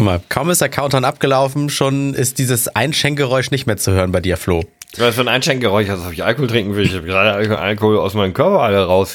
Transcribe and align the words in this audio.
Guck 0.00 0.06
mal, 0.06 0.20
kaum 0.30 0.48
ist 0.48 0.62
der 0.62 0.70
Countdown 0.70 1.04
abgelaufen, 1.04 1.68
schon 1.68 2.14
ist 2.14 2.38
dieses 2.38 2.68
Einschenkgeräusch 2.68 3.50
nicht 3.50 3.66
mehr 3.66 3.76
zu 3.76 3.92
hören 3.92 4.12
bei 4.12 4.20
dir, 4.20 4.38
Flo. 4.38 4.64
Was 4.96 5.16
für 5.16 5.20
ein 5.20 5.28
Einschenkgeräusch, 5.28 5.90
als 5.90 6.00
ob 6.06 6.12
ich 6.14 6.24
Alkohol 6.24 6.48
trinken 6.48 6.74
will. 6.74 6.86
Ich 6.86 6.94
habe 6.94 7.04
gerade 7.04 7.58
Alkohol 7.58 7.98
aus 7.98 8.14
meinem 8.14 8.32
Körper 8.32 8.60
alle 8.60 8.82
raus. 8.82 9.14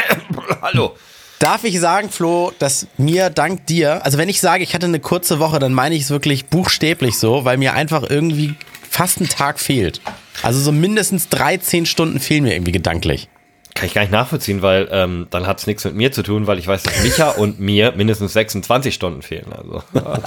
Hallo. 0.62 0.94
Darf 1.40 1.64
ich 1.64 1.78
sagen, 1.78 2.08
Flo, 2.08 2.52
dass 2.58 2.86
mir 2.96 3.28
dank 3.28 3.66
dir, 3.66 4.02
also 4.02 4.16
wenn 4.16 4.30
ich 4.30 4.40
sage, 4.40 4.62
ich 4.62 4.74
hatte 4.74 4.86
eine 4.86 4.98
kurze 4.98 5.40
Woche, 5.40 5.58
dann 5.58 5.74
meine 5.74 5.94
ich 5.94 6.04
es 6.04 6.10
wirklich 6.10 6.46
buchstäblich 6.46 7.18
so, 7.18 7.44
weil 7.44 7.58
mir 7.58 7.74
einfach 7.74 8.08
irgendwie 8.08 8.54
fast 8.88 9.20
ein 9.20 9.28
Tag 9.28 9.60
fehlt. 9.60 10.00
Also 10.42 10.58
so 10.58 10.72
mindestens 10.72 11.28
13 11.28 11.84
Stunden 11.84 12.18
fehlen 12.18 12.44
mir 12.44 12.54
irgendwie 12.54 12.72
gedanklich. 12.72 13.28
Kann 13.76 13.86
ich 13.88 13.94
gar 13.94 14.02
nicht 14.02 14.12
nachvollziehen, 14.12 14.62
weil 14.62 14.88
ähm, 14.92 15.26
dann 15.30 15.48
hat 15.48 15.58
es 15.58 15.66
nichts 15.66 15.84
mit 15.84 15.96
mir 15.96 16.12
zu 16.12 16.22
tun, 16.22 16.46
weil 16.46 16.60
ich 16.60 16.68
weiß, 16.68 16.84
dass 16.84 17.02
Micha 17.02 17.30
und 17.30 17.58
mir 17.58 17.92
mindestens 17.96 18.32
26 18.32 18.94
Stunden 18.94 19.20
fehlen. 19.20 19.46
Also. 19.52 19.82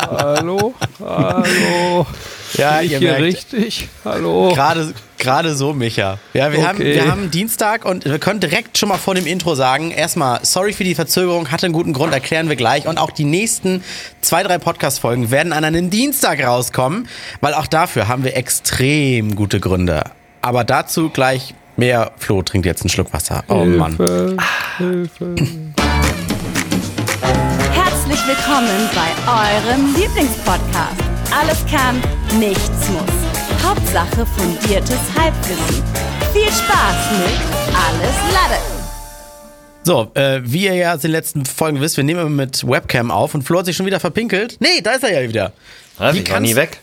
Hallo, 0.09 0.73
hallo. 1.00 2.05
Ja, 2.55 2.81
ich 2.81 2.91
ihr 2.91 2.99
hier 2.99 3.12
merkt, 3.12 3.23
richtig? 3.23 3.88
Hallo. 4.03 4.52
Gerade, 4.53 4.94
gerade 5.17 5.55
so, 5.55 5.72
Micha. 5.72 6.20
Ja, 6.34 6.52
wir, 6.52 6.67
haben, 6.67 6.77
Okay. 6.80 6.95
wir 6.95 7.09
haben 7.09 7.31
Dienstag 7.31 7.86
und 7.86 8.03
wir 8.03 8.20
können 8.20 8.41
direkt 8.41 8.77
schon 8.77 8.89
mal 8.89 8.98
vor 8.98 9.16
dem 9.16 9.25
Intro 9.25 9.55
sagen, 9.55 9.91
erstmal, 9.91 10.44
sorry 10.44 10.73
für 10.73 10.84
die 10.84 10.94
Verzögerung, 10.95 11.50
hatte 11.50 11.67
einen 11.67 11.73
guten 11.73 11.94
Grund, 11.94 12.11
erklären 12.14 12.50
wir 12.50 12.58
gleich. 12.58 12.86
Und 12.86 12.98
auch 12.98 13.11
die 13.11 13.23
nächsten 13.23 13.81
zwei, 14.20 14.44
drei 14.44 14.58
Podcast-Folgen 14.58 15.31
werden 15.31 15.53
an 15.53 15.64
einem 15.64 15.89
Dienstag 15.89 16.45
rauskommen, 16.45 17.08
weil 17.39 17.53
auch 17.53 17.67
dafür 17.67 18.09
haben 18.09 18.25
wir 18.25 18.36
extrem 18.36 19.38
gute 19.38 19.61
Gründe. 19.61 20.03
Aber 20.41 20.66
dazu 20.66 21.09
gleich 21.09 21.53
mehr. 21.77 22.12
Flo 22.17 22.41
trinkt 22.41 22.66
jetzt 22.66 22.81
einen 22.81 22.90
Schluck 22.90 23.13
Wasser. 23.13 23.44
Oh 23.48 23.66
Mann. 23.66 23.95
Hilfe, 23.98 24.38
Hilfe. 24.77 25.36
Herzlich 27.73 28.20
willkommen 28.27 28.90
bei 28.94 29.09
eurem 29.31 29.94
Lieblingspodcast. 29.95 31.02
Alles 31.31 31.66
kann, 31.70 32.02
nichts 32.40 32.90
muss. 32.90 33.63
Hauptsache 33.63 34.25
fundiertes 34.38 35.00
Halbwissen. 35.17 35.83
Viel 36.33 36.48
Spaß 36.52 37.11
mit 37.20 37.75
Alles 37.75 38.16
Lade. 38.33 38.61
So, 39.83 40.11
äh, 40.16 40.42
wie 40.44 40.66
ihr 40.66 40.73
ja 40.73 40.95
aus 40.95 41.02
den 41.02 41.11
letzten 41.11 41.45
Folgen 41.45 41.80
wisst, 41.80 41.95
wir 41.95 42.03
nehmen 42.03 42.20
immer 42.20 42.30
mit 42.30 42.67
Webcam 42.67 43.09
auf 43.09 43.33
und 43.33 43.44
Flo 43.44 43.59
hat 43.59 43.66
sich 43.66 43.75
schon 43.78 43.86
wieder 43.86 44.02
verpinkelt. 44.02 44.58
Nee, 44.59 44.81
da 44.83 44.92
ist 44.92 45.03
er 45.03 45.22
ja 45.22 45.30
wieder. 45.30 45.53
Was, 45.98 46.14
Wie 46.16 46.20
ich 46.20 46.30
war 46.31 46.39
nie 46.42 46.53
kannst- 46.53 46.73
weg. 46.73 46.80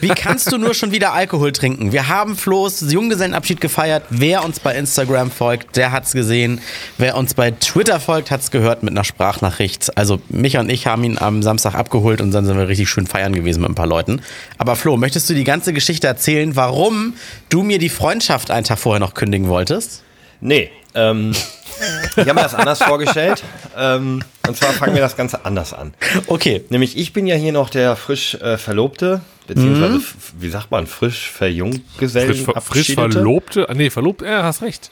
Wie 0.00 0.08
kannst 0.08 0.52
du 0.52 0.58
nur 0.58 0.74
schon 0.74 0.92
wieder 0.92 1.12
Alkohol 1.12 1.52
trinken? 1.52 1.92
Wir 1.92 2.08
haben 2.08 2.36
Flo's 2.36 2.80
Junggesellenabschied 2.80 3.60
gefeiert. 3.60 4.04
Wer 4.10 4.44
uns 4.44 4.60
bei 4.60 4.74
Instagram 4.74 5.30
folgt, 5.30 5.76
der 5.76 5.92
hat's 5.92 6.12
gesehen. 6.12 6.60
Wer 6.98 7.16
uns 7.16 7.34
bei 7.34 7.52
Twitter 7.52 7.98
folgt, 7.98 8.30
hat's 8.30 8.50
gehört 8.50 8.82
mit 8.82 8.92
einer 8.92 9.04
Sprachnachricht. 9.04 9.96
Also 9.96 10.20
Micha 10.28 10.60
und 10.60 10.70
ich 10.70 10.86
haben 10.86 11.04
ihn 11.04 11.18
am 11.18 11.42
Samstag 11.42 11.74
abgeholt 11.74 12.20
und 12.20 12.32
dann 12.32 12.44
sind 12.44 12.56
wir 12.56 12.68
richtig 12.68 12.88
schön 12.88 13.06
feiern 13.06 13.34
gewesen 13.34 13.62
mit 13.62 13.70
ein 13.70 13.74
paar 13.74 13.86
Leuten. 13.86 14.20
Aber 14.58 14.76
Flo, 14.76 14.96
möchtest 14.96 15.30
du 15.30 15.34
die 15.34 15.44
ganze 15.44 15.72
Geschichte 15.72 16.06
erzählen, 16.06 16.54
warum 16.54 17.14
du 17.48 17.62
mir 17.62 17.78
die 17.78 17.88
Freundschaft 17.88 18.50
einen 18.50 18.64
Tag 18.64 18.78
vorher 18.78 19.00
noch 19.00 19.14
kündigen 19.14 19.48
wolltest? 19.48 20.02
Nee, 20.40 20.70
ähm, 20.94 21.32
ich 21.32 22.18
habe 22.18 22.34
mir 22.34 22.42
das 22.42 22.54
anders 22.54 22.82
vorgestellt. 22.82 23.42
Ähm, 23.76 24.22
und 24.46 24.56
zwar 24.56 24.72
fangen 24.72 24.94
wir 24.94 25.00
das 25.02 25.16
Ganze 25.16 25.44
anders 25.44 25.72
an. 25.72 25.94
Okay. 26.26 26.64
Nämlich, 26.70 26.96
ich 26.96 27.12
bin 27.12 27.26
ja 27.26 27.36
hier 27.36 27.52
noch 27.52 27.70
der 27.70 27.94
frisch 27.96 28.34
äh, 28.34 28.56
Verlobte, 28.58 29.20
beziehungsweise, 29.46 29.96
f- 29.96 30.14
wie 30.38 30.48
sagt 30.50 30.70
man, 30.70 30.86
frisch 30.86 31.30
Verjunggesellen. 31.30 32.34
Frisch, 32.34 32.42
ver 32.44 32.60
frisch 32.60 32.94
Verlobte? 32.94 33.68
Ah, 33.68 33.74
nee, 33.74 33.90
verlobt, 33.90 34.22
ja, 34.22 34.42
hast 34.42 34.62
recht. 34.62 34.90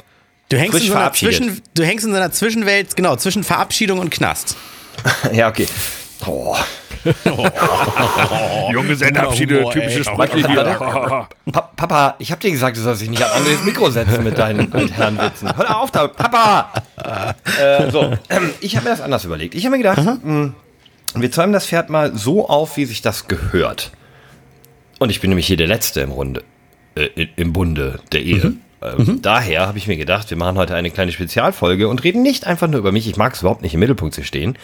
Du 0.49 0.57
hängst, 0.57 0.73
Frisch 0.73 0.85
in 0.87 0.93
so 0.93 0.97
einer. 0.99 1.13
Zwischen, 1.13 1.63
du 1.75 1.85
hängst 1.85 2.05
in 2.05 2.11
so 2.13 2.17
einer 2.17 2.31
Zwischenwelt, 2.31 2.95
genau, 2.97 3.17
zwischen 3.17 3.43
Verabschiedung 3.43 3.99
und 3.99 4.11
Knast. 4.11 4.57
Ja, 5.33 5.49
okay. 5.49 5.67
Oh. 6.25 6.57
Junggesellenabschiede, 8.73 9.59
Humor, 9.59 9.73
typische 9.73 9.99
ey. 9.99 10.05
Sprachlinie. 10.05 10.77
Pa 11.53 11.61
Papa, 11.77 12.15
ich 12.19 12.31
habe 12.33 12.41
dir 12.41 12.51
gesagt, 12.51 12.77
du 12.77 12.81
sollst 12.81 13.03
dich 13.03 13.11
nicht 13.11 13.23
an 13.23 13.31
anderes 13.33 13.63
Mikro 13.65 13.91
setzen 13.91 14.25
mit 14.25 14.39
deinen 14.39 14.73
Altherrenwitzen. 14.75 15.57
Hör 15.57 15.81
auf 15.81 15.91
da, 15.91 16.09
Papa! 16.09 16.73
Äh, 17.61 17.91
so, 17.91 18.13
ähm, 18.29 18.51
ich 18.61 18.77
habe 18.77 18.85
mir 18.85 18.91
das 18.91 19.01
anders 19.01 19.25
überlegt. 19.25 19.55
Ich 19.55 19.65
habe 19.65 19.77
mir 19.77 19.83
gedacht, 19.83 20.03
mh, 20.25 20.53
wir 21.15 21.31
zäumen 21.31 21.53
das 21.53 21.67
Pferd 21.67 21.91
mal 21.91 22.17
so 22.17 22.49
auf, 22.49 22.77
wie 22.77 22.85
sich 22.87 23.03
das 23.03 23.29
gehört. 23.29 23.93
Und 24.99 25.11
ich 25.11 25.21
bin 25.21 25.31
nämlich 25.31 25.47
hier 25.47 25.57
der 25.57 25.69
Letzte 25.69 26.01
im 26.01 26.11
Runde, 26.11 26.43
äh, 26.95 27.09
im 27.37 27.53
Bunde 27.53 28.01
der 28.13 28.23
Ehe. 28.23 28.55
Ähm, 28.83 29.21
Daher 29.23 29.67
habe 29.67 29.79
ich 29.79 29.87
mir 29.87 29.97
gedacht, 29.97 30.29
wir 30.31 30.37
machen 30.37 30.59
heute 30.59 30.75
eine 30.75 30.91
kleine 30.91 31.13
Spezialfolge 31.13 31.89
und 31.89 32.05
reden 32.05 32.23
nicht 32.23 32.47
einfach 32.47 32.69
nur 32.69 32.79
über 32.81 32.93
mich. 32.93 33.09
Ich 33.09 33.17
mag 33.17 33.35
es 33.35 33.41
überhaupt 33.41 33.63
nicht 33.63 33.75
im 33.75 33.81
Mittelpunkt 33.81 34.15
zu 34.15 34.23
stehen. 34.23 34.57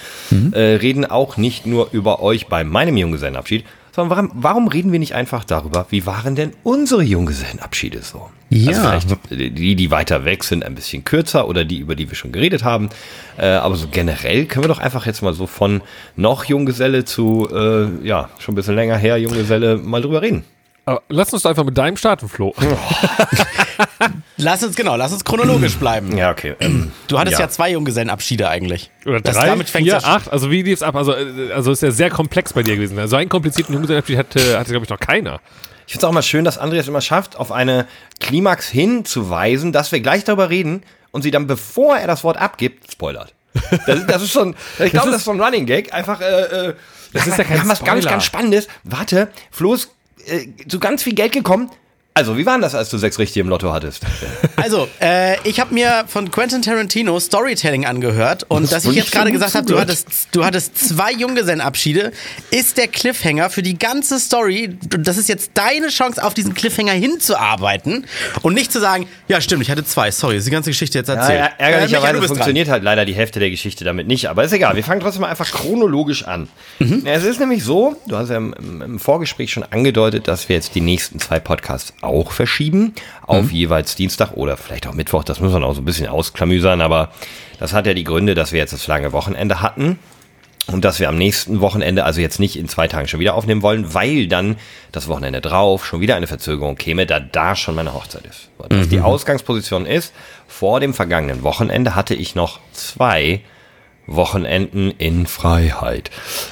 Äh, 0.53 0.61
reden 0.61 1.05
auch 1.05 1.37
nicht 1.37 1.67
nur 1.67 1.89
über 1.93 2.23
euch 2.23 2.47
bei 2.47 2.65
meinem 2.65 2.97
Junggesellenabschied, 2.97 3.65
sondern 3.95 4.17
warum, 4.17 4.31
warum 4.35 4.69
reden 4.69 4.93
wir 4.93 4.99
nicht 4.99 5.15
einfach 5.15 5.45
darüber, 5.45 5.87
wie 5.91 6.07
waren 6.07 6.35
denn 6.35 6.53
unsere 6.63 7.03
Junggesellenabschiede 7.03 8.03
so? 8.03 8.31
Ja. 8.49 8.91
Also 8.91 9.17
vielleicht 9.29 9.59
die, 9.59 9.77
die 9.77 9.91
weiter 9.91 10.25
weg 10.25 10.45
sind, 10.45 10.65
ein 10.65 10.75
bisschen 10.75 11.05
kürzer 11.05 11.49
oder 11.49 11.65
die, 11.65 11.79
über 11.79 11.95
die 11.95 12.09
wir 12.09 12.17
schon 12.17 12.33
geredet 12.33 12.65
haben. 12.65 12.91
Äh, 13.39 13.47
aber 13.47 13.77
so 13.77 13.89
generell 13.91 14.47
können 14.47 14.65
wir 14.65 14.69
doch 14.69 14.79
einfach 14.79 15.07
jetzt 15.07 15.23
mal 15.23 15.33
so 15.33 15.47
von 15.47 15.83
noch 16.17 16.45
Junggeselle 16.45 17.05
zu, 17.05 17.49
äh, 17.53 18.07
ja, 18.07 18.31
schon 18.39 18.53
ein 18.53 18.57
bisschen 18.57 18.75
länger 18.75 18.97
her 18.97 19.17
Junggeselle 19.19 19.77
mal 19.77 20.03
drüber 20.03 20.23
reden. 20.23 20.45
Aber 20.85 21.03
lass 21.09 21.33
uns 21.33 21.43
doch 21.43 21.51
einfach 21.51 21.65
mit 21.65 21.79
deinem 21.79 21.97
starten, 21.97 22.29
Flo. 22.29 22.55
Lass 24.37 24.63
uns, 24.65 24.75
genau, 24.75 24.97
lass 24.97 25.13
uns 25.13 25.25
chronologisch 25.25 25.77
bleiben. 25.77 26.17
Ja, 26.17 26.31
okay. 26.33 26.57
Ähm, 26.61 26.91
Du 27.07 27.19
hattest 27.19 27.39
ja, 27.39 27.45
Ja. 27.47 27.49
zwei 27.51 27.71
Junggesellenabschiede 27.71 28.49
eigentlich. 28.49 28.91
Oder 29.07 29.21
Das- 29.21 29.37
drei, 29.37 29.47
damit 29.47 29.69
fängt's 29.71 29.91
vier, 29.93 30.01
ja- 30.01 30.07
acht. 30.17 30.33
Also 30.33 30.51
wie 30.51 30.63
lief's 30.63 30.83
ab? 30.83 30.97
Also, 30.97 31.15
äh, 31.15 31.53
also 31.53 31.71
ist 31.71 31.83
ja 31.83 31.91
sehr 31.93 32.11
komplex 32.11 32.53
bei 32.53 32.63
dir 32.65 32.75
gewesen. 32.77 33.07
So 33.07 33.17
einen 33.17 33.29
komplizierten 33.29 33.73
Junggesellenabschied 33.75 34.19
hatte, 34.19 34.59
hatte 34.59 34.71
glaube 34.71 34.85
ich, 34.85 34.91
noch 34.91 34.99
keiner. 34.99 35.41
Ich 35.87 35.93
finde 35.93 36.07
es 36.07 36.09
auch 36.09 36.13
mal 36.13 36.23
schön, 36.23 36.45
dass 36.45 36.61
André 36.61 36.79
es 36.79 36.89
immer 36.89 37.01
schafft, 37.01 37.37
auf 37.37 37.53
eine 37.53 37.87
Klimax 38.21 38.69
hinzuweisen, 38.69 39.71
dass 39.73 39.93
wir 39.93 40.01
gleich 40.01 40.25
darüber 40.25 40.51
reden 40.51 40.83
und 41.13 41.23
sie 41.23 41.31
dann, 41.31 41.47
bevor 41.47 41.97
er 41.99 42.07
das 42.09 42.25
Wort 42.25 42.37
abgibt, 42.39 42.91
spoilert. 42.91 43.35
Das, 43.87 44.07
das 44.07 44.23
ist 44.23 44.33
schon, 44.33 44.57
ich 44.81 44.91
glaube, 44.93 45.09
das 45.11 45.19
ist 45.19 45.25
so 45.27 45.31
ein 45.33 45.41
Running 45.41 45.67
Gag. 45.67 45.93
Einfach, 45.95 46.21
äh, 46.21 46.25
äh, 46.71 46.75
Das 47.13 47.27
ist 47.27 47.39
ja 47.39 47.45
kein 47.45 47.69
was 47.69 47.85
ganz, 47.85 48.05
ganz 48.05 48.25
Spannendes. 48.25 48.67
Warte, 48.85 49.29
Flo 49.51 49.75
ist 49.75 49.91
äh, 50.27 50.47
zu 50.69 50.79
ganz 50.79 51.03
viel 51.03 51.15
Geld 51.15 51.33
gekommen. 51.33 51.71
Also, 52.15 52.37
wie 52.37 52.45
war 52.45 52.59
das, 52.59 52.75
als 52.75 52.91
du 52.91 52.99
sechs 52.99 53.19
richtig 53.19 53.39
im 53.41 53.49
Lotto 53.49 53.73
hattest? 53.73 54.03
Also, 54.63 54.87
äh, 55.01 55.39
ich 55.43 55.59
habe 55.59 55.75
mir 55.75 56.05
von 56.07 56.31
Quentin 56.31 56.63
Tarantino 56.63 57.19
Storytelling 57.19 57.85
angehört 57.85 58.45
und 58.49 58.71
dass 58.71 58.85
ich 58.85 58.93
jetzt 58.95 59.11
gerade 59.11 59.33
gesagt 59.33 59.57
habe, 59.57 59.67
du 59.67 59.81
hattest, 59.81 60.29
du 60.31 60.45
hattest 60.45 60.79
zwei 60.79 61.11
Junggesellenabschiede, 61.11 62.13
ist 62.53 62.77
der 62.77 62.87
Cliffhanger 62.87 63.51
für 63.51 63.63
die 63.65 63.77
ganze 63.77 64.21
Story. 64.21 64.79
Das 64.89 65.17
ist 65.17 65.29
jetzt 65.29 65.53
deine 65.55 65.89
Chance, 65.89 66.23
auf 66.23 66.33
diesen 66.35 66.55
Cliffhanger 66.55 66.93
hinzuarbeiten 66.93 68.07
und 68.43 68.55
nicht 68.55 68.71
zu 68.71 68.79
sagen, 68.81 69.09
ja 69.27 69.41
stimmt, 69.41 69.63
ich 69.63 69.71
hatte 69.71 69.85
zwei, 69.85 70.13
sorry, 70.13 70.37
ist 70.37 70.47
die 70.47 70.51
ganze 70.53 70.71
Geschichte 70.71 70.99
jetzt 70.99 71.09
Ja, 71.09 71.15
erzählt. 71.15 71.39
ja, 71.41 71.47
Äh, 71.47 71.51
Micha, 71.51 71.65
ärgerlicherweise 71.65 72.13
du 72.15 72.19
bist 72.21 72.31
dran. 72.31 72.37
funktioniert 72.37 72.69
halt 72.69 72.83
leider 72.85 73.05
die 73.05 73.15
Hälfte 73.15 73.41
der 73.41 73.51
Geschichte 73.51 73.85
damit 73.85 74.07
nicht, 74.07 74.27
aber 74.29 74.45
ist 74.45 74.53
egal. 74.53 74.77
Wir 74.77 74.85
fangen 74.85 75.01
trotzdem 75.01 75.23
mal 75.23 75.29
einfach 75.29 75.51
chronologisch 75.51 76.25
an. 76.25 76.49
Mhm. 76.79 77.03
Ja, 77.05 77.13
Es 77.15 77.25
ist 77.25 77.41
nämlich 77.41 77.65
so, 77.65 77.97
du 78.07 78.17
hast 78.17 78.29
ja 78.31 78.37
im, 78.37 78.55
im 78.83 78.99
Vorgespräch 79.01 79.51
schon 79.51 79.65
angedeutet, 79.65 80.29
dass 80.29 80.49
wir 80.49 80.55
jetzt 80.55 80.75
die 80.77 80.81
nächsten 80.83 81.19
zwei 81.19 81.41
Podcasts 81.41 81.93
auch 82.03 82.33
verschieben, 82.33 82.95
auf 83.27 83.47
Mhm. 83.47 83.51
jeweils 83.51 83.95
Dienstag 83.97 84.33
oder 84.33 84.57
vielleicht 84.57 84.87
auch 84.87 84.95
Mittwoch, 84.95 85.25
das 85.25 85.41
müssen 85.41 85.55
wir 85.55 85.61
noch 85.61 85.75
so 85.75 85.81
ein 85.81 85.85
bisschen 85.85 86.09
ausklamüsern, 86.09 86.81
aber 86.81 87.11
das 87.59 87.73
hat 87.73 87.87
ja 87.87 87.95
die 87.95 88.05
Gründe, 88.05 88.35
dass 88.35 88.53
wir 88.53 88.59
jetzt 88.59 88.73
das 88.73 88.87
lange 88.87 89.13
Wochenende 89.13 89.63
hatten. 89.63 89.99
Und 90.69 90.85
dass 90.85 91.01
wir 91.01 91.09
am 91.09 91.19
nächsten 91.19 91.61
Wochenende, 91.61 92.05
also 92.05 92.21
jetzt 92.21 92.39
nicht 92.39 92.57
in 92.57 92.69
zwei 92.69 92.87
Tagen 92.87 93.09
schon 93.09 93.19
wieder 93.19 93.35
aufnehmen 93.35 93.63
wollen, 93.63 93.95
weil 93.95 94.29
dann 94.29 94.57
das 94.93 95.09
Wochenende 95.09 95.41
drauf 95.41 95.85
schon 95.85 96.01
wieder 96.01 96.15
eine 96.15 96.29
Verzögerung 96.29 96.77
käme, 96.77 97.05
da 97.05 97.19
da 97.19 97.57
schon 97.57 97.75
meine 97.75 97.93
Hochzeit 97.95 98.25
ist. 98.27 98.49
So, 98.59 98.69
dass 98.69 98.89
Die 98.89 99.01
Ausgangsposition 99.01 99.87
ist, 99.87 100.15
vor 100.47 100.79
dem 100.79 100.95
vergangenen 100.95 101.43
Wochenende 101.43 101.97
hatte 101.97 102.15
ich 102.15 102.37
noch 102.37 102.61
zwei 102.73 103.41
Wochenenden 104.07 104.91
in 104.91 105.27
Freiheit. 105.27 106.11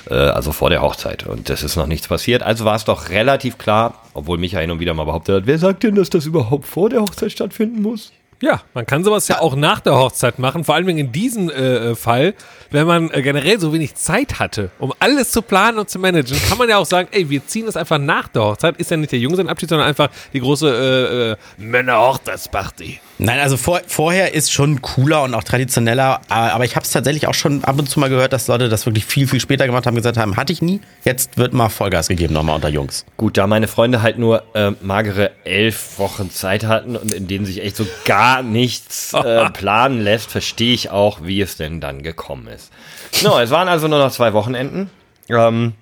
Äh, 0.09 0.15
also 0.15 0.53
vor 0.53 0.71
der 0.71 0.83
Hochzeit. 0.83 1.27
Und 1.27 1.49
das 1.49 1.63
ist 1.63 1.77
noch 1.77 1.87
nichts 1.87 2.09
passiert. 2.09 2.43
Also 2.43 2.65
war 2.65 2.77
es 2.77 2.85
doch 2.85 3.11
relativ 3.11 3.59
klar, 3.59 4.03
obwohl 4.15 4.39
Michael 4.39 4.63
hin 4.63 4.71
und 4.71 4.81
wieder 4.81 4.95
mal 4.95 5.05
behauptet 5.05 5.37
hat, 5.37 5.47
wer 5.47 5.59
sagt 5.59 5.83
denn, 5.83 5.95
dass 5.95 6.11
das 6.11 6.27
überhaupt 6.27 6.67
vor 6.67 6.91
der 6.91 7.03
Hochzeit 7.03 7.33
stattfinden 7.33 7.83
muss? 7.83 8.13
Ja, 8.43 8.63
man 8.73 8.87
kann 8.87 9.05
sowas 9.05 9.29
ja 9.29 9.41
auch 9.41 9.55
nach 9.55 9.81
der 9.81 9.97
Hochzeit 9.97 10.39
machen, 10.39 10.65
vor 10.65 10.75
allem 10.75 10.89
in 10.89 11.13
diesem 11.13 11.51
äh, 11.51 11.91
äh, 11.91 11.95
Fall, 11.95 12.33
wenn 12.71 12.87
man 12.87 13.11
äh, 13.11 13.21
generell 13.21 13.61
so 13.61 13.71
wenig 13.75 13.97
Zeit 13.97 14.39
hatte, 14.39 14.71
um 14.79 14.95
alles 14.99 15.31
zu 15.31 15.43
planen 15.43 15.79
und 15.79 15.91
zu 15.91 15.99
managen, 15.99 16.39
kann 16.49 16.57
man 16.57 16.67
ja 16.67 16.79
auch 16.79 16.87
sagen, 16.87 17.09
ey, 17.13 17.29
wir 17.29 17.47
ziehen 17.47 17.67
das 17.67 17.77
einfach 17.77 17.99
nach 17.99 18.29
der 18.29 18.43
Hochzeit, 18.43 18.79
ist 18.79 18.91
ja 18.91 18.97
nicht 18.97 19.13
der 19.13 19.19
Junggesellenabschied, 19.19 19.69
sondern 19.69 19.89
einfach 19.89 20.09
die 20.33 20.41
große 20.41 20.69
äh, 20.69 21.33
äh, 21.33 21.37
Männer-Hochzeitsparty. 21.63 23.01
Nein, 23.23 23.39
also 23.39 23.59
vor, 23.59 23.83
vorher 23.87 24.33
ist 24.33 24.51
schon 24.51 24.81
cooler 24.81 25.23
und 25.25 25.35
auch 25.35 25.45
traditioneller, 25.45 26.23
aber 26.31 26.65
ich 26.65 26.75
habe 26.75 26.85
es 26.85 26.91
tatsächlich 26.91 27.27
auch 27.27 27.35
schon 27.35 27.63
ab 27.65 27.79
und 27.79 27.87
zu 27.87 28.01
mal 28.01 28.09
gehört, 28.09 28.33
dass 28.33 28.49
Leute 28.49 28.71
das 28.71 28.87
wirklich 28.87 29.05
viel, 29.05 29.29
viel 29.29 29.41
später 29.41 29.67
gemacht 29.67 29.87
haben, 29.87 29.95
gesagt 29.95 30.17
haben, 30.17 30.39
hatte 30.39 30.55
ich 30.55 30.63
nie, 30.63 30.81
jetzt 31.05 31.37
wird 31.37 31.53
mal 31.53 31.69
Vollgas 31.69 32.09
gegeben 32.09 32.33
nochmal 32.33 32.55
unter 32.55 32.71
Jungs. 32.71 33.05
Gut, 33.19 33.37
da 33.37 33.47
meine 33.47 33.69
Freunde 33.69 34.01
halt 34.01 34.19
nur 34.19 34.43
äh, 34.55 34.71
magere 34.81 35.33
elf 35.45 35.99
Wochen 35.99 36.31
Zeit 36.31 36.65
hatten 36.65 36.97
und 36.97 37.13
in 37.13 37.29
denen 37.29 37.45
sich 37.45 37.63
echt 37.63 37.77
so 37.77 37.87
gar 38.07 38.43
nichts 38.43 39.13
äh, 39.13 39.51
planen 39.53 40.01
lässt, 40.01 40.31
verstehe 40.31 40.73
ich 40.73 40.91
auch, 40.91 41.19
wie 41.23 41.43
es 41.43 41.59
denn 41.59 41.83
dann 41.83 42.03
gekommen 42.03 42.49
ist. 42.49 42.73
No, 43.23 43.39
es 43.39 43.51
waren 43.51 43.69
also 43.69 43.87
nur 43.87 43.99
noch 43.99 44.13
zwei 44.13 44.33
Wochenenden. 44.33 44.89
Ähm, 45.29 45.75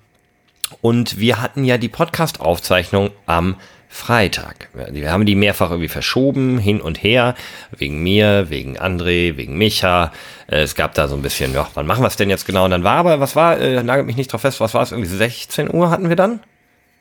Und 0.81 1.19
wir 1.19 1.41
hatten 1.41 1.63
ja 1.63 1.77
die 1.77 1.87
Podcast-Aufzeichnung 1.89 3.11
am 3.25 3.55
Freitag. 3.91 4.69
Wir 4.91 5.11
haben 5.11 5.25
die 5.25 5.33
mehrfach 5.35 5.71
irgendwie 5.71 5.89
verschoben, 5.89 6.59
hin 6.59 6.79
und 6.79 7.01
her, 7.01 7.33
wegen 7.75 8.03
mir, 8.03 8.45
wegen 8.49 8.77
André, 8.77 9.35
wegen 9.35 9.57
Micha. 9.57 10.11
Äh, 10.47 10.61
Es 10.61 10.75
gab 10.75 10.93
da 10.93 11.07
so 11.07 11.15
ein 11.15 11.23
bisschen, 11.23 11.53
ja, 11.53 11.67
wann 11.73 11.87
machen 11.87 12.03
wir 12.03 12.07
es 12.07 12.15
denn 12.15 12.29
jetzt 12.29 12.45
genau? 12.45 12.65
Und 12.65 12.71
dann 12.71 12.83
war 12.83 12.97
aber, 12.97 13.19
was 13.19 13.35
war, 13.35 13.59
äh, 13.59 13.81
nagelt 13.81 14.05
mich 14.05 14.15
nicht 14.15 14.31
drauf 14.31 14.41
fest, 14.41 14.59
was 14.59 14.73
war 14.75 14.83
es, 14.83 14.91
irgendwie 14.91 15.09
16 15.09 15.73
Uhr 15.73 15.89
hatten 15.89 16.07
wir 16.07 16.15
dann? 16.15 16.39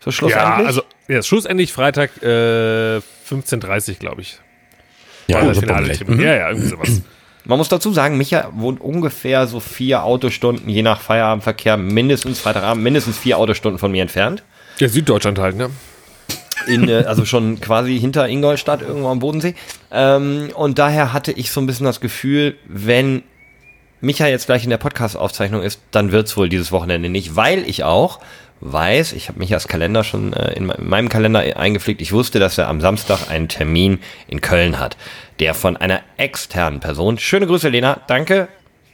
So 0.00 0.08
Ja, 0.11 0.12
schlussendlich? 0.12 0.67
also 0.67 0.82
ja, 1.08 1.23
schlussendlich 1.23 1.73
Freitag 1.73 2.23
äh, 2.23 2.96
15.30 3.29 3.99
glaube 3.99 4.23
ich. 4.23 4.38
Ja, 5.26 5.41
War 5.41 5.49
das 5.49 5.58
Finale. 5.58 5.93
Termin. 5.93 6.20
Ja, 6.20 6.34
ja, 6.37 6.49
irgendwie 6.49 6.69
sowas. 6.69 7.02
Man 7.44 7.58
muss 7.58 7.69
dazu 7.69 7.93
sagen, 7.93 8.17
Micha 8.17 8.49
wohnt 8.55 8.81
ungefähr 8.81 9.46
so 9.46 9.61
vier 9.61 10.05
Autostunden, 10.05 10.69
je 10.70 10.82
nach 10.82 11.00
Feierabendverkehr, 11.02 11.76
mindestens 11.76 12.41
Freitagabend, 12.41 12.82
mindestens 12.82 13.19
vier 13.19 13.37
Autostunden 13.38 13.79
von 13.79 13.91
mir 13.93 14.00
entfernt. 14.02 14.43
Ja, 14.79 14.88
Süddeutschland 14.88 15.38
halt, 15.38 15.56
ne? 15.56 15.69
In, 16.69 16.91
also 16.91 17.25
schon 17.25 17.61
quasi 17.61 17.99
hinter 17.99 18.29
Ingolstadt 18.29 18.82
irgendwo 18.82 19.09
am 19.09 19.19
Bodensee. 19.19 19.55
Ähm, 19.91 20.50
und 20.55 20.79
daher 20.79 21.12
hatte 21.12 21.32
ich 21.32 21.50
so 21.50 21.61
ein 21.61 21.67
bisschen 21.67 21.87
das 21.87 22.00
Gefühl, 22.00 22.56
wenn 22.67 23.23
Micha 24.00 24.29
jetzt 24.29 24.47
gleich 24.47 24.65
in 24.65 24.70
der 24.70 24.76
Podcast-Aufzeichnung 24.76 25.62
ist, 25.62 25.81
dann 25.91 26.12
wird's 26.12 26.37
wohl 26.37 26.49
dieses 26.49 26.70
Wochenende 26.70 27.09
nicht, 27.09 27.35
weil 27.35 27.69
ich 27.69 27.82
auch 27.82 28.20
weiß, 28.61 29.12
ich 29.12 29.29
habe 29.29 29.38
Michas 29.38 29.69
Kalender 29.69 30.05
schon 30.05 30.32
äh, 30.32 30.53
in, 30.53 30.69
in 30.70 30.88
meinem 30.88 31.09
Kalender 31.09 31.41
eingepflegt, 31.41 32.00
ich 32.00 32.12
wusste, 32.12 32.38
dass 32.38 32.59
er 32.59 32.69
am 32.69 32.81
Samstag 32.81 33.31
einen 33.31 33.49
Termin 33.49 34.00
in 34.26 34.41
Köln 34.41 34.79
hat, 34.79 34.97
der 35.41 35.55
von 35.55 35.76
einer 35.76 36.00
externen 36.17 36.81
Person, 36.81 37.19
schöne 37.19 37.47
Grüße 37.47 37.69
Lena, 37.69 38.00
danke, 38.06 38.49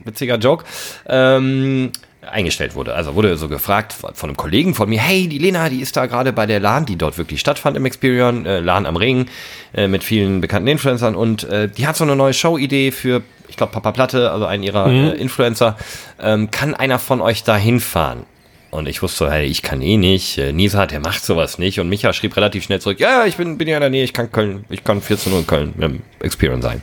witziger 0.04 0.36
Joke, 0.36 0.64
ähm, 1.06 1.92
eingestellt 2.30 2.74
wurde. 2.74 2.94
Also 2.94 3.14
wurde 3.14 3.36
so 3.36 3.48
gefragt 3.48 3.92
von 3.92 4.14
von 4.14 4.30
einem 4.30 4.36
Kollegen 4.36 4.74
von 4.74 4.88
mir, 4.88 5.00
hey, 5.00 5.28
die 5.28 5.38
Lena, 5.38 5.68
die 5.68 5.80
ist 5.80 5.96
da 5.96 6.06
gerade 6.06 6.32
bei 6.32 6.46
der 6.46 6.60
LAN, 6.60 6.86
die 6.86 6.96
dort 6.96 7.18
wirklich 7.18 7.40
stattfand 7.40 7.76
im 7.76 7.84
Experion, 7.84 8.46
äh, 8.46 8.60
LAN 8.60 8.86
am 8.86 8.96
Ring, 8.96 9.26
äh, 9.74 9.88
mit 9.88 10.04
vielen 10.04 10.40
bekannten 10.40 10.68
Influencern 10.68 11.14
und 11.14 11.44
äh, 11.44 11.68
die 11.68 11.86
hat 11.86 11.96
so 11.96 12.04
eine 12.04 12.16
neue 12.16 12.32
Show-Idee 12.32 12.90
für, 12.90 13.22
ich 13.48 13.56
glaube, 13.56 13.72
Papa 13.72 13.92
Platte, 13.92 14.30
also 14.30 14.46
einen 14.46 14.62
ihrer 14.62 14.86
äh, 14.90 15.10
Influencer. 15.10 15.76
Ähm, 16.20 16.50
kann 16.50 16.74
einer 16.74 16.98
von 16.98 17.20
euch 17.20 17.42
da 17.44 17.56
hinfahren? 17.56 18.24
Und 18.70 18.88
ich 18.88 19.02
wusste 19.02 19.30
hey, 19.30 19.46
ich 19.46 19.62
kann 19.62 19.80
eh 19.82 19.96
nicht. 19.96 20.36
Äh, 20.36 20.52
Nisa, 20.52 20.86
der 20.86 20.98
macht 20.98 21.24
sowas 21.24 21.58
nicht. 21.58 21.78
Und 21.78 21.88
Micha 21.88 22.12
schrieb 22.12 22.36
relativ 22.36 22.64
schnell 22.64 22.80
zurück, 22.80 22.98
ja, 22.98 23.24
ich 23.24 23.36
bin, 23.36 23.56
bin 23.56 23.68
ja 23.68 23.76
in 23.76 23.82
der 23.82 23.90
Nähe, 23.90 24.02
ich 24.02 24.12
kann 24.12 24.32
Köln, 24.32 24.64
ich 24.68 24.82
kann 24.82 25.00
14 25.00 25.32
Uhr 25.32 25.38
in 25.40 25.46
Köln 25.46 25.74
im 25.78 26.00
Experion 26.20 26.60
sein. 26.60 26.82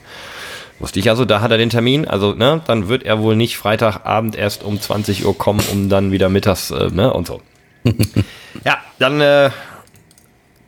Wusste 0.81 0.99
ich 0.99 1.09
also, 1.09 1.25
da 1.25 1.41
hat 1.41 1.51
er 1.51 1.57
den 1.57 1.69
Termin. 1.69 2.07
Also, 2.07 2.33
ne, 2.33 2.61
dann 2.65 2.89
wird 2.89 3.03
er 3.03 3.19
wohl 3.19 3.35
nicht 3.35 3.57
Freitagabend 3.57 4.35
erst 4.35 4.63
um 4.63 4.81
20 4.81 5.25
Uhr 5.25 5.37
kommen, 5.37 5.61
um 5.71 5.89
dann 5.89 6.11
wieder 6.11 6.27
mittags, 6.27 6.71
äh, 6.71 6.89
ne, 6.89 7.13
und 7.13 7.27
so. 7.27 7.41
ja, 8.65 8.77
dann 8.97 9.21
äh, 9.21 9.51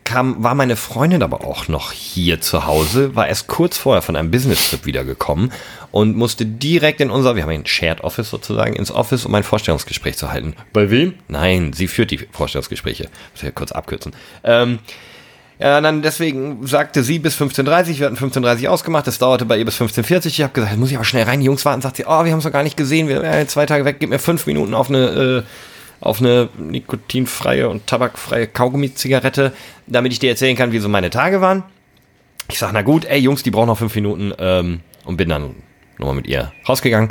kam, 0.04 0.42
war 0.44 0.54
meine 0.54 0.76
Freundin 0.76 1.22
aber 1.22 1.44
auch 1.44 1.66
noch 1.66 1.90
hier 1.90 2.40
zu 2.40 2.66
Hause, 2.66 3.16
war 3.16 3.26
erst 3.26 3.48
kurz 3.48 3.76
vorher 3.76 4.02
von 4.02 4.14
einem 4.14 4.30
Business-Trip 4.30 4.86
wiedergekommen 4.86 5.50
und 5.90 6.16
musste 6.16 6.46
direkt 6.46 7.00
in 7.00 7.10
unser, 7.10 7.34
wir 7.34 7.42
haben 7.42 7.50
ein 7.50 7.66
Shared 7.66 8.02
Office 8.02 8.30
sozusagen, 8.30 8.74
ins 8.74 8.92
Office, 8.92 9.26
um 9.26 9.34
ein 9.34 9.42
Vorstellungsgespräch 9.42 10.16
zu 10.16 10.30
halten. 10.30 10.54
Bei 10.72 10.90
wem? 10.90 11.14
Nein, 11.28 11.72
sie 11.72 11.88
führt 11.88 12.10
die 12.10 12.18
Vorstellungsgespräche. 12.30 13.04
Muss 13.04 13.36
ich 13.36 13.42
ja 13.42 13.50
kurz 13.50 13.72
abkürzen. 13.72 14.12
Ähm, 14.44 14.78
ja, 15.58 15.80
dann 15.80 16.02
deswegen 16.02 16.66
sagte 16.66 17.02
sie 17.02 17.18
bis 17.18 17.40
15.30 17.40 17.98
wir 17.98 18.06
hatten 18.06 18.16
15.30 18.16 18.68
ausgemacht, 18.68 19.06
das 19.06 19.18
dauerte 19.18 19.44
bei 19.44 19.56
ihr 19.56 19.64
bis 19.64 19.80
15.40 19.80 20.26
ich 20.26 20.42
habe 20.42 20.52
gesagt, 20.52 20.76
muss 20.76 20.90
ich 20.90 20.96
aber 20.96 21.04
schnell 21.04 21.24
rein, 21.24 21.40
die 21.40 21.46
Jungs 21.46 21.64
warten, 21.64 21.80
sagt 21.80 21.96
sie, 21.96 22.04
oh, 22.06 22.24
wir 22.24 22.32
haben 22.32 22.38
es 22.38 22.44
noch 22.44 22.52
gar 22.52 22.64
nicht 22.64 22.76
gesehen, 22.76 23.08
wir 23.08 23.22
wären 23.22 23.48
zwei 23.48 23.66
Tage 23.66 23.84
weg, 23.84 23.96
gib 24.00 24.10
mir 24.10 24.18
fünf 24.18 24.46
Minuten 24.46 24.74
auf 24.74 24.88
eine, 24.88 24.98
äh, 24.98 25.42
auf 26.00 26.20
eine 26.20 26.48
nikotinfreie 26.58 27.68
und 27.68 27.86
tabakfreie 27.86 28.48
Kaugummi-Zigarette, 28.48 29.52
damit 29.86 30.12
ich 30.12 30.18
dir 30.18 30.30
erzählen 30.30 30.56
kann, 30.56 30.72
wie 30.72 30.80
so 30.80 30.88
meine 30.88 31.10
Tage 31.10 31.40
waren. 31.40 31.62
Ich 32.50 32.58
sag, 32.58 32.72
na 32.72 32.82
gut, 32.82 33.04
ey 33.04 33.20
Jungs, 33.20 33.42
die 33.42 33.50
brauchen 33.50 33.68
noch 33.68 33.78
fünf 33.78 33.94
Minuten 33.94 34.32
ähm, 34.38 34.80
und 35.04 35.16
bin 35.16 35.28
dann 35.28 35.54
nochmal 35.98 36.16
mit 36.16 36.26
ihr 36.26 36.52
rausgegangen. 36.68 37.10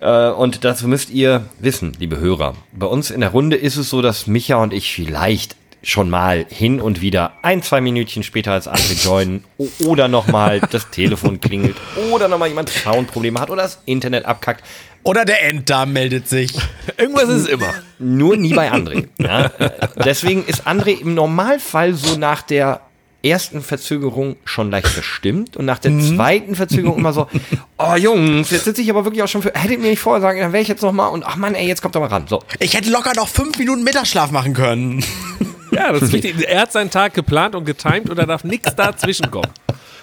Äh, 0.00 0.30
und 0.30 0.64
dazu 0.64 0.88
müsst 0.88 1.10
ihr 1.10 1.46
wissen, 1.58 1.92
liebe 1.98 2.18
Hörer, 2.18 2.54
bei 2.72 2.86
uns 2.86 3.10
in 3.10 3.20
der 3.20 3.30
Runde 3.30 3.56
ist 3.56 3.76
es 3.76 3.88
so, 3.88 4.02
dass 4.02 4.26
Micha 4.26 4.56
und 4.56 4.72
ich 4.72 4.92
vielleicht 4.92 5.56
schon 5.86 6.10
mal 6.10 6.46
hin 6.48 6.80
und 6.80 7.00
wieder 7.00 7.34
ein, 7.42 7.62
zwei 7.62 7.80
Minütchen 7.80 8.24
später 8.24 8.52
als 8.52 8.66
andere 8.66 8.94
joinen 8.94 9.44
oder 9.78 10.08
nochmal 10.08 10.60
das 10.70 10.90
Telefon 10.90 11.40
klingelt 11.40 11.76
oder 12.10 12.26
nochmal 12.26 12.48
jemand 12.48 12.68
Soundprobleme 12.68 13.40
hat 13.40 13.50
oder 13.50 13.62
das 13.62 13.80
Internet 13.86 14.24
abkackt. 14.24 14.64
Oder 15.04 15.24
der 15.24 15.44
Enddarm 15.44 15.92
meldet 15.92 16.28
sich. 16.28 16.52
Irgendwas 16.98 17.28
ist 17.28 17.48
immer. 17.48 17.72
Nur 18.00 18.36
nie 18.36 18.52
bei 18.54 18.72
André. 18.72 19.06
Ja? 19.18 19.52
Deswegen 20.04 20.44
ist 20.44 20.66
André 20.66 21.00
im 21.00 21.14
Normalfall 21.14 21.94
so 21.94 22.18
nach 22.18 22.42
der 22.42 22.80
ersten 23.22 23.62
Verzögerung 23.62 24.36
schon 24.44 24.70
leicht 24.70 24.88
verstimmt 24.88 25.56
und 25.56 25.64
nach 25.64 25.78
der 25.78 25.98
zweiten 25.98 26.54
Verzögerung 26.54 26.98
immer 26.98 27.12
so, 27.12 27.28
oh 27.78 27.94
Jungs, 27.94 28.50
jetzt 28.50 28.64
sitze 28.64 28.82
ich 28.82 28.90
aber 28.90 29.04
wirklich 29.04 29.22
auch 29.22 29.28
schon 29.28 29.42
für, 29.42 29.52
hättet 29.54 29.80
mir 29.80 29.90
nicht 29.90 30.00
vorher 30.00 30.20
sagen, 30.20 30.40
dann 30.40 30.52
wäre 30.52 30.62
ich 30.62 30.68
jetzt 30.68 30.82
noch 30.82 30.92
mal 30.92 31.08
und 31.08 31.24
ach 31.24 31.36
Mann, 31.36 31.54
ey, 31.54 31.66
jetzt 31.66 31.82
kommt 31.82 31.94
doch 31.94 32.00
mal 32.00 32.06
ran. 32.06 32.26
So. 32.28 32.42
Ich 32.60 32.74
hätte 32.74 32.90
locker 32.90 33.12
noch 33.14 33.28
fünf 33.28 33.58
Minuten 33.58 33.84
Mittagsschlaf 33.84 34.30
machen 34.30 34.54
können. 34.54 35.04
Ja, 35.72 35.92
das 35.92 36.02
ist 36.02 36.12
wichtig. 36.12 36.36
Er 36.46 36.62
hat 36.62 36.72
seinen 36.72 36.90
Tag 36.90 37.14
geplant 37.14 37.54
und 37.54 37.64
getimt 37.64 38.08
und 38.10 38.16
da 38.16 38.26
darf 38.26 38.44
nichts 38.44 38.74
dazwischen 38.74 39.30
kommen. 39.30 39.50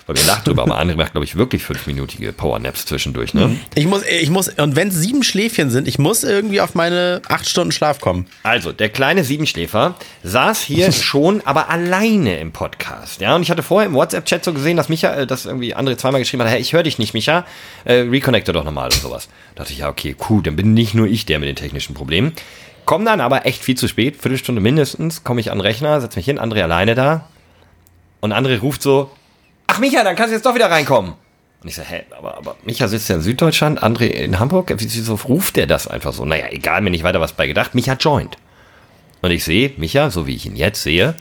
Weil 0.05 0.17
wir 0.17 0.25
lachen 0.25 0.44
drüber, 0.44 0.63
aber 0.63 0.79
André 0.81 0.95
macht, 0.97 1.13
glaube 1.13 1.23
ich, 1.23 1.38
wirklich 1.38 1.63
fünfminütige 1.63 2.33
Powernaps 2.33 2.85
zwischendurch, 2.85 3.33
ne? 3.33 3.57
Ich 3.75 3.85
muss, 3.85 4.03
ich 4.05 4.29
muss, 4.29 4.50
und 4.50 4.75
wenn 4.75 4.89
es 4.89 4.95
sieben 4.95 5.23
Schläfchen 5.23 5.69
sind, 5.69 5.88
ich 5.88 5.97
muss 5.97 6.23
irgendwie 6.23 6.59
auf 6.59 6.75
meine 6.75 7.21
acht 7.29 7.47
Stunden 7.47 7.71
Schlaf 7.71 8.01
kommen. 8.01 8.27
Also, 8.44 8.73
der 8.73 8.89
kleine 8.89 9.23
Siebenschläfer 9.23 9.95
saß 10.23 10.61
hier 10.61 10.91
schon, 10.91 11.41
aber 11.45 11.69
alleine 11.69 12.38
im 12.39 12.51
Podcast. 12.51 13.21
Ja, 13.21 13.35
und 13.35 13.44
ich 13.44 13.51
hatte 13.51 13.63
vorher 13.63 13.88
im 13.88 13.95
WhatsApp-Chat 13.95 14.44
so 14.44 14.53
gesehen, 14.53 14.75
dass 14.75 14.89
Micha, 14.89 15.13
äh, 15.13 15.27
dass 15.27 15.45
irgendwie 15.45 15.75
André 15.75 15.95
zweimal 15.95 16.19
geschrieben 16.19 16.44
hat, 16.44 16.50
hey, 16.50 16.59
ich 16.59 16.73
höre 16.73 16.83
dich 16.83 17.00
nicht, 17.00 17.13
Micha, 17.13 17.45
äh, 17.85 17.94
reconnecte 17.94 18.51
doch 18.51 18.65
nochmal 18.65 18.85
und 18.85 19.01
sowas. 19.01 19.29
Da 19.55 19.63
dachte 19.63 19.73
ich, 19.73 19.79
ja, 19.79 19.89
okay, 19.89 20.15
cool, 20.29 20.44
dann 20.44 20.57
bin 20.57 20.73
nicht 20.73 20.94
nur 20.94 21.07
ich 21.07 21.25
der 21.25 21.39
mit 21.39 21.47
den 21.47 21.55
technischen 21.55 21.94
Problemen. 21.94 22.33
Komm 22.85 23.05
dann 23.05 23.21
aber 23.21 23.45
echt 23.45 23.63
viel 23.63 23.75
zu 23.75 23.88
spät, 23.88 24.17
Viertelstunde 24.17 24.59
mindestens, 24.59 25.23
komme 25.23 25.39
ich 25.39 25.51
an 25.51 25.59
den 25.59 25.61
Rechner, 25.61 26.01
setz 26.01 26.17
mich 26.17 26.25
hin, 26.25 26.39
André 26.39 26.61
alleine 26.61 26.95
da. 26.95 27.29
Und 28.19 28.33
André 28.33 28.59
ruft 28.59 28.81
so, 28.81 29.09
ach 29.68 29.80
Micha, 29.80 30.04
dann 30.04 30.15
kannst 30.15 30.31
du 30.31 30.36
jetzt 30.36 30.45
doch 30.45 30.56
wieder 30.56 30.69
reinkommen. 30.71 31.13
Und 31.62 31.69
ich 31.69 31.75
so, 31.75 31.81
hä, 31.81 32.04
aber, 32.18 32.38
aber 32.38 32.56
Micha 32.65 32.88
sitzt 32.88 33.07
ja 33.10 33.15
in 33.15 33.21
Süddeutschland, 33.21 33.81
André 33.81 34.07
in 34.07 34.39
Hamburg, 34.39 34.71
wieso 34.75 35.15
ruft 35.15 35.56
der 35.56 35.65
das 35.68 35.88
einfach 35.88 36.12
so? 36.13 36.25
Naja, 36.25 36.48
egal, 36.50 36.81
mir 36.81 36.89
nicht 36.89 37.04
weiter 37.04 37.21
was 37.21 37.33
bei 37.33 37.48
gedacht, 37.48 37.74
Micha 37.74 37.94
joint. 37.94 38.38
Und 39.21 39.31
ich 39.31 39.44
sehe 39.45 39.71
Micha, 39.77 40.10
so 40.12 40.27
wie 40.27 40.36
ich 40.36 40.45
ihn 40.45 40.57
jetzt 40.57 40.83
sehe, 40.83 41.15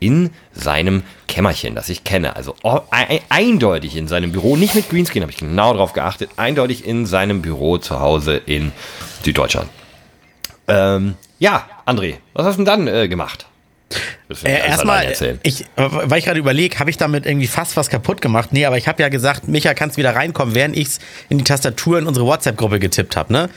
in 0.00 0.30
seinem 0.52 1.04
Kämmerchen, 1.28 1.74
das 1.74 1.88
ich 1.88 2.02
kenne. 2.04 2.36
Also 2.36 2.54
o- 2.64 2.80
ei- 2.90 3.22
eindeutig 3.28 3.96
in 3.96 4.08
seinem 4.08 4.32
Büro, 4.32 4.56
nicht 4.56 4.74
mit 4.74 4.90
Greenscreen, 4.90 5.22
habe 5.22 5.32
ich 5.32 5.38
genau 5.38 5.72
darauf 5.72 5.92
geachtet, 5.92 6.30
eindeutig 6.36 6.84
in 6.84 7.06
seinem 7.06 7.40
Büro 7.40 7.78
zu 7.78 8.00
Hause 8.00 8.36
in 8.44 8.72
Süddeutschland. 9.24 9.70
Ähm, 10.68 11.14
ja, 11.38 11.66
André, 11.86 12.16
was 12.34 12.44
hast 12.44 12.58
du 12.58 12.64
denn 12.64 12.86
dann 12.86 12.88
äh, 12.94 13.08
gemacht? 13.08 13.46
Äh, 14.42 14.66
erstmal, 14.66 15.12
ich, 15.44 15.64
weil 15.76 16.18
ich 16.18 16.24
gerade 16.24 16.40
überlege, 16.40 16.78
habe 16.80 16.90
ich 16.90 16.96
damit 16.96 17.26
irgendwie 17.26 17.46
fast 17.46 17.76
was 17.76 17.88
kaputt 17.88 18.20
gemacht? 18.20 18.52
Nee, 18.52 18.64
aber 18.64 18.76
ich 18.76 18.88
habe 18.88 19.00
ja 19.00 19.08
gesagt, 19.08 19.46
Micha, 19.46 19.74
kannst 19.74 19.96
wieder 19.96 20.16
reinkommen, 20.16 20.54
während 20.54 20.76
ich 20.76 20.88
in 21.28 21.38
die 21.38 21.44
Tastatur 21.44 21.98
in 21.98 22.06
unsere 22.06 22.26
WhatsApp-Gruppe 22.26 22.80
getippt 22.80 23.16
habe, 23.16 23.32
ne? 23.32 23.48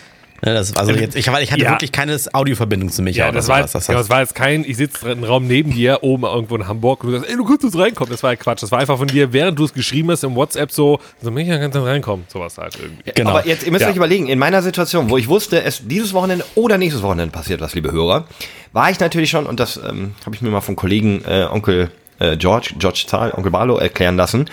Ne, 0.45 0.53
Das, 0.53 0.75
also 0.75 0.91
jetzt, 0.93 1.15
ich, 1.15 1.27
ich 1.27 1.51
hatte 1.51 1.61
Ja. 1.61 1.71
wirklich 1.71 1.91
keine 1.91 2.17
Audioverbindung 2.33 2.89
zu 2.91 3.01
Micha. 3.01 3.25
Ja, 3.25 3.31
das 3.31 3.47
war, 3.47 3.57
sowas. 3.59 3.73
jetzt, 3.73 3.87
ja, 3.89 3.95
das 3.95 4.09
war 4.09 4.21
jetzt 4.21 4.35
kein, 4.35 4.63
ich 4.63 4.77
sitze 4.77 5.11
im 5.11 5.23
Raum 5.23 5.47
neben 5.47 5.71
dir, 5.73 5.99
oben 6.01 6.23
irgendwo 6.23 6.55
in 6.55 6.67
Hamburg, 6.67 7.03
und 7.03 7.11
du 7.11 7.17
sagst, 7.17 7.29
ey, 7.31 7.37
du 7.37 7.45
kannst 7.45 7.63
jetzt 7.63 7.77
reinkommen. 7.77 8.11
Das 8.11 8.23
war 8.23 8.31
ja 8.31 8.35
Quatsch. 8.35 8.63
Das 8.63 8.71
war 8.71 8.79
einfach 8.79 8.97
von 8.97 9.07
dir, 9.07 9.33
während 9.33 9.59
du 9.59 9.65
es 9.65 9.73
geschrieben 9.73 10.11
hast 10.11 10.23
im 10.23 10.35
WhatsApp 10.35 10.71
so, 10.71 10.99
so, 11.21 11.31
Micha, 11.31 11.57
kannst 11.57 11.75
du 11.75 11.81
reinkommen. 11.81 12.25
Sowas 12.31 12.57
halt 12.57 12.77
irgendwie. 12.81 13.11
Genau. 13.13 13.31
Aber 13.31 13.45
jetzt, 13.47 13.63
ihr 13.65 13.71
müsst 13.71 13.83
Ja. 13.83 13.89
euch 13.91 13.95
überlegen, 13.97 14.27
in 14.27 14.39
meiner 14.39 14.61
Situation, 14.61 15.09
wo 15.09 15.17
ich 15.17 15.27
wusste, 15.27 15.63
es 15.63 15.81
dieses 15.87 16.13
Wochenende 16.13 16.45
oder 16.55 16.77
nächstes 16.77 17.03
Wochenende 17.03 17.31
passiert 17.31 17.61
was, 17.61 17.73
liebe 17.75 17.91
Hörer, 17.91 18.25
war 18.71 18.89
ich 18.91 18.99
natürlich 18.99 19.29
schon, 19.29 19.45
und 19.45 19.59
das 19.59 19.77
ähm, 19.77 20.13
habe 20.25 20.35
ich 20.35 20.41
mir 20.41 20.49
mal 20.49 20.61
vom 20.61 20.75
Kollegen 20.75 21.21
äh, 21.27 21.45
Onkel 21.51 21.91
äh, 22.19 22.37
George, 22.37 22.71
George 22.77 23.03
Zahl, 23.07 23.31
Onkel 23.31 23.51
Barlow 23.51 23.77
erklären 23.77 24.15
lassen. 24.15 24.45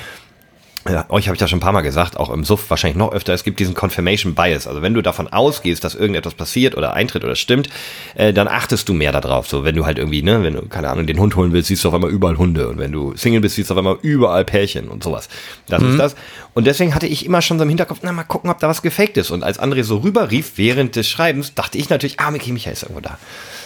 Ja, 0.88 1.06
euch 1.08 1.26
habe 1.28 1.34
ich 1.34 1.40
das 1.40 1.50
schon 1.50 1.58
ein 1.58 1.62
paar 1.62 1.72
Mal 1.72 1.82
gesagt, 1.82 2.16
auch 2.16 2.30
im 2.30 2.44
Suff 2.44 2.68
wahrscheinlich 2.70 2.96
noch 2.96 3.12
öfter, 3.12 3.32
es 3.32 3.44
gibt 3.44 3.58
diesen 3.60 3.74
Confirmation 3.74 4.34
Bias. 4.34 4.66
Also 4.66 4.82
wenn 4.82 4.94
du 4.94 5.02
davon 5.02 5.28
ausgehst, 5.28 5.84
dass 5.84 5.94
irgendetwas 5.94 6.34
passiert 6.34 6.76
oder 6.76 6.94
eintritt 6.94 7.24
oder 7.24 7.34
stimmt, 7.34 7.68
äh, 8.14 8.32
dann 8.32 8.48
achtest 8.48 8.88
du 8.88 8.94
mehr 8.94 9.12
darauf. 9.12 9.48
So, 9.48 9.64
wenn 9.64 9.74
du 9.74 9.86
halt 9.86 9.98
irgendwie, 9.98 10.22
ne, 10.22 10.42
wenn 10.42 10.54
du, 10.54 10.62
keine 10.62 10.90
Ahnung, 10.90 11.06
den 11.06 11.18
Hund 11.18 11.36
holen 11.36 11.52
willst, 11.52 11.68
siehst 11.68 11.84
du 11.84 11.88
auf 11.88 11.94
einmal 11.94 12.10
überall 12.10 12.38
Hunde. 12.38 12.68
Und 12.68 12.78
wenn 12.78 12.92
du 12.92 13.16
Single 13.16 13.40
bist, 13.40 13.56
siehst 13.56 13.70
du 13.70 13.74
auf 13.74 13.78
einmal 13.78 13.98
überall 14.02 14.44
Pärchen 14.44 14.88
und 14.88 15.02
sowas. 15.02 15.28
Das 15.68 15.82
ist 15.82 15.98
das. 15.98 16.16
Und 16.54 16.66
deswegen 16.66 16.94
hatte 16.94 17.06
ich 17.06 17.26
immer 17.26 17.42
schon 17.42 17.58
so 17.58 17.64
im 17.64 17.68
Hinterkopf, 17.68 18.00
na, 18.02 18.12
mal 18.12 18.24
gucken, 18.24 18.50
ob 18.50 18.58
da 18.58 18.68
was 18.68 18.82
gefaked 18.82 19.16
ist. 19.16 19.30
Und 19.30 19.42
als 19.42 19.60
André 19.60 19.82
so 19.82 19.98
rüberrief 19.98 20.52
während 20.56 20.96
des 20.96 21.08
Schreibens, 21.08 21.54
dachte 21.54 21.78
ich 21.78 21.90
natürlich, 21.90 22.20
ah, 22.20 22.32
okay, 22.32 22.52
Micha 22.52 22.70
ist 22.70 22.82
irgendwo 22.82 23.00
da. 23.00 23.18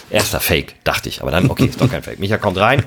Erster 0.09 0.39
Fake, 0.39 0.75
dachte 0.83 1.07
ich. 1.09 1.21
Aber 1.21 1.31
dann, 1.31 1.49
okay, 1.49 1.65
ist 1.65 1.79
doch 1.79 1.89
kein 1.89 2.03
Fake. 2.03 2.19
Micha 2.19 2.37
kommt 2.37 2.57
rein, 2.57 2.85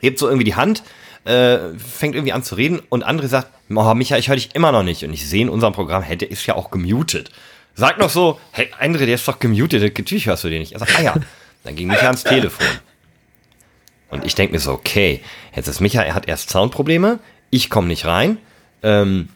hebt 0.00 0.18
so 0.18 0.26
irgendwie 0.26 0.44
die 0.44 0.56
Hand, 0.56 0.82
äh, 1.24 1.78
fängt 1.78 2.14
irgendwie 2.14 2.32
an 2.32 2.42
zu 2.42 2.54
reden 2.54 2.80
und 2.88 3.06
André 3.06 3.28
sagt, 3.28 3.48
oh, 3.68 3.94
Micha, 3.94 4.16
ich 4.16 4.28
höre 4.28 4.36
dich 4.36 4.54
immer 4.54 4.72
noch 4.72 4.82
nicht. 4.82 5.04
Und 5.04 5.12
ich 5.12 5.28
sehe 5.28 5.42
in 5.42 5.48
unserem 5.48 5.72
Programm, 5.72 6.02
hey, 6.02 6.16
der 6.16 6.30
ist 6.30 6.46
ja 6.46 6.54
auch 6.54 6.70
gemutet. 6.70 7.30
Sag 7.74 7.98
noch 7.98 8.10
so, 8.10 8.40
hey, 8.52 8.70
André, 8.80 9.06
der 9.06 9.14
ist 9.14 9.28
doch 9.28 9.38
gemutet, 9.38 9.82
natürlich 9.82 10.26
hörst 10.26 10.44
du 10.44 10.48
den 10.48 10.60
nicht. 10.60 10.72
Er 10.72 10.78
sagt, 10.78 10.98
ah 10.98 11.02
ja. 11.02 11.14
Dann 11.62 11.76
ging 11.76 11.88
Micha 11.88 12.06
ans 12.06 12.24
Telefon. 12.24 12.66
Und 14.08 14.24
ich 14.24 14.34
denke 14.34 14.54
mir 14.54 14.60
so, 14.60 14.72
okay, 14.72 15.20
jetzt 15.54 15.68
ist 15.68 15.80
Micha, 15.80 16.02
er 16.02 16.14
hat 16.14 16.26
erst 16.26 16.50
Soundprobleme, 16.50 17.20
ich 17.50 17.70
komme 17.70 17.88
nicht 17.88 18.06
rein. 18.06 18.38
Ähm, 18.82 19.28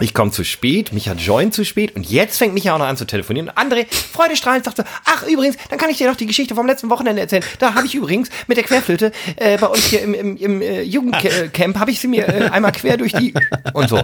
ich 0.00 0.12
komme 0.12 0.32
zu 0.32 0.42
spät, 0.44 0.92
Micha 0.92 1.12
joint 1.12 1.54
zu 1.54 1.64
spät 1.64 1.94
und 1.94 2.08
jetzt 2.10 2.38
fängt 2.38 2.52
Micha 2.52 2.74
auch 2.74 2.78
noch 2.78 2.86
an 2.86 2.96
zu 2.96 3.04
telefonieren. 3.06 3.48
Und 3.48 3.56
André, 3.56 3.86
freudestrahlend, 3.92 4.64
sagte, 4.64 4.84
ach 5.04 5.24
übrigens, 5.26 5.56
dann 5.70 5.78
kann 5.78 5.88
ich 5.88 5.98
dir 5.98 6.08
noch 6.08 6.16
die 6.16 6.26
Geschichte 6.26 6.54
vom 6.56 6.66
letzten 6.66 6.90
Wochenende 6.90 7.22
erzählen. 7.22 7.44
Da 7.60 7.74
habe 7.74 7.86
ich 7.86 7.94
übrigens 7.94 8.28
mit 8.48 8.56
der 8.56 8.64
Querflöte 8.64 9.12
äh, 9.36 9.56
bei 9.56 9.66
uns 9.68 9.84
hier 9.84 10.02
im, 10.02 10.14
im, 10.14 10.36
im 10.36 10.62
äh, 10.62 10.82
Jugendcamp, 10.82 11.78
habe 11.78 11.90
ich 11.92 12.00
sie 12.00 12.08
mir 12.08 12.26
äh, 12.28 12.48
einmal 12.50 12.72
quer 12.72 12.96
durch 12.96 13.12
die 13.12 13.34
und 13.72 13.88
so. 13.88 14.02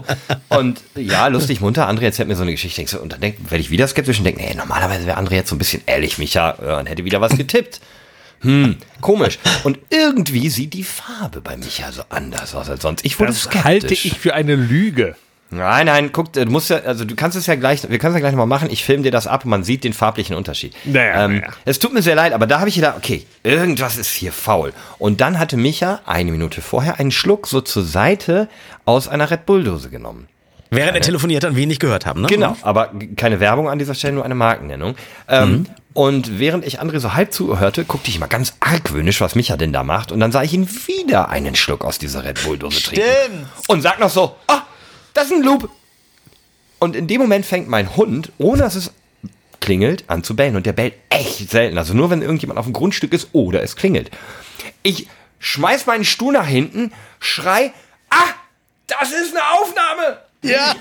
Und 0.49 0.80
ja, 0.94 1.26
lustig, 1.26 1.61
munter, 1.61 1.88
André 1.88 2.04
erzählt 2.04 2.28
mir 2.28 2.37
so 2.37 2.42
eine 2.42 2.52
Geschichte. 2.52 2.87
So, 2.87 3.00
und 3.00 3.12
dann 3.12 3.20
werde 3.20 3.59
ich 3.59 3.70
wieder 3.70 3.88
skeptisch 3.88 4.18
und 4.18 4.25
denke, 4.25 4.42
nee, 4.42 4.54
normalerweise 4.54 5.06
wäre 5.06 5.18
André 5.18 5.35
jetzt 5.35 5.49
so 5.50 5.56
ein 5.56 5.59
bisschen 5.59 5.82
ehrlich, 5.87 6.18
Micha, 6.18 6.50
und 6.78 6.87
hätte 6.87 7.04
wieder 7.04 7.20
was 7.20 7.37
getippt. 7.37 7.80
Hm, 8.42 8.76
komisch. 9.00 9.38
Und 9.64 9.78
irgendwie 9.90 10.49
sieht 10.49 10.73
die 10.73 10.85
Farbe 10.85 11.40
bei 11.40 11.56
Micha 11.56 11.92
so 11.92 12.02
anders 12.09 12.54
aus 12.54 12.70
als 12.70 12.82
sonst. 12.82 13.04
Ich 13.04 13.18
wurde 13.18 13.32
Das 13.32 13.42
skeptisch. 13.42 13.64
halte 13.64 13.92
ich 13.92 14.18
für 14.18 14.35
eine 14.35 14.54
Lüge. 14.54 15.14
Nein, 15.50 15.87
nein, 15.87 16.11
guck, 16.12 16.33
du 16.33 16.45
musst 16.47 16.71
ja, 16.71 16.76
also 16.78 17.04
du 17.04 17.16
kannst 17.16 17.37
es 17.37 17.47
ja 17.47 17.57
gleich, 17.57 17.83
wir 17.88 17.99
können 17.99 18.14
es 18.14 18.16
ja 18.16 18.21
gleich 18.21 18.33
nochmal 18.33 18.47
machen. 18.47 18.69
Ich 18.71 18.85
filme 18.85 19.02
dir 19.02 19.11
das 19.11 19.26
ab 19.26 19.45
und 19.45 19.50
man 19.50 19.64
sieht 19.64 19.83
den 19.83 19.92
farblichen 19.92 20.37
Unterschied. 20.37 20.75
Naja, 20.85 21.25
ähm, 21.25 21.38
naja. 21.38 21.49
Es 21.64 21.78
tut 21.78 21.92
mir 21.92 22.02
sehr 22.02 22.14
leid, 22.14 22.33
aber 22.33 22.47
da 22.47 22.61
habe 22.61 22.69
ich 22.69 22.76
gedacht, 22.76 22.97
okay, 22.97 23.26
irgendwas 23.42 23.97
ist 23.97 24.11
hier 24.11 24.33
faul. 24.33 24.73
Und 24.99 25.21
dann 25.21 25.38
hatte 25.38 25.57
Micha 25.57 26.00
eine 26.07 26.30
Minute 26.30 26.62
vorher 26.62 27.00
einen 27.00 27.11
Schluck 27.11 27.49
so 27.49 27.61
zur 27.61 27.85
Seite 27.85 28.49
aus 28.85 29.09
einer 29.09 29.30
Red 29.30 29.45
Bull-Dose 29.47 29.90
genommen. 29.90 30.28
Während 30.73 30.95
er 30.95 31.02
telefoniert 31.02 31.42
hat 31.42 31.50
und 31.50 31.57
wir 31.57 31.64
ihn 31.64 31.69
nicht 31.69 31.80
gehört 31.80 32.07
haben, 32.07 32.21
ne? 32.21 32.28
Genau, 32.28 32.57
aber 32.62 32.92
keine 33.16 33.40
Werbung 33.40 33.69
an 33.69 33.80
dieser 33.80 33.95
Stelle, 33.95 34.14
nur 34.14 34.25
eine 34.25 34.37
Markennennung. 34.37 34.95
Ähm, 35.28 35.66
Und 35.92 36.38
während 36.38 36.64
ich 36.64 36.80
André 36.80 37.00
so 37.00 37.14
halb 37.14 37.33
zuhörte, 37.33 37.85
guckte 37.85 38.09
ich 38.09 38.21
mal 38.21 38.28
ganz 38.28 38.54
argwöhnisch, 38.61 39.21
was 39.21 39.35
Micha 39.35 39.57
denn 39.57 39.73
da 39.73 39.83
macht. 39.83 40.12
Und 40.12 40.21
dann 40.21 40.30
sah 40.30 40.45
ich 40.45 40.52
ihn 40.52 40.69
wieder 40.87 41.28
einen 41.28 41.57
Schluck 41.57 41.85
aus 41.85 41.99
dieser 41.99 42.23
Red 42.25 42.45
Bull-Dose 42.45 42.80
trinken. 42.80 43.04
Stimmt. 43.25 43.47
Und 43.66 43.83
sag 43.83 43.99
noch 43.99 44.11
so, 44.11 44.37
ah, 44.47 44.61
das 45.14 45.26
ist 45.26 45.33
ein 45.33 45.43
Loop. 45.43 45.71
Und 46.79 46.97
in 46.97 47.07
dem 47.07 47.21
Moment 47.21 47.45
fängt 47.45 47.69
mein 47.69 47.97
Hund, 47.97 48.33
ohne 48.38 48.62
dass 48.62 48.75
es 48.75 48.93
klingelt, 49.61 50.05
an 50.07 50.25
zu 50.25 50.35
bellen. 50.35 50.57
Und 50.57 50.67
der 50.67 50.73
bellt 50.73 50.95
echt 51.11 51.50
selten. 51.50 51.79
Also 51.79 51.95
nur, 51.95 52.11
wenn 52.11 52.23
irgendjemand 52.23 52.59
auf 52.59 52.64
dem 52.64 52.73
Grundstück 52.73 53.12
ist 53.12 53.29
oder 53.33 53.62
es 53.62 53.76
klingelt. 53.76 54.11
Ich 54.83 55.09
schmeiß 55.38 55.87
meinen 55.87 56.05
Stuhl 56.05 56.33
nach 56.33 56.47
hinten, 56.47 56.93
schrei, 57.19 57.73
ah, 58.09 58.29
das 58.87 59.12
ist 59.12 59.37
eine 59.37 59.45
Aufnahme. 59.61 60.19
Ja. 60.43 60.75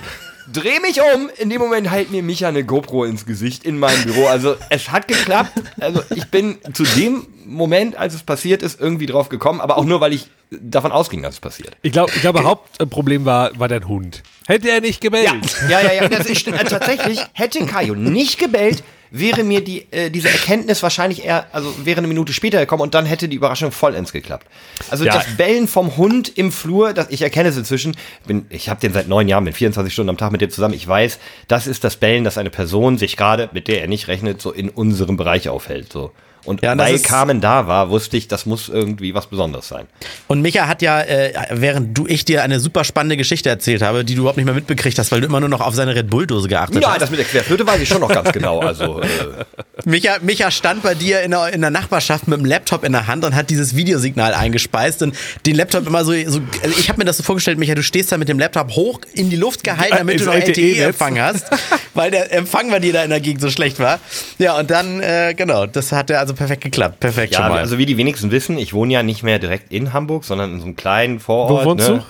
Dreh 0.52 0.80
mich 0.80 1.00
um. 1.02 1.30
In 1.38 1.50
dem 1.50 1.62
Moment 1.62 1.92
hält 1.92 2.12
mir 2.12 2.24
Micha 2.24 2.48
eine 2.48 2.64
GoPro 2.64 3.04
ins 3.04 3.26
Gesicht 3.26 3.66
in 3.66 3.78
meinem 3.78 4.04
Büro. 4.04 4.26
Also 4.28 4.56
es 4.70 4.90
hat 4.90 5.08
geklappt. 5.08 5.52
Also 5.80 6.04
ich 6.16 6.26
bin 6.32 6.58
zu 6.74 6.84
dem 6.84 7.28
Moment, 7.50 7.96
als 7.98 8.13
es 8.13 8.24
passiert 8.24 8.62
ist, 8.63 8.79
irgendwie 8.79 9.06
drauf 9.06 9.29
gekommen. 9.29 9.62
Aber 9.62 9.77
auch 9.77 9.86
nur, 9.86 10.01
weil 10.01 10.13
ich 10.13 10.27
davon 10.51 10.91
ausging, 10.91 11.22
dass 11.22 11.36
es 11.36 11.39
passiert. 11.39 11.75
Ich 11.82 11.91
glaube, 11.91 12.12
ich 12.15 12.22
glaube, 12.22 12.44
Hauptproblem 12.44 13.25
war, 13.25 13.58
war 13.60 13.68
dein 13.68 13.88
Hund. 13.88 14.24
Hätte 14.48 14.70
er 14.70 14.82
nicht 14.82 15.01
gebellt. 15.01 15.29
Ja, 15.70 15.82
ja, 15.82 15.94
ja. 15.94 16.08
Das 16.10 16.25
ist, 16.25 16.48
äh, 16.48 16.51
tatsächlich, 16.63 17.20
hätte 17.34 17.65
Kajo 17.65 17.94
nicht 17.96 18.39
gebellt, 18.39 18.84
wäre 19.12 19.44
mir 19.44 19.62
die, 19.63 19.88
äh, 19.91 20.10
diese 20.12 20.29
Erkenntnis 20.29 20.84
wahrscheinlich 20.84 21.25
eher, 21.25 21.48
also 21.51 21.74
wäre 21.84 21.98
eine 21.98 22.08
Minute 22.08 22.32
später 22.34 22.60
gekommen 22.60 22.84
und 22.84 22.94
dann 22.94 23.06
hätte 23.06 23.27
die 23.27 23.36
Überraschung 23.38 23.72
vollends 23.72 24.12
geklappt. 24.12 24.46
Also 24.91 25.03
Ja. 25.06 25.13
das 25.13 25.25
Bellen 25.36 25.68
vom 25.68 25.98
Hund 25.98 26.38
im 26.38 26.51
Flur, 26.51 26.94
das, 26.94 27.08
ich 27.10 27.22
erkenne 27.24 27.50
es 27.50 27.58
inzwischen, 27.58 27.96
bin, 28.27 28.46
ich 28.50 28.70
habe 28.70 28.79
den 28.79 28.94
seit 28.94 29.08
neun 29.08 29.27
Jahren, 29.27 29.46
bin 29.46 29.53
24 29.53 29.91
Stunden 29.91 30.10
am 30.12 30.18
Tag 30.18 30.32
mit 30.32 30.41
dem 30.41 30.50
zusammen, 30.51 30.75
ich 30.75 30.88
weiß, 30.88 31.18
das 31.48 31.65
ist 31.65 31.84
das 31.84 31.98
Bellen, 31.98 32.24
dass 32.24 32.38
eine 32.38 32.51
Person 32.51 32.98
sich 33.00 33.18
gerade, 33.18 33.50
mit 33.51 33.68
der 33.68 33.82
er 33.82 33.88
nicht 33.88 34.08
rechnet, 34.08 34.41
so 34.41 34.51
in 34.51 34.70
unserem 34.70 35.18
Bereich 35.18 35.50
aufhält. 35.50 35.91
So. 35.91 36.12
Und 36.50 36.63
Ja, 36.63 36.75
weil 36.77 36.96
ist- 36.96 37.06
Carmen 37.06 37.41
da 37.41 37.68
war, 37.68 37.91
wusste 37.91 38.18
ich, 38.18 38.27
das 38.27 38.48
muss 38.48 38.70
irgendwie 38.70 39.13
was 39.13 39.27
Besonderes 39.27 39.68
sein. 39.68 39.86
Und 40.27 40.41
Micha 40.41 40.68
hat 40.68 40.82
ja, 40.82 41.00
äh, 41.01 41.32
während 41.51 41.96
du 41.96 42.08
ich 42.08 42.25
dir 42.25 42.41
eine 42.41 42.60
super 42.60 42.84
spannende 42.84 43.18
Geschichte 43.18 43.50
erzählt 43.50 43.84
habe, 43.84 44.03
die 44.03 44.15
du 44.15 44.22
überhaupt 44.22 44.38
nicht 44.38 44.48
mehr 44.48 44.56
mitbekriegt 44.56 44.98
hast, 44.98 45.12
weil 45.12 45.22
du 45.22 45.27
immer 45.27 45.39
nur 45.39 45.50
noch 45.50 45.62
auf 45.62 45.75
seine 45.75 45.94
Red 45.96 46.10
Bull-Dose 46.10 46.48
geachtet 46.48 46.82
Ja, 46.82 46.89
hast. 46.94 47.01
das 47.03 47.12
mit 47.12 47.20
der 47.20 47.27
Querflöte 47.27 47.68
weiß 47.68 47.79
ich 47.82 47.88
schon 47.88 48.01
noch 48.01 48.10
ganz 48.10 48.32
genau. 48.32 48.60
Also, 48.62 49.00
äh, 49.01 49.06
Micha, 49.86 50.18
Micha 50.22 50.50
stand 50.50 50.82
bei 50.82 50.96
dir 50.96 51.22
in 51.22 51.32
der, 51.32 51.53
in 51.53 51.62
der 51.62 51.70
Nachbarschaft 51.70 52.27
mit 52.27 52.39
dem 52.39 52.46
Laptop 52.46 52.84
in 52.84 52.94
der 52.94 53.06
Hand 53.06 53.24
und 53.25 53.36
hat 53.36 53.50
dieses 53.51 53.75
Videosignal 53.75 54.34
eingespeist 54.34 55.03
und 55.03 55.15
den 55.46 55.56
Laptop 55.56 55.86
immer 55.86 56.03
so, 56.03 56.13
so 56.25 56.41
also 56.63 56.75
ich 56.79 56.89
habe 56.89 56.98
mir 56.98 57.06
das 57.06 57.18
so 57.18 57.24
vorgestellt, 57.24 57.60
Micha, 57.60 57.75
du 57.75 57.84
stehst 57.84 58.12
da 58.12 58.18
mit 58.18 58.27
dem 58.27 58.39
Laptop 58.39 58.72
hoch 58.72 59.00
in 59.13 59.29
die 59.29 59.36
Luft 59.36 59.63
gehalten, 59.63 59.96
damit 60.00 60.15
Ins 60.15 60.24
du 60.24 60.29
noch. 60.29 60.36
LTE-Empfang 60.36 61.20
hast, 61.20 61.46
weil 61.94 62.10
der 62.10 62.34
Empfang 62.34 62.72
bei 62.72 62.79
dir 62.79 62.94
da 62.94 63.03
in 63.03 63.12
der 63.12 63.20
Gegend 63.20 63.41
so 63.41 63.50
schlecht 63.51 63.79
war. 63.79 64.00
Ja, 64.39 64.58
und 64.58 64.72
dann, 64.72 65.00
äh, 65.01 65.34
genau, 65.38 65.65
das 65.68 65.91
hat 65.91 66.10
ja 66.10 66.18
also 66.20 66.34
perfekt 66.39 66.63
geklappt. 66.63 67.00
Perfekt 67.00 67.36
schon 67.36 67.43
Ja, 67.43 67.50
mal. 67.50 67.60
also 67.60 67.77
wie 67.77 67.86
die 67.86 67.98
wenigsten 67.98 68.31
wissen, 68.31 68.58
ich 68.58 68.74
wohne 68.74 68.93
ja 68.93 69.03
nicht 69.03 69.22
mehr 69.22 69.38
direkt 69.38 69.72
in 69.72 69.93
Hamburg, 69.93 70.24
sondern 70.24 70.53
in 70.53 70.60
so 70.60 70.65
einem 70.65 70.75
kleinen 70.75 71.19
Vorort. 71.19 71.65
Wo 71.65 71.69
wohnst 71.69 71.88
ne? 71.88 71.98
du? 71.98 72.03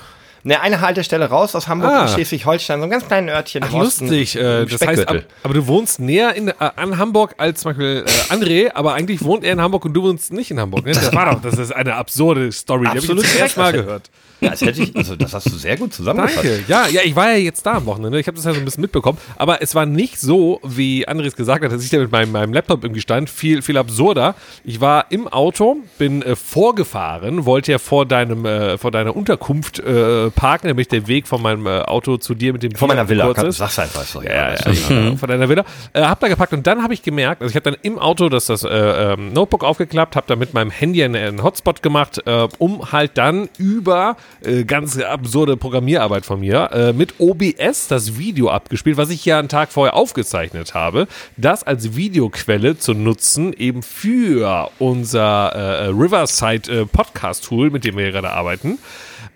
Ne, 0.44 0.62
eine 0.62 0.80
Haltestelle 0.80 1.26
raus 1.30 1.54
aus 1.54 1.68
Hamburg 1.68 1.92
Ah. 1.92 2.04
in 2.04 2.08
Schleswig-Holstein, 2.14 2.80
so 2.80 2.84
einem 2.84 2.92
ganz 2.92 3.06
kleinen 3.06 3.28
Örtchen 3.28 3.62
Ach, 3.68 3.74
lustig. 3.74 4.38
Äh, 4.38 4.66
das 4.66 4.80
heißt, 4.80 5.06
ab, 5.10 5.18
aber 5.44 5.54
du 5.54 5.68
wohnst 5.68 6.00
näher 6.00 6.34
in, 6.34 6.48
äh, 6.48 6.54
an 6.78 6.98
Hamburg 6.98 7.36
als 7.38 7.60
zum 7.60 7.72
Beispiel 7.72 8.06
äh, 8.08 8.34
André, 8.34 8.72
aber 8.74 8.94
eigentlich 8.94 9.22
wohnt 9.26 9.44
er 9.44 9.52
in 9.52 9.60
Hamburg 9.62 9.84
und 9.84 9.94
du 9.94 10.04
wohnst 10.04 10.32
nicht 10.32 10.50
in 10.52 10.60
Hamburg. 10.60 10.86
Ne? 10.86 10.94
Das 10.94 11.14
war 11.14 11.34
doch, 11.34 11.42
das 11.42 11.58
ist 11.58 11.76
eine 11.76 11.96
absurde 11.96 12.52
Story. 12.54 12.84
Die 12.84 12.88
habe 12.88 12.98
ich 13.00 13.04
Absolut 13.04 13.24
jetzt 13.26 13.38
erst 13.38 13.58
mal 13.58 13.74
gehört. 13.74 14.10
Ja, 14.42 14.52
das 14.52 14.62
hätte 14.62 14.84
ich, 14.84 14.96
also 14.96 15.16
das 15.16 15.34
hast 15.34 15.48
du 15.48 15.56
sehr 15.58 15.76
gut 15.78 15.94
zusammengefasst. 15.94 16.46
Danke. 16.46 16.64
Ja, 16.68 16.88
ja, 16.88 17.02
ich 17.04 17.16
war 17.16 17.32
ja 17.32 17.38
jetzt 17.38 17.66
da 17.66 17.74
am 17.74 17.86
Wochenende. 17.86 18.20
Ich 18.20 18.28
habe 18.28 18.36
das 18.36 18.46
ja 18.46 18.54
so 18.54 18.60
ein 18.60 18.66
bisschen 18.66 18.82
mitbekommen. 18.82 19.18
Aber 19.36 19.62
es 19.62 19.76
war 19.76 19.86
nicht 19.86 20.20
so, 20.20 20.60
wie 20.64 21.08
Andres 21.08 21.36
gesagt 21.36 21.64
hat, 21.64 21.72
dass 21.72 21.84
ich 21.84 21.90
da 21.90 21.98
mit 21.98 22.12
meinem, 22.12 22.32
meinem 22.32 22.54
Laptop 22.54 22.84
irgendwie 22.84 23.02
stand. 23.02 23.30
Viel, 23.30 23.62
viel 23.62 23.78
absurder. 23.78 24.36
Ich 24.64 24.80
war 24.80 25.08
im 25.10 25.28
Auto, 25.28 25.78
bin 25.98 26.22
äh, 26.22 26.36
vorgefahren, 26.36 27.46
wollte 27.46 27.72
ja 27.74 27.80
vor 27.80 28.06
deinem, 28.06 28.46
äh, 28.46 28.78
vor 28.78 28.92
deiner 28.92 29.16
Unterkunft 29.16 29.80
äh, 29.80 30.30
parken, 30.32 30.70
damit 30.70 30.92
der 30.92 31.08
Weg 31.08 31.28
von 31.28 31.42
meinem 31.42 31.66
äh, 31.66 31.82
Auto 31.82 32.18
zu 32.18 32.34
dir 32.34 32.54
mit 32.54 32.64
dem 32.64 32.72
Von 32.76 32.88
meiner 32.88 33.10
Villa, 33.10 33.34
kann, 33.34 33.52
sag's 33.52 33.80
einfach. 33.80 34.04
So, 34.04 34.22
Ja, 34.22 34.54
ja, 34.54 34.54
ja, 34.54 34.72
genau, 34.88 35.16
von 35.18 35.30
deiner 35.30 35.50
Villa. 35.50 35.66
Äh, 35.94 36.02
hab 36.02 36.20
da 36.20 36.28
gepackt 36.28 36.54
und 36.54 36.66
dann 36.66 36.82
habe 36.82 36.94
ich 36.94 37.02
gemerkt, 37.02 37.42
also 37.42 37.50
ich 37.50 37.56
habe 37.56 37.72
dann 37.72 37.80
im 37.82 38.00
Auto 38.00 38.30
das, 38.30 38.46
das 38.46 38.64
äh, 38.64 38.70
ähm, 38.70 39.34
Notebook 39.34 39.64
aufgeklappt, 39.64 40.16
habe 40.16 40.28
da 40.28 40.36
mit 40.36 40.54
meinem 40.54 40.72
Handy 40.72 41.04
einen, 41.04 41.16
einen 41.16 41.44
Hotspot 41.44 41.82
gemacht, 41.82 42.22
äh, 42.26 42.48
um 42.58 42.92
halt 42.92 43.18
dann 43.18 43.50
über 43.58 44.16
äh, 44.42 44.64
ganz 44.64 44.98
absurde 44.98 45.58
Programmierarbeit 45.58 46.26
von 46.26 46.40
mir 46.40 46.70
äh, 46.72 46.94
mit 46.94 47.20
OBS 47.20 47.88
das 47.88 48.18
Video 48.18 48.50
abgespielt, 48.50 48.98
was 48.98 49.10
ich 49.10 49.26
ja 49.26 49.40
einen 49.40 49.50
Tag 49.50 49.72
vorher 49.72 49.96
aufgezeichnet 49.96 50.74
habe, 50.74 51.08
das 51.38 51.64
als 51.64 51.96
Videoquelle 51.96 52.78
zu 52.78 52.94
nutzen, 52.94 53.54
eben 53.54 53.84
für 53.84 54.72
unser 54.80 55.50
äh, 55.50 55.86
Riverside 55.88 56.82
äh, 56.82 56.86
Podcast 56.86 57.44
Tool, 57.46 57.70
mit 57.70 57.84
dem 57.84 57.96
wir 57.96 58.04
hier 58.04 58.14
gerade 58.14 58.32
arbeiten. 58.32 58.80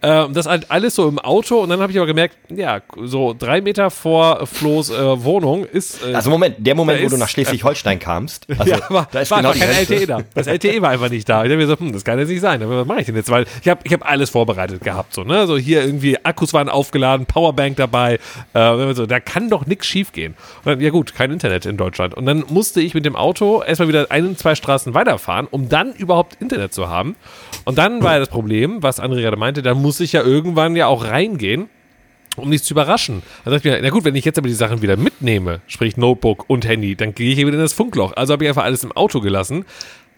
Ähm, 0.05 0.33
das 0.33 0.47
halt 0.47 0.69
alles 0.69 0.95
so 0.95 1.07
im 1.07 1.17
Auto 1.17 1.59
und 1.59 1.69
dann 1.69 1.79
habe 1.79 1.91
ich 1.91 1.97
aber 1.97 2.07
gemerkt, 2.07 2.35
ja, 2.53 2.81
so 3.03 3.33
drei 3.37 3.61
Meter 3.61 3.89
vor 3.89 4.45
Flo's 4.45 4.89
äh, 4.89 5.23
Wohnung 5.23 5.63
ist. 5.63 6.05
Äh, 6.05 6.13
Also 6.13 6.29
Moment, 6.29 6.55
der 6.59 6.75
Moment, 6.75 6.99
wo 7.03 7.07
du 7.07 7.13
ist- 7.13 7.19
nach 7.19 7.29
Schleswig-Holstein 7.29 7.99
kamst, 7.99 8.45
also 8.59 8.69
ja, 8.71 8.79
aber 8.89 9.07
da 9.11 9.21
ist 9.21 9.31
war 9.31 9.37
genau 9.39 9.51
kein 9.53 9.61
Grenze. 9.61 9.93
LTE 9.95 10.07
da. 10.07 10.19
Das 10.35 10.47
LTE 10.47 10.81
war 10.81 10.89
einfach 10.89 11.09
nicht 11.09 11.29
da. 11.29 11.45
Ich 11.45 11.51
habe 11.51 11.57
mir 11.57 11.67
so, 11.67 11.79
hm, 11.79 11.93
das 11.93 12.03
kann 12.03 12.19
jetzt 12.19 12.27
nicht 12.27 12.41
sein. 12.41 12.61
Aber 12.61 12.81
was 12.81 12.85
mache 12.87 12.99
ich 12.99 13.05
denn 13.05 13.15
jetzt? 13.15 13.31
Weil 13.31 13.45
ich 13.61 13.69
habe 13.69 13.79
ich 13.85 13.93
hab 13.93 14.05
alles 14.09 14.29
vorbereitet 14.29 14.81
gehabt. 14.83 15.13
So, 15.13 15.23
ne? 15.23 15.47
so 15.47 15.57
hier 15.57 15.83
irgendwie 15.85 16.17
Akkus 16.25 16.53
waren 16.53 16.67
aufgeladen, 16.67 17.25
Powerbank 17.25 17.77
dabei. 17.77 18.19
Äh, 18.53 18.93
so, 18.93 19.05
da 19.05 19.21
kann 19.21 19.49
doch 19.49 19.65
nichts 19.65 19.87
schief 19.87 20.11
gehen. 20.11 20.33
Und 20.65 20.71
dann, 20.71 20.81
ja 20.81 20.89
gut, 20.89 21.15
kein 21.15 21.31
Internet 21.31 21.65
in 21.65 21.77
Deutschland. 21.77 22.13
Und 22.13 22.25
dann 22.25 22.43
musste 22.49 22.81
ich 22.81 22.93
mit 22.93 23.05
dem 23.05 23.15
Auto 23.15 23.63
erstmal 23.65 23.87
wieder 23.87 24.07
ein, 24.09 24.35
zwei 24.35 24.55
Straßen 24.55 24.93
weiterfahren, 24.93 25.47
um 25.49 25.69
dann 25.69 25.93
überhaupt 25.93 26.41
Internet 26.41 26.73
zu 26.73 26.89
haben. 26.89 27.15
Und 27.63 27.77
dann 27.77 28.03
war 28.03 28.13
ja 28.13 28.19
das 28.19 28.29
Problem, 28.29 28.83
was 28.83 29.01
André 29.01 29.21
gerade 29.21 29.37
meinte, 29.37 29.61
da 29.61 29.73
muss 29.73 29.92
ich 29.99 30.13
ja 30.13 30.21
irgendwann 30.23 30.75
ja 30.75 30.87
auch 30.87 31.03
reingehen 31.03 31.69
um 32.35 32.49
nichts 32.49 32.67
zu 32.67 32.73
überraschen. 32.73 33.21
Dann 33.43 33.53
dachte 33.53 33.67
ich 33.67 33.73
mir, 33.73 33.81
na 33.81 33.89
gut, 33.89 34.05
wenn 34.05 34.15
ich 34.15 34.25
jetzt 34.25 34.37
aber 34.37 34.47
die 34.47 34.53
Sachen 34.53 34.81
wieder 34.81 34.97
mitnehme, 34.97 35.61
sprich 35.67 35.97
Notebook 35.97 36.49
und 36.49 36.67
Handy, 36.67 36.95
dann 36.95 37.13
gehe 37.13 37.29
ich 37.29 37.35
hier 37.35 37.47
wieder 37.47 37.57
in 37.57 37.63
das 37.63 37.73
Funkloch. 37.73 38.13
Also 38.13 38.33
habe 38.33 38.43
ich 38.43 38.49
einfach 38.49 38.63
alles 38.63 38.83
im 38.83 38.91
Auto 38.91 39.21
gelassen. 39.21 39.65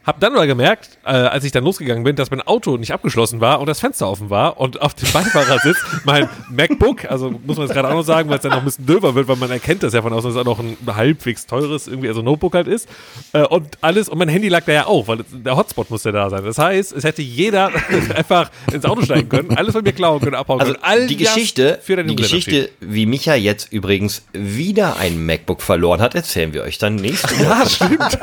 Hab 0.06 0.20
dann 0.20 0.34
aber 0.34 0.46
gemerkt, 0.46 0.90
äh, 1.04 1.10
als 1.10 1.44
ich 1.44 1.52
dann 1.52 1.64
losgegangen 1.64 2.04
bin, 2.04 2.16
dass 2.16 2.30
mein 2.30 2.42
Auto 2.42 2.78
nicht 2.78 2.92
abgeschlossen 2.94 3.42
war 3.42 3.60
und 3.60 3.68
das 3.68 3.80
Fenster 3.80 4.08
offen 4.10 4.30
war 4.30 4.60
und 4.60 4.82
auf 4.82 4.94
dem 4.94 5.12
Beifahrersitz 5.12 5.78
mein 6.04 6.30
MacBook, 6.52 7.06
also 7.10 7.32
muss 7.32 7.58
man 7.58 7.66
jetzt 7.66 7.74
gerade 7.74 7.90
auch 7.90 7.94
noch 7.96 8.04
sagen, 8.04 8.30
weil 8.30 8.38
es 8.38 8.44
dann 8.44 8.52
noch 8.52 8.60
ein 8.60 8.66
bisschen 8.66 8.86
döber 8.86 9.16
wird, 9.16 9.28
weil 9.28 9.36
man 9.38 9.50
erkennt 9.50 9.82
das 9.82 9.94
ja 9.94 10.04
von 10.04 10.14
außen, 10.14 10.30
dass 10.30 10.36
es 10.36 10.42
auch 10.42 10.58
noch 10.58 10.60
ein 10.60 10.78
halbwegs 10.96 11.48
teures 11.48 11.88
irgendwie, 11.88 12.08
also 12.08 12.22
Notebook 12.22 12.54
halt 12.54 12.68
ist. 12.68 12.88
Äh, 13.34 13.44
und 13.48 13.80
alles, 13.82 14.08
und 14.08 14.20
mein 14.20 14.30
Handy 14.30 14.48
lag 14.48 14.64
da 14.66 14.74
ja 14.74 14.86
auch, 14.86 15.08
weil 15.08 15.20
der 15.32 15.58
Hotspot 15.58 15.90
musste 15.90 16.12
da 16.12 16.30
sein. 16.30 16.46
Das 16.46 16.60
heißt, 16.60 16.94
es 16.94 17.04
hätte 17.04 17.24
jeder 17.24 17.72
einfach 18.16 18.52
ins 18.72 18.86
Auto 18.86 19.02
steigen 19.02 19.28
können, 19.28 19.58
alles 19.58 19.74
von 19.74 19.84
mir 19.84 19.94
klauen 19.94 20.20
können, 20.22 20.36
abhauen 20.36 20.60
Also 20.60 20.74
können. 20.74 20.84
All 20.84 21.08
die 21.08 21.18
Geschichte, 21.18 21.80
die 21.88 22.16
Geschichte, 22.16 22.70
wie 22.80 23.08
Micha 23.08 23.34
jetzt 23.34 23.72
übrigens 23.72 24.24
wieder 24.34 24.98
ein 24.98 25.26
MacBook 25.26 25.64
verloren 25.64 26.00
hat, 26.00 26.14
erzählen 26.14 26.54
wir 26.54 26.62
euch 26.62 26.78
dann 26.78 26.96
nächste 26.96 27.30
Woche. 27.40 27.46
Ja, 27.46 27.66
stimmt. 27.68 28.20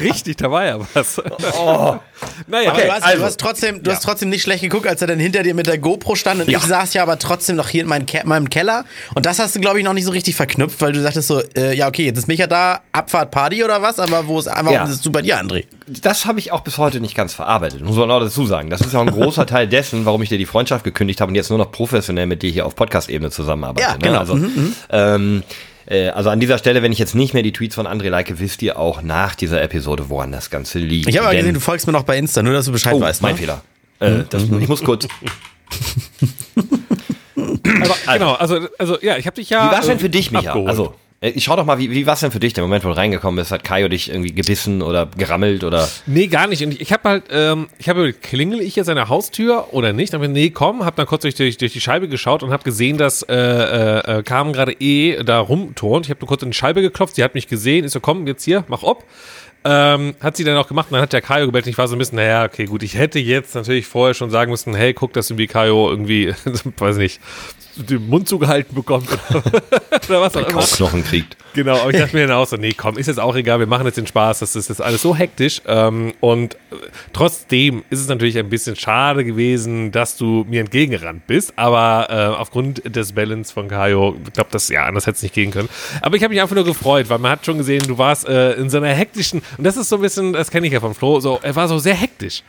Richtig, 0.00 0.36
da 0.36 0.51
war 0.52 0.64
ja 0.64 0.78
was. 0.94 1.20
Oh. 1.58 1.96
naja, 2.46 2.70
Aber 2.72 2.80
du, 2.82 2.92
hast, 2.92 3.02
also- 3.02 3.18
du, 3.18 3.24
hast 3.24 3.40
trotzdem, 3.40 3.82
du 3.82 3.90
hast 3.90 4.02
trotzdem 4.04 4.28
nicht 4.28 4.42
schlecht 4.42 4.62
geguckt, 4.62 4.86
als 4.86 5.00
er 5.00 5.08
dann 5.08 5.18
hinter 5.18 5.42
dir 5.42 5.54
mit 5.54 5.66
der 5.66 5.78
GoPro 5.78 6.14
stand 6.14 6.40
und 6.42 6.48
Ja. 6.50 6.58
ich 6.58 6.64
saß 6.64 6.94
ja 6.94 7.02
aber 7.02 7.18
trotzdem 7.18 7.56
noch 7.56 7.68
hier 7.68 7.82
in 7.82 7.88
meinem, 7.88 8.06
Ke 8.06 8.20
meinem 8.24 8.48
Keller 8.50 8.84
und 9.14 9.26
das 9.26 9.38
hast 9.40 9.56
du, 9.56 9.60
glaube 9.60 9.78
ich, 9.78 9.84
noch 9.84 9.94
nicht 9.94 10.04
so 10.04 10.12
richtig 10.12 10.36
verknüpft, 10.36 10.80
weil 10.80 10.92
du 10.92 11.02
sagtest 11.02 11.26
so, 11.28 11.40
äh, 11.56 11.74
ja 11.74 11.88
okay, 11.88 12.04
jetzt 12.04 12.18
ist 12.18 12.28
Micha 12.28 12.46
da, 12.46 12.80
Abfahrt 12.92 13.30
Party 13.32 13.64
oder 13.64 13.82
was, 13.82 13.98
aber 13.98 14.26
wo 14.28 14.38
ist 14.38 14.46
einfach, 14.48 14.72
Ja. 14.72 14.84
bist 14.84 15.04
du 15.04 15.10
bei 15.10 15.22
dir, 15.22 15.40
André? 15.40 15.64
Das 15.86 16.26
habe 16.26 16.38
ich 16.38 16.52
auch 16.52 16.60
bis 16.60 16.78
heute 16.78 17.00
nicht 17.00 17.14
ganz 17.16 17.34
verarbeitet, 17.34 17.80
muss 17.82 17.96
man 17.96 18.10
auch 18.10 18.20
dazu 18.20 18.46
sagen. 18.46 18.70
Das 18.70 18.80
ist 18.82 18.92
ja 18.92 19.00
auch 19.00 19.06
ein 19.06 19.10
großer 19.12 19.46
Teil 19.46 19.66
dessen, 19.66 20.04
warum 20.04 20.22
ich 20.22 20.28
dir 20.28 20.38
die 20.38 20.46
Freundschaft 20.46 20.84
gekündigt 20.84 21.20
habe 21.20 21.30
und 21.30 21.34
jetzt 21.34 21.48
nur 21.50 21.58
noch 21.58 21.72
professionell 21.72 22.26
mit 22.26 22.42
dir 22.42 22.50
hier 22.50 22.66
auf 22.66 22.76
Podcast-Ebene 22.76 23.30
zusammenarbeite. 23.30 23.88
Ja, 23.88 23.96
genau. 23.96 24.12
Ne? 24.12 24.18
Also, 24.20 24.34
ähm, 24.90 25.42
äh, 25.42 25.71
also 25.86 26.30
an 26.30 26.40
dieser 26.40 26.58
Stelle, 26.58 26.82
wenn 26.82 26.92
ich 26.92 26.98
jetzt 26.98 27.14
nicht 27.14 27.34
mehr 27.34 27.42
die 27.42 27.52
Tweets 27.52 27.74
von 27.74 27.86
André 27.86 28.08
like, 28.08 28.38
wisst 28.38 28.62
ihr 28.62 28.78
auch 28.78 29.02
nach 29.02 29.34
dieser 29.34 29.60
Episode, 29.62 30.08
woran 30.08 30.32
das 30.32 30.50
Ganze 30.50 30.78
liegt. 30.78 31.08
Ich 31.08 31.16
habe 31.16 31.26
aber 31.28 31.36
gesehen, 31.36 31.54
du 31.54 31.60
folgst 31.60 31.86
mir 31.86 31.92
noch 31.92 32.04
bei 32.04 32.16
Insta, 32.18 32.42
nur 32.42 32.52
dass 32.52 32.66
du 32.66 32.72
Bescheid 32.72 32.94
Oh, 32.94 33.00
weißt. 33.00 33.22
mein 33.22 33.32
ne? 33.34 33.38
Fehler. 33.38 33.62
Äh, 34.00 34.24
das, 34.28 34.44
ich 34.44 34.68
muss 34.68 34.82
kurz. 34.82 35.08
aber, 37.36 38.12
genau, 38.12 38.34
also, 38.34 38.68
also 38.78 38.98
ja, 39.00 39.16
ich 39.16 39.26
habe 39.26 39.36
dich 39.36 39.50
ja. 39.50 39.68
Wie 39.68 39.72
war 39.72 39.80
es 39.80 39.86
denn 39.86 39.96
äh, 39.96 40.00
für 40.00 40.10
dich, 40.10 40.30
Micha? 40.30 40.50
abgeholt. 40.50 40.68
Also, 40.68 40.84
äh, 40.86 40.88
ich 41.22 41.44
schau 41.44 41.54
doch 41.54 41.64
mal, 41.64 41.78
wie, 41.78 41.92
wie 41.92 42.04
war 42.04 42.14
es 42.14 42.20
denn 42.20 42.32
für 42.32 42.40
dich, 42.40 42.52
der 42.52 42.64
Moment, 42.64 42.84
wo 42.84 42.88
du 42.88 42.96
reingekommen 42.96 43.36
bist? 43.36 43.52
Hat 43.52 43.62
Kaio 43.62 43.88
dich 43.88 44.10
irgendwie 44.10 44.32
gebissen 44.32 44.82
oder 44.82 45.08
gerammelt 45.16 45.62
oder. 45.62 45.88
Nee, 46.06 46.26
gar 46.26 46.48
nicht. 46.48 46.64
Und 46.64 46.72
ich, 46.72 46.80
ich 46.80 46.92
habe 46.92 47.08
halt, 47.08 47.24
ähm, 47.30 47.68
ich 47.78 47.88
habe 47.88 48.12
klingel 48.12 48.60
ich 48.60 48.74
jetzt 48.74 48.88
an 48.88 48.96
der 48.96 49.08
Haustür 49.08 49.68
oder 49.72 49.92
nicht? 49.92 50.12
Ich, 50.12 50.20
nee, 50.20 50.50
komm, 50.50 50.84
hab 50.84 50.96
dann 50.96 51.06
kurz 51.06 51.22
durch, 51.22 51.36
durch, 51.36 51.58
durch 51.58 51.72
die 51.72 51.80
Scheibe 51.80 52.08
geschaut 52.08 52.42
und 52.42 52.50
habe 52.50 52.64
gesehen, 52.64 52.98
dass 52.98 53.22
äh, 53.22 53.36
äh, 53.36 54.18
äh, 54.18 54.22
Carmen 54.24 54.52
gerade 54.52 54.72
eh 54.72 55.22
da 55.22 55.38
rumturnt. 55.38 56.06
Ich 56.06 56.10
habe 56.10 56.20
nur 56.20 56.28
kurz 56.28 56.42
in 56.42 56.50
die 56.50 56.56
Scheibe 56.56 56.82
geklopft, 56.82 57.14
sie 57.14 57.22
hat 57.22 57.34
mich 57.34 57.46
gesehen. 57.46 57.84
Ich 57.84 57.92
so, 57.92 58.00
komm, 58.00 58.26
jetzt 58.26 58.42
hier, 58.42 58.64
mach 58.66 58.82
ob. 58.82 59.04
Ähm, 59.64 60.14
hat 60.20 60.36
sie 60.36 60.44
dann 60.44 60.56
auch 60.56 60.66
gemacht 60.66 60.88
und 60.90 60.94
dann 60.94 61.02
hat 61.02 61.12
der 61.12 61.22
Kajo 61.22 61.46
gebellt 61.46 61.66
und 61.66 61.70
ich 61.70 61.78
war 61.78 61.86
so 61.86 61.94
ein 61.94 61.98
bisschen, 61.98 62.16
naja, 62.16 62.44
okay, 62.44 62.64
gut, 62.64 62.82
ich 62.82 62.96
hätte 62.96 63.20
jetzt 63.20 63.54
natürlich 63.54 63.86
vorher 63.86 64.14
schon 64.14 64.30
sagen 64.30 64.50
müssen, 64.50 64.74
hey, 64.74 64.92
guck, 64.92 65.12
dass 65.12 65.30
irgendwie 65.30 65.46
Kajo 65.46 65.88
irgendwie, 65.88 66.34
weiß 66.78 66.96
nicht, 66.96 67.20
den 67.76 68.08
Mund 68.08 68.28
zugehalten 68.28 68.74
bekommt 68.74 69.08
oder, 69.30 69.42
oder 70.08 70.20
was 70.20 70.36
auch 70.36 70.48
immer. 70.48 70.62
Knochen 70.62 71.04
kriegt. 71.04 71.36
Genau, 71.54 71.76
aber 71.76 71.90
ich 71.90 71.98
dachte 71.98 72.16
mir 72.16 72.26
dann 72.26 72.36
auch 72.36 72.46
so, 72.46 72.56
nee, 72.56 72.72
komm, 72.72 72.96
ist 72.96 73.08
jetzt 73.08 73.20
auch 73.20 73.36
egal, 73.36 73.58
wir 73.58 73.66
machen 73.66 73.84
jetzt 73.86 73.98
den 73.98 74.06
Spaß, 74.06 74.38
das 74.38 74.56
ist 74.56 74.68
jetzt 74.68 74.80
alles 74.80 75.02
so 75.02 75.14
hektisch. 75.14 75.60
Ähm, 75.66 76.14
und 76.20 76.54
äh, 76.54 76.76
trotzdem 77.12 77.84
ist 77.90 78.00
es 78.00 78.08
natürlich 78.08 78.38
ein 78.38 78.48
bisschen 78.48 78.76
schade 78.76 79.24
gewesen, 79.24 79.92
dass 79.92 80.16
du 80.16 80.46
mir 80.48 80.60
entgegengerannt 80.60 81.26
bist, 81.26 81.52
aber 81.56 82.08
äh, 82.10 82.40
aufgrund 82.40 82.96
des 82.96 83.12
Balance 83.12 83.52
von 83.52 83.68
Kajo, 83.68 84.16
ich 84.26 84.32
glaube, 84.32 84.50
das, 84.50 84.68
ja, 84.68 84.84
anders 84.84 85.06
hätte 85.06 85.16
es 85.16 85.22
nicht 85.22 85.34
gehen 85.34 85.50
können. 85.50 85.68
Aber 86.00 86.16
ich 86.16 86.22
habe 86.22 86.32
mich 86.32 86.40
einfach 86.40 86.56
nur 86.56 86.64
gefreut, 86.64 87.08
weil 87.10 87.18
man 87.18 87.32
hat 87.32 87.44
schon 87.44 87.58
gesehen, 87.58 87.84
du 87.86 87.98
warst 87.98 88.26
äh, 88.26 88.54
in 88.54 88.70
so 88.70 88.78
einer 88.78 88.88
hektischen, 88.88 89.42
und 89.58 89.64
das 89.64 89.76
ist 89.76 89.88
so 89.88 89.96
ein 89.96 90.02
bisschen, 90.02 90.32
das 90.32 90.50
kenne 90.50 90.66
ich 90.66 90.72
ja 90.72 90.80
von 90.80 90.94
Flo, 90.94 91.20
so, 91.20 91.38
er 91.42 91.54
war 91.54 91.68
so 91.68 91.78
sehr 91.78 91.94
hektisch. 91.94 92.42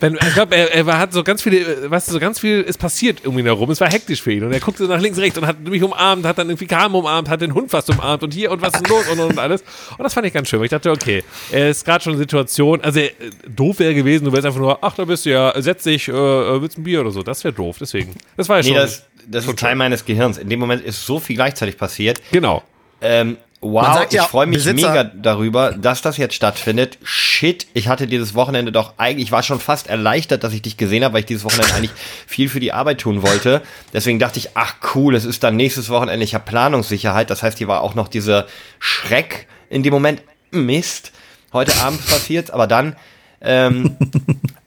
Wenn, 0.00 0.14
ich 0.14 0.34
glaube, 0.34 0.56
er, 0.56 0.74
er 0.74 0.86
war- 0.86 0.98
hat 0.98 1.12
so 1.12 1.22
ganz 1.22 1.42
viele, 1.42 1.90
weißt 1.90 2.08
du, 2.08 2.12
so 2.12 2.18
ganz 2.20 2.40
viel 2.40 2.62
ist 2.62 2.78
passiert 2.78 3.20
irgendwie 3.22 3.44
herum. 3.44 3.70
Es 3.70 3.80
war 3.80 3.90
hektisch 3.90 4.22
für 4.22 4.32
ihn. 4.32 4.42
Und 4.44 4.52
er 4.52 4.60
guckte 4.60 4.84
nach 4.84 5.00
links, 5.00 5.18
rechts 5.18 5.38
und 5.38 5.46
hat 5.46 5.60
mich 5.60 5.82
umarmt, 5.82 6.24
hat 6.26 6.38
dann 6.38 6.48
irgendwie 6.48 6.66
Carmen 6.66 6.94
umarmt, 6.94 7.28
hat 7.28 7.40
den 7.42 7.54
Hund 7.54 7.70
fast 7.70 7.90
umarmt 7.90 8.22
und 8.22 8.32
hier 8.34 8.50
und 8.50 8.62
was 8.62 8.74
ist 8.74 8.88
los 8.88 9.06
und, 9.08 9.20
und, 9.20 9.38
alles. 9.38 9.62
Und 9.96 10.02
das 10.02 10.14
fand 10.14 10.26
ich 10.26 10.32
ganz 10.32 10.48
schön, 10.48 10.58
weil 10.58 10.64
ich 10.66 10.70
dachte, 10.70 10.90
okay, 10.90 11.22
er 11.52 11.70
ist 11.70 11.84
gerade 11.84 12.02
schon 12.02 12.14
in 12.14 12.18
Situation, 12.18 12.80
also 12.80 12.98
äh, 13.00 13.10
doof 13.48 13.78
wäre 13.78 13.94
gewesen, 13.94 14.24
du 14.24 14.32
wärst 14.32 14.46
einfach 14.46 14.58
nur, 14.60 14.78
ach, 14.82 14.94
da 14.94 15.04
bist 15.04 15.26
du 15.26 15.30
ja, 15.30 15.52
setz 15.60 15.84
dich, 15.84 16.08
äh, 16.08 16.12
äh, 16.12 16.62
willst 16.62 16.78
ein 16.78 16.82
Bier 16.84 17.02
oder 17.02 17.10
so. 17.10 17.22
Das 17.22 17.44
wäre 17.44 17.52
doof, 17.54 17.76
deswegen. 17.80 18.14
Das 18.36 18.48
war 18.48 18.56
ja 18.58 18.62
Nee, 18.62 18.68
schon. 18.70 18.76
das, 18.78 19.04
das 19.26 19.46
ist 19.46 19.58
Teil 19.58 19.76
meines 19.76 20.04
Gehirns. 20.04 20.38
In 20.38 20.48
dem 20.48 20.60
Moment 20.60 20.82
ist 20.82 21.04
so 21.04 21.20
viel 21.20 21.36
gleichzeitig 21.36 21.76
passiert. 21.76 22.20
genau. 22.32 22.62
Ähm, 23.02 23.36
wow, 23.60 24.04
ich 24.06 24.12
ja, 24.12 24.24
freue 24.24 24.46
mich 24.46 24.58
Besitzer- 24.58 24.88
mega 24.88 25.04
darüber, 25.04 25.72
dass 25.72 26.02
das 26.02 26.16
jetzt 26.16 26.34
stattfindet. 26.34 26.98
Shit, 27.02 27.66
ich 27.74 27.88
hatte 27.88 28.06
dieses 28.06 28.34
Wochenende 28.34 28.72
doch 28.72 28.94
eigentlich, 28.96 29.26
ich 29.26 29.32
war 29.32 29.42
schon 29.42 29.60
fast 29.60 29.88
erleichtert, 29.88 30.44
dass 30.44 30.52
ich 30.52 30.62
dich 30.62 30.76
gesehen 30.76 31.04
habe, 31.04 31.14
weil 31.14 31.20
ich 31.20 31.26
dieses 31.26 31.44
Wochenende 31.44 31.74
eigentlich 31.74 31.92
viel 32.26 32.48
für 32.48 32.60
die 32.60 32.72
Arbeit 32.72 33.00
tun 33.00 33.22
wollte. 33.22 33.62
Deswegen 33.92 34.18
dachte 34.18 34.38
ich, 34.38 34.50
ach 34.54 34.74
cool, 34.94 35.14
es 35.14 35.24
ist 35.24 35.42
dann 35.42 35.56
nächstes 35.56 35.90
Wochenende, 35.90 36.24
ich 36.24 36.34
habe 36.34 36.44
Planungssicherheit. 36.44 37.28
Das 37.30 37.42
heißt, 37.42 37.58
hier 37.58 37.68
war 37.68 37.82
auch 37.82 37.94
noch 37.94 38.08
dieser 38.08 38.46
Schreck 38.78 39.46
in 39.68 39.82
dem 39.82 39.92
Moment, 39.92 40.22
Mist, 40.50 41.12
heute 41.52 41.74
Abend 41.76 42.04
passiert, 42.08 42.50
aber 42.50 42.66
dann 42.66 42.96
ähm, 43.42 43.96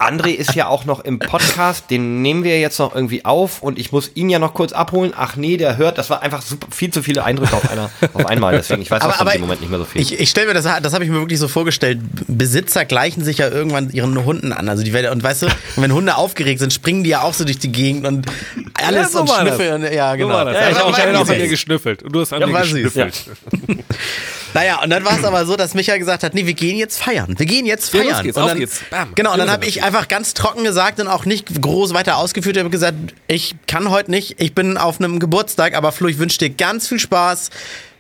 André 0.03 0.31
ist 0.31 0.53
ja 0.55 0.67
auch 0.67 0.85
noch 0.85 0.99
im 1.01 1.19
Podcast, 1.19 1.89
den 1.89 2.21
nehmen 2.21 2.43
wir 2.43 2.59
jetzt 2.59 2.77
noch 2.79 2.93
irgendwie 2.93 3.25
auf 3.25 3.61
und 3.61 3.79
ich 3.79 3.91
muss 3.91 4.11
ihn 4.15 4.29
ja 4.29 4.39
noch 4.39 4.53
kurz 4.53 4.73
abholen. 4.73 5.13
Ach 5.15 5.35
nee, 5.35 5.57
der 5.57 5.77
hört, 5.77 5.97
das 5.97 6.09
war 6.09 6.21
einfach 6.21 6.41
super, 6.41 6.67
viel 6.71 6.91
zu 6.91 7.01
viele 7.03 7.23
Eindrücke 7.23 7.55
auf, 7.55 7.69
einer, 7.71 7.89
auf 8.13 8.25
einmal, 8.25 8.53
deswegen 8.55 8.81
ich 8.81 8.91
weiß 8.91 9.01
Aber, 9.01 9.19
aber 9.19 9.33
im 9.35 9.41
Moment 9.41 9.61
nicht 9.61 9.69
mehr 9.69 9.79
so 9.79 9.85
viel. 9.85 10.01
ich, 10.01 10.19
ich 10.19 10.29
stelle 10.29 10.47
mir 10.47 10.53
das, 10.53 10.65
das 10.81 10.93
habe 10.93 11.03
ich 11.05 11.09
mir 11.09 11.19
wirklich 11.19 11.39
so 11.39 11.47
vorgestellt. 11.47 11.99
Besitzer 12.27 12.85
gleichen 12.85 13.23
sich 13.23 13.37
ja 13.37 13.49
irgendwann 13.49 13.89
ihren 13.91 14.23
Hunden 14.25 14.51
an. 14.53 14.67
Also 14.69 14.83
die 14.83 14.93
werden, 14.93 15.11
und 15.11 15.23
weißt 15.23 15.43
du, 15.43 15.47
wenn 15.77 15.91
Hunde 15.93 16.15
aufgeregt 16.15 16.59
sind, 16.59 16.73
springen 16.73 17.03
die 17.03 17.11
ja 17.11 17.21
auch 17.21 17.33
so 17.33 17.45
durch 17.45 17.59
die 17.59 17.71
Gegend 17.71 18.05
und 18.05 18.25
alles 18.73 19.03
Ja, 19.03 19.07
so 19.09 19.21
und 19.21 19.29
war 19.29 19.45
das. 19.45 19.55
schnüffeln. 19.55 19.93
Ja, 19.93 20.11
So 20.11 20.17
genau. 20.17 20.33
war 20.33 20.45
das. 20.45 20.55
Ja, 20.55 20.61
Ja, 20.61 20.69
ich 20.69 20.75
aber 20.77 20.97
habe 20.97 21.17
auch 21.19 21.29
an 21.29 21.35
dir 21.39 21.47
geschnüffelt. 21.47 22.03
Und 22.03 22.11
du 22.13 22.21
hast 22.21 22.33
an 22.33 22.41
Ja, 22.41 22.47
mir 22.47 22.59
geschnüffelt. 22.61 23.25
Naja, 24.55 24.81
und 24.83 24.89
dann 24.91 25.03
war 25.03 25.17
es 25.17 25.23
aber 25.23 25.45
so, 25.47 25.55
dass 25.55 25.73
Micha 25.73 25.97
gesagt 25.97 26.21
hat, 26.23 26.35
nee, 26.35 26.45
wir 26.45 26.53
gehen 26.53 26.77
jetzt 26.77 27.01
feiern. 27.01 27.33
Wir 27.37 27.45
gehen 27.47 27.65
jetzt 27.65 27.91
Ja, 27.91 28.01
feiern. 28.01 28.13
los 28.13 28.21
geht's, 28.23 28.37
und 28.37 28.43
auf 28.43 28.49
dann, 28.49 28.59
geht's. 28.59 28.81
Bam. 28.91 29.09
Genau, 29.15 29.31
und 29.33 29.39
dann 29.39 29.49
habe 29.51 29.65
ich 29.65 29.81
einfach 29.81 29.92
ganz 30.07 30.33
trocken 30.33 30.63
gesagt 30.63 30.99
und 30.99 31.07
auch 31.07 31.25
nicht 31.25 31.61
groß 31.61 31.93
weiter 31.93 32.17
ausgeführt. 32.17 32.55
Ich 32.57 32.59
habe 32.61 32.69
gesagt, 32.69 32.95
ich 33.27 33.55
kann 33.67 33.89
heute 33.89 34.11
nicht, 34.11 34.41
ich 34.41 34.53
bin 34.55 34.77
auf 34.77 34.99
einem 34.99 35.19
Geburtstag, 35.19 35.75
aber 35.75 35.91
Flo, 35.91 36.07
ich 36.07 36.17
wünsche 36.17 36.37
dir 36.39 36.49
ganz 36.49 36.87
viel 36.87 36.99
Spaß. 36.99 37.49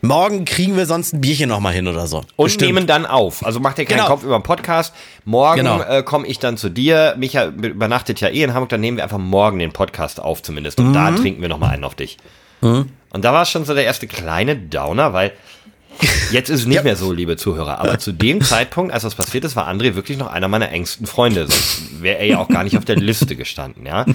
Morgen 0.01 0.43
kriegen 0.43 0.75
wir 0.75 0.85
sonst 0.85 1.13
ein 1.13 1.21
Bierchen 1.21 1.47
nochmal 1.47 1.71
hin 1.73 1.87
oder 1.87 2.07
so. 2.07 2.23
und 2.35 2.45
Bestimmt. 2.45 2.73
nehmen 2.73 2.87
dann 2.87 3.05
auf. 3.05 3.45
Also 3.45 3.59
mach 3.61 3.73
dir 3.73 3.85
keinen 3.85 3.97
Genau. 3.99 4.07
Kopf 4.09 4.23
über 4.23 4.37
den 4.37 4.43
Podcast. 4.43 4.93
Morgen 5.23 5.59
Genau. 5.59 5.81
äh, 5.81 6.03
komme 6.03 6.27
ich 6.27 6.39
dann 6.39 6.57
zu 6.57 6.67
dir. 6.69 7.15
Micha 7.17 7.45
übernachtet 7.45 8.19
ja 8.19 8.27
eh 8.27 8.43
in 8.43 8.53
Hamburg, 8.53 8.69
dann 8.69 8.81
nehmen 8.81 8.97
wir 8.97 9.03
einfach 9.05 9.17
morgen 9.17 9.59
den 9.59 9.71
Podcast 9.71 10.19
auf 10.19 10.43
zumindest. 10.43 10.79
Und 10.79 10.89
Mhm. 10.89 10.93
da 10.93 11.11
trinken 11.11 11.41
wir 11.41 11.47
nochmal 11.47 11.69
einen 11.75 11.85
auf 11.85 11.95
dich. 11.95 12.17
Und 12.61 12.89
da 13.13 13.31
war 13.33 13.45
schon 13.45 13.63
so 13.65 13.73
der 13.73 13.83
erste 13.85 14.07
kleine 14.07 14.55
Downer, 14.57 15.11
weil 15.13 15.31
jetzt 16.31 16.49
ist 16.49 16.61
es 16.61 16.65
nicht 16.65 16.83
mehr 16.83 16.95
so, 16.95 17.11
liebe 17.11 17.37
Zuhörer. 17.37 17.79
Aber 17.79 17.99
zu 17.99 18.11
dem 18.11 18.41
Zeitpunkt, 18.43 18.93
als 18.93 19.03
das 19.03 19.15
passiert 19.15 19.45
ist, 19.45 19.55
war 19.55 19.67
André 19.67 19.95
wirklich 19.95 20.17
noch 20.17 20.27
einer 20.27 20.47
meiner 20.47 20.69
engsten 20.69 21.05
Freunde. 21.05 21.47
Sonst 21.47 22.01
wäre 22.01 22.19
er 22.19 22.25
ja 22.25 22.37
auch 22.39 22.47
gar 22.47 22.63
nicht 22.63 22.77
auf 22.77 22.85
der 22.85 22.95
Liste 22.95 23.35
gestanden, 23.35 23.85
ja. 23.85 24.05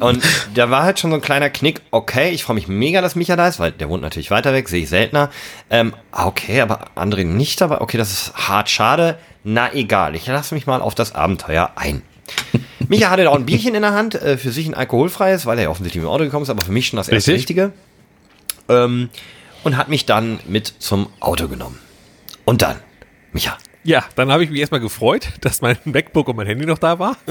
Und 0.00 0.22
da 0.54 0.70
war 0.70 0.82
halt 0.82 0.98
schon 0.98 1.10
so 1.10 1.16
ein 1.16 1.20
kleiner 1.20 1.50
Knick, 1.50 1.82
okay, 1.90 2.30
ich 2.30 2.42
freue 2.44 2.54
mich 2.54 2.68
mega, 2.68 3.02
dass 3.02 3.16
Micha 3.16 3.36
da 3.36 3.46
ist, 3.46 3.60
weil 3.60 3.70
der 3.70 3.90
wohnt 3.90 4.02
natürlich 4.02 4.30
weiter 4.30 4.54
weg, 4.54 4.68
sehe 4.68 4.84
ich 4.84 4.88
seltener. 4.88 5.28
Ähm, 5.68 5.92
okay, 6.10 6.62
aber 6.62 6.86
André 6.96 7.24
nicht 7.24 7.60
dabei, 7.60 7.82
okay, 7.82 7.98
das 7.98 8.10
ist 8.10 8.34
hart 8.34 8.70
schade. 8.70 9.18
Na 9.44 9.74
egal, 9.74 10.14
ich 10.14 10.26
lasse 10.26 10.54
mich 10.54 10.66
mal 10.66 10.80
auf 10.80 10.94
das 10.94 11.14
Abenteuer 11.14 11.72
ein. 11.76 12.02
Micha 12.88 13.10
hatte 13.10 13.28
auch 13.30 13.36
ein 13.36 13.44
Bierchen 13.44 13.74
in 13.74 13.82
der 13.82 13.92
Hand, 13.92 14.14
äh, 14.14 14.38
für 14.38 14.50
sich 14.50 14.66
ein 14.66 14.74
alkoholfreies, 14.74 15.44
weil 15.44 15.58
er 15.58 15.64
ja 15.64 15.70
offensichtlich 15.70 16.02
mit 16.02 16.08
dem 16.08 16.12
Auto 16.12 16.24
gekommen 16.24 16.44
ist, 16.44 16.50
aber 16.50 16.64
für 16.64 16.72
mich 16.72 16.86
schon 16.86 16.96
das 16.96 17.08
erste 17.08 17.32
Richtig. 17.32 17.58
Richtige. 17.58 17.72
Ähm, 18.68 19.10
und 19.64 19.76
hat 19.76 19.88
mich 19.88 20.06
dann 20.06 20.40
mit 20.46 20.66
zum 20.78 21.08
Auto 21.20 21.48
genommen. 21.48 21.78
Und 22.44 22.62
dann, 22.62 22.76
Micha, 23.32 23.58
Ja, 23.82 24.04
dann 24.14 24.30
habe 24.30 24.44
ich 24.44 24.50
mich 24.50 24.60
erstmal 24.60 24.80
gefreut, 24.80 25.28
dass 25.40 25.62
mein 25.62 25.78
MacBook 25.84 26.28
und 26.28 26.36
mein 26.36 26.46
Handy 26.46 26.66
noch 26.66 26.78
da 26.78 26.98
war. 26.98 27.16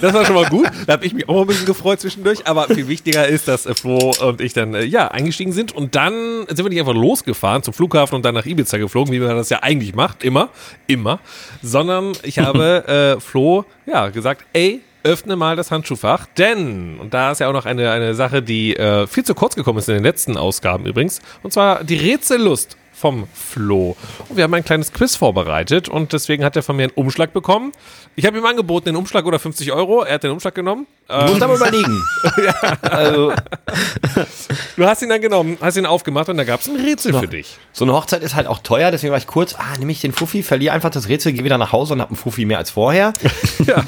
Das 0.00 0.12
war 0.12 0.26
schon 0.26 0.34
mal 0.34 0.44
gut. 0.50 0.70
Da 0.86 0.94
habe 0.94 1.06
ich 1.06 1.14
mich 1.14 1.28
auch 1.30 1.40
ein 1.40 1.46
bisschen 1.46 1.64
gefreut 1.64 1.98
zwischendurch. 2.00 2.46
Aber 2.46 2.66
viel 2.66 2.88
wichtiger 2.88 3.26
ist, 3.26 3.48
dass 3.48 3.64
äh, 3.64 3.74
Flo 3.74 4.12
und 4.20 4.40
ich 4.42 4.52
dann 4.52 4.74
äh, 4.74 4.84
ja 4.84 5.08
eingestiegen 5.08 5.52
sind. 5.52 5.72
Und 5.72 5.94
dann 5.94 6.44
sind 6.48 6.58
wir 6.58 6.68
nicht 6.68 6.80
einfach 6.80 6.94
losgefahren 6.94 7.62
zum 7.62 7.72
Flughafen 7.72 8.16
und 8.16 8.24
dann 8.24 8.34
nach 8.34 8.44
Ibiza 8.44 8.76
geflogen, 8.76 9.12
wie 9.14 9.18
man 9.18 9.34
das 9.36 9.48
ja 9.48 9.62
eigentlich 9.62 9.94
macht. 9.94 10.24
Immer, 10.24 10.50
immer. 10.86 11.20
Sondern 11.62 12.12
ich 12.22 12.38
habe 12.38 13.16
äh, 13.16 13.20
Flo 13.20 13.64
ja 13.86 14.10
gesagt, 14.10 14.44
ey, 14.52 14.82
öffne 15.04 15.36
mal 15.36 15.56
das 15.56 15.70
Handschuhfach, 15.70 16.26
denn, 16.38 16.98
und 16.98 17.14
da 17.14 17.32
ist 17.32 17.40
ja 17.40 17.48
auch 17.48 17.52
noch 17.52 17.66
eine, 17.66 17.90
eine 17.90 18.14
Sache, 18.14 18.42
die 18.42 18.76
äh, 18.76 19.06
viel 19.06 19.24
zu 19.24 19.34
kurz 19.34 19.54
gekommen 19.54 19.78
ist 19.78 19.88
in 19.88 19.94
den 19.94 20.04
letzten 20.04 20.36
Ausgaben 20.36 20.86
übrigens, 20.86 21.20
und 21.42 21.52
zwar 21.52 21.84
die 21.84 21.96
Rätsellust 21.96 22.76
vom 23.02 23.26
Flo. 23.34 23.96
Und 24.28 24.36
wir 24.36 24.44
haben 24.44 24.54
ein 24.54 24.64
kleines 24.64 24.92
Quiz 24.92 25.16
vorbereitet 25.16 25.88
und 25.88 26.12
deswegen 26.12 26.44
hat 26.44 26.54
er 26.54 26.62
von 26.62 26.76
mir 26.76 26.84
einen 26.84 26.92
Umschlag 26.92 27.32
bekommen. 27.32 27.72
Ich 28.14 28.26
habe 28.26 28.38
ihm 28.38 28.46
angeboten, 28.46 28.86
den 28.86 28.96
Umschlag 28.96 29.26
oder 29.26 29.40
50 29.40 29.72
Euro. 29.72 30.04
Er 30.04 30.14
hat 30.14 30.22
den 30.22 30.30
Umschlag 30.30 30.54
genommen. 30.54 30.86
du 31.08 31.14
musst 31.26 31.42
aber 31.42 31.56
überlegen. 31.56 32.00
also, 32.82 33.32
Du 34.76 34.86
hast 34.86 35.02
ihn 35.02 35.08
dann 35.08 35.20
genommen, 35.20 35.58
hast 35.60 35.76
ihn 35.76 35.86
aufgemacht 35.86 36.28
und 36.28 36.36
da 36.36 36.44
gab 36.44 36.60
es 36.60 36.68
ein 36.68 36.76
Rätsel 36.76 37.14
für 37.14 37.28
dich. 37.28 37.58
so 37.72 37.84
eine 37.84 37.92
Hochzeit 37.92 38.22
ist 38.22 38.34
halt 38.34 38.46
auch 38.46 38.60
teuer, 38.60 38.90
deswegen 38.90 39.10
war 39.10 39.18
ich 39.18 39.26
kurz, 39.26 39.54
ah, 39.54 39.78
nehme 39.78 39.92
ich 39.92 40.00
den 40.00 40.12
Fuffi, 40.12 40.42
verliere 40.42 40.74
einfach 40.74 40.90
das 40.90 41.08
Rätsel, 41.08 41.32
gehe 41.32 41.44
wieder 41.44 41.58
nach 41.58 41.72
Hause 41.72 41.94
und 41.94 42.00
habe 42.00 42.10
einen 42.10 42.16
Fuffi 42.16 42.44
mehr 42.44 42.58
als 42.58 42.70
vorher. 42.70 43.12
Ja. 43.66 43.84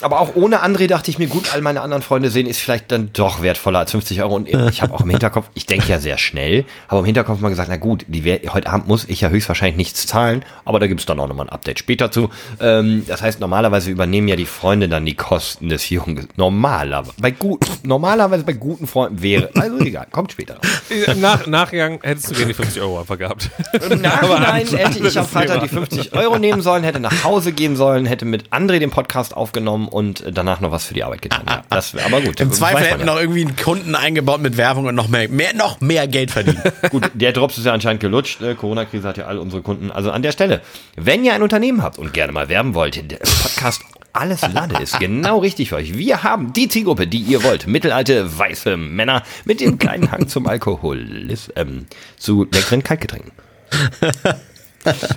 Aber 0.00 0.20
auch 0.20 0.34
ohne 0.34 0.64
André 0.64 0.86
dachte 0.88 1.10
ich 1.10 1.18
mir, 1.18 1.28
gut, 1.28 1.54
all 1.54 1.60
meine 1.60 1.80
anderen 1.80 2.02
Freunde 2.02 2.28
sehen, 2.28 2.46
ist 2.46 2.58
vielleicht 2.58 2.90
dann 2.90 3.10
doch 3.12 3.42
wertvoller 3.42 3.78
als 3.78 3.92
50 3.92 4.22
Euro. 4.22 4.34
Und 4.34 4.48
ich 4.48 4.82
habe 4.82 4.92
auch 4.92 5.00
im 5.02 5.10
Hinterkopf, 5.10 5.48
ich 5.54 5.66
denke 5.66 5.88
ja 5.88 6.00
sehr 6.00 6.18
schnell, 6.18 6.64
aber 6.88 7.00
im 7.00 7.06
Hinterkopf 7.06 7.40
mal 7.40 7.48
gesagt, 7.48 7.68
na 7.68 7.76
gut, 7.76 8.04
die, 8.08 8.24
heute 8.48 8.70
Abend 8.70 8.88
muss 8.88 9.04
ich 9.08 9.20
ja 9.20 9.28
höchstwahrscheinlich 9.28 9.76
nichts 9.76 10.06
zahlen, 10.06 10.44
aber 10.64 10.80
da 10.80 10.86
gibt's 10.86 11.06
dann 11.06 11.20
auch 11.20 11.28
nochmal 11.28 11.46
ein 11.46 11.52
Update 11.52 11.78
später 11.78 12.10
zu. 12.10 12.30
Ähm, 12.60 13.04
das 13.06 13.22
heißt, 13.22 13.40
normalerweise 13.40 13.90
übernehmen 13.90 14.28
ja 14.28 14.36
die 14.36 14.46
Freunde 14.46 14.88
dann 14.88 15.04
die 15.06 15.14
Kosten 15.14 15.68
des 15.68 15.88
Jungen. 15.90 16.28
Normalerweise. 16.36 17.14
Bei 17.20 17.30
gut, 17.30 17.66
normalerweise 17.82 18.44
bei 18.44 18.52
guten 18.52 18.86
Freunden 18.86 19.22
wäre. 19.22 19.50
Also 19.54 19.78
egal, 19.78 20.06
kommt 20.10 20.32
später. 20.32 20.58
Im 21.06 21.20
Nach 21.24 21.46
Nachgang 21.46 22.00
hättest 22.02 22.30
du 22.30 22.34
gerne 22.34 22.48
die 22.48 22.54
50 22.54 22.82
Euro 22.82 23.00
einfach 23.00 23.18
gehabt. 23.18 23.50
Im 23.90 24.00
Nachhinein 24.00 24.66
hätte 24.66 25.06
ich 25.06 25.18
am 25.18 25.26
Freitag 25.26 25.62
die 25.62 25.68
50 25.68 26.12
Euro 26.14 26.38
nehmen 26.38 26.62
sollen, 26.62 26.84
hätte 26.84 27.00
nach 27.00 27.24
Hause 27.24 27.52
gehen 27.52 27.76
sollen, 27.76 28.06
hätte 28.06 28.24
mit 28.24 28.50
André 28.50 28.78
den 28.78 28.90
Podcast 28.90 29.36
aufgenommen 29.36 29.88
und 29.88 30.24
danach 30.30 30.60
noch 30.60 30.70
was 30.70 30.86
für 30.86 30.94
die 30.94 31.04
Arbeit 31.04 31.22
getan. 31.22 31.44
Ja, 31.48 31.62
das 31.70 31.94
wäre 31.94 32.06
aber 32.06 32.20
gut. 32.20 32.40
Im 32.40 32.52
Zweifel 32.52 32.84
hätten 32.84 33.00
ja. 33.00 33.06
noch 33.06 33.18
irgendwie 33.18 33.42
einen 33.42 33.56
Kunden 33.56 33.94
eingebaut 33.94 34.40
mit 34.40 34.56
Werbung 34.56 34.86
und 34.86 34.94
noch 34.94 35.08
mehr, 35.08 35.28
mehr, 35.28 35.54
noch 35.54 35.80
mehr 35.80 36.06
Geld 36.08 36.30
verdienen. 36.30 36.62
Gut, 36.90 37.10
der 37.14 37.32
Drops 37.32 37.58
ist 37.58 37.64
ja 37.64 37.72
anscheinend 37.72 38.00
gelutscht. 38.00 38.33
Äh, 38.40 38.54
Corona-Krise 38.54 39.08
hat 39.08 39.16
ja 39.16 39.26
all 39.26 39.38
unsere 39.38 39.62
Kunden. 39.62 39.90
Also 39.90 40.10
an 40.10 40.22
der 40.22 40.32
Stelle, 40.32 40.62
wenn 40.96 41.24
ihr 41.24 41.34
ein 41.34 41.42
Unternehmen 41.42 41.82
habt 41.82 41.98
und 41.98 42.12
gerne 42.12 42.32
mal 42.32 42.48
werben 42.48 42.74
wollt, 42.74 43.10
der 43.10 43.18
Podcast 43.18 43.82
alles 44.12 44.42
Lade 44.52 44.80
ist 44.80 45.00
genau 45.00 45.38
richtig 45.38 45.70
für 45.70 45.76
euch. 45.76 45.98
Wir 45.98 46.22
haben 46.22 46.52
die 46.52 46.68
Zielgruppe, 46.68 47.08
die 47.08 47.18
ihr 47.18 47.42
wollt. 47.42 47.66
Mittelalte, 47.66 48.38
weiße 48.38 48.76
Männer 48.76 49.24
mit 49.44 49.60
dem 49.60 49.76
kleinen 49.76 50.12
Hang 50.12 50.28
zum 50.28 50.46
Alkoholismus, 50.46 51.52
ähm, 51.56 51.86
zu 52.16 52.44
leckeren 52.44 52.84
Kaltgetränken. 52.84 53.32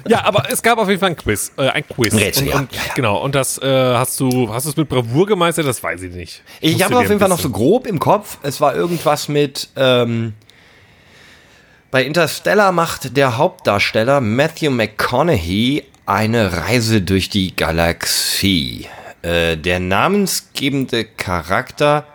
Ja, 0.08 0.24
aber 0.24 0.50
es 0.50 0.64
gab 0.64 0.78
auf 0.78 0.88
jeden 0.88 1.00
Fall 1.00 1.10
ein 1.10 1.18
Quiz. 1.18 1.52
Äh, 1.58 1.70
ein 1.70 1.88
Quiz. 1.88 2.14
Ein 2.14 2.20
Rätsel, 2.20 2.44
und, 2.46 2.50
ja. 2.50 2.60
und, 2.60 2.74
Ja, 2.74 2.82
ja. 2.88 2.94
Genau, 2.96 3.22
und 3.22 3.36
das 3.36 3.62
äh, 3.62 3.96
hast 3.96 4.20
du 4.20 4.52
hast 4.52 4.66
du 4.66 4.70
es 4.70 4.78
mit 4.78 4.90
Bravour 4.90 5.28
gemeistert? 5.28 5.66
Das 5.66 5.84
weiß 5.84 6.02
ich 6.04 6.14
nicht. 6.14 6.42
Ich 6.62 6.82
habe 6.84 6.98
auf 6.98 7.08
jeden 7.08 7.20
Fall 7.20 7.30
noch 7.30 7.40
so 7.40 7.50
grob 7.50 7.86
im 7.86 8.00
Kopf. 8.00 8.38
Es 8.44 8.62
war 8.62 8.76
irgendwas 8.76 9.28
mit. 9.28 9.70
Ähm, 9.76 10.34
bei 11.92 12.04
Interstellar 12.04 12.72
macht 12.72 13.16
der 13.16 13.38
Hauptdarsteller 13.38 14.20
Matthew 14.22 14.72
McConaughey 14.72 15.84
eine 16.06 16.52
Reise 16.54 17.02
durch 17.02 17.30
die 17.30 17.56
Galaxie. 17.56 18.88
Äh, 19.22 19.58
der 19.58 19.80
namensgebende 19.80 21.06
Charakter 21.06 22.06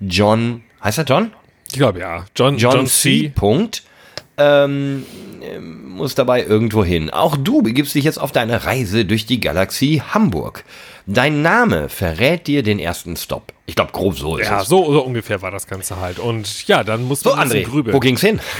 John. 0.00 0.62
Heißt 0.82 0.98
er 0.98 1.04
John? 1.04 1.32
Ich 1.68 1.74
glaube 1.74 2.00
ja. 2.00 2.24
John, 2.36 2.56
John, 2.58 2.74
John, 2.74 2.86
C. 2.86 3.22
C. 3.22 3.28
Punkt. 3.28 3.82
Ähm, 4.36 5.04
muss 5.86 6.14
dabei 6.14 6.44
irgendwo 6.44 6.84
hin. 6.84 7.10
Auch 7.10 7.36
du 7.36 7.62
begibst 7.62 7.94
dich 7.94 8.04
jetzt 8.04 8.18
auf 8.18 8.32
deine 8.32 8.64
Reise 8.64 9.04
durch 9.04 9.26
die 9.26 9.40
Galaxie 9.40 10.00
Hamburg. 10.00 10.64
Dein 11.06 11.42
Name 11.42 11.88
verrät 11.88 12.46
dir 12.46 12.62
den 12.62 12.78
ersten 12.78 13.16
Stopp. 13.16 13.52
Ich 13.66 13.74
glaube, 13.74 13.92
grob 13.92 14.18
so 14.18 14.36
ist 14.36 14.48
Ja, 14.48 14.62
es. 14.62 14.68
so, 14.68 14.92
so 14.92 15.00
ungefähr 15.02 15.40
war 15.42 15.50
das 15.50 15.66
Ganze 15.66 16.00
halt. 16.00 16.18
Und 16.18 16.66
ja, 16.68 16.84
dann 16.84 17.02
musst 17.04 17.22
So, 17.24 17.30
du 17.34 17.36
bisschen 17.42 17.58
André, 17.58 17.64
grübeln. 17.68 17.94
wo 17.94 18.00
ging's 18.00 18.20
hin? 18.20 18.40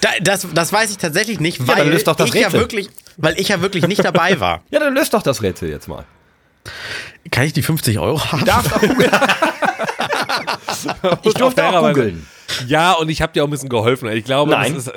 Da, 0.00 0.08
das, 0.20 0.46
das 0.54 0.72
weiß 0.72 0.90
ich 0.90 0.98
tatsächlich 0.98 1.40
nicht, 1.40 1.60
dann 1.60 1.68
weil 1.68 1.88
löst 1.88 2.06
doch 2.06 2.14
das 2.16 2.28
ich 2.28 2.34
ja 2.34 2.42
Rätsel. 2.48 2.60
wirklich, 2.60 2.88
weil 3.16 3.38
ich 3.38 3.48
ja 3.48 3.60
wirklich 3.60 3.86
nicht 3.86 4.04
dabei 4.04 4.38
war. 4.40 4.62
Ja, 4.70 4.80
dann 4.80 4.94
löst 4.94 5.14
doch 5.14 5.22
das 5.22 5.42
Rätsel 5.42 5.68
jetzt 5.70 5.88
mal. 5.88 6.04
Kann 7.30 7.44
ich 7.46 7.52
die 7.52 7.62
50 7.62 7.98
Euro 7.98 8.20
haben? 8.24 8.44
Darfst 8.44 8.72
auch 8.74 8.80
googeln. 8.80 9.10
ich 11.22 11.34
durfte 11.34 11.64
auch 11.68 11.88
googeln. 11.88 12.26
Ja, 12.66 12.92
und 12.92 13.08
ich 13.08 13.22
habe 13.22 13.32
dir 13.32 13.42
auch 13.42 13.48
ein 13.48 13.50
bisschen 13.50 13.68
geholfen. 13.68 14.08
Ich 14.10 14.24
glaube, 14.24 14.50
Nein. 14.52 14.74
das 14.74 14.86
ist. 14.88 14.92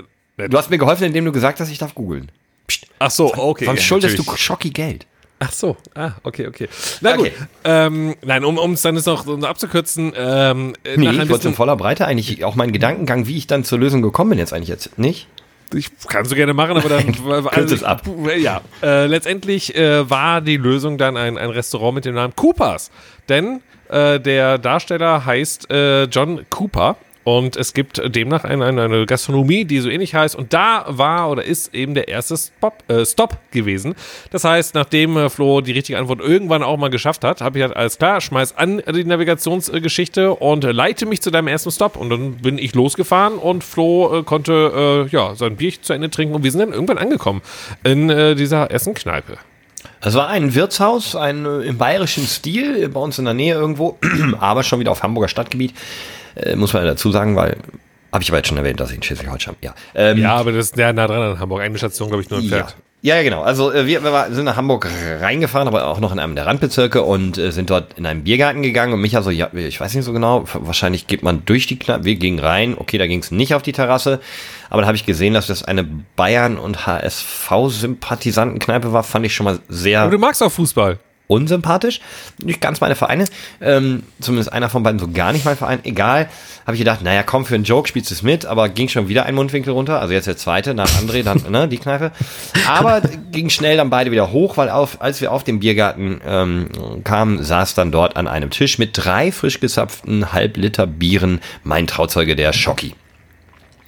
Du 0.50 0.58
hast 0.58 0.70
mir 0.70 0.78
geholfen, 0.78 1.04
indem 1.04 1.26
du 1.26 1.32
gesagt 1.32 1.60
hast, 1.60 1.70
ich 1.70 1.78
darf 1.78 1.94
googeln. 1.96 2.32
Ach 3.00 3.12
so, 3.12 3.34
okay. 3.36 3.66
Sonst 3.66 3.80
ja, 3.80 3.86
schuldest 3.86 4.18
natürlich. 4.18 4.32
du 4.32 4.38
Schocki 4.38 4.70
Geld. 4.70 5.06
Ach 5.42 5.52
so, 5.54 5.78
ah, 5.96 6.12
okay, 6.24 6.48
okay. 6.48 6.68
Na 7.02 7.14
Okay. 7.14 7.30
gut. 7.30 7.48
Ähm, 7.64 8.16
nein, 8.26 8.44
um 8.44 8.74
es 8.74 8.82
dann 8.82 8.96
jetzt 8.96 9.06
noch 9.06 9.24
so 9.24 9.38
abzukürzen, 9.38 10.12
ähm, 10.18 10.74
äh, 10.84 10.98
Nee, 10.98 11.10
ich 11.12 11.30
wollte 11.30 11.48
in 11.48 11.54
voller 11.54 11.78
Breite 11.78 12.06
eigentlich 12.06 12.44
auch 12.44 12.56
meinen 12.56 12.74
Gedankengang, 12.74 13.26
wie 13.26 13.38
ich 13.38 13.48
dann 13.48 13.64
zur 13.64 13.80
Lösung 13.80 14.02
gekommen 14.02 14.32
bin, 14.32 14.40
jetzt 14.40 14.52
eigentlich 14.54 14.68
jetzt 14.70 15.00
nicht. 15.00 15.28
ich 15.74 15.92
kannst 16.08 16.32
du 16.32 16.36
gerne 16.36 16.54
machen, 16.54 16.76
aber 16.78 16.90
dann 16.90 17.14
Kürz 17.54 17.72
es 17.72 17.84
ab. 17.84 18.02
Ja, 18.38 18.62
äh, 18.84 19.06
letztendlich 19.06 19.76
äh, 19.76 20.10
war 20.10 20.42
die 20.42 20.58
Lösung 20.58 20.98
dann 20.98 21.16
ein, 21.16 21.38
ein 21.38 21.50
Restaurant 21.52 21.96
mit 21.96 22.04
dem 22.06 22.16
Namen 22.16 22.36
Coopers, 22.36 22.92
denn 23.30 23.62
äh, 23.88 24.20
der 24.20 24.58
Darsteller 24.58 25.26
heißt 25.26 25.72
äh, 25.72 26.04
John 26.06 26.46
Cooper. 26.50 26.98
Und 27.30 27.58
es 27.58 27.76
gibt 27.76 28.02
demnach 28.16 28.44
eine, 28.44 28.66
eine, 28.66 29.06
Gastronomie, 29.06 29.64
die 29.64 29.82
so 29.82 29.90
ähnlich 29.90 30.16
heißt. 30.16 30.36
Und 30.36 30.52
da 30.52 30.86
war 30.88 31.30
oder 31.30 31.44
ist 31.44 31.76
eben 31.76 31.94
der 31.94 32.08
erste 32.08 32.36
Stop, 32.36 32.84
äh, 32.88 33.06
Stop 33.06 33.38
gewesen. 33.52 33.94
Das 34.32 34.46
heißt, 34.46 34.74
nachdem 34.74 35.16
äh, 35.16 35.30
Flo 35.30 35.62
die 35.62 35.74
richtige 35.74 36.00
Antwort 36.00 36.22
irgendwann 36.22 36.64
auch 36.64 36.78
mal 36.78 36.90
geschafft 36.90 37.24
hat, 37.24 37.42
habe 37.42 37.60
ich 37.60 37.64
halt 37.64 37.78
alles 37.78 38.00
klar, 38.00 38.20
schmeiß 38.20 38.58
an 38.58 38.82
die 38.96 39.04
Navigationsgeschichte 39.04 40.34
und 40.34 40.64
leite 40.64 41.06
mich 41.06 41.22
zu 41.22 41.30
deinem 41.30 41.50
ersten 41.50 41.70
Stop. 41.70 41.98
Und 41.98 42.10
dann 42.10 42.38
bin 42.38 42.58
ich 42.58 42.74
losgefahren 42.74 43.38
und 43.38 43.64
Flo 43.64 44.22
äh, 44.22 44.24
konnte 44.24 45.08
äh, 45.08 45.16
ja, 45.16 45.36
sein 45.36 45.56
Bier 45.56 45.80
zu 45.80 45.94
Ende 45.94 46.10
trinken. 46.10 46.34
Und 46.34 46.44
wir 46.44 46.50
sind 46.50 46.62
dann 46.62 46.74
irgendwann 46.74 46.98
angekommen 46.98 47.44
in 47.84 48.10
äh, 48.10 48.34
dieser 48.34 48.72
Essen-Kneipe. 48.72 49.38
Es 50.02 50.16
war 50.16 50.30
ein 50.30 50.56
Wirtshaus, 50.56 51.16
ein 51.16 51.46
äh, 51.46 51.60
im 51.60 51.78
bayerischen 51.78 52.26
Stil, 52.26 52.90
bei 52.90 53.00
uns 53.00 53.20
in 53.20 53.26
der 53.26 53.36
Nähe 53.36 53.54
irgendwo, 53.54 54.00
aber 54.40 54.64
schon 54.64 54.80
wieder 54.80 54.92
auf 54.92 55.04
Hamburger 55.04 55.28
Stadtgebiet, 55.28 55.76
äh, 56.36 56.56
muss 56.56 56.74
man 56.74 56.86
dazu 56.86 57.12
sagen, 57.12 57.36
weil, 57.36 57.58
habe 58.12 58.24
ich 58.24 58.30
aber 58.30 58.38
jetzt 58.38 58.48
schon 58.48 58.58
erwähnt, 58.58 58.80
dass 58.80 58.90
ich 58.90 58.98
in 58.98 59.04
Schleswig-Holstein, 59.04 59.56
ja. 59.62 59.74
Ähm, 59.96 60.18
Ja, 60.18 60.36
aber 60.36 60.52
das 60.52 60.68
ist 60.68 60.76
sehr 60.76 60.94
nah 60.94 61.08
dran 61.08 61.22
an 61.22 61.40
Hamburg. 61.40 61.62
Eine 61.62 61.78
Station, 61.78 62.10
glaube 62.10 62.24
ich, 62.24 62.30
nur 62.30 62.40
entfernt. 62.40 62.70
Ja, 62.70 62.76
ja, 63.02 63.24
genau. 63.24 63.44
Also 63.44 63.72
äh, 63.72 63.88
wir, 63.88 64.04
wir 64.04 64.28
sind 64.32 64.44
nach 64.44 64.58
Hamburg 64.58 64.86
reingefahren, 65.22 65.70
aber 65.70 65.88
auch 65.88 66.02
noch 66.02 66.12
in 66.12 66.20
einem 66.20 66.36
der 66.36 66.46
Randbezirke 66.46 67.02
und 67.02 67.38
äh, 67.38 67.52
sind 67.52 67.70
dort 67.70 67.98
in 67.98 68.06
einen 68.06 68.26
Biergarten 68.26 68.62
gegangen 68.62 68.92
und 68.92 69.00
mich 69.00 69.16
also, 69.16 69.30
ja, 69.30 69.50
ich 69.54 69.80
weiß 69.80 69.94
nicht 69.94 70.04
so 70.04 70.12
genau, 70.12 70.44
wahrscheinlich 70.54 71.08
geht 71.08 71.24
man 71.24 71.46
durch 71.46 71.66
die 71.66 71.80
Kneipe, 71.80 72.04
wir 72.04 72.16
gingen 72.16 72.40
rein, 72.40 72.76
okay, 72.78 72.98
da 72.98 73.08
ging 73.08 73.20
es 73.20 73.32
nicht 73.32 73.56
auf 73.56 73.62
die 73.62 73.72
Terrasse, 73.72 74.20
aber 74.70 74.82
da 74.82 74.88
habe 74.88 74.98
ich 74.98 75.06
gesehen, 75.06 75.34
dass 75.34 75.48
das 75.48 75.64
eine 75.64 75.86
Bayern- 76.18 76.58
und 76.58 76.88
HSV-Sympathisantenkneipe 76.88 78.92
war, 78.92 79.04
fand 79.04 79.26
ich 79.26 79.34
schon 79.34 79.46
mal 79.46 79.60
sehr 79.70 80.02
Aber 80.02 80.12
du 80.12 80.20
magst 80.20 80.44
auch 80.44 80.52
Fußball. 80.52 81.00
Unsympathisch. 81.30 82.02
Nicht 82.44 82.60
ganz 82.60 82.82
meine 82.82 82.96
Vereine. 82.96 83.26
Ähm, 83.62 84.04
zumindest 84.20 84.52
einer 84.52 84.70
von 84.70 84.82
beiden 84.82 85.00
so 85.00 85.08
gar 85.10 85.32
nicht 85.32 85.46
mein 85.46 85.56
Verein. 85.56 85.80
Egal. 85.84 86.28
Habe 86.66 86.76
ich 86.76 86.80
gedacht, 86.80 87.04
naja, 87.04 87.24
komm, 87.24 87.46
für 87.46 87.56
einen 87.56 87.64
Joke 87.64 87.88
spielst 87.88 88.10
du 88.10 88.16
es 88.16 88.24
mit, 88.24 88.46
aber 88.46 88.68
ging 88.68 88.90
schon 88.90 89.08
wieder 89.08 89.26
ein 89.26 89.36
Mundwinkel 89.36 89.72
runter. 89.72 90.02
Also 90.02 90.14
jetzt 90.14 90.26
der 90.26 90.38
zweite, 90.38 90.74
nach 90.74 90.90
André, 90.90 91.24
dann 91.24 91.44
ne, 91.50 91.68
die 91.68 91.78
Kneipe. 91.78 92.12
Aber 92.68 93.02
ging 93.32 93.50
schnell 93.50 93.78
dann 93.78 93.92
beide 93.92 94.12
wieder 94.12 94.32
hoch, 94.32 94.58
weil 94.58 94.70
auf, 94.70 95.02
als 95.02 95.22
wir 95.22 95.32
auf 95.32 95.44
dem 95.44 95.60
Biergarten 95.60 96.20
ähm, 96.26 96.70
kamen, 97.04 97.44
saß 97.44 97.76
dann 97.76 97.92
dort 97.92 98.18
an 98.18 98.28
einem 98.28 98.50
Tisch 98.50 98.80
mit 98.80 98.92
drei 98.94 99.32
frisch 99.32 99.60
gezapften 99.60 100.34
Halbliter 100.34 100.88
Bieren 100.88 101.42
mein 101.64 101.86
Trauzeuge, 101.86 102.36
der 102.36 102.54
Schocki. 102.54 102.96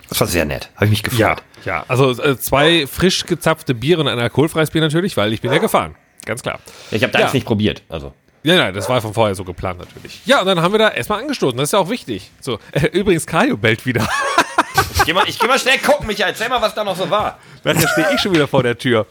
Das 0.09 0.19
war 0.19 0.27
sehr 0.27 0.45
nett. 0.45 0.69
Habe 0.75 0.85
ich 0.85 0.91
mich 0.91 1.03
gefreut. 1.03 1.19
Ja, 1.19 1.35
ja. 1.65 1.85
Also 1.87 2.11
äh, 2.21 2.37
zwei 2.37 2.85
frisch 2.85 3.25
gezapfte 3.25 3.73
Biere 3.73 4.01
und 4.01 4.07
ein 4.09 4.19
alkoholfreies 4.19 4.69
Bier 4.69 4.81
natürlich, 4.81 5.17
weil 5.17 5.33
ich 5.33 5.41
bin 5.41 5.51
ja 5.51 5.57
gefahren. 5.57 5.95
Ganz 6.25 6.41
klar. 6.43 6.59
Ich 6.91 7.03
habe 7.03 7.11
da 7.11 7.19
Ja. 7.19 7.25
jetzt 7.25 7.33
nicht 7.33 7.45
probiert. 7.45 7.81
Also. 7.89 8.13
Ja, 8.43 8.55
nein, 8.55 8.73
das 8.73 8.89
war 8.89 8.99
von 9.01 9.13
vorher 9.13 9.35
so 9.35 9.43
geplant 9.43 9.79
natürlich. 9.79 10.21
Ja, 10.25 10.39
und 10.41 10.47
dann 10.47 10.61
haben 10.61 10.71
wir 10.73 10.79
da 10.79 10.89
erstmal 10.89 11.21
angestoßen. 11.21 11.57
Das 11.57 11.69
ist 11.69 11.73
ja 11.73 11.79
auch 11.79 11.89
wichtig. 11.89 12.31
So, 12.39 12.57
äh, 12.71 12.87
übrigens, 12.91 13.27
Kajo 13.27 13.55
bellt 13.57 13.85
wieder. 13.85 14.07
Ich 14.95 15.05
geh, 15.05 15.13
mal, 15.13 15.23
ich 15.27 15.39
geh 15.39 15.47
mal 15.47 15.57
schnell 15.59 15.77
gucken, 15.79 16.07
Michael. 16.07 16.29
Erzähl 16.31 16.49
mal, 16.49 16.61
was 16.61 16.73
da 16.75 16.83
noch 16.83 16.95
so 16.95 17.09
war. 17.09 17.39
Nachher 17.63 17.87
stehe 17.87 18.07
ich 18.15 18.19
schon 18.21 18.33
wieder 18.33 18.47
vor 18.47 18.63
der 18.63 18.77
Tür. 18.77 19.05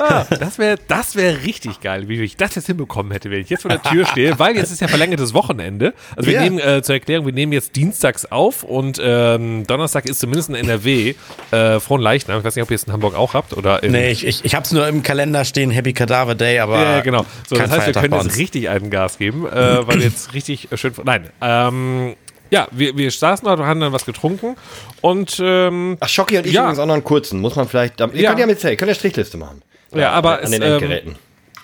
Ah, 0.00 0.24
das 0.30 0.58
wäre 0.58 0.78
das 0.86 1.16
wär 1.16 1.42
richtig 1.42 1.80
geil, 1.80 2.08
wie 2.08 2.20
ich 2.22 2.36
das 2.36 2.54
jetzt 2.54 2.66
hinbekommen 2.66 3.10
hätte, 3.10 3.30
wenn 3.30 3.40
ich 3.40 3.50
jetzt 3.50 3.62
vor 3.62 3.70
der 3.70 3.82
Tür 3.82 4.06
stehe, 4.06 4.38
weil 4.38 4.56
jetzt 4.56 4.70
ist 4.70 4.80
ja 4.80 4.86
verlängertes 4.88 5.34
Wochenende. 5.34 5.92
Also 6.14 6.28
wir 6.28 6.34
Ja. 6.34 6.42
nehmen, 6.42 6.58
äh, 6.60 6.82
zur 6.82 6.94
Erklärung, 6.94 7.26
wir 7.26 7.32
nehmen 7.32 7.52
jetzt 7.52 7.74
dienstags 7.74 8.24
auf 8.26 8.62
und 8.62 9.00
ähm, 9.02 9.66
Donnerstag 9.66 10.06
ist 10.06 10.20
zumindest 10.20 10.50
in 10.50 10.54
NRW 10.54 11.14
äh, 11.50 11.80
Frohen 11.80 12.00
Leichnam. 12.00 12.38
Ich 12.38 12.44
weiß 12.44 12.54
nicht, 12.54 12.62
ob 12.62 12.70
ihr 12.70 12.76
es 12.76 12.84
in 12.84 12.92
Hamburg 12.92 13.14
auch 13.16 13.34
habt 13.34 13.52
oder 13.54 13.82
in, 13.82 13.90
Nee, 13.92 14.10
ich, 14.10 14.24
ich, 14.26 14.44
ich 14.44 14.54
hab's 14.54 14.70
nur 14.72 14.86
im 14.86 15.02
Kalender 15.02 15.44
stehen, 15.44 15.70
Happy 15.70 15.92
Cadaver 15.92 16.34
Day, 16.36 16.60
aber. 16.60 16.80
Ja, 16.80 17.00
genau. 17.00 17.26
So, 17.48 17.56
kein 17.56 17.68
das 17.68 17.78
heißt, 17.78 17.86
wir 17.88 17.94
Feiertag 17.94 18.02
können 18.02 18.10
bei 18.22 18.22
jetzt 18.28 18.38
richtig 18.38 18.68
einen 18.68 18.90
Gas 18.90 19.18
geben, 19.18 19.46
äh, 19.46 19.86
weil 19.86 19.96
wir 19.98 20.04
jetzt 20.04 20.32
richtig 20.32 20.68
schön. 20.74 20.92
Nein, 21.04 21.28
ähm, 21.40 22.14
ja, 22.50 22.68
wir, 22.70 22.96
wir 22.96 23.10
saßen 23.10 23.44
dort, 23.46 23.60
haben 23.60 23.80
dann 23.80 23.92
was 23.92 24.04
getrunken 24.06 24.56
und 25.00 25.40
ähm, 25.42 25.96
Ach, 26.00 26.08
Schocki 26.08 26.38
und 26.38 26.46
ich 26.46 26.52
Ja. 26.52 26.62
übrigens 26.62 26.78
auch 26.78 26.86
noch 26.86 26.94
einen 26.94 27.04
kurzen. 27.04 27.40
Muss 27.40 27.56
man 27.56 27.68
vielleicht. 27.68 28.00
Ihr 28.00 28.08
Ja. 28.14 28.28
könnt 28.30 28.40
ja 28.40 28.46
mitzählen, 28.46 28.72
ihr 28.72 28.76
könnt 28.76 28.88
ja 28.90 28.94
Strichliste 28.94 29.36
machen. 29.36 29.62
Ja, 29.94 30.10
aber 30.12 30.42
an 30.42 30.50
den 30.52 30.62
es, 30.62 30.68
ähm, 30.68 30.72
Endgeräten. 30.74 31.16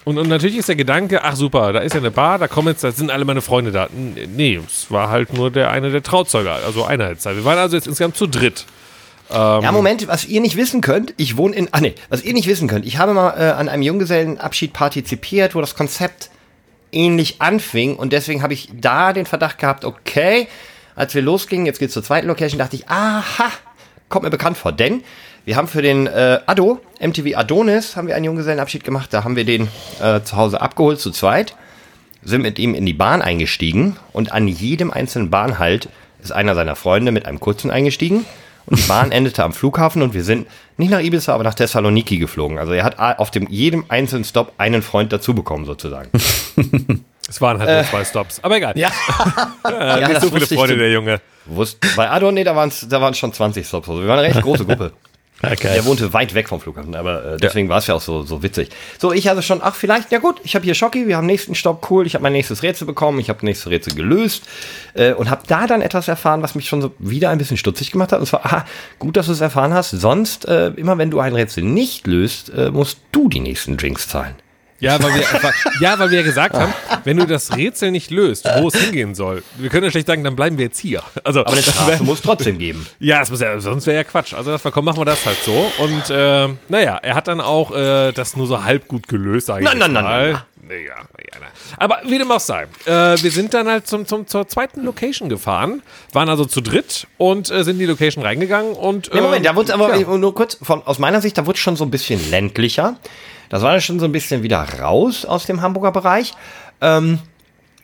Und, 0.05 0.19
und 0.19 0.29
natürlich 0.29 0.57
ist 0.57 0.69
der 0.69 0.75
Gedanke, 0.77 1.23
ach 1.23 1.37
super, 1.37 1.73
da 1.73 1.79
ist 1.81 1.93
ja 1.93 2.01
eine 2.01 2.11
Bar, 2.11 2.39
da 2.39 2.49
kommen 2.49 2.69
jetzt, 2.69 2.83
da 2.83 2.91
sind 2.91 3.11
alle 3.11 3.25
meine 3.25 3.41
Freunde 3.41 3.71
da. 3.71 3.89
Nee, 3.93 4.61
es 4.67 4.91
war 4.91 5.11
halt 5.11 5.33
nur 5.33 5.51
der 5.53 5.71
eine 5.71 5.91
der 5.93 6.03
Trauzeuge, 6.03 6.51
also 6.51 6.85
Einheitszeit. 6.85 7.37
Wir 7.37 7.45
waren 7.45 7.59
also 7.59 7.77
jetzt 7.77 7.87
insgesamt 7.87 8.17
zu 8.17 8.27
dritt. 8.27 8.65
ja, 9.31 9.71
Moment, 9.73 10.09
was 10.09 10.25
ihr 10.27 10.41
nicht 10.41 10.57
wissen 10.57 10.81
könnt, 10.81 11.15
ich 11.19 11.37
wohne 11.37 11.55
in. 11.55 11.69
Ach 11.71 11.81
nee, 11.81 11.95
was 12.09 12.23
ihr 12.23 12.33
nicht 12.35 12.49
wissen 12.49 12.67
könnt, 12.69 12.85
ich 12.85 12.99
habe 12.99 13.15
mal 13.15 13.31
äh, 13.39 13.53
an 13.53 13.69
einem 13.69 13.83
Junggesellenabschied 13.83 14.73
partizipiert, 14.73 15.55
wo 15.55 15.61
das 15.61 15.75
Konzept 15.77 16.31
ähnlich 16.91 17.37
anfing 17.41 17.97
und 17.97 18.13
deswegen 18.13 18.43
habe 18.43 18.53
ich 18.53 18.69
da 18.75 19.13
den 19.13 19.25
Verdacht 19.25 19.59
gehabt, 19.59 19.85
okay, 19.85 20.49
als 20.95 21.15
wir 21.15 21.23
losgingen, 21.23 21.67
jetzt 21.67 21.79
geht's 21.79 21.95
zur 21.95 22.03
zweiten 22.03 22.29
Location, 22.29 22.59
dachte 22.59 22.77
ich, 22.77 22.89
aha, 22.89 23.51
kommt 24.09 24.25
mir 24.25 24.31
bekannt 24.31 24.57
vor, 24.57 24.73
denn 24.73 25.03
wir 25.45 25.57
haben 25.57 25.69
für 25.69 25.83
den 25.83 26.07
äh, 26.07 26.41
Ado, 26.47 26.81
MTV 27.01 27.37
Adonis, 27.37 27.97
haben 27.97 28.07
wir 28.07 28.15
einen 28.15 28.25
Junggesellenabschied 28.25 28.85
gemacht, 28.85 29.13
da 29.13 29.25
haben 29.25 29.37
wir 29.37 29.45
den 29.45 29.69
äh, 30.01 30.21
zu 30.23 30.37
Hause 30.37 30.61
abgeholt 30.61 31.01
zu 31.01 31.11
zweit, 31.11 31.57
sind 32.23 32.43
mit 32.43 32.59
ihm 32.59 32.75
in 32.75 32.87
die 32.87 32.93
Bahn 32.93 33.23
eingestiegen 33.23 33.97
und 34.13 34.33
an 34.33 34.47
jedem 34.47 34.91
einzelnen 34.91 35.31
Bahnhalt 35.31 35.89
ist 36.23 36.33
einer 36.33 36.55
seiner 36.55 36.77
Freunde 36.77 37.11
mit 37.11 37.27
einem 37.27 37.41
kurzen 37.41 37.71
eingestiegen 37.71 38.25
Und 38.67 38.79
die 38.79 38.89
Bahn 38.89 39.11
endete 39.13 39.43
am 39.43 39.53
Flughafen 39.53 40.03
und 40.03 40.15
wir 40.15 40.25
sind 40.25 40.47
nicht 40.77 40.91
nach 40.91 41.01
Ibiza, 41.01 41.35
aber 41.35 41.45
nach 41.45 41.55
Thessaloniki 41.55 42.19
geflogen. 42.19 42.59
Also 42.59 42.73
er 42.73 42.85
hat 42.85 42.99
auf 42.99 43.31
dem, 43.31 43.49
jedem 43.49 43.85
einzelnen 43.89 44.25
Stop 44.25 44.53
einen 44.59 44.83
Freund 44.83 45.13
dazu 45.13 45.35
bekommen, 45.35 45.65
sozusagen. 45.65 46.11
Es 47.33 47.41
waren 47.41 47.59
halt 47.59 47.71
nur 47.71 47.85
zwei 47.85 48.05
Stops. 48.05 48.41
Aber 48.45 48.57
egal. 48.59 48.75
Ja. 48.77 48.91
Ja, 49.65 49.99
Ja, 50.01 50.09
nicht 50.09 50.21
so 50.21 50.29
viele 50.29 50.43
wusste 50.43 50.55
Freunde, 50.55 50.77
der 50.77 50.91
Junge. 50.93 51.21
Wusst, 51.47 51.79
bei 51.97 52.11
Adon, 52.11 52.35
nee, 52.35 52.45
da 52.45 52.55
waren 52.55 52.69
es 52.69 52.87
da 52.87 53.01
waren's 53.01 53.17
schon 53.17 53.33
20 53.33 53.67
Stops. 53.67 53.89
Also 53.89 54.03
wir 54.03 54.09
waren 54.09 54.19
eine 54.19 54.29
recht 54.29 54.43
große 54.43 54.67
Gruppe. 54.67 54.93
Okay. 55.45 55.75
Der 55.75 55.85
wohnte 55.87 56.13
weit 56.13 56.35
weg 56.35 56.49
vom 56.49 56.61
Flughafen, 56.61 56.95
aber 56.95 57.33
äh, 57.33 57.37
deswegen 57.37 57.69
war 57.69 57.79
es 57.79 57.89
ja 57.89 57.97
auch 57.97 58.01
so, 58.01 58.23
so 58.23 58.45
witzig. 58.45 58.69
So, 59.01 59.13
ich 59.13 59.27
hatte 59.27 59.43
schon, 59.43 59.59
ach, 59.61 59.75
vielleicht, 59.75 60.13
ja 60.13 60.21
gut, 60.21 60.41
ich 60.45 60.55
habe 60.55 60.65
hier 60.65 60.77
Schocki, 60.77 61.09
wir 61.09 61.17
haben 61.17 61.27
nächsten 61.27 61.57
Stopp, 61.57 61.91
cool, 61.91 62.07
ich 62.07 62.15
habe 62.15 62.23
mein 62.23 62.33
nächstes 62.33 62.63
Rätsel 62.63 62.87
bekommen, 62.87 63.19
ich 63.19 63.29
habe 63.29 63.39
das 63.39 63.43
nächste 63.43 63.71
Rätsel 63.71 63.97
gelöst 63.97 64.45
äh, 64.95 65.15
und 65.15 65.31
habe 65.31 65.43
da 65.49 65.67
dann 65.67 65.83
etwas 65.83 66.07
erfahren, 66.07 66.43
was 66.43 66.55
mich 66.55 66.69
schon 66.69 66.81
so 66.81 66.95
wieder 67.01 67.31
ein 67.31 67.39
bisschen 67.39 67.57
stutzig 67.57 67.91
gemacht 67.91 68.13
hat. 68.13 68.21
Und 68.21 68.27
zwar, 68.27 68.47
aha, 68.47 68.65
gut, 69.01 69.17
dass 69.17 69.27
du 69.27 69.33
es 69.33 69.41
erfahren 69.41 69.75
hast, 69.75 69.91
sonst, 69.91 70.47
äh, 70.47 70.69
immer 70.77 70.97
wenn 70.97 71.11
du 71.11 71.19
ein 71.19 71.35
Rätsel 71.35 71.65
nicht 71.65 72.07
löst, 72.07 72.51
äh, 72.51 72.71
musst 72.71 72.99
du 73.11 73.29
die 73.29 73.41
nächsten 73.41 73.77
Drinks 73.77 74.07
zahlen. 74.07 74.37
Ja, 74.83 75.01
weil 75.01 75.15
wir, 75.15 75.23
ja, 75.81 75.97
weil 76.01 76.11
wir 76.11 76.19
ja 76.19 76.25
gesagt 76.25 76.57
haben, 76.57 76.75
wenn 77.05 77.17
du 77.17 77.25
das 77.25 77.57
Rätsel 77.57 77.93
nicht 77.93 78.11
löst, 78.11 78.49
wo 78.59 78.67
es 78.67 78.75
hingehen 78.75 79.15
soll, 79.15 79.45
wir 79.57 79.71
können 79.71 79.85
ja 79.85 79.93
schlecht 79.93 80.09
sagen, 80.09 80.25
dann 80.25 80.35
bleiben 80.35 80.59
wir 80.59 80.65
jetzt 80.65 80.81
hier. 80.81 81.05
Also, 81.23 81.43
Aber 81.43 81.53
eine 81.53 81.63
Strafe 81.63 82.03
muss 82.03 82.21
trotzdem 82.21 82.59
geben. 82.59 82.85
Ja, 82.99 83.21
das 83.21 83.31
muss 83.31 83.41
ja, 83.41 83.61
sonst 83.61 83.87
wäre 83.87 83.99
ja 83.99 84.05
Quatsch. 84.05 84.35
Also 84.35 84.59
komm, 84.73 84.85
machen 84.85 84.99
wir 84.99 85.05
das 85.05 85.25
halt 85.25 85.39
so. 85.45 85.71
Und 85.79 86.11
äh, 86.11 86.49
naja, 86.69 86.97
er 87.01 87.15
hat 87.15 87.29
dann 87.29 87.41
auch 87.41 87.71
äh, 87.71 88.11
das 88.11 88.37
nur 88.37 88.49
so 88.49 88.65
halb 88.65 88.89
gut 88.89 89.07
gelöst, 89.07 89.47
sage 89.47 89.61
ich 89.61 89.69
Nein, 89.69 89.79
nein, 89.79 89.93
nein, 89.93 90.05
mal. 90.05 90.33
nein, 90.33 90.43
Naja, 90.73 90.95
naja, 90.95 91.41
na. 91.41 91.47
Aber 91.77 92.01
wie 92.07 92.19
dem 92.19 92.31
auch 92.31 92.41
sei. 92.41 92.65
Äh, 92.87 93.23
wir 93.23 93.31
sind 93.31 93.53
dann 93.53 93.69
halt 93.69 93.87
zum, 93.87 94.07
zum, 94.07 94.27
zur 94.27 94.49
zweiten 94.49 94.85
Location 94.85 95.29
gefahren, 95.29 95.83
waren 96.13 96.29
also 96.29 96.45
zu 96.45 96.61
dritt 96.61 97.07
und 97.19 97.51
äh, 97.51 97.63
sind 97.63 97.75
in 97.75 97.81
die 97.81 97.87
Location 97.87 98.25
reingegangen 98.25 98.73
und. 98.73 99.13
Nee, 99.13 99.21
Moment, 99.21 99.39
ähm, 99.39 99.53
da 99.53 99.57
wurde 99.57 99.75
aber 99.75 99.95
ja. 99.95 100.17
nur 100.17 100.35
kurz, 100.35 100.57
von, 100.63 100.83
aus 100.85 100.99
meiner 100.99 101.21
Sicht, 101.21 101.37
da 101.37 101.47
wurde 101.47 101.59
schon 101.59 101.77
so 101.77 101.85
ein 101.85 101.91
bisschen 101.91 102.31
ländlicher. 102.31 102.97
Das 103.51 103.63
war 103.63 103.73
dann 103.73 103.83
schon 103.83 104.01
so 104.01 104.07
ein 104.07 104.13
bisschen 104.13 104.43
wieder 104.43 104.67
raus 104.81 105.27
aus 105.27 105.45
dem 105.45 105.61
Hamburger 105.61 105.93
Bereich. 105.93 106.33
Ähm, 106.81 107.19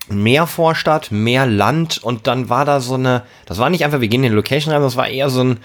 mehr 0.09 0.47
Vorstadt, 0.47 1.11
mehr 1.11 1.45
Land 1.45 2.03
und 2.03 2.27
dann 2.27 2.49
war 2.49 2.65
da 2.65 2.81
so 2.81 2.95
eine, 2.95 3.25
das 3.45 3.59
war 3.59 3.69
nicht 3.69 3.85
einfach, 3.85 4.01
wir 4.01 4.09
gehen 4.09 4.25
in 4.25 4.31
die 4.31 4.37
Location 4.37 4.73
rein, 4.73 4.81
das 4.81 4.97
war 4.97 5.09
eher 5.09 5.29
so 5.29 5.45
ein, 5.45 5.59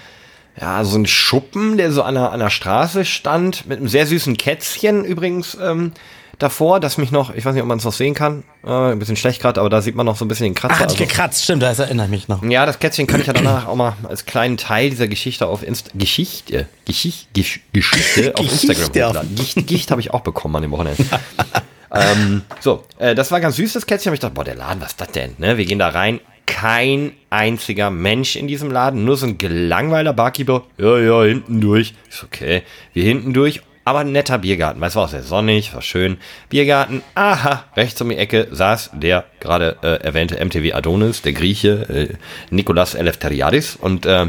ja, 0.60 0.84
so 0.84 0.98
ein 0.98 1.06
Schuppen, 1.06 1.78
der 1.78 1.94
so 1.94 2.04
an 2.04 2.16
der, 2.16 2.34
an 2.34 2.40
der 2.40 2.50
Straße 2.50 3.06
stand, 3.06 3.66
mit 3.66 3.80
einem 3.80 3.88
sehr 3.88 4.06
süßen 4.06 4.36
Kätzchen 4.36 5.06
übrigens 5.06 5.58
ähm, 5.62 5.94
davor, 6.40 6.80
das 6.80 6.98
mich 6.98 7.12
noch, 7.12 7.34
ich 7.34 7.46
weiß 7.46 7.54
nicht, 7.54 7.62
ob 7.62 7.68
man 7.68 7.78
es 7.78 7.84
noch 7.84 7.94
sehen 7.94 8.14
kann, 8.14 8.44
äh, 8.66 8.70
ein 8.70 9.00
bisschen 9.00 9.16
schlecht 9.16 9.42
gerade, 9.42 9.60
aber 9.60 9.70
da 9.70 9.82
sieht 9.82 9.96
man 9.96 10.06
noch 10.06 10.18
so 10.18 10.26
ein 10.26 10.28
bisschen 10.28 10.46
den 10.46 10.56
Kratzer. 10.56 10.76
Ach, 10.76 10.80
hat 10.82 10.90
also- 10.92 10.98
gekratzt, 10.98 11.44
stimmt, 11.44 11.64
das 11.64 11.80
erinnert 11.80 12.10
mich 12.10 12.28
noch. 12.28 12.44
ja, 12.44 12.66
das 12.66 12.80
Kätzchen 12.80 13.08
kann 13.08 13.22
ich 13.22 13.28
ja 13.28 13.34
danach 13.34 13.68
auch 13.68 13.76
mal 13.76 13.96
als 14.08 14.26
kleinen 14.26 14.58
Teil 14.58 14.90
dieser 14.90 15.08
Geschichte 15.08 15.48
auf 15.48 15.64
Insta 15.64 15.92
Geschichte 15.94 16.68
Geschichte 16.86 17.28
Gesch 17.34 17.62
Geschichte 17.72 18.34
auf 18.36 18.46
Geschichte 18.46 18.74
Instagram 18.74 19.18
auf-. 19.18 19.36
Gicht, 19.36 19.68
Gicht 19.68 19.92
habe 19.92 20.02
ich 20.02 20.12
auch 20.12 20.22
bekommen 20.22 20.56
an 20.56 20.62
dem 20.64 20.72
Wochenende. 20.72 21.04
ähm, 21.94 22.42
so, 22.60 22.84
äh, 22.98 23.16
das 23.16 23.32
war 23.32 23.40
ganz 23.40 23.56
süß, 23.56 23.74
das 23.74 23.86
Kätzchen. 23.86 24.10
Aber 24.10 24.16
ich 24.16 24.20
dachte, 24.20 24.36
boah, 24.36 24.44
der 24.44 24.56
Laden, 24.56 24.82
was 24.82 24.92
ist 24.92 25.02
das 25.02 25.12
denn? 25.12 25.36
Ne? 25.38 25.58
Wir 25.58 25.66
gehen 25.66 25.80
da 25.80 25.90
rein. 25.90 26.20
Kein 26.46 27.14
einziger 27.30 27.90
Mensch 27.90 28.36
in 28.36 28.48
diesem 28.48 28.70
Laden, 28.70 29.06
nur 29.06 29.16
so 29.16 29.26
ein 29.26 29.38
gelangweiler 29.38 30.14
Barkeeper. 30.14 30.64
Ja, 30.78 30.98
ja, 31.00 31.24
hinten 31.24 31.62
durch. 31.62 31.94
Ist 32.10 32.24
okay. 32.24 32.64
Wir 32.94 33.04
hinten 33.06 33.34
durch. 33.34 33.62
Aber 33.86 34.00
ein 34.00 34.12
netter 34.12 34.38
Biergarten. 34.38 34.80
Weil 34.80 34.90
es 34.90 34.96
war 34.96 35.06
auch 35.06 35.10
sehr 35.10 35.24
sonnig, 35.24 35.74
war 35.74 35.82
schön. 35.82 36.18
Biergarten, 36.50 37.02
aha, 37.16 37.66
rechts 37.76 38.00
um 38.02 38.10
die 38.10 38.18
Ecke 38.18 38.48
saß 38.52 38.92
der 38.94 39.26
gerade 39.40 39.78
äh, 39.82 40.04
erwähnte 40.04 40.44
MTV 40.44 40.76
Adonis, 40.76 41.22
der 41.22 41.34
Grieche, 41.34 41.90
äh, 41.90 42.14
Nikolas 42.50 42.96
Eleftheriadis. 42.96 43.76
Und 43.76 44.06
äh, 44.06 44.28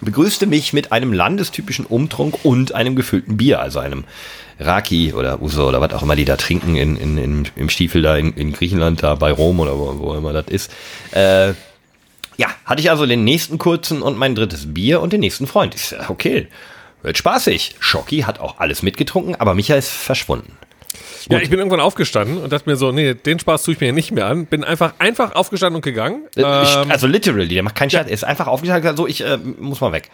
begrüßte 0.00 0.46
mich 0.46 0.72
mit 0.72 0.92
einem 0.92 1.12
landestypischen 1.12 1.86
Umtrunk 1.86 2.44
und 2.44 2.74
einem 2.74 2.94
gefüllten 2.94 3.36
Bier, 3.36 3.60
also 3.60 3.78
einem 3.78 4.04
Raki 4.60 5.12
oder 5.12 5.42
Uso 5.42 5.66
oder 5.68 5.80
was 5.80 5.92
auch 5.92 6.02
immer 6.02 6.16
die 6.16 6.24
da 6.24 6.36
trinken 6.36 6.76
in, 6.76 6.96
in, 6.96 7.18
in, 7.18 7.48
im 7.56 7.68
Stiefel 7.68 8.02
da 8.02 8.16
in, 8.16 8.32
in 8.34 8.52
Griechenland, 8.52 9.02
da 9.02 9.14
bei 9.16 9.32
Rom 9.32 9.60
oder 9.60 9.78
wo, 9.78 9.98
wo 9.98 10.14
immer 10.14 10.32
das 10.32 10.46
ist. 10.48 10.70
Äh, 11.12 11.54
ja, 12.36 12.48
hatte 12.64 12.80
ich 12.80 12.90
also 12.90 13.06
den 13.06 13.24
nächsten 13.24 13.58
kurzen 13.58 14.02
und 14.02 14.18
mein 14.18 14.34
drittes 14.34 14.72
Bier 14.74 15.00
und 15.00 15.12
den 15.12 15.20
nächsten 15.20 15.46
Freund. 15.46 15.74
Ich 15.74 15.86
sag, 15.86 16.10
okay, 16.10 16.48
wird 17.04 17.16
spaßig. 17.18 17.76
Schocki 17.78 18.20
hat 18.22 18.40
auch 18.40 18.58
alles 18.58 18.82
mitgetrunken, 18.82 19.36
aber 19.36 19.54
Micha 19.54 19.74
ist 19.76 19.90
verschwunden. 19.90 20.56
Ja, 21.30 21.38
ich 21.38 21.48
bin 21.48 21.58
irgendwann 21.58 21.80
aufgestanden 21.80 22.38
und 22.38 22.52
dachte 22.52 22.68
mir 22.68 22.76
so, 22.76 22.92
nee, 22.92 23.14
den 23.14 23.38
Spaß 23.38 23.62
tue 23.62 23.74
ich 23.74 23.80
mir 23.80 23.92
nicht 23.92 24.10
mehr 24.12 24.26
an. 24.26 24.46
Bin 24.46 24.62
einfach, 24.62 24.94
einfach 24.98 25.34
aufgestanden 25.34 25.76
und 25.76 25.82
gegangen. 25.82 26.26
Äh, 26.36 26.62
ich, 26.62 26.76
Ähm, 26.76 26.90
also 26.90 27.06
literally, 27.06 27.48
der 27.48 27.62
macht 27.62 27.74
keinen 27.76 27.90
Scherz. 27.90 28.08
Er 28.08 28.12
ist 28.12 28.24
einfach 28.24 28.46
aufgestanden 28.46 28.88
und 28.88 28.96
gesagt, 28.96 28.98
so, 28.98 29.06
ich 29.06 29.20
äh, 29.24 29.38
muss 29.62 29.80
mal 29.80 29.92
weg. 29.92 30.10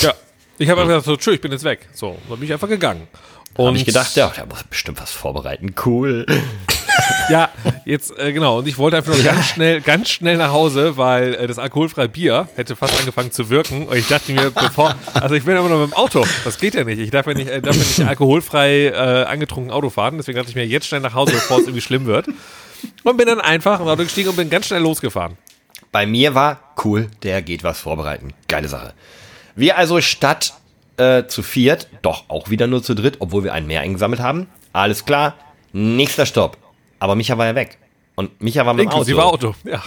ja. 0.00 0.14
Ich 0.58 0.68
habe 0.68 0.82
einfach 0.82 0.96
gesagt, 0.96 1.06
so, 1.06 1.16
tschüss, 1.16 1.34
ich 1.36 1.40
bin 1.40 1.52
jetzt 1.52 1.64
weg. 1.64 1.88
So, 1.94 2.18
dann 2.28 2.38
bin 2.38 2.46
ich 2.46 2.52
einfach 2.52 2.68
gegangen. 2.68 3.08
Und 3.54 3.66
Habe 3.68 3.76
ich 3.78 3.86
gedacht, 3.86 4.14
ja, 4.14 4.28
der 4.36 4.44
muss 4.46 4.62
bestimmt 4.64 5.00
was 5.00 5.10
vorbereiten. 5.10 5.74
Cool. 5.86 6.26
Ja, 7.30 7.48
jetzt, 7.84 8.18
äh, 8.18 8.32
genau. 8.32 8.58
Und 8.58 8.66
ich 8.66 8.76
wollte 8.76 8.96
einfach 8.96 9.14
nur 9.14 9.22
ganz 9.22 9.46
schnell, 9.46 9.80
ganz 9.80 10.08
schnell 10.08 10.36
nach 10.36 10.50
Hause, 10.52 10.96
weil 10.96 11.34
äh, 11.34 11.46
das 11.46 11.58
alkoholfreie 11.58 12.08
Bier 12.08 12.48
hätte 12.56 12.74
fast 12.74 12.98
angefangen 12.98 13.30
zu 13.30 13.50
wirken. 13.50 13.86
Und 13.86 13.96
ich 13.96 14.08
dachte 14.08 14.32
mir, 14.32 14.50
bevor, 14.50 14.96
also 15.14 15.36
ich 15.36 15.44
bin 15.44 15.56
immer 15.56 15.68
noch 15.68 15.80
mit 15.80 15.92
dem 15.92 15.94
Auto. 15.94 16.26
Das 16.44 16.58
geht 16.58 16.74
ja 16.74 16.82
nicht. 16.82 16.98
Ich 16.98 17.10
darf 17.10 17.26
ja 17.26 17.34
nicht, 17.34 17.48
äh, 17.48 17.60
darf 17.60 17.76
ja 17.76 17.82
nicht 17.82 18.08
alkoholfrei 18.08 18.86
äh, 18.86 19.24
angetrunken 19.24 19.70
Auto 19.70 19.90
fahren. 19.90 20.16
Deswegen 20.16 20.36
dachte 20.36 20.50
ich 20.50 20.56
mir 20.56 20.66
jetzt 20.66 20.86
schnell 20.86 21.00
nach 21.00 21.14
Hause, 21.14 21.32
bevor 21.32 21.58
es 21.58 21.64
irgendwie 21.64 21.82
schlimm 21.82 22.06
wird. 22.06 22.26
Und 23.04 23.16
bin 23.16 23.26
dann 23.26 23.40
einfach 23.40 23.78
ins 23.78 23.88
Auto 23.88 24.02
gestiegen 24.02 24.30
und 24.30 24.36
bin 24.36 24.50
ganz 24.50 24.66
schnell 24.66 24.82
losgefahren. 24.82 25.36
Bei 25.92 26.06
mir 26.06 26.34
war 26.34 26.74
cool, 26.84 27.08
der 27.22 27.42
geht 27.42 27.62
was 27.62 27.80
vorbereiten. 27.80 28.32
Geile 28.48 28.68
Sache. 28.68 28.94
Wir 29.56 29.76
also 29.76 30.00
statt 30.00 30.54
äh, 30.96 31.26
zu 31.26 31.42
viert, 31.42 31.88
doch 32.02 32.24
auch 32.28 32.50
wieder 32.50 32.66
nur 32.66 32.82
zu 32.82 32.94
dritt, 32.94 33.16
obwohl 33.18 33.44
wir 33.44 33.52
einen 33.52 33.66
mehr 33.66 33.80
eingesammelt 33.80 34.20
haben. 34.20 34.46
Alles 34.72 35.04
klar, 35.04 35.34
nächster 35.72 36.26
Stopp. 36.26 36.56
Aber 37.00 37.16
Micha 37.16 37.36
war 37.36 37.46
ja 37.46 37.54
weg. 37.56 37.78
Und 38.14 38.40
Micha 38.40 38.64
war 38.64 38.74
mit 38.74 38.84
dem 38.84 38.92
Auto. 38.92 39.18
Auto. 39.18 39.54
Ja. 39.64 39.82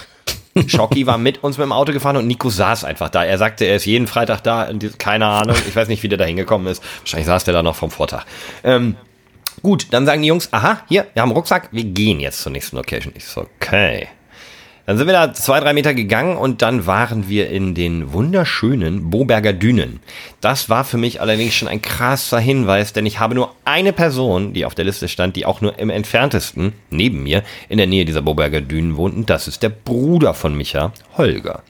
Schocki 0.68 1.08
war 1.08 1.18
mit 1.18 1.44
uns 1.44 1.58
mit 1.58 1.66
dem 1.66 1.72
Auto 1.72 1.94
gefahren 1.94 2.18
und 2.18 2.28
Nico 2.28 2.50
saß 2.50 2.84
einfach 2.84 3.10
da. 3.10 3.24
Er 3.24 3.38
sagte, 3.38 3.66
er 3.66 3.76
ist 3.76 3.86
jeden 3.86 4.08
Freitag 4.08 4.42
da. 4.42 4.70
Keine 4.98 5.26
Ahnung, 5.26 5.56
ich 5.68 5.76
weiß 5.76 5.88
nicht, 5.88 6.04
wie 6.04 6.10
der 6.10 6.18
da 6.18 6.26
hingekommen 6.26 6.68
ist. 6.68 6.84
Wahrscheinlich 7.00 7.28
saß 7.28 7.46
der 7.46 7.54
da 7.54 7.64
noch 7.64 7.76
vom 7.76 7.90
Vortag. 7.90 8.26
Ähm, 8.64 8.96
gut, 9.62 9.88
dann 9.92 10.06
sagen 10.06 10.22
die 10.22 10.28
Jungs, 10.28 10.52
aha, 10.52 10.82
hier, 10.88 11.08
wir 11.14 11.22
haben 11.22 11.30
einen 11.30 11.38
Rucksack, 11.38 11.70
wir 11.72 11.84
gehen 11.84 12.20
jetzt 12.20 12.42
zur 12.42 12.52
nächsten 12.52 12.76
Location. 12.76 13.14
Ich 13.16 13.26
so, 13.26 13.42
okay. 13.42 14.08
Dann 14.86 14.98
sind 14.98 15.08
wir 15.08 15.14
da 15.14 15.32
zwei, 15.32 15.62
drei 15.62 15.72
Meter 15.72 15.94
gegangen 15.94 16.36
und 16.36 16.62
dann 16.62 16.86
waren 16.86 17.30
wir 17.30 17.50
in 17.50 17.74
den 17.74 18.12
wunderschönen 18.12 19.10
Boberger 19.10 19.54
Dünen. 19.54 20.02
Das 20.42 20.70
war 20.70 20.84
für 20.84 20.98
mich 20.98 21.22
allerdings 21.22 21.54
schon 21.54 21.70
ein 21.70 21.82
krasser 21.82 22.40
Hinweis, 22.40 22.92
denn 22.92 23.06
ich 23.06 23.18
habe 23.20 23.34
nur 23.34 23.56
eine 23.64 23.94
Person, 23.94 24.52
die 24.52 24.66
auf 24.66 24.76
der 24.76 24.84
Liste 24.84 25.08
stand, 25.08 25.38
die 25.38 25.46
auch 25.46 25.62
nur 25.62 25.80
im 25.80 25.90
entferntesten 25.90 26.74
neben 26.90 27.24
mir 27.24 27.44
in 27.70 27.78
der 27.78 27.88
Nähe 27.88 28.04
dieser 28.04 28.22
Boberger 28.22 28.60
Dünen 28.60 28.98
wohnt 28.98 29.16
und 29.16 29.30
das 29.30 29.48
ist 29.48 29.64
der 29.64 29.70
Bruder 29.70 30.34
von 30.34 30.54
Micha, 30.54 30.92
Holger. 31.18 31.64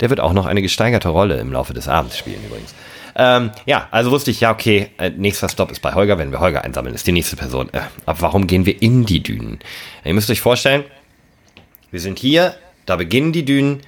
Der 0.00 0.08
wird 0.08 0.20
auch 0.20 0.32
noch 0.32 0.46
eine 0.46 0.62
gesteigerte 0.62 1.10
Rolle 1.10 1.36
im 1.38 1.52
Laufe 1.52 1.74
des 1.74 1.88
Abends 1.88 2.16
spielen 2.16 2.40
übrigens. 2.46 2.74
Ähm, 3.18 3.50
ja, 3.64 3.88
also 3.90 4.10
wusste 4.10 4.30
ich, 4.30 4.40
ja, 4.40 4.52
okay, 4.52 4.90
äh, 4.98 5.10
nächster 5.10 5.48
Stopp 5.48 5.70
ist 5.70 5.80
bei 5.80 5.94
Holger. 5.94 6.18
Wenn 6.18 6.32
wir 6.32 6.40
Holger 6.40 6.64
einsammeln, 6.64 6.94
ist 6.94 7.06
die 7.06 7.12
nächste 7.12 7.36
Person. 7.36 7.70
Äh, 7.72 7.80
aber 8.04 8.20
warum 8.20 8.46
gehen 8.46 8.66
wir 8.66 8.82
in 8.82 9.06
die 9.06 9.22
Dünen? 9.22 9.58
Ihr 10.04 10.12
müsst 10.12 10.28
euch 10.30 10.42
vorstellen, 10.42 10.84
wir 11.90 12.00
sind 12.00 12.18
hier, 12.18 12.54
da 12.86 12.96
beginnen 12.96 13.32
die 13.32 13.44
Dünen 13.44 13.80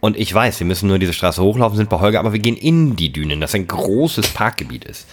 und 0.00 0.16
ich 0.16 0.32
weiß, 0.32 0.58
wir 0.60 0.66
müssen 0.66 0.88
nur 0.88 0.98
diese 0.98 1.12
Straße 1.12 1.42
hochlaufen, 1.42 1.76
sind 1.76 1.90
bei 1.90 2.00
Holger, 2.00 2.20
aber 2.20 2.32
wir 2.32 2.40
gehen 2.40 2.56
in 2.56 2.96
die 2.96 3.12
Dünen, 3.12 3.40
das 3.40 3.54
ein 3.54 3.66
großes 3.66 4.28
Parkgebiet 4.28 4.84
ist. 4.84 5.06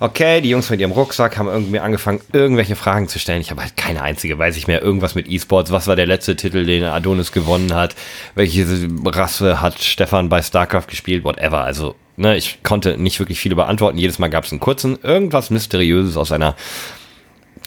Okay, 0.00 0.40
die 0.40 0.50
Jungs 0.50 0.70
mit 0.70 0.78
ihrem 0.78 0.92
Rucksack 0.92 1.38
haben 1.38 1.48
irgendwie 1.48 1.80
angefangen, 1.80 2.20
irgendwelche 2.32 2.76
Fragen 2.76 3.08
zu 3.08 3.18
stellen. 3.18 3.40
Ich 3.40 3.50
habe 3.50 3.62
halt 3.62 3.76
keine 3.76 4.00
einzige, 4.00 4.38
weiß 4.38 4.56
ich 4.56 4.68
mehr. 4.68 4.80
Irgendwas 4.80 5.16
mit 5.16 5.28
E-Sports. 5.28 5.72
Was 5.72 5.88
war 5.88 5.96
der 5.96 6.06
letzte 6.06 6.36
Titel, 6.36 6.64
den 6.64 6.84
Adonis 6.84 7.32
gewonnen 7.32 7.74
hat? 7.74 7.96
Welche 8.36 8.64
Rasse 9.04 9.60
hat 9.60 9.82
Stefan 9.82 10.28
bei 10.28 10.40
StarCraft 10.40 10.86
gespielt? 10.86 11.24
Whatever. 11.24 11.64
Also, 11.64 11.96
ne, 12.16 12.36
ich 12.36 12.62
konnte 12.62 12.96
nicht 12.96 13.18
wirklich 13.18 13.40
viele 13.40 13.56
beantworten. 13.56 13.98
Jedes 13.98 14.20
Mal 14.20 14.28
gab 14.28 14.44
es 14.44 14.52
einen 14.52 14.60
kurzen, 14.60 15.00
irgendwas 15.02 15.50
Mysteriöses 15.50 16.16
aus 16.16 16.30
einer 16.30 16.54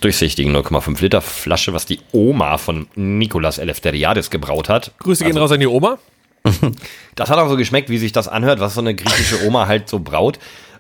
durchsichtigen 0.02 0.56
0,5 0.56 1.02
Liter 1.02 1.22
Flasche, 1.22 1.74
was 1.74 1.86
die 1.86 2.00
Oma 2.12 2.58
von 2.58 2.88
Nicolas 2.96 3.58
Eleftheriadis 3.58 4.30
gebraut 4.30 4.68
hat. 4.68 4.92
Grüße 5.00 5.24
gehen 5.24 5.34
Also, 5.34 5.42
raus 5.42 5.52
an 5.52 5.60
die 5.60 5.68
Oma. 5.68 5.98
das 7.16 7.30
hat 7.30 7.38
auch 7.38 7.50
so 7.50 7.56
geschmeckt, 7.56 7.90
wie 7.90 7.98
sich 7.98 8.12
das 8.12 8.28
anhört, 8.28 8.60
was 8.60 8.74
so 8.74 8.82
eine 8.82 8.96
griechische 8.96 9.46
Oma 9.46 9.68
halt 9.68 9.88
so 9.88 10.00
braut. 10.00 10.40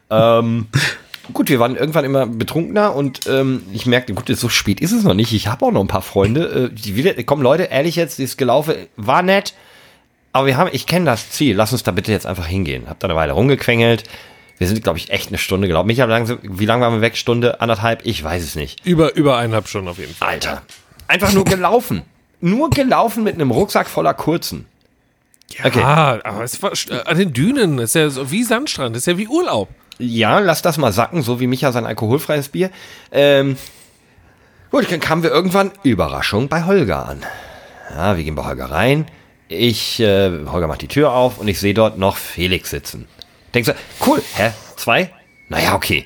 Ähm, 0.09 0.67
gut, 1.33 1.49
wir 1.49 1.59
waren 1.59 1.75
irgendwann 1.75 2.03
immer 2.03 2.25
betrunkener 2.25 2.95
und 2.95 3.21
ähm, 3.27 3.63
ich 3.71 3.85
merkte, 3.85 4.13
gut, 4.13 4.27
so 4.35 4.49
spät 4.49 4.81
ist 4.81 4.91
es 4.91 5.03
noch 5.03 5.13
nicht. 5.13 5.33
Ich 5.33 5.47
habe 5.47 5.65
auch 5.65 5.71
noch 5.71 5.81
ein 5.81 5.87
paar 5.87 6.01
Freunde. 6.01 6.69
Äh, 6.71 6.75
die 6.75 6.95
wieder, 6.95 7.13
komm 7.23 7.41
Leute, 7.41 7.63
ehrlich 7.63 7.95
jetzt, 7.95 8.17
dieses 8.17 8.37
Gelaufe 8.37 8.87
war 8.97 9.21
nett, 9.21 9.53
aber 10.33 10.47
wir 10.47 10.57
haben, 10.57 10.69
ich 10.73 10.87
kenne 10.87 11.05
das 11.05 11.29
Ziel. 11.29 11.55
Lass 11.55 11.71
uns 11.73 11.83
da 11.83 11.91
bitte 11.91 12.11
jetzt 12.11 12.25
einfach 12.25 12.47
hingehen. 12.47 12.85
Hab 12.87 12.99
da 12.99 13.07
eine 13.07 13.15
Weile 13.15 13.33
rumgequengelt. 13.33 14.03
Wir 14.61 14.67
sind, 14.67 14.83
glaube 14.83 14.99
ich, 14.99 15.09
echt 15.09 15.29
eine 15.29 15.39
Stunde 15.39 15.67
gelaufen. 15.67 15.87
Micha, 15.87 16.05
wie 16.05 16.11
lange, 16.11 16.37
wie 16.43 16.65
lange 16.67 16.83
waren 16.83 16.93
wir 16.93 17.01
weg? 17.01 17.17
Stunde, 17.17 17.61
anderthalb? 17.61 18.05
Ich 18.05 18.23
weiß 18.23 18.43
es 18.43 18.53
nicht. 18.53 18.85
Über, 18.85 19.15
über 19.15 19.37
eineinhalb 19.37 19.67
Stunden 19.67 19.87
auf 19.87 19.97
jeden 19.97 20.13
Fall. 20.13 20.27
Alter. 20.27 20.61
Einfach 21.07 21.33
nur 21.33 21.45
gelaufen. 21.45 22.03
nur 22.41 22.69
gelaufen 22.69 23.23
mit 23.23 23.33
einem 23.33 23.49
Rucksack 23.49 23.87
voller 23.87 24.13
Kurzen. 24.13 24.67
Okay. 25.63 25.81
Ah, 25.81 26.19
aber 26.23 26.43
es 26.43 26.61
war 26.61 26.73
an 27.07 27.17
den 27.17 27.33
Dünen, 27.33 27.79
ist 27.79 27.95
ja 27.95 28.11
so 28.11 28.29
wie 28.29 28.43
Sandstrand, 28.43 28.95
ist 28.95 29.07
ja 29.07 29.17
wie 29.17 29.27
Urlaub. 29.27 29.67
Ja, 29.97 30.37
lass 30.37 30.61
das 30.61 30.77
mal 30.77 30.91
sacken, 30.91 31.23
so 31.23 31.39
wie 31.39 31.47
Micha 31.47 31.71
sein 31.71 31.87
alkoholfreies 31.87 32.49
Bier. 32.49 32.69
Ähm, 33.11 33.57
gut, 34.69 34.91
dann 34.91 34.99
kamen 34.99 35.23
wir 35.23 35.31
irgendwann, 35.31 35.71
Überraschung, 35.81 36.49
bei 36.49 36.65
Holger 36.65 37.09
an. 37.09 37.23
Ja, 37.95 38.15
wir 38.15 38.23
gehen 38.23 38.35
bei 38.35 38.45
Holger 38.45 38.69
rein. 38.69 39.07
Ich, 39.47 39.99
äh, 39.99 40.45
Holger 40.45 40.67
macht 40.67 40.83
die 40.83 40.87
Tür 40.87 41.13
auf 41.13 41.39
und 41.39 41.47
ich 41.47 41.59
sehe 41.59 41.73
dort 41.73 41.97
noch 41.97 42.17
Felix 42.17 42.69
sitzen. 42.69 43.07
Denkst 43.53 43.69
du, 43.69 43.75
cool, 44.07 44.21
hä? 44.35 44.51
Zwei? 44.75 45.11
Naja, 45.49 45.75
okay. 45.75 46.05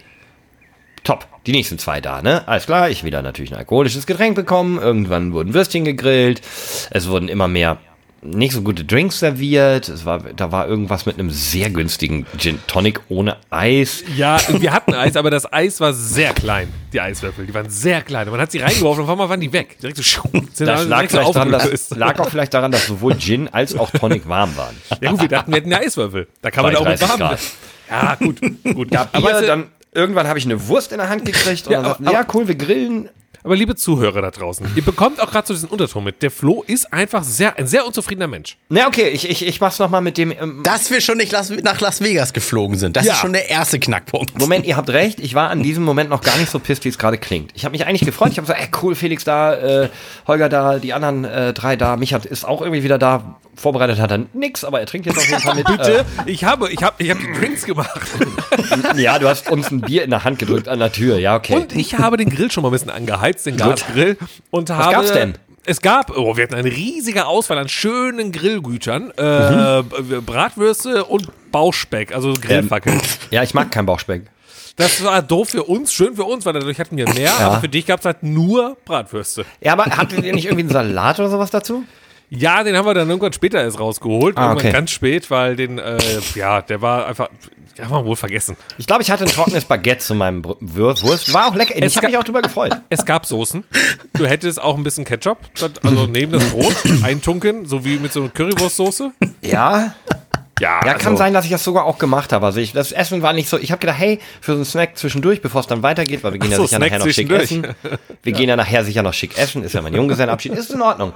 Top. 1.03 1.27
Die 1.45 1.51
nächsten 1.51 1.77
zwei 1.77 2.01
da, 2.01 2.23
ne? 2.23 2.47
Alles 2.47 2.65
klar, 2.65 2.89
ich 2.89 3.03
wieder 3.03 3.21
natürlich 3.21 3.51
ein 3.51 3.59
alkoholisches 3.59 4.07
Getränk 4.07 4.35
bekommen. 4.35 4.79
Irgendwann 4.79 5.33
wurden 5.33 5.53
Würstchen 5.53 5.85
gegrillt. 5.85 6.41
Es 6.89 7.07
wurden 7.07 7.27
immer 7.27 7.47
mehr 7.47 7.77
nicht 8.25 8.53
so 8.53 8.61
gute 8.61 8.83
Drinks 8.83 9.19
serviert. 9.19 9.87
Es 9.89 10.05
war, 10.05 10.19
da 10.19 10.51
war 10.51 10.67
irgendwas 10.67 11.05
mit 11.05 11.17
einem 11.19 11.29
sehr 11.29 11.69
günstigen 11.69 12.25
Gin 12.37 12.59
Tonic 12.67 12.99
ohne 13.09 13.37
Eis. 13.49 14.03
Ja, 14.17 14.37
wir 14.49 14.73
hatten 14.73 14.93
Eis, 14.93 15.15
aber 15.15 15.29
das 15.29 15.51
Eis 15.51 15.79
war 15.79 15.93
sehr 15.93 16.33
klein, 16.33 16.71
die 16.93 16.99
Eiswürfel. 17.01 17.45
Die 17.45 17.53
waren 17.53 17.69
sehr 17.69 18.01
klein. 18.01 18.27
Und 18.27 18.31
man 18.31 18.41
hat 18.41 18.51
sie 18.51 18.59
reingeworfen 18.59 19.03
und 19.03 19.05
auf 19.05 19.11
einmal 19.11 19.29
waren 19.29 19.39
die 19.41 19.53
weg. 19.53 19.77
Direkt 19.81 19.97
so, 19.97 20.21
sind 20.53 20.67
Das 20.67 20.85
lag 20.87 21.09
so 21.09 21.17
daran, 21.17 21.51
dass, 21.51 21.89
lag 21.91 22.19
auch 22.19 22.29
vielleicht 22.29 22.53
daran, 22.53 22.71
dass 22.71 22.87
sowohl 22.87 23.17
Gin 23.17 23.47
als 23.49 23.77
auch 23.77 23.89
Tonic 23.91 24.27
warm 24.27 24.55
waren. 24.57 24.75
Ja 25.01 25.11
gut, 25.11 25.21
wir 25.21 25.27
dachten, 25.27 25.51
wir 25.51 25.57
hätten 25.57 25.71
ja 25.71 25.79
Eiswürfel. 25.79 26.27
Da 26.41 26.51
kann 26.51 26.63
man 26.63 26.75
auch 26.75 26.85
mit 26.87 26.99
30 26.99 27.09
warm. 27.09 27.19
Grad. 27.19 27.39
Ja, 27.89 28.15
gut, 28.15 28.39
gut. 28.73 28.95
Aber, 28.95 29.09
Bier, 29.21 29.39
es- 29.39 29.45
dann 29.47 29.65
irgendwann 29.93 30.27
habe 30.27 30.39
ich 30.39 30.45
eine 30.45 30.67
Wurst 30.67 30.91
in 30.91 30.97
der 30.97 31.09
Hand 31.09 31.25
gekriegt 31.25 31.67
und 31.67 31.73
Ja, 31.73 31.81
dann 31.81 31.91
aber- 32.07 32.11
ja 32.11 32.25
cool, 32.33 32.47
wir 32.47 32.55
grillen. 32.55 33.09
Aber 33.45 33.55
liebe 33.55 33.75
Zuhörer 33.75 34.21
da 34.21 34.31
draußen, 34.31 34.65
ihr 34.75 34.83
bekommt 34.83 35.21
auch 35.21 35.31
gerade 35.31 35.47
so 35.47 35.53
diesen 35.53 35.69
Unterton 35.69 36.03
mit. 36.03 36.21
Der 36.23 36.31
Flo 36.31 36.63
ist 36.67 36.91
einfach 36.91 37.23
sehr, 37.23 37.57
ein 37.57 37.67
sehr 37.67 37.85
unzufriedener 37.85 38.27
Mensch. 38.27 38.57
Na 38.69 38.87
okay, 38.87 39.09
ich, 39.09 39.29
ich, 39.29 39.45
ich 39.45 39.61
mach's 39.61 39.79
nochmal 39.79 40.01
mit 40.01 40.17
dem. 40.17 40.31
Ähm, 40.31 40.61
Dass 40.63 40.89
wir 40.91 40.99
schon 41.01 41.17
nicht 41.17 41.31
Las 41.31 41.49
nach 41.49 41.79
Las 41.79 42.01
Vegas 42.01 42.33
geflogen 42.33 42.77
sind, 42.77 42.97
das 42.97 43.05
Ja. 43.05 43.13
ist 43.13 43.19
schon 43.19 43.33
der 43.33 43.49
erste 43.49 43.79
Knackpunkt. 43.79 44.37
Moment, 44.39 44.65
ihr 44.65 44.75
habt 44.77 44.89
recht, 44.89 45.19
ich 45.19 45.35
war 45.35 45.49
an 45.49 45.63
diesem 45.63 45.83
Moment 45.83 46.09
noch 46.09 46.21
gar 46.21 46.37
nicht 46.37 46.49
so 46.51 46.59
pisst, 46.59 46.83
wie 46.85 46.89
es 46.89 46.97
gerade 46.97 47.17
klingt. 47.17 47.51
Ich 47.55 47.63
habe 47.65 47.71
mich 47.73 47.85
eigentlich 47.85 48.05
gefreut, 48.05 48.31
ich 48.31 48.37
habe 48.37 48.47
gesagt, 48.47 48.61
ey 48.61 48.69
cool, 48.81 48.95
Felix 48.95 49.23
da, 49.23 49.53
äh, 49.83 49.89
Holger 50.27 50.49
da, 50.49 50.79
die 50.79 50.93
anderen 50.93 51.23
äh, 51.25 51.53
drei 51.53 51.75
da, 51.75 51.95
Micha 51.97 52.17
ist 52.17 52.45
auch 52.45 52.61
irgendwie 52.61 52.83
wieder 52.83 52.97
da. 52.97 53.35
Vorbereitet 53.57 53.99
hat 53.99 54.11
er 54.11 54.25
nix, 54.33 54.65
aber 54.65 54.81
er 54.81 54.85
trinkt 54.85 55.05
jetzt 55.07 55.17
auf 55.17 55.29
jeden 55.29 55.39
Fall 55.41 55.55
mit. 55.55 55.65
Bitte, 55.65 56.03
ich 56.25 56.43
habe, 56.43 56.69
ich 56.69 56.83
habe, 56.83 56.95
ich 57.01 57.09
habe 57.09 57.21
die 57.21 57.39
Drinks 57.39 57.63
gemacht. 57.63 58.01
Äh, 58.95 59.01
ja, 59.01 59.17
du 59.17 59.29
hast 59.29 59.49
uns 59.49 59.71
ein 59.71 59.79
Bier 59.79 60.03
in 60.03 60.09
der 60.09 60.25
Hand 60.25 60.39
gedrückt 60.39 60.67
an 60.67 60.79
der 60.79 60.91
Tür, 60.91 61.17
ja 61.19 61.35
okay. 61.37 61.55
Und 61.55 61.73
ich 61.73 61.97
habe 61.97 62.17
den 62.17 62.29
Grill 62.29 62.51
schon 62.51 62.63
mal 62.63 62.69
ein 62.69 62.73
bisschen 62.73 62.89
angeheizt, 63.35 63.45
den 63.45 63.57
Gasgrill. 63.57 64.17
Und 64.51 64.69
habe, 64.69 64.93
gab's 64.93 65.11
denn? 65.11 65.35
Es 65.67 65.81
gab, 65.81 66.15
oh, 66.15 66.37
wir 66.37 66.43
hatten 66.43 66.53
eine 66.53 66.69
riesige 66.69 67.25
Auswahl 67.25 67.57
an 67.57 67.69
schönen 67.69 68.31
Grillgütern, 68.31 69.11
äh, 69.17 69.81
Bratwürste 70.21 71.05
und 71.05 71.27
Bauchspeck, 71.51 72.13
also 72.13 72.33
Grillfackeln. 72.39 73.01
ja, 73.31 73.41
ich 73.41 73.55
mag 73.55 73.71
keinen 73.71 73.87
Bauchspeck. 73.87 74.23
Das 74.75 75.03
war 75.03 75.21
doof 75.21 75.49
für 75.49 75.63
uns, 75.63 75.93
schön 75.93 76.15
für 76.15 76.25
uns, 76.25 76.45
weil 76.45 76.53
dadurch 76.53 76.79
hatten 76.79 76.97
wir 76.97 77.11
mehr, 77.13 77.33
aber 77.39 77.61
für 77.61 77.69
dich 77.69 77.85
gab 77.85 78.01
es 78.01 78.05
halt 78.05 78.23
nur 78.23 78.77
Bratwürste. 78.85 79.45
Ja, 79.61 79.71
aber 79.73 79.85
hattet 79.85 80.23
ihr 80.23 80.33
nicht 80.33 80.45
irgendwie 80.45 80.63
einen 80.63 80.69
Salat 80.69 81.17
oder 81.17 81.29
sowas 81.29 81.49
dazu? 81.49 81.83
Ja, 82.29 82.63
den 82.63 82.75
haben 82.75 82.85
wir 82.85 82.93
dann 82.93 83.07
irgendwann 83.09 83.33
später 83.33 83.61
erst 83.61 83.79
rausgeholt, 83.79 84.37
Ah, 84.37 84.53
okay. 84.53 84.71
ganz 84.71 84.91
spät, 84.91 85.29
weil 85.29 85.55
den, 85.55 85.77
äh, 85.79 85.97
ja, 86.33 86.61
der 86.61 86.81
war 86.81 87.05
einfach, 87.07 87.29
ja, 87.77 87.85
haben 87.85 87.91
wir 87.91 88.05
wohl 88.05 88.15
vergessen. 88.15 88.57
Ich 88.77 88.87
glaube, 88.87 89.03
ich 89.03 89.11
hatte 89.11 89.25
ein 89.25 89.29
trockenes 89.29 89.65
Baguette 89.65 89.99
zu 90.03 90.15
meinem 90.15 90.41
Br- 90.41 90.55
Wurst. 90.59 91.33
War 91.33 91.47
auch 91.47 91.55
lecker. 91.55 91.75
Ich 91.77 91.83
Es 91.83 91.95
habe 91.97 92.07
mich 92.07 92.17
auch 92.17 92.23
drüber 92.23 92.41
gefreut. 92.41 92.75
Es 92.89 93.05
gab 93.05 93.25
Soßen. 93.25 93.63
Du 94.13 94.25
hättest 94.25 94.61
auch 94.61 94.75
ein 94.77 94.83
bisschen 94.83 95.05
Ketchup, 95.05 95.37
also 95.83 96.07
neben 96.07 96.31
das 96.31 96.45
Brot 96.49 96.75
eintunken, 97.03 97.65
so 97.65 97.85
wie 97.85 97.97
mit 97.99 98.11
so 98.11 98.21
einer 98.21 98.29
Currywurstsoße. 98.29 99.11
Ja, 99.41 99.93
Ja, 100.59 100.79
ja, 100.85 100.93
kann 100.93 101.07
also- 101.07 101.17
sein, 101.17 101.33
dass 101.33 101.45
ich 101.45 101.51
das 101.51 101.63
sogar 101.63 101.83
auch 101.85 101.97
gemacht 101.99 102.31
habe. 102.33 102.45
Also 102.45 102.59
ich, 102.59 102.71
das 102.71 102.91
Essen 102.93 103.21
war 103.21 103.33
nicht 103.33 103.49
so. 103.49 103.57
Ich 103.59 103.71
habe 103.71 103.79
gedacht, 103.79 103.97
hey, 103.99 104.19
für 104.41 104.53
so 104.53 104.57
einen 104.57 104.65
Snack 104.65 104.97
zwischendurch, 104.97 105.41
bevor 105.41 105.61
es 105.61 105.67
dann 105.67 105.83
weitergeht, 105.83 106.23
weil 106.23 106.31
wir 106.31 106.39
gehen 106.39 106.47
Ach 106.47 106.51
ja 106.53 106.57
so, 106.57 106.63
sicher 106.65 106.77
Snack 106.77 106.91
nachher 106.93 107.05
noch 107.05 107.13
schick 107.13 107.29
essen. 107.29 107.67
Wir 108.23 108.31
gehen 108.33 108.47
ja 108.49 108.55
nachher 108.55 108.83
sicher 108.85 109.03
noch 109.03 109.13
schick 109.13 109.37
essen. 109.37 109.63
Ist 109.63 109.73
ja 109.73 109.81
mein 109.81 109.93
Junggesellenabschied. 109.93 110.53
Ist 110.53 110.71
in 110.73 110.81
Ordnung. 110.81 111.11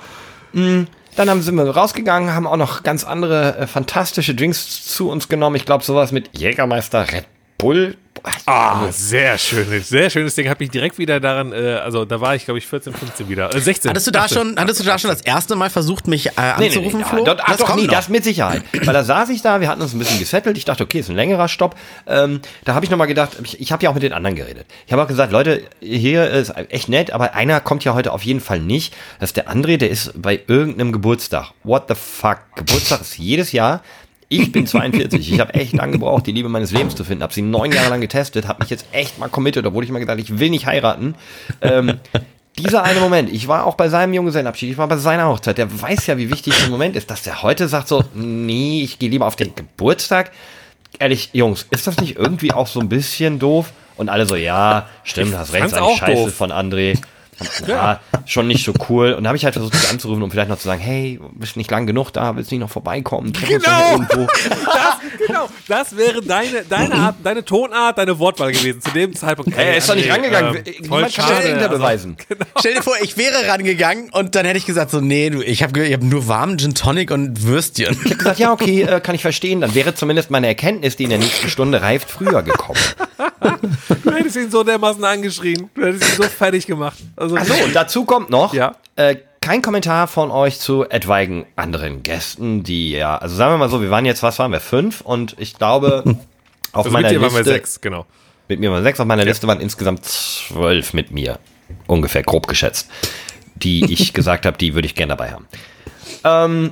Mm, 0.52 0.84
Dann 1.20 1.30
haben, 1.30 1.42
sind 1.42 1.56
wir 1.56 1.70
rausgegangen, 1.70 2.34
haben 2.34 2.48
auch 2.48 2.56
noch 2.56 2.82
ganz 2.82 3.04
andere 3.04 3.58
äh, 3.58 3.68
fantastische 3.68 4.34
Drinks 4.34 4.86
zu 4.86 5.10
uns 5.10 5.28
genommen. 5.28 5.58
Ich 5.58 5.66
glaube, 5.66 5.84
sowas 5.84 6.14
mit 6.14 6.30
Jägermeister, 6.38 7.12
Red 7.12 7.26
Bull. 7.58 7.98
Ah, 8.46 8.88
sehr 8.92 9.38
schönes, 9.38 9.90
sehr 9.90 10.10
schönes 10.10 10.36
Ding. 10.36 10.50
Hat 10.50 10.60
mich 10.60 10.70
direkt 10.70 10.98
wieder 10.98 11.20
daran, 11.20 11.52
äh, 11.54 11.80
also 11.84 12.06
da 12.06 12.22
war 12.22 12.36
ich, 12.36 12.46
glaube 12.46 12.58
ich, 12.58 12.68
14, 12.68 12.94
15 12.94 13.30
wieder. 13.30 13.54
Äh, 13.54 13.60
16. 13.60 13.90
Hattest 13.90 14.08
du 14.08 14.12
da 14.12 14.24
18. 14.24 14.38
schon, 14.38 14.56
hattest 14.58 14.80
du 14.80 14.84
da 14.84 14.98
schon 15.00 15.10
das 15.10 15.22
erste 15.22 15.56
Mal 15.56 15.70
versucht, 15.70 16.08
mich 16.08 16.28
äh, 16.28 16.32
anzurufen, 16.38 17.00
nee, 17.00 17.06
Flo? 17.06 17.24
Dort, 17.24 17.42
ach, 17.44 17.58
doch, 17.58 17.68
kommt 17.68 17.82
nee, 17.82 17.88
noch. 17.88 17.94
das 17.94 18.10
mit 18.10 18.24
Sicherheit. 18.24 18.64
Weil 18.74 18.94
da 18.94 19.04
saß 19.04 19.30
ich 19.30 19.42
da, 19.42 19.62
wir 19.62 19.68
hatten 19.68 19.82
uns 19.82 19.94
ein 19.94 20.00
bisschen 20.00 20.20
gesettelt. 20.20 20.58
Ich 20.58 20.66
dachte, 20.66 20.84
okay, 20.84 21.00
ist 21.00 21.10
ein 21.10 21.16
längerer 21.16 21.48
Stopp. 21.48 21.76
Ähm, 22.08 22.42
da 22.66 22.74
habe 22.74 22.86
ich 22.86 22.92
nochmal 22.92 23.08
gedacht, 23.08 23.38
ich, 23.44 23.60
ich 23.60 23.72
habe 23.72 23.84
ja 23.84 23.90
auch 23.90 23.94
mit 23.94 24.04
den 24.04 24.14
anderen 24.14 24.36
geredet. 24.36 24.66
Ich 24.86 24.94
habe 24.94 25.04
auch 25.04 25.08
gesagt, 25.08 25.32
Leute, 25.32 25.64
hier 25.80 26.30
ist 26.30 26.54
echt 26.70 26.90
nett, 26.90 27.12
aber 27.12 27.34
einer 27.34 27.60
kommt 27.60 27.84
ja 27.84 27.94
heute 27.94 28.12
auf 28.12 28.24
jeden 28.24 28.42
Fall 28.42 28.60
nicht. 28.60 28.96
Das 29.20 29.30
ist 29.30 29.38
der 29.38 29.50
André, 29.50 29.78
der 29.78 29.90
ist 29.90 30.14
bei 30.22 30.40
irgendeinem 30.48 30.92
Geburtstag. 30.92 31.52
What 31.64 31.86
the 31.88 31.96
fuck? 31.96 32.40
Geburtstag 32.56 33.02
ist 33.02 33.18
jedes 33.18 33.52
Jahr. 33.52 33.82
Ich 34.32 34.52
bin 34.52 34.68
42. 34.68 35.32
Ich 35.34 35.40
habe 35.40 35.56
echt 35.56 35.74
lange 35.74 35.94
gebraucht, 35.94 36.28
die 36.28 36.32
Liebe 36.32 36.50
meines 36.50 36.72
Lebens 36.72 36.96
zu 36.96 37.04
finden. 37.04 37.24
Habe 37.24 37.34
sie 37.34 37.42
neun 37.42 37.72
Jahre 37.72 37.90
lang 37.90 38.00
getestet, 38.00 38.48
habe 38.48 38.62
mich 38.62 38.70
jetzt 38.70 38.86
echt 38.92 39.18
mal 39.18 39.28
committed, 39.28 39.66
obwohl 39.66 39.84
ich 39.84 39.90
immer 39.90 40.00
gesagt 40.00 40.22
ich 40.22 40.38
will 40.38 40.52
nicht 40.52 40.68
heiraten. 40.68 41.16
Ähm, 41.62 42.00
dieser 42.58 42.84
eine 42.84 43.00
Moment, 43.00 43.34
ich 43.34 43.48
war 43.48 43.66
auch 43.66 43.76
bei 43.76 43.90
seinem 43.90 44.14
Junggesellenabschied, 44.14 44.70
ich 44.72 44.78
war 44.78 44.88
bei 44.88 44.98
seiner 44.98 45.28
Hochzeit, 45.28 45.58
der 45.58 45.82
weiß 45.82 46.08
ja, 46.08 46.18
wie 46.18 46.30
wichtig 46.30 46.54
der 46.60 46.70
Moment 46.70 46.96
ist, 46.96 47.10
dass 47.10 47.24
der 47.24 47.42
heute 47.42 47.68
sagt 47.68 47.88
so, 47.88 48.04
nee, 48.14 48.84
ich 48.84 49.00
gehe 49.00 49.10
lieber 49.10 49.26
auf 49.26 49.36
den 49.36 49.56
Geburtstag. 49.56 50.32
Ehrlich, 51.00 51.30
Jungs, 51.34 51.66
ist 51.72 51.88
das 51.88 51.98
nicht 51.98 52.18
irgendwie 52.18 52.52
auch 52.52 52.68
so 52.68 52.80
ein 52.80 52.90
bisschen 52.90 53.40
doof? 53.40 53.72
Und 53.96 54.10
alle 54.10 54.26
so, 54.26 54.36
ja, 54.36 54.88
stimmt, 55.04 55.36
hast 55.38 55.54
recht, 55.54 55.78
auch 55.78 55.98
Scheiße 55.98 56.26
doof. 56.26 56.34
von 56.34 56.52
André. 56.52 56.98
Ja, 57.68 58.00
schon 58.26 58.48
nicht 58.48 58.66
so 58.66 58.74
cool. 58.90 59.14
Und 59.14 59.24
da 59.24 59.30
habe 59.30 59.38
ich 59.38 59.46
halt 59.46 59.54
versucht, 59.54 59.74
dich 59.74 59.90
anzurufen, 59.90 60.24
um 60.24 60.32
vielleicht 60.32 60.50
noch 60.50 60.58
zu 60.58 60.66
sagen, 60.66 60.82
hey, 60.82 61.20
bist 61.34 61.58
nicht 61.58 61.70
lang 61.72 61.88
genug 61.88 62.12
da, 62.12 62.36
willst 62.36 62.52
nicht 62.52 62.60
noch 62.62 62.70
vorbeikommen? 62.70 63.34
Genau. 63.48 63.98
Das, 64.10 65.28
genau, 65.28 65.48
das 65.68 65.96
wäre 65.98 66.22
deine, 66.22 66.64
deine 66.68 66.96
Art, 66.96 67.16
deine 67.24 67.44
Tonart, 67.46 67.98
deine 67.98 68.18
Wortwahl 68.20 68.52
gewesen 68.52 68.82
zu 68.82 68.92
dem 68.92 69.16
Zeitpunkt. 69.16 69.56
Er 69.58 69.78
ist 69.78 69.90
doch 69.90 69.96
nicht 69.96 70.10
rangegangen. 70.12 70.56
ähm, 70.58 70.64
Niemand 70.66 70.88
voll 70.88 71.02
kann 71.02 71.04
das 71.04 71.14
schade, 71.14 71.42
Gegenteil 71.44 71.64
also- 71.68 71.78
beweisen. 71.78 72.18
Stell 72.60 72.74
dir 72.76 72.82
vor, 72.84 72.94
ich 73.02 73.18
wäre 73.18 73.48
rangegangen 73.48 74.10
und 74.12 74.36
dann 74.36 74.46
hätte 74.46 74.58
ich 74.58 74.66
gesagt 74.66 74.92
so, 74.92 75.02
nee, 75.02 75.30
du, 75.30 75.42
ich 75.42 75.64
habe 75.64 75.80
ich 75.86 75.94
hab 75.94 76.02
nur 76.04 76.28
warmen 76.28 76.58
Gin 76.58 76.76
Tonic 76.76 77.12
und 77.12 77.44
Würstchen. 77.44 77.94
Ich 77.94 78.06
habe 78.12 78.16
gesagt, 78.18 78.40
ja, 78.40 78.52
okay, 78.52 78.82
äh, 78.84 79.00
kann 79.00 79.16
ich 79.16 79.22
verstehen. 79.22 79.62
Dann 79.62 79.74
wäre 79.76 79.94
zumindest 79.96 80.30
meine 80.32 80.48
Erkenntnis, 80.48 80.96
die 80.96 81.04
in 81.06 81.10
der 81.10 81.20
nächsten 81.20 81.50
Stunde 81.50 81.82
reift, 81.82 82.10
früher 82.10 82.42
gekommen. 82.44 82.80
Du 84.04 84.12
hättest 84.12 84.36
ihn 84.36 84.52
so 84.52 84.64
dermaßen 84.64 85.04
angeschrien. 85.04 85.70
Du 85.74 85.86
hättest 85.86 86.04
ihn 86.10 86.16
so 86.18 86.24
fertig 86.24 86.66
gemacht. 86.68 86.98
Also, 87.16 87.29
Achso, 87.38 87.54
und 87.64 87.76
dazu 87.76 88.06
kommt 88.06 88.30
noch, 88.30 88.54
Ja. 88.54 88.76
äh, 88.96 89.16
kein 89.42 89.62
Kommentar 89.62 90.08
von 90.08 90.32
euch 90.32 90.60
zu 90.60 90.84
etwaigen 90.90 91.46
anderen 91.56 92.04
Gästen, 92.04 92.64
die 92.64 92.92
ja, 92.92 93.18
also 93.18 93.36
sagen 93.36 93.54
wir 93.54 93.58
mal 93.58 93.70
so, 93.70 93.82
wir 93.82 93.90
waren 93.90 94.06
jetzt, 94.06 94.22
was 94.22 94.38
waren 94.40 94.52
wir, 94.52 94.60
fünf? 94.60 95.02
Und 95.02 95.36
ich 95.40 95.58
glaube, 95.58 96.04
auf 96.74 96.86
also 96.86 96.92
meiner 96.92 97.08
mit 97.08 97.18
dir 97.18 97.22
waren 97.22 97.30
Liste, 97.36 97.46
wir 97.46 97.54
sechs, 97.54 97.82
genau. 97.82 98.06
mit 98.48 98.60
mir 98.60 98.72
waren 98.72 98.84
sechs, 98.84 99.00
auf 99.00 99.06
meiner 99.08 99.24
Liste 99.26 99.48
waren 99.48 99.62
insgesamt 99.62 100.06
zwölf 100.06 100.94
mit 100.94 101.12
mir. 101.12 101.40
Ungefähr, 101.88 102.24
grob 102.24 102.48
geschätzt. 102.48 102.90
Die 103.56 103.92
ich 103.92 104.14
gesagt 104.14 104.46
habe, 104.46 104.58
die 104.58 104.74
würde 104.74 104.86
ich 104.88 104.96
gerne 104.96 105.16
dabei 105.16 105.32
haben. 105.32 105.48
Ähm, 106.24 106.72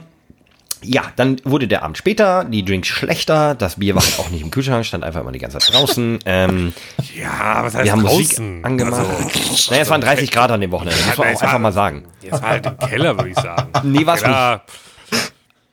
ja, 0.87 1.03
dann 1.15 1.41
wurde 1.43 1.67
der 1.67 1.83
Abend 1.83 1.97
später, 1.97 2.43
die 2.45 2.63
Drinks 2.63 2.87
schlechter, 2.87 3.55
das 3.55 3.75
Bier 3.75 3.95
war 3.95 4.03
halt 4.03 4.19
auch 4.19 4.29
nicht 4.29 4.41
im 4.41 4.51
Kühlschrank, 4.51 4.85
stand 4.85 5.03
einfach 5.03 5.21
immer 5.21 5.31
die 5.31 5.39
ganze 5.39 5.57
Zeit 5.59 5.73
draußen. 5.73 6.19
Ähm, 6.25 6.73
Ja, 7.15 7.63
was 7.63 7.75
heißt 7.75 7.85
wir 7.85 7.91
haben 7.91 8.01
draußen? 8.03 8.17
Musik 8.17 8.65
angemacht. 8.65 8.99
Also, 9.01 9.71
naja, 9.71 9.81
es 9.83 9.89
waren 9.89 10.01
30 10.01 10.31
Grad 10.31 10.51
an 10.51 10.61
dem 10.61 10.71
Wochenende, 10.71 10.97
muss 11.05 11.17
man 11.17 11.27
auch 11.27 11.31
es 11.33 11.41
war- 11.41 11.43
einfach 11.49 11.59
mal 11.59 11.71
sagen. 11.73 12.05
jetzt 12.21 12.41
war 12.41 12.49
halt 12.49 12.65
im 12.65 12.77
Keller, 12.77 13.17
würde 13.17 13.29
ich 13.29 13.35
sagen. 13.39 13.69
Nee, 13.83 14.05
war's 14.05 14.21
Keller, 14.21 14.63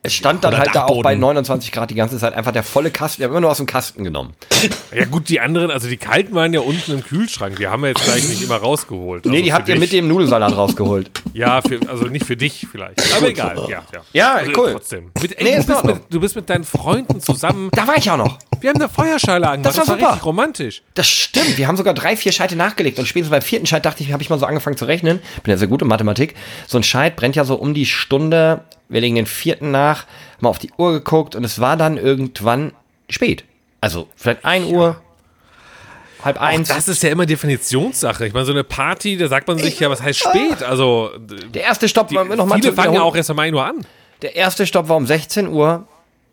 Es 0.04 0.12
stand 0.12 0.44
dann 0.44 0.56
halt 0.56 0.74
da 0.74 0.84
auch 0.84 1.02
bei 1.02 1.14
Dachboden. 1.14 1.20
29 1.20 1.72
Grad 1.72 1.90
die 1.90 1.94
ganze 1.94 2.18
Zeit 2.18 2.34
einfach 2.34 2.52
der 2.52 2.62
volle 2.62 2.90
Kasten. 2.90 3.20
Wir 3.20 3.24
haben 3.26 3.32
immer 3.32 3.40
nur 3.40 3.50
aus 3.50 3.56
dem 3.56 3.66
Kasten 3.66 4.04
genommen. 4.04 4.34
Ja 4.94 5.06
gut, 5.06 5.28
die 5.30 5.40
anderen, 5.40 5.70
also 5.70 5.88
die 5.88 5.96
kalten 5.96 6.34
waren 6.34 6.52
ja 6.52 6.60
unten 6.60 6.92
im 6.92 7.02
Kühlschrank. 7.02 7.56
Die 7.56 7.66
haben 7.66 7.82
wir 7.82 7.88
jetzt 7.88 8.04
gleich 8.04 8.28
nicht 8.28 8.42
immer 8.42 8.56
rausgeholt. 8.56 9.24
Nee, 9.24 9.30
Also 9.30 9.42
die 9.42 9.50
für 9.50 9.56
habt 9.56 9.68
ihr 9.70 9.78
mit 9.78 9.92
dem 9.92 10.06
Nudelsalat 10.08 10.56
rausgeholt. 10.56 11.10
Ja, 11.32 11.62
für, 11.62 11.80
also 11.88 12.04
nicht 12.04 12.26
für 12.26 12.36
dich 12.36 12.66
vielleicht. 12.70 13.00
Aber 13.16 13.28
egal, 13.28 13.56
ja. 13.68 13.82
Ja, 13.92 14.00
Ja, 14.12 14.34
also 14.34 14.52
cool. 14.60 14.72
Trotzdem. 14.72 15.10
Mit, 15.20 15.38
ey, 15.38 15.44
Nee, 15.44 15.56
du, 15.60 15.66
bist 15.66 15.84
mit, 15.84 15.96
du 16.10 16.20
bist 16.20 16.36
mit 16.36 16.50
deinen 16.50 16.64
Freunden 16.64 17.20
zusammen. 17.20 17.70
Da 17.72 17.86
war 17.88 17.96
ich 17.96 18.10
auch 18.10 18.18
noch. 18.18 18.38
Wir 18.60 18.70
haben 18.70 18.80
eine 18.80 18.88
Feuerschale 18.88 19.48
angemacht. 19.48 19.76
Das 19.76 19.88
war 19.88 19.96
super. 19.96 20.08
richtig 20.10 20.24
romantisch. 20.26 20.82
Das 20.94 21.08
stimmt. 21.08 21.56
Wir 21.58 21.66
haben 21.66 21.76
sogar 21.76 21.94
drwir 21.94 22.16
vier 22.16 22.32
Scheite 22.32 22.56
nachgelegt. 22.56 22.98
Und 22.98 23.06
spätestens 23.06 23.30
beim 23.30 23.42
vierten 23.42 23.66
Scheit 23.66 23.84
dachte 23.84 24.02
ich, 24.02 24.12
habe 24.12 24.22
ich 24.22 24.30
mal 24.30 24.38
so 24.38 24.46
angefangen 24.46 24.76
zu 24.76 24.84
rechnen. 24.84 25.20
Bin 25.42 25.50
ja 25.50 25.56
sehr 25.56 25.68
gut 25.68 25.82
in 25.82 25.88
Mathematik. 25.88 26.34
So 26.66 26.78
ein 26.78 26.82
Scheit 26.82 27.16
brennt 27.16 27.36
ja 27.36 27.44
so 27.44 27.54
um 27.56 27.74
die 27.74 27.86
Stunde. 27.86 28.64
Wir 28.88 29.00
legen 29.00 29.16
den 29.16 29.26
vierten 29.26 29.70
nach, 29.70 30.02
haben 30.02 30.40
mal 30.40 30.50
auf 30.50 30.58
die 30.58 30.70
Uhr 30.76 30.92
geguckt 30.92 31.34
und 31.34 31.44
es 31.44 31.60
war 31.60 31.76
dann 31.76 31.96
irgendwann 31.96 32.72
spät. 33.08 33.44
Also 33.80 34.08
vielleicht 34.16 34.44
1 34.44 34.66
Uhr, 34.66 35.00
halb 36.24 36.40
eins. 36.40 36.68
Das 36.68 36.88
ist 36.88 37.02
ja 37.02 37.10
immer 37.10 37.26
Definitionssache. 37.26 38.26
Ich 38.26 38.32
meine, 38.32 38.46
so 38.46 38.52
eine 38.52 38.64
Party, 38.64 39.16
da 39.16 39.28
sagt 39.28 39.48
man 39.48 39.58
sich 39.58 39.78
ja, 39.80 39.90
was 39.90 40.02
heißt 40.02 40.20
spät? 40.20 40.62
Also, 40.62 41.10
Der 41.18 41.62
erste 41.62 41.88
Stopp 41.88 42.08
die, 42.08 42.16
wollen 42.16 42.28
wir 42.28 42.36
noch 42.36 42.46
mal 42.46 42.60
viele 42.60 42.72
fangen 42.72 42.94
ja 42.94 43.02
auch 43.02 43.16
erst 43.16 43.30
um 43.30 43.38
1 43.38 43.54
Uhr 43.54 43.64
an. 43.64 43.86
Der 44.22 44.36
erste 44.36 44.66
Stopp 44.66 44.88
war 44.88 44.96
um 44.96 45.06
16 45.06 45.48
Uhr. 45.48 45.86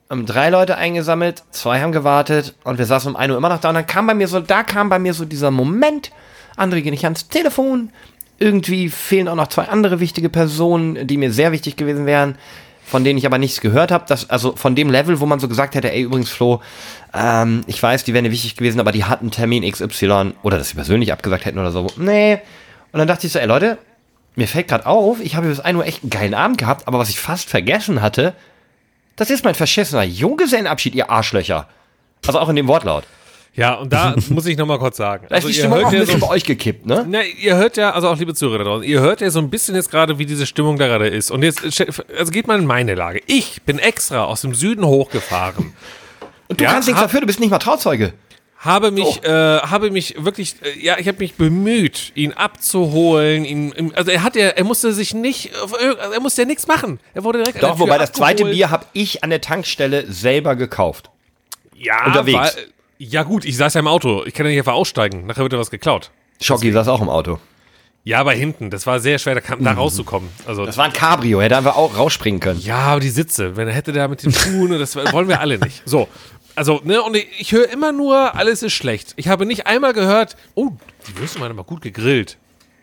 Haben 0.10 0.26
drei 0.26 0.50
Leute 0.50 0.76
eingesammelt, 0.76 1.44
zwei 1.52 1.80
haben 1.80 1.94
gewartet 1.94 2.54
und 2.66 2.78
wir 2.78 2.86
saßen 2.86 3.12
um 3.12 3.16
1 3.16 3.32
Uhr 3.32 3.38
immer 3.38 3.48
noch 3.50 3.62
da. 3.62 3.70
Und 3.70 3.76
dann 3.76 3.88
kam 3.88 4.08
bei 4.08 4.14
mir 4.14 4.28
so, 4.28 4.42
da 4.42 4.64
kam 4.64 4.90
bei 4.90 5.00
mir 5.00 5.14
so 5.14 5.24
dieser 5.24 5.52
Moment, 5.52 6.12
andere 6.58 6.82
gehen 6.82 6.92
nicht 6.92 7.06
ans 7.06 7.30
Telefon. 7.30 7.92
Irgendwie 8.42 8.90
fehlen 8.90 9.28
auch 9.28 9.36
noch 9.36 9.48
zwei 9.48 9.66
andere 9.66 10.00
wichtige 10.00 10.28
Personen, 10.28 11.06
die 11.06 11.18
mir 11.18 11.32
sehr 11.32 11.52
wichtig 11.52 11.76
gewesen 11.76 12.08
wären, 12.08 12.36
von 12.84 13.04
denen 13.04 13.20
ich 13.20 13.28
aber 13.28 13.38
nichts 13.38 13.62
gehört 13.62 13.92
habe. 13.92 14.06
Also 14.30 14.56
von 14.56 14.74
dem 14.74 14.90
Level, 14.90 15.20
wo 15.20 15.28
man 15.28 15.40
so 15.40 15.48
gesagt 15.48 15.76
hätte, 15.76 15.92
ey, 15.92 16.02
übrigens, 16.02 16.32
Flo, 16.32 16.60
ähm, 17.14 17.62
ich 17.68 17.82
weiß, 17.82 18.04
die 18.04 18.16
wären 18.16 18.26
dir 18.26 18.32
wichtig 18.32 18.56
gewesen, 18.56 18.80
aber 18.80 18.92
die 18.92 19.06
hatten 19.06 19.30
Termin 19.30 19.70
XY 19.70 20.34
oder 20.42 20.58
dass 20.58 20.70
sie 20.70 20.76
persönlich 20.76 21.14
abgesagt 21.14 21.46
hätten 21.46 21.60
oder 21.60 21.72
so. 21.72 21.86
Nee. 21.98 22.40
Und 22.92 22.98
dann 22.98 23.08
dachte 23.08 23.28
ich 23.28 23.34
so, 23.34 23.38
ey 23.38 23.46
Leute, 23.46 23.78
mir 24.36 24.48
fällt 24.48 24.68
gerade 24.68 24.88
auf, 24.88 25.20
ich 25.22 25.36
habe 25.36 25.48
bis 25.48 25.60
1 25.60 25.78
Uhr 25.78 25.86
echt 25.86 26.02
einen 26.02 26.10
geilen 26.10 26.34
Abend 26.34 26.58
gehabt, 26.58 26.88
aber 26.88 26.98
was 26.98 27.10
ich 27.10 27.20
fast 27.20 27.48
vergessen 27.48 28.02
hatte, 28.02 28.34
das 29.18 29.30
ist 29.30 29.46
mein 29.46 29.56
verschissener 29.56 30.04
Junggesellenabschied, 30.04 30.96
ihr 30.96 31.12
Arschlöcher. 31.12 31.68
Also 32.26 32.40
auch 32.40 32.50
in 32.50 32.56
dem 32.56 32.68
Wortlaut. 32.68 33.04
Ja, 33.54 33.74
und 33.76 33.92
da 33.92 34.16
muss 34.30 34.46
ich 34.46 34.58
nochmal 34.58 34.80
kurz 34.80 34.98
sagen. 34.98 35.26
Da 35.30 35.36
ist 35.36 35.44
Also 35.44 35.48
die 35.50 35.54
Stimmung 35.56 35.84
auch 35.84 35.92
ein 35.92 36.00
bisschen 36.00 36.20
so, 36.20 36.26
bei 36.28 36.34
euch 36.34 36.44
gekippt, 36.46 36.86
ne? 36.86 37.06
na, 37.08 37.22
ihr 37.24 37.58
hört 37.58 37.76
ja, 37.78 37.92
also 37.92 38.08
auch 38.08 38.18
liebe 38.18 38.34
Zuhörer 38.34 38.60
da 38.60 38.64
draußen, 38.64 38.84
ihr 38.88 39.02
hört 39.02 39.20
ja 39.22 39.30
so 39.30 39.40
ein 39.40 39.50
bisschen 39.50 39.76
jetzt 39.76 39.92
gerade, 39.92 40.18
wie 40.20 40.26
diese 40.26 40.46
Stimmung 40.46 40.78
da 40.78 40.88
gerade 40.88 41.08
ist. 41.10 41.32
Und 41.32 41.44
jetzt, 41.44 41.62
also 42.18 42.32
geht 42.32 42.48
mal 42.48 42.58
in 42.60 42.66
meine 42.66 42.96
Lage. 42.96 43.22
Ich 43.28 43.62
bin 43.64 43.78
extra 43.80 44.24
aus 44.24 44.42
dem 44.42 44.54
Süden 44.56 44.86
hochgefahren. 44.86 45.74
Und 46.48 46.60
du 46.60 46.64
Ja, 46.64 46.72
kannst 46.72 46.88
nichts 46.88 47.02
dafür, 47.02 47.20
du 47.22 47.28
bist 47.28 47.40
nicht 47.42 47.50
mal 47.50 47.60
Trauzeuge. 47.60 48.14
habe 48.58 48.92
mich, 48.92 49.22
äh, 49.26 49.30
habe 49.60 49.92
mich 49.92 50.16
wirklich, 50.24 50.56
äh, 50.64 50.80
ja, 50.80 50.98
ich 50.98 51.08
habe 51.10 51.18
mich 51.20 51.34
bemüht, 51.36 52.14
ihn 52.16 52.32
abzuholen. 52.32 53.44
Ihn, 53.44 53.92
also 53.96 54.12
er 54.12 54.24
hat 54.24 54.36
ja, 54.38 54.48
er 54.48 54.64
musste 54.64 54.94
sich 54.94 55.14
nicht, 55.14 55.52
also 55.62 55.76
er 55.78 56.20
musste 56.22 56.44
ja 56.44 56.46
nichts 56.48 56.68
machen. 56.68 57.00
Er 57.14 57.24
wurde 57.26 57.40
direkt 57.40 57.62
Doch, 57.64 57.80
wobei 57.80 57.98
das 57.98 58.12
zweite 58.14 58.44
abgeholt. 58.44 58.56
Bier 58.56 58.70
habe 58.70 58.86
ich 58.94 59.24
an 59.26 59.30
der 59.30 59.42
Tankstelle 59.42 60.06
selber 60.10 60.56
gekauft. 60.56 61.10
ja, 61.76 62.06
unterwegs. 62.06 62.38
War, 62.38 62.52
ja 63.02 63.24
gut, 63.24 63.46
ich 63.46 63.58
saß 63.58 63.74
ja 63.74 63.80
im 63.80 63.88
Auto. 63.88 64.24
Ich 64.26 64.34
kann 64.34 64.46
ja 64.46 64.52
nicht 64.52 64.60
einfach 64.60 64.74
aussteigen. 64.74 65.26
Nachher 65.26 65.42
wird 65.42 65.54
ja 65.54 65.60
was 65.60 65.72
geklaut. 65.72 66.12
Schocki 66.40 66.72
saß 66.72 66.88
auch 66.88 67.02
im 67.02 67.10
Auto. 67.10 67.40
Ja, 68.04 68.20
aber 68.20 68.34
hinten. 68.34 68.70
Das 68.70 68.86
war 68.88 69.00
sehr 69.00 69.20
schwer, 69.20 69.36
da, 69.36 69.42
kam, 69.42 69.64
da 69.64 69.74
rauszukommen. 69.74 70.30
Also 70.46 70.66
Das 70.66 70.78
war 70.78 70.86
ein 70.86 70.94
Cabrio, 70.94 71.42
hätte 71.42 71.58
einfach 71.58 71.76
auch 71.76 71.98
rausspringen 71.98 72.40
können. 72.40 72.60
Ja, 72.60 72.78
aber 72.78 73.00
die 73.00 73.10
Sitze, 73.10 73.58
wenn 73.58 73.68
er 73.68 73.74
hätte 73.74 73.92
da 73.92 74.08
mit 74.08 74.24
dem 74.24 74.32
Schuhen, 74.32 74.78
das 74.78 74.96
wollen 74.96 75.28
wir 75.28 75.40
alle 75.40 75.58
nicht. 75.60 75.84
So, 75.86 76.08
also, 76.56 76.82
ne, 76.84 77.02
und 77.02 77.16
ich, 77.16 77.28
ich 77.40 77.52
höre 77.52 77.70
immer 77.70 77.92
nur, 77.92 78.36
alles 78.36 78.64
ist 78.64 78.74
schlecht. 78.74 79.14
Ich 79.16 79.28
habe 79.28 79.46
nicht 79.46 79.68
einmal 79.68 79.94
gehört, 79.94 80.36
oh, 80.56 80.72
die 81.08 81.18
Würste 81.18 81.40
waren 81.40 81.52
aber 81.52 81.64
gut 81.64 81.82
gegrillt. 81.82 82.38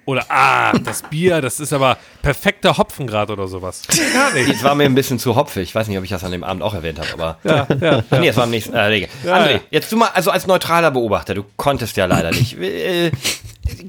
Oder, 0.08 0.24
ah, 0.30 0.72
das 0.72 1.02
Bier, 1.02 1.42
das 1.42 1.60
ist 1.60 1.70
aber 1.70 1.98
perfekter 2.22 2.78
Hopfengrad 2.78 3.28
oder 3.28 3.46
sowas. 3.46 3.82
Gar 4.14 4.32
nicht. 4.32 4.48
Das 4.48 4.62
war 4.62 4.74
mir 4.74 4.84
ein 4.84 4.94
bisschen 4.94 5.18
zu 5.18 5.36
hopfig. 5.36 5.64
Ich 5.64 5.74
weiß 5.74 5.86
nicht, 5.86 5.98
ob 5.98 6.04
ich 6.04 6.08
das 6.08 6.24
an 6.24 6.32
dem 6.32 6.44
Abend 6.44 6.62
auch 6.62 6.72
erwähnt 6.72 6.98
habe, 6.98 7.12
aber. 7.12 7.38
Ja, 7.44 7.66
ja. 7.78 8.02
Nee, 8.18 8.28
das 8.28 8.36
war 8.38 8.44
am 8.44 8.50
nächsten. 8.50 8.74
Äh. 8.74 9.06
André, 9.26 9.52
ja. 9.52 9.60
jetzt 9.70 9.92
du 9.92 9.98
mal, 9.98 10.08
also 10.14 10.30
als 10.30 10.46
neutraler 10.46 10.92
Beobachter, 10.92 11.34
du 11.34 11.44
konntest 11.58 11.98
ja 11.98 12.06
leider 12.06 12.30
nicht. 12.30 12.58
Äh, 12.58 13.10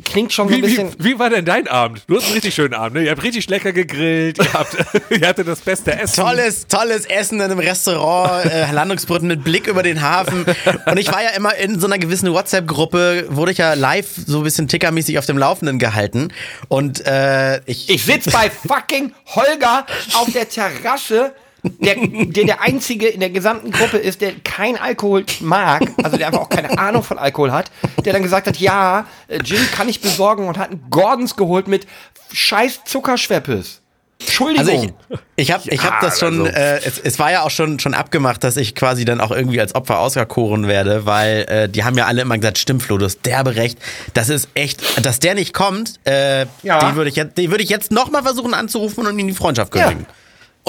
klingt 0.03 0.33
schon 0.33 0.49
so 0.49 0.53
ein 0.55 0.61
Wie, 0.61 0.65
wie, 0.65 0.69
bisschen. 0.69 0.89
wie 0.99 1.19
war 1.19 1.29
denn 1.29 1.45
dein 1.45 1.67
Abend? 1.67 2.03
Du 2.07 2.15
hast 2.15 2.25
einen 2.25 2.33
richtig 2.33 2.53
schönen 2.55 2.73
Abend, 2.73 2.95
ne? 2.97 3.03
Ihr 3.05 3.11
habt 3.11 3.23
richtig 3.23 3.47
lecker 3.49 3.71
gegrillt, 3.71 4.37
ihr, 4.37 4.53
habt, 4.53 4.75
ihr 5.09 5.27
hattet 5.27 5.47
das 5.47 5.59
beste 5.61 5.91
Essen. 5.97 6.21
Tolles, 6.23 6.67
tolles 6.67 7.05
Essen 7.05 7.35
in 7.39 7.43
einem 7.45 7.59
Restaurant, 7.59 8.45
äh, 8.45 8.71
Landungsbrücken 8.71 9.27
mit 9.27 9.43
Blick 9.43 9.67
über 9.67 9.83
den 9.83 10.01
Hafen. 10.01 10.45
Und 10.85 10.97
ich 10.97 11.11
war 11.11 11.23
ja 11.23 11.29
immer 11.31 11.55
in 11.55 11.79
so 11.79 11.87
einer 11.87 11.97
gewissen 11.99 12.31
WhatsApp-Gruppe, 12.31 13.27
wurde 13.29 13.51
ich 13.51 13.57
ja 13.57 13.73
live 13.73 14.07
so 14.25 14.39
ein 14.39 14.43
bisschen 14.43 14.67
tickermäßig 14.67 15.17
auf 15.19 15.25
dem 15.25 15.37
Laufenden 15.37 15.79
gehalten. 15.79 16.31
Und 16.67 17.05
äh, 17.05 17.59
ich, 17.65 17.89
Ich 17.89 18.03
sitz 18.03 18.31
bei 18.31 18.49
fucking 18.49 19.13
Holger 19.27 19.85
auf 20.13 20.31
der 20.33 20.47
Terrasse, 20.49 21.33
der, 21.63 21.95
der 21.97 22.45
der 22.45 22.61
einzige 22.61 23.07
in 23.07 23.19
der 23.19 23.29
gesamten 23.29 23.71
Gruppe 23.71 23.97
ist, 23.97 24.21
der 24.21 24.33
kein 24.43 24.77
Alkohol 24.77 25.25
mag, 25.41 25.81
also 26.03 26.17
der 26.17 26.27
einfach 26.27 26.41
auch 26.41 26.49
keine 26.49 26.77
Ahnung 26.77 27.03
von 27.03 27.17
Alkohol 27.17 27.51
hat, 27.51 27.71
der 28.05 28.13
dann 28.13 28.23
gesagt 28.23 28.47
hat, 28.47 28.57
ja, 28.57 29.05
äh, 29.27 29.39
Gin 29.43 29.59
kann 29.75 29.89
ich 29.89 30.01
besorgen 30.01 30.47
und 30.47 30.57
hat 30.57 30.71
einen 30.71 30.83
Gordons 30.89 31.35
geholt 31.35 31.67
mit 31.67 31.85
scheiß 32.31 32.81
Zuckerschweppes. 32.85 33.81
Entschuldigung. 34.21 34.67
Also 34.67 34.83
ich, 35.07 35.19
ich 35.37 35.51
habe 35.53 35.63
ich 35.69 35.81
hab 35.81 36.01
das 36.01 36.19
schon, 36.19 36.45
äh, 36.45 36.79
es, 36.79 36.99
es 36.99 37.19
war 37.19 37.31
ja 37.31 37.43
auch 37.43 37.49
schon, 37.51 37.79
schon 37.79 37.93
abgemacht, 37.93 38.43
dass 38.43 38.57
ich 38.57 38.75
quasi 38.75 39.05
dann 39.05 39.21
auch 39.21 39.31
irgendwie 39.31 39.61
als 39.61 39.75
Opfer 39.75 39.99
auserkoren 39.99 40.67
werde, 40.67 41.05
weil 41.05 41.45
äh, 41.47 41.69
die 41.69 41.85
haben 41.85 41.97
ja 41.97 42.05
alle 42.05 42.23
immer 42.23 42.37
gesagt, 42.37 42.57
stimmt 42.57 42.83
Flo, 42.83 42.97
du 42.97 43.05
hast 43.05 43.21
derbe 43.25 43.55
recht. 43.55 43.79
Das 44.13 44.27
ist 44.27 44.49
echt, 44.55 45.05
dass 45.05 45.19
der 45.19 45.35
nicht 45.35 45.53
kommt, 45.53 46.01
äh, 46.05 46.47
Ja. 46.63 46.79
den 46.79 46.95
würde 46.97 47.09
ich, 47.09 47.15
jetzt- 47.15 47.37
den 47.37 47.49
würde 47.49 47.63
ich 47.63 47.69
jetzt 47.69 47.91
nochmal 47.93 48.23
versuchen 48.23 48.53
anzurufen 48.53 49.07
und 49.07 49.17
ihm 49.17 49.27
die 49.27 49.33
Freundschaft 49.33 49.71
kündigen. 49.71 50.01
Ui, 50.01 50.05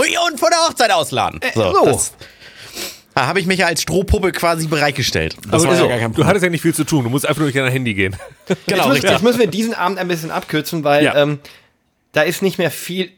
und 0.08 0.38
vor 0.38 0.50
der 0.50 0.58
Hochzeit 0.66 0.90
ausladen. 0.90 1.40
So, 1.54 1.72
so. 1.74 1.84
Das, 1.84 2.12
da 3.14 3.26
habe 3.26 3.40
ich 3.40 3.46
mich 3.46 3.58
ja 3.58 3.66
als 3.66 3.82
Strohpuppe 3.82 4.32
quasi 4.32 4.66
bereitgestellt. 4.66 5.36
Das 5.50 5.66
war 5.66 5.76
so, 5.76 5.84
ja 5.84 5.88
gar 5.88 5.98
kein 5.98 6.12
du 6.14 6.24
hattest 6.24 6.44
ja 6.44 6.50
nicht 6.50 6.62
viel 6.62 6.74
zu 6.74 6.84
tun, 6.84 7.04
du 7.04 7.10
musst 7.10 7.26
einfach 7.26 7.40
nur 7.40 7.50
durch 7.50 7.62
dein 7.62 7.70
Handy 7.70 7.94
gehen. 7.94 8.16
Genau, 8.46 8.56
jetzt, 8.66 8.68
müssen, 8.68 8.90
richtig. 8.92 9.10
jetzt 9.10 9.22
müssen 9.22 9.38
wir 9.40 9.46
diesen 9.48 9.74
Abend 9.74 9.98
ein 9.98 10.08
bisschen 10.08 10.30
abkürzen, 10.30 10.84
weil 10.84 11.04
Ja. 11.04 11.16
ähm, 11.16 11.38
da 12.12 12.22
ist 12.22 12.42
nicht 12.42 12.58
mehr 12.58 12.70
viel 12.70 13.10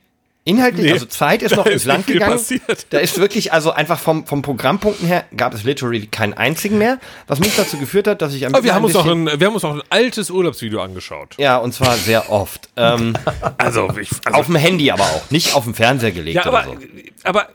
inhaltlich, 0.44 0.86
Nee. 0.86 0.92
also 0.92 1.06
Zeit 1.06 1.42
ist 1.42 1.54
noch 1.56 1.66
ins 1.66 1.76
ist 1.76 1.84
Land 1.84 2.06
gegangen. 2.06 2.32
passiert. 2.32 2.86
Da 2.90 2.98
ist 2.98 3.18
wirklich, 3.18 3.52
also 3.52 3.70
einfach 3.72 3.98
vom, 3.98 4.26
vom 4.26 4.42
Programmpunkten 4.42 5.06
her 5.06 5.24
gab 5.36 5.54
es 5.54 5.62
literally 5.64 6.06
keinen 6.06 6.34
einzigen 6.34 6.78
mehr, 6.78 6.98
was 7.26 7.38
mich 7.38 7.54
dazu 7.56 7.76
geführt 7.78 8.06
hat, 8.08 8.22
dass 8.22 8.34
ich 8.34 8.44
ein, 8.46 8.54
Aber 8.54 8.64
wir 8.64 8.74
haben, 8.74 8.84
uns 8.84 8.96
auch 8.96 9.06
ein, 9.06 9.26
wir 9.26 9.46
haben 9.46 9.54
uns 9.54 9.64
auch 9.64 9.74
ein 9.74 9.82
altes 9.90 10.30
Urlaubsvideo 10.30 10.80
angeschaut. 10.82 11.34
ja, 11.38 11.56
und 11.58 11.72
zwar 11.74 11.94
sehr 11.96 12.30
oft. 12.30 12.68
Ähm, 12.76 13.14
Also, 13.58 13.88
ich, 14.00 14.10
also 14.24 14.38
auf 14.38 14.46
dem 14.46 14.56
Handy 14.56 14.90
aber 14.90 15.04
auch, 15.04 15.30
nicht 15.30 15.54
auf 15.54 15.64
dem 15.64 15.74
Fernseher 15.74 16.10
gelegt 16.12 16.36
ja, 16.36 16.46
aber, 16.46 16.68
oder 16.70 16.80
so. 16.80 16.86
aber 17.24 17.48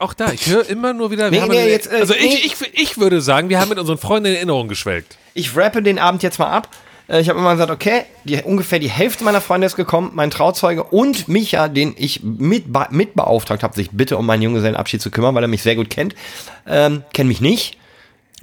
auch 0.00 0.12
da, 0.14 0.32
ich 0.32 0.46
höre 0.46 0.68
immer 0.68 0.92
nur 0.92 1.10
wieder. 1.12 1.30
Nee, 1.30 1.38
nee, 1.38 1.44
eine- 1.58 1.68
jetzt, 1.70 1.86
äh, 1.92 1.96
also 2.00 2.14
nee. 2.14 2.26
ich, 2.26 2.46
ich, 2.46 2.54
ich 2.82 2.98
würde 2.98 3.20
sagen, 3.20 3.48
wir 3.48 3.60
haben 3.60 3.68
mit 3.68 3.78
unseren 3.78 3.98
Freunden 3.98 4.26
in 4.30 4.34
Erinnerung 4.36 4.66
geschwelgt. 4.68 5.16
Ich 5.34 5.56
rappe 5.56 5.82
den 5.82 5.98
Abend 6.00 6.22
jetzt 6.24 6.38
mal 6.38 6.48
ab. 6.50 6.68
Äh, 7.08 7.20
Ich 7.20 7.28
habe 7.28 7.38
immer 7.38 7.52
gesagt, 7.52 7.70
okay, 7.70 8.02
die, 8.24 8.42
ungefähr 8.42 8.78
die 8.78 8.90
Hälfte 8.90 9.24
meiner 9.24 9.40
Freunde 9.40 9.66
ist 9.66 9.76
gekommen, 9.76 10.12
mein 10.14 10.30
Trauzeuge 10.30 10.84
und 10.84 11.28
Micha, 11.28 11.68
den 11.68 11.94
ich 11.96 12.22
mit, 12.22 12.66
mit 12.90 13.14
beauftragt 13.14 13.62
habe, 13.62 13.74
sich 13.74 13.90
bitte 13.92 14.16
um 14.16 14.26
meinen 14.26 14.42
Junggesellenabschied 14.42 15.00
zu 15.00 15.10
kümmern, 15.10 15.34
weil 15.34 15.44
er 15.44 15.48
mich 15.48 15.62
sehr 15.62 15.76
gut 15.76 15.90
kennt, 15.90 16.14
ähm, 16.66 17.02
kennt 17.12 17.28
mich 17.28 17.40
nicht. 17.40 17.78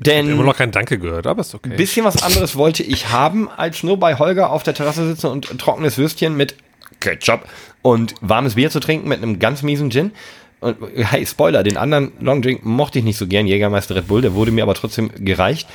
Wir 0.04 0.18
haben 0.18 0.28
Denn 0.28 0.46
noch 0.46 0.58
kein 0.58 0.72
Danke 0.72 0.98
gehört, 0.98 1.28
aber 1.28 1.42
ist 1.42 1.54
okay. 1.54 1.70
ein 1.70 1.78
bisschen 1.78 2.06
was 2.06 2.24
anderes 2.24 2.56
wollte 2.56 2.82
ich 2.82 3.10
haben, 3.10 3.50
als 3.50 3.84
nur 3.84 4.00
bei 4.00 4.18
Holger 4.18 4.50
auf 4.52 4.64
der 4.64 4.74
Terrasse 4.74 5.08
sitzen 5.08 5.28
und 5.28 5.60
trockenes 5.60 5.98
Würstchen 5.98 6.36
mit 6.36 6.56
Ketchup 7.00 7.46
und 7.84 8.16
warmes 8.22 8.56
Bier 8.56 8.72
zu 8.72 8.80
trinken 8.80 9.08
mit 9.08 9.22
einem 9.22 9.38
ganz 9.38 9.62
miesen 9.62 9.92
Gin. 9.92 10.12
Und 10.60 10.78
hey, 10.96 11.26
Spoiler, 11.26 11.64
den 11.64 11.78
anderen 11.78 12.12
Longdrink 12.20 12.64
mochte 12.66 13.00
ich 13.00 13.06
nicht 13.06 13.18
so 13.18 13.28
gern, 13.28 13.48
Jägermeister 13.48 13.96
Red 13.96 14.08
Bull, 14.08 14.22
der 14.22 14.34
wurde 14.34 14.52
mir 14.52 14.64
aber 14.64 14.76
trotzdem 14.76 15.12
gereicht. 15.18 15.68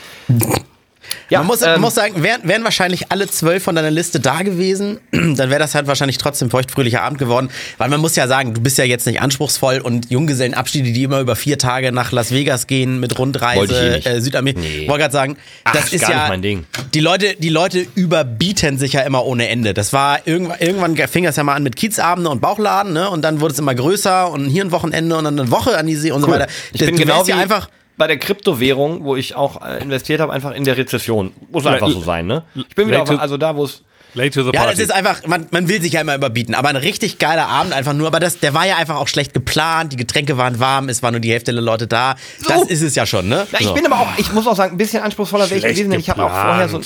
Ja, 1.28 1.38
Man 1.40 1.48
muss, 1.48 1.62
ähm, 1.62 1.72
man 1.72 1.80
muss 1.80 1.94
sagen, 1.96 2.22
wären, 2.22 2.40
wären 2.44 2.62
wahrscheinlich 2.62 3.10
alle 3.10 3.26
zwölf 3.26 3.62
von 3.64 3.74
deiner 3.74 3.90
Liste 3.90 4.20
da 4.20 4.42
gewesen, 4.42 4.98
dann 5.10 5.36
wäre 5.50 5.58
das 5.58 5.74
halt 5.74 5.88
wahrscheinlich 5.88 6.18
trotzdem 6.18 6.50
feuchtfröhlicher 6.50 7.02
Abend 7.02 7.18
geworden. 7.18 7.50
Weil 7.78 7.88
man 7.88 8.00
muss 8.00 8.14
ja 8.14 8.28
sagen, 8.28 8.54
du 8.54 8.60
bist 8.60 8.78
ja 8.78 8.84
jetzt 8.84 9.06
nicht 9.06 9.20
anspruchsvoll 9.20 9.78
und 9.78 10.08
Junggesellenabschiede, 10.10 10.92
die 10.92 11.02
immer 11.02 11.18
über 11.20 11.34
vier 11.34 11.58
Tage 11.58 11.90
nach 11.90 12.12
Las 12.12 12.30
Vegas 12.30 12.66
gehen 12.68 13.00
mit 13.00 13.18
Wollte 13.18 13.38
ich 13.38 13.42
eh 13.42 13.56
Rundreise, 13.56 13.90
nicht. 13.96 14.06
äh, 14.06 14.20
Südamerika. 14.20 14.60
Nee. 14.60 14.88
Wollte 14.88 15.00
gerade 15.02 15.12
sagen, 15.12 15.36
Ach, 15.64 15.72
das 15.72 15.92
ist 15.92 16.02
ja 16.02 16.08
nicht 16.14 16.28
mein 16.28 16.42
Ding. 16.42 16.64
Die 16.94 17.00
Leute, 17.00 17.34
die 17.38 17.48
Leute 17.48 17.86
überbieten 17.96 18.78
sich 18.78 18.92
ja 18.92 19.00
immer 19.02 19.24
ohne 19.24 19.48
Ende. 19.48 19.74
Das 19.74 19.92
war 19.92 20.20
irgendwann, 20.26 20.58
irgendwann 20.60 20.96
fing 21.08 21.24
das 21.24 21.36
ja 21.36 21.42
mal 21.42 21.54
an 21.54 21.62
mit 21.64 21.76
Kiezabende 21.76 22.30
und 22.30 22.40
Bauchladen, 22.40 22.92
ne? 22.92 23.10
Und 23.10 23.22
dann 23.22 23.40
wurde 23.40 23.52
es 23.52 23.58
immer 23.58 23.74
größer 23.74 24.30
und 24.30 24.48
hier 24.48 24.64
ein 24.64 24.70
Wochenende 24.70 25.16
und 25.16 25.24
dann 25.24 25.38
eine 25.38 25.50
Woche 25.50 25.76
an 25.76 25.86
die 25.86 25.96
See 25.96 26.12
und 26.12 26.20
so 26.22 26.28
weiter. 26.28 26.46
Ich 26.72 26.78
Das- 26.80 26.86
bin 26.86 26.96
du 26.96 27.02
genau 27.02 27.16
wärst 27.16 27.26
wie 27.26 27.30
ja 27.32 27.38
einfach 27.38 27.68
bei 27.96 28.06
der 28.06 28.18
Kryptowährung, 28.18 29.04
wo 29.04 29.16
ich 29.16 29.34
auch 29.34 29.64
äh, 29.64 29.82
investiert 29.82 30.20
habe, 30.20 30.32
einfach 30.32 30.52
in 30.52 30.64
der 30.64 30.76
Rezession. 30.76 31.32
Muss 31.50 31.66
einfach 31.66 31.88
so 31.88 32.00
sein, 32.00 32.26
ne? 32.26 32.42
Ich 32.54 32.74
bin 32.74 32.88
wieder 32.88 33.02
auf, 33.02 33.10
also 33.10 33.36
da, 33.36 33.56
wo 33.56 33.64
es 33.64 33.82
Late 34.14 34.30
to 34.30 34.44
the 34.44 34.50
Ja, 34.54 34.66
das 34.66 34.78
ist 34.78 34.90
einfach, 34.92 35.26
man, 35.26 35.46
man 35.50 35.68
will 35.68 35.80
sich 35.82 35.92
ja 35.92 36.00
immer 36.00 36.14
überbieten, 36.14 36.54
aber 36.54 36.70
ein 36.70 36.76
richtig 36.76 37.18
geiler 37.18 37.48
Abend 37.48 37.74
einfach 37.74 37.92
nur, 37.92 38.06
aber 38.06 38.18
das, 38.18 38.38
der 38.38 38.54
war 38.54 38.66
ja 38.66 38.76
einfach 38.76 38.96
auch 38.96 39.08
schlecht 39.08 39.34
geplant, 39.34 39.92
die 39.92 39.96
Getränke 39.96 40.38
waren 40.38 40.58
warm, 40.58 40.88
es 40.88 41.02
war 41.02 41.10
nur 41.10 41.20
die 41.20 41.30
Hälfte 41.30 41.52
der 41.52 41.60
Leute 41.62 41.86
da. 41.86 42.16
Das 42.48 42.62
ist 42.62 42.82
es 42.82 42.94
ja 42.94 43.04
schon, 43.04 43.28
ne? 43.28 43.46
Ja, 43.52 43.60
ich 43.60 43.66
So. 43.66 43.74
bin 43.74 43.84
aber 43.84 44.00
auch, 44.00 44.08
ich 44.16 44.32
muss 44.32 44.46
auch 44.46 44.56
sagen, 44.56 44.74
ein 44.74 44.78
bisschen 44.78 45.02
anspruchsvoller 45.02 45.50
wäre 45.50 45.58
ich 45.58 45.62
gewesen, 45.64 45.90
denn 45.90 46.00
ich 46.00 46.08
habe 46.08 46.24
auch 46.24 46.30
vorher 46.30 46.68
so, 46.68 46.80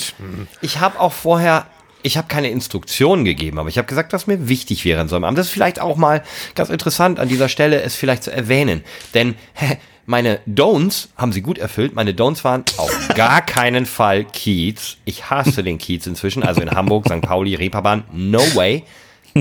ich 0.61 0.79
habe 0.81 0.99
auch 0.99 1.13
vorher, 1.13 1.67
ich 2.03 2.17
habe 2.17 2.27
keine 2.27 2.49
Instruktionen 2.49 3.23
gegeben, 3.23 3.59
aber 3.59 3.69
ich 3.69 3.77
habe 3.77 3.87
gesagt, 3.87 4.11
was 4.11 4.27
mir 4.27 4.49
wichtig 4.49 4.83
wäre 4.83 5.01
in 5.01 5.07
so 5.07 5.15
einem 5.15 5.23
Abend. 5.23 5.37
Das 5.37 5.47
ist 5.47 5.53
vielleicht 5.53 5.79
auch 5.79 5.95
mal 5.95 6.23
ganz 6.55 6.69
interessant 6.69 7.17
an 7.19 7.29
dieser 7.29 7.47
Stelle, 7.47 7.81
es 7.81 7.95
vielleicht 7.95 8.23
zu 8.23 8.31
erwähnen, 8.33 8.83
denn 9.13 9.35
meine 10.11 10.41
Don'ts 10.45 11.07
haben 11.17 11.31
sie 11.31 11.41
gut 11.41 11.57
erfüllt. 11.57 11.95
Meine 11.95 12.11
Don'ts 12.11 12.43
waren 12.43 12.63
auf 12.77 13.07
gar 13.15 13.41
keinen 13.41 13.85
Fall 13.85 14.25
Kiez. 14.25 14.97
Ich 15.05 15.29
hasse 15.29 15.63
den 15.63 15.77
Kiez 15.77 16.05
inzwischen, 16.05 16.43
also 16.43 16.61
in 16.61 16.69
Hamburg, 16.69 17.05
St. 17.05 17.21
Pauli, 17.21 17.55
Reeperbahn, 17.55 18.03
no 18.11 18.41
way. 18.53 18.83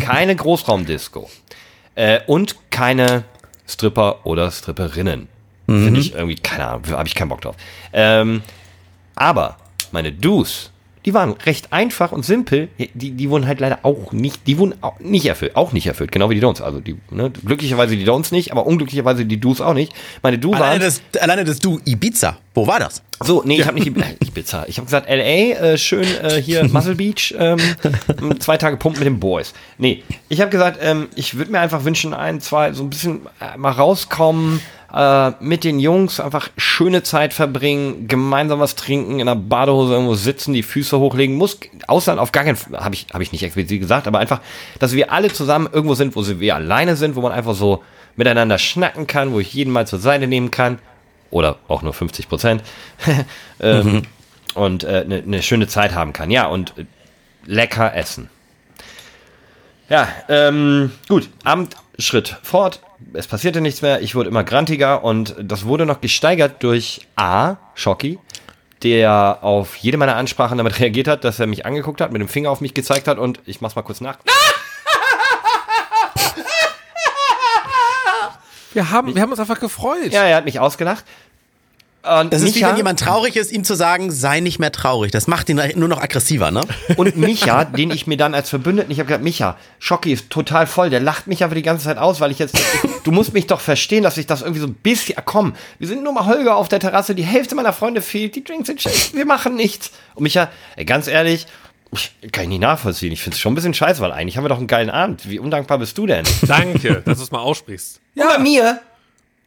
Keine 0.00 0.34
Großraumdisco. 0.36 1.28
Äh, 1.96 2.20
und 2.26 2.56
keine 2.70 3.24
Stripper 3.66 4.24
oder 4.24 4.50
Stripperinnen. 4.50 5.28
Finde 5.66 6.00
ich 6.00 6.14
irgendwie, 6.14 6.36
keine 6.36 6.66
Ahnung, 6.66 6.82
habe 6.90 7.06
ich 7.06 7.14
keinen 7.14 7.28
Bock 7.28 7.42
drauf. 7.42 7.56
Ähm, 7.92 8.42
aber 9.14 9.56
meine 9.92 10.10
Do's, 10.10 10.70
die 11.04 11.14
waren 11.14 11.32
recht 11.32 11.72
einfach 11.72 12.12
und 12.12 12.24
simpel. 12.24 12.68
Die, 12.94 13.12
die 13.12 13.30
wurden 13.30 13.46
halt 13.46 13.60
leider 13.60 13.80
auch 13.82 14.12
nicht, 14.12 14.46
die 14.46 14.58
wurden 14.58 14.74
auch 14.82 14.98
nicht 15.00 15.26
erfüllt, 15.26 15.56
auch 15.56 15.72
nicht 15.72 15.86
erfüllt, 15.86 16.12
genau 16.12 16.30
wie 16.30 16.34
die 16.34 16.42
Don'ts. 16.42 16.62
Also 16.62 16.80
die, 16.80 16.96
ne, 17.10 17.30
glücklicherweise 17.44 17.96
die 17.96 18.06
Don'ts 18.06 18.32
nicht, 18.32 18.52
aber 18.52 18.66
unglücklicherweise 18.66 19.24
die 19.24 19.40
Do's 19.40 19.60
auch 19.60 19.74
nicht. 19.74 19.92
Meine 20.22 20.38
Do 20.38 20.52
waren. 20.52 20.62
Alleine 20.62 20.84
das, 20.84 21.02
alleine 21.20 21.44
das 21.44 21.58
Du, 21.58 21.80
Ibiza. 21.84 22.36
Wo 22.52 22.66
war 22.66 22.80
das? 22.80 23.02
So, 23.22 23.42
nee, 23.44 23.60
ich 23.60 23.66
habe 23.66 23.78
nicht 23.78 23.86
Ibiza. 23.86 24.06
Ibiza. 24.20 24.64
Ich 24.66 24.76
habe 24.78 24.86
gesagt, 24.86 25.08
LA, 25.08 25.14
äh, 25.14 25.78
schön 25.78 26.06
äh, 26.22 26.40
hier 26.42 26.64
Muscle 26.68 26.94
Beach, 26.94 27.34
ähm, 27.38 27.58
zwei 28.38 28.56
Tage 28.56 28.76
pumpen 28.76 29.00
mit 29.00 29.06
den 29.06 29.20
Boys. 29.20 29.54
Nee, 29.78 30.02
ich 30.28 30.40
habe 30.40 30.50
gesagt, 30.50 30.78
ähm, 30.82 31.08
ich 31.14 31.36
würde 31.36 31.50
mir 31.52 31.60
einfach 31.60 31.84
wünschen, 31.84 32.12
ein, 32.12 32.40
zwei, 32.40 32.72
so 32.72 32.82
ein 32.82 32.90
bisschen 32.90 33.20
äh, 33.40 33.56
mal 33.56 33.72
rauskommen, 33.72 34.60
äh, 34.94 35.32
mit 35.40 35.64
den 35.64 35.78
Jungs 35.78 36.20
einfach 36.20 36.50
schöne 36.56 37.02
Zeit 37.02 37.32
verbringen, 37.32 38.08
gemeinsam 38.08 38.60
was 38.60 38.74
trinken, 38.74 39.20
in 39.20 39.26
der 39.26 39.34
Badehose 39.36 39.92
irgendwo 39.94 40.14
sitzen, 40.14 40.52
die 40.52 40.62
Füße 40.62 40.98
hochlegen, 40.98 41.36
muss 41.36 41.58
Ausland 41.86 42.18
auf 42.18 42.32
gar 42.32 42.44
keinen 42.44 42.56
Fall, 42.56 42.80
habe 42.80 42.94
ich, 42.94 43.06
hab 43.12 43.20
ich 43.20 43.32
nicht 43.32 43.42
explizit 43.42 43.80
gesagt, 43.80 44.06
aber 44.06 44.18
einfach, 44.18 44.40
dass 44.78 44.92
wir 44.92 45.12
alle 45.12 45.32
zusammen 45.32 45.68
irgendwo 45.72 45.94
sind, 45.94 46.16
wo 46.16 46.26
wir 46.26 46.54
alleine 46.54 46.96
sind, 46.96 47.16
wo 47.16 47.20
man 47.20 47.32
einfach 47.32 47.54
so 47.54 47.82
miteinander 48.16 48.58
schnacken 48.58 49.06
kann, 49.06 49.32
wo 49.32 49.40
ich 49.40 49.52
jeden 49.52 49.72
mal 49.72 49.86
zur 49.86 49.98
Seite 49.98 50.26
nehmen 50.26 50.50
kann 50.50 50.78
oder 51.30 51.58
auch 51.68 51.82
nur 51.82 51.92
50 51.92 52.28
Prozent 52.28 52.62
ähm, 53.60 53.92
mhm. 53.92 54.02
und 54.54 54.84
eine 54.84 54.98
äh, 54.98 55.04
ne, 55.04 55.22
ne 55.24 55.42
schöne 55.42 55.68
Zeit 55.68 55.94
haben 55.94 56.12
kann. 56.12 56.30
Ja, 56.30 56.46
und 56.46 56.74
äh, 56.76 56.84
lecker 57.46 57.94
essen. 57.94 58.28
Ja, 59.88 60.08
ähm, 60.28 60.92
gut, 61.08 61.28
Abendschritt 62.00 62.38
fort. 62.42 62.80
Es 63.12 63.26
passierte 63.26 63.60
nichts 63.60 63.82
mehr. 63.82 64.00
Ich 64.00 64.14
wurde 64.14 64.30
immer 64.30 64.42
grantiger 64.42 65.04
und 65.04 65.34
das 65.38 65.66
wurde 65.66 65.84
noch 65.84 66.00
gesteigert 66.00 66.62
durch 66.62 67.06
A, 67.14 67.56
Schocki, 67.74 68.18
der 68.82 69.40
auf 69.42 69.76
jede 69.76 69.98
meiner 69.98 70.16
Ansprachen 70.16 70.56
damit 70.56 70.80
reagiert 70.80 71.08
hat, 71.08 71.24
dass 71.24 71.38
er 71.38 71.46
mich 71.46 71.66
angeguckt 71.66 72.00
hat, 72.00 72.10
mit 72.10 72.22
dem 72.22 72.28
Finger 72.28 72.50
auf 72.50 72.62
mich 72.62 72.72
gezeigt 72.72 73.06
hat 73.06 73.18
und 73.18 73.40
ich 73.44 73.60
mach's 73.60 73.76
mal 73.76 73.82
kurz 73.82 74.00
nach. 74.00 74.16
Wir 78.72 78.90
haben, 78.92 79.16
wir 79.16 79.20
haben 79.20 79.32
uns 79.32 79.40
einfach 79.40 79.58
gefreut. 79.58 80.12
Ja, 80.12 80.22
er 80.22 80.36
hat 80.36 80.44
mich 80.44 80.60
ausgelacht. 80.60 81.04
Und 82.02 82.32
das 82.32 82.40
ist 82.40 82.54
Micha, 82.54 82.66
wie 82.66 82.70
wenn 82.70 82.76
jemand 82.78 83.00
traurig 83.00 83.36
ist, 83.36 83.52
ihm 83.52 83.62
zu 83.62 83.74
sagen, 83.74 84.10
sei 84.10 84.40
nicht 84.40 84.58
mehr 84.58 84.72
traurig. 84.72 85.12
Das 85.12 85.26
macht 85.26 85.50
ihn 85.50 85.60
nur 85.76 85.88
noch 85.88 86.00
aggressiver, 86.00 86.50
ne? 86.50 86.62
Und 86.96 87.16
Micha, 87.16 87.66
den 87.66 87.90
ich 87.90 88.06
mir 88.06 88.16
dann 88.16 88.34
als 88.34 88.48
Verbündeten, 88.48 88.90
ich 88.90 88.98
habe 89.00 89.06
gesagt, 89.06 89.22
Micha, 89.22 89.58
Schocki 89.78 90.12
ist 90.12 90.30
total 90.30 90.66
voll, 90.66 90.88
der 90.88 91.00
lacht 91.00 91.26
mich 91.26 91.44
aber 91.44 91.54
die 91.54 91.62
ganze 91.62 91.84
Zeit 91.84 91.98
aus, 91.98 92.20
weil 92.20 92.30
ich 92.30 92.38
jetzt, 92.38 92.58
du 93.04 93.12
musst 93.12 93.34
mich 93.34 93.46
doch 93.46 93.60
verstehen, 93.60 94.02
dass 94.02 94.16
ich 94.16 94.26
das 94.26 94.40
irgendwie 94.40 94.60
so 94.60 94.66
ein 94.66 94.74
bisschen, 94.74 95.16
komm, 95.26 95.54
wir 95.78 95.88
sind 95.88 96.02
nur 96.02 96.14
mal 96.14 96.24
Holger 96.24 96.56
auf 96.56 96.68
der 96.68 96.80
Terrasse, 96.80 97.14
die 97.14 97.22
Hälfte 97.22 97.54
meiner 97.54 97.74
Freunde 97.74 98.00
fehlt, 98.00 98.34
die 98.34 98.44
Drinks 98.44 98.68
sind 98.68 98.80
schlecht, 98.80 99.14
wir 99.14 99.26
machen 99.26 99.54
nichts. 99.54 99.90
Und 100.14 100.22
Micha, 100.22 100.48
ey, 100.76 100.86
ganz 100.86 101.06
ehrlich, 101.06 101.46
kann 102.32 102.44
ich 102.44 102.50
nicht 102.50 102.60
nachvollziehen. 102.60 103.12
Ich 103.12 103.20
finde 103.20 103.34
es 103.34 103.40
schon 103.40 103.52
ein 103.52 103.56
bisschen 103.56 103.74
scheiße, 103.74 104.00
weil 104.00 104.12
eigentlich 104.12 104.36
haben 104.36 104.44
wir 104.44 104.48
doch 104.48 104.58
einen 104.58 104.68
geilen 104.68 104.90
Abend. 104.90 105.28
Wie 105.28 105.38
undankbar 105.38 105.78
bist 105.78 105.98
du 105.98 106.06
denn? 106.06 106.24
Danke, 106.46 107.02
dass 107.04 107.18
du 107.18 107.24
es 107.24 107.30
mal 107.30 107.40
aussprichst. 107.40 108.00
Ja. 108.14 108.24
Und 108.24 108.36
bei 108.36 108.38
mir 108.38 108.80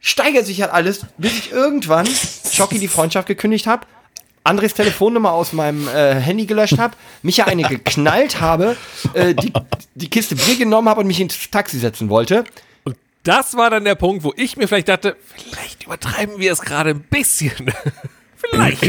steigert 0.04 0.44
sich 0.44 0.60
halt 0.60 0.70
alles, 0.70 1.06
bis 1.16 1.32
ich 1.32 1.50
irgendwann 1.50 2.06
Schocki 2.52 2.78
die 2.78 2.88
Freundschaft 2.88 3.26
gekündigt 3.26 3.66
habe, 3.66 3.86
Andres 4.44 4.74
Telefonnummer 4.74 5.32
aus 5.32 5.54
meinem 5.54 5.88
äh, 5.88 6.14
Handy 6.16 6.44
gelöscht 6.44 6.78
habe, 6.78 6.94
mich 7.22 7.38
ja 7.38 7.46
eine 7.46 7.62
geknallt 7.62 8.42
habe, 8.42 8.76
äh, 9.14 9.34
die, 9.34 9.50
die 9.94 10.10
Kiste 10.10 10.36
Bier 10.36 10.56
genommen 10.56 10.90
habe 10.90 11.00
und 11.00 11.06
mich 11.06 11.18
ins 11.18 11.50
Taxi 11.50 11.78
setzen 11.78 12.10
wollte. 12.10 12.44
Und 12.84 12.96
das 13.22 13.56
war 13.56 13.70
dann 13.70 13.84
der 13.84 13.94
Punkt, 13.94 14.22
wo 14.22 14.34
ich 14.36 14.58
mir 14.58 14.68
vielleicht 14.68 14.90
dachte, 14.90 15.16
vielleicht 15.34 15.84
übertreiben 15.84 16.38
wir 16.38 16.52
es 16.52 16.60
gerade 16.60 16.90
ein 16.90 17.00
bisschen. 17.00 17.72
vielleicht. 18.36 18.84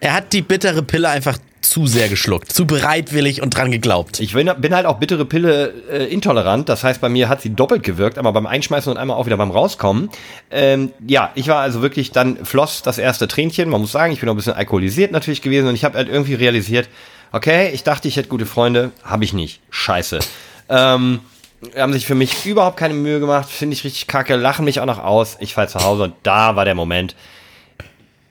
Er 0.00 0.14
hat 0.14 0.32
die 0.32 0.40
bittere 0.40 0.82
Pille 0.82 1.10
einfach 1.10 1.36
zu 1.64 1.86
sehr 1.86 2.08
geschluckt, 2.08 2.52
zu 2.52 2.66
bereitwillig 2.66 3.42
und 3.42 3.56
dran 3.56 3.70
geglaubt. 3.70 4.20
Ich 4.20 4.34
bin, 4.34 4.48
halt 4.48 4.86
auch 4.86 4.98
bittere 4.98 5.24
Pille 5.24 5.72
äh, 5.90 6.04
intolerant. 6.04 6.68
Das 6.68 6.84
heißt, 6.84 7.00
bei 7.00 7.08
mir 7.08 7.28
hat 7.28 7.42
sie 7.42 7.50
doppelt 7.50 7.82
gewirkt, 7.82 8.18
einmal 8.18 8.32
beim 8.32 8.46
Einschmeißen 8.46 8.90
und 8.92 8.98
einmal 8.98 9.16
auch 9.16 9.26
wieder 9.26 9.36
beim 9.36 9.50
Rauskommen. 9.50 10.10
Ähm, 10.50 10.92
ja, 11.06 11.30
ich 11.34 11.48
war 11.48 11.60
also 11.60 11.82
wirklich, 11.82 12.12
dann 12.12 12.44
floss 12.44 12.82
das 12.82 12.98
erste 12.98 13.28
Tränchen. 13.28 13.68
Man 13.68 13.80
muss 13.80 13.92
sagen, 13.92 14.12
ich 14.12 14.20
bin 14.20 14.26
noch 14.26 14.34
ein 14.34 14.36
bisschen 14.36 14.54
alkoholisiert 14.54 15.12
natürlich 15.12 15.42
gewesen 15.42 15.68
und 15.68 15.74
ich 15.74 15.84
habe 15.84 15.96
halt 15.96 16.08
irgendwie 16.08 16.34
realisiert, 16.34 16.88
okay, 17.32 17.70
ich 17.72 17.82
dachte, 17.82 18.08
ich 18.08 18.16
hätte 18.16 18.28
gute 18.28 18.46
Freunde, 18.46 18.92
habe 19.02 19.24
ich 19.24 19.32
nicht. 19.32 19.60
Scheiße. 19.70 20.20
Ähm, 20.68 21.20
haben 21.76 21.92
sich 21.92 22.06
für 22.06 22.14
mich 22.14 22.46
überhaupt 22.46 22.76
keine 22.76 22.94
Mühe 22.94 23.20
gemacht, 23.20 23.48
finde 23.48 23.74
ich 23.74 23.84
richtig 23.84 24.06
kacke, 24.06 24.36
lachen 24.36 24.64
mich 24.64 24.80
auch 24.80 24.86
noch 24.86 25.02
aus. 25.02 25.36
Ich 25.40 25.54
fall 25.54 25.68
zu 25.68 25.80
Hause 25.80 26.04
und 26.04 26.14
da 26.22 26.56
war 26.56 26.64
der 26.64 26.74
Moment, 26.74 27.16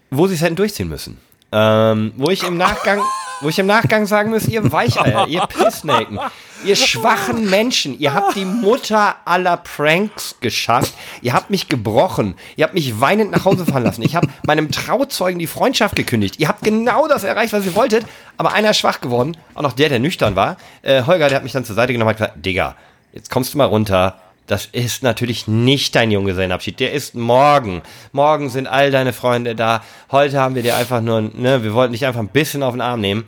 wo 0.10 0.28
sie 0.28 0.36
es 0.36 0.42
hätten 0.42 0.56
durchziehen 0.56 0.88
müssen. 0.88 1.18
Ähm, 1.52 2.14
wo 2.18 2.30
ich 2.30 2.44
im 2.44 2.58
Nachgang, 2.58 3.00
wo 3.42 3.50
ich 3.50 3.60
im 3.60 3.66
Nachgang 3.66 4.06
sagen 4.06 4.30
muss, 4.30 4.48
ihr 4.48 4.72
Weicheier, 4.72 5.28
ihr 5.28 5.42
Pissnaken, 5.48 6.20
ihr 6.66 6.76
schwachen 6.76 7.50
Menschen, 7.50 8.00
ihr 8.00 8.14
habt 8.14 8.36
die 8.36 8.46
Mutter 8.46 9.16
aller 9.26 9.58
Pranks 9.58 10.36
geschafft, 10.40 10.94
ihr 11.22 11.34
habt 11.34 11.50
mich 11.50 11.68
gebrochen, 11.70 12.36
ihr 12.56 12.64
habt 12.64 12.74
mich 12.74 13.00
weinend 13.00 13.32
nach 13.32 13.46
Hause 13.46 13.66
fahren 13.66 13.84
lassen, 13.84 14.02
ich 14.02 14.16
habe 14.16 14.28
meinem 14.46 14.72
Trauzeugen 14.72 15.40
die 15.40 15.48
Freundschaft 15.48 15.96
gekündigt, 15.96 16.40
ihr 16.40 16.48
habt 16.48 16.64
genau 16.64 17.08
das 17.08 17.24
erreicht, 17.24 17.54
was 17.54 17.66
ihr 17.66 17.76
wolltet, 17.76 18.06
aber 18.38 18.54
einer 18.54 18.72
ist 18.72 18.78
schwach 18.78 19.02
geworden, 19.02 19.38
auch 19.56 19.62
noch 19.62 19.74
der, 19.74 19.90
der 19.90 20.00
nüchtern 20.00 20.36
war, 20.36 20.58
äh, 20.82 21.04
Holger, 21.04 21.28
der 21.28 21.38
hat 21.38 21.44
mich 21.44 21.54
dann 21.54 21.66
zur 21.66 21.76
Seite 21.76 21.94
genommen 21.94 22.10
und 22.10 22.20
hat 22.20 22.30
gesagt, 22.30 22.46
Digga, 22.46 22.76
jetzt 23.12 23.30
kommst 23.30 23.54
du 23.54 23.58
mal 23.58 23.66
runter, 23.66 24.20
das 24.48 24.66
ist 24.66 25.04
natürlich 25.04 25.48
nicht 25.48 25.96
dein 25.96 26.12
Junggesellenabschied. 26.12 26.80
Der 26.80 26.92
ist 26.92 27.16
morgen. 27.16 27.82
Morgen 28.12 28.50
sind 28.50 28.68
all 28.68 28.92
deine 28.92 29.14
Freunde 29.14 29.56
da. 29.56 29.84
Heute 30.12 30.40
haben 30.40 30.56
wir 30.56 30.64
dir 30.64 30.76
einfach 30.76 31.02
nur, 31.02 31.22
ne, 31.22 31.64
wir 31.64 31.74
wollten 31.74 31.94
dich 31.94 32.06
einfach 32.06 32.20
ein 32.20 32.28
bisschen 32.28 32.64
auf 32.64 32.74
den 32.74 32.82
Arm 32.82 33.00
nehmen. 33.00 33.26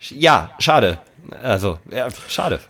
Ja, 0.00 0.50
schade. 0.58 0.98
Also, 1.42 1.78
ja, 1.90 2.08
schade. 2.28 2.60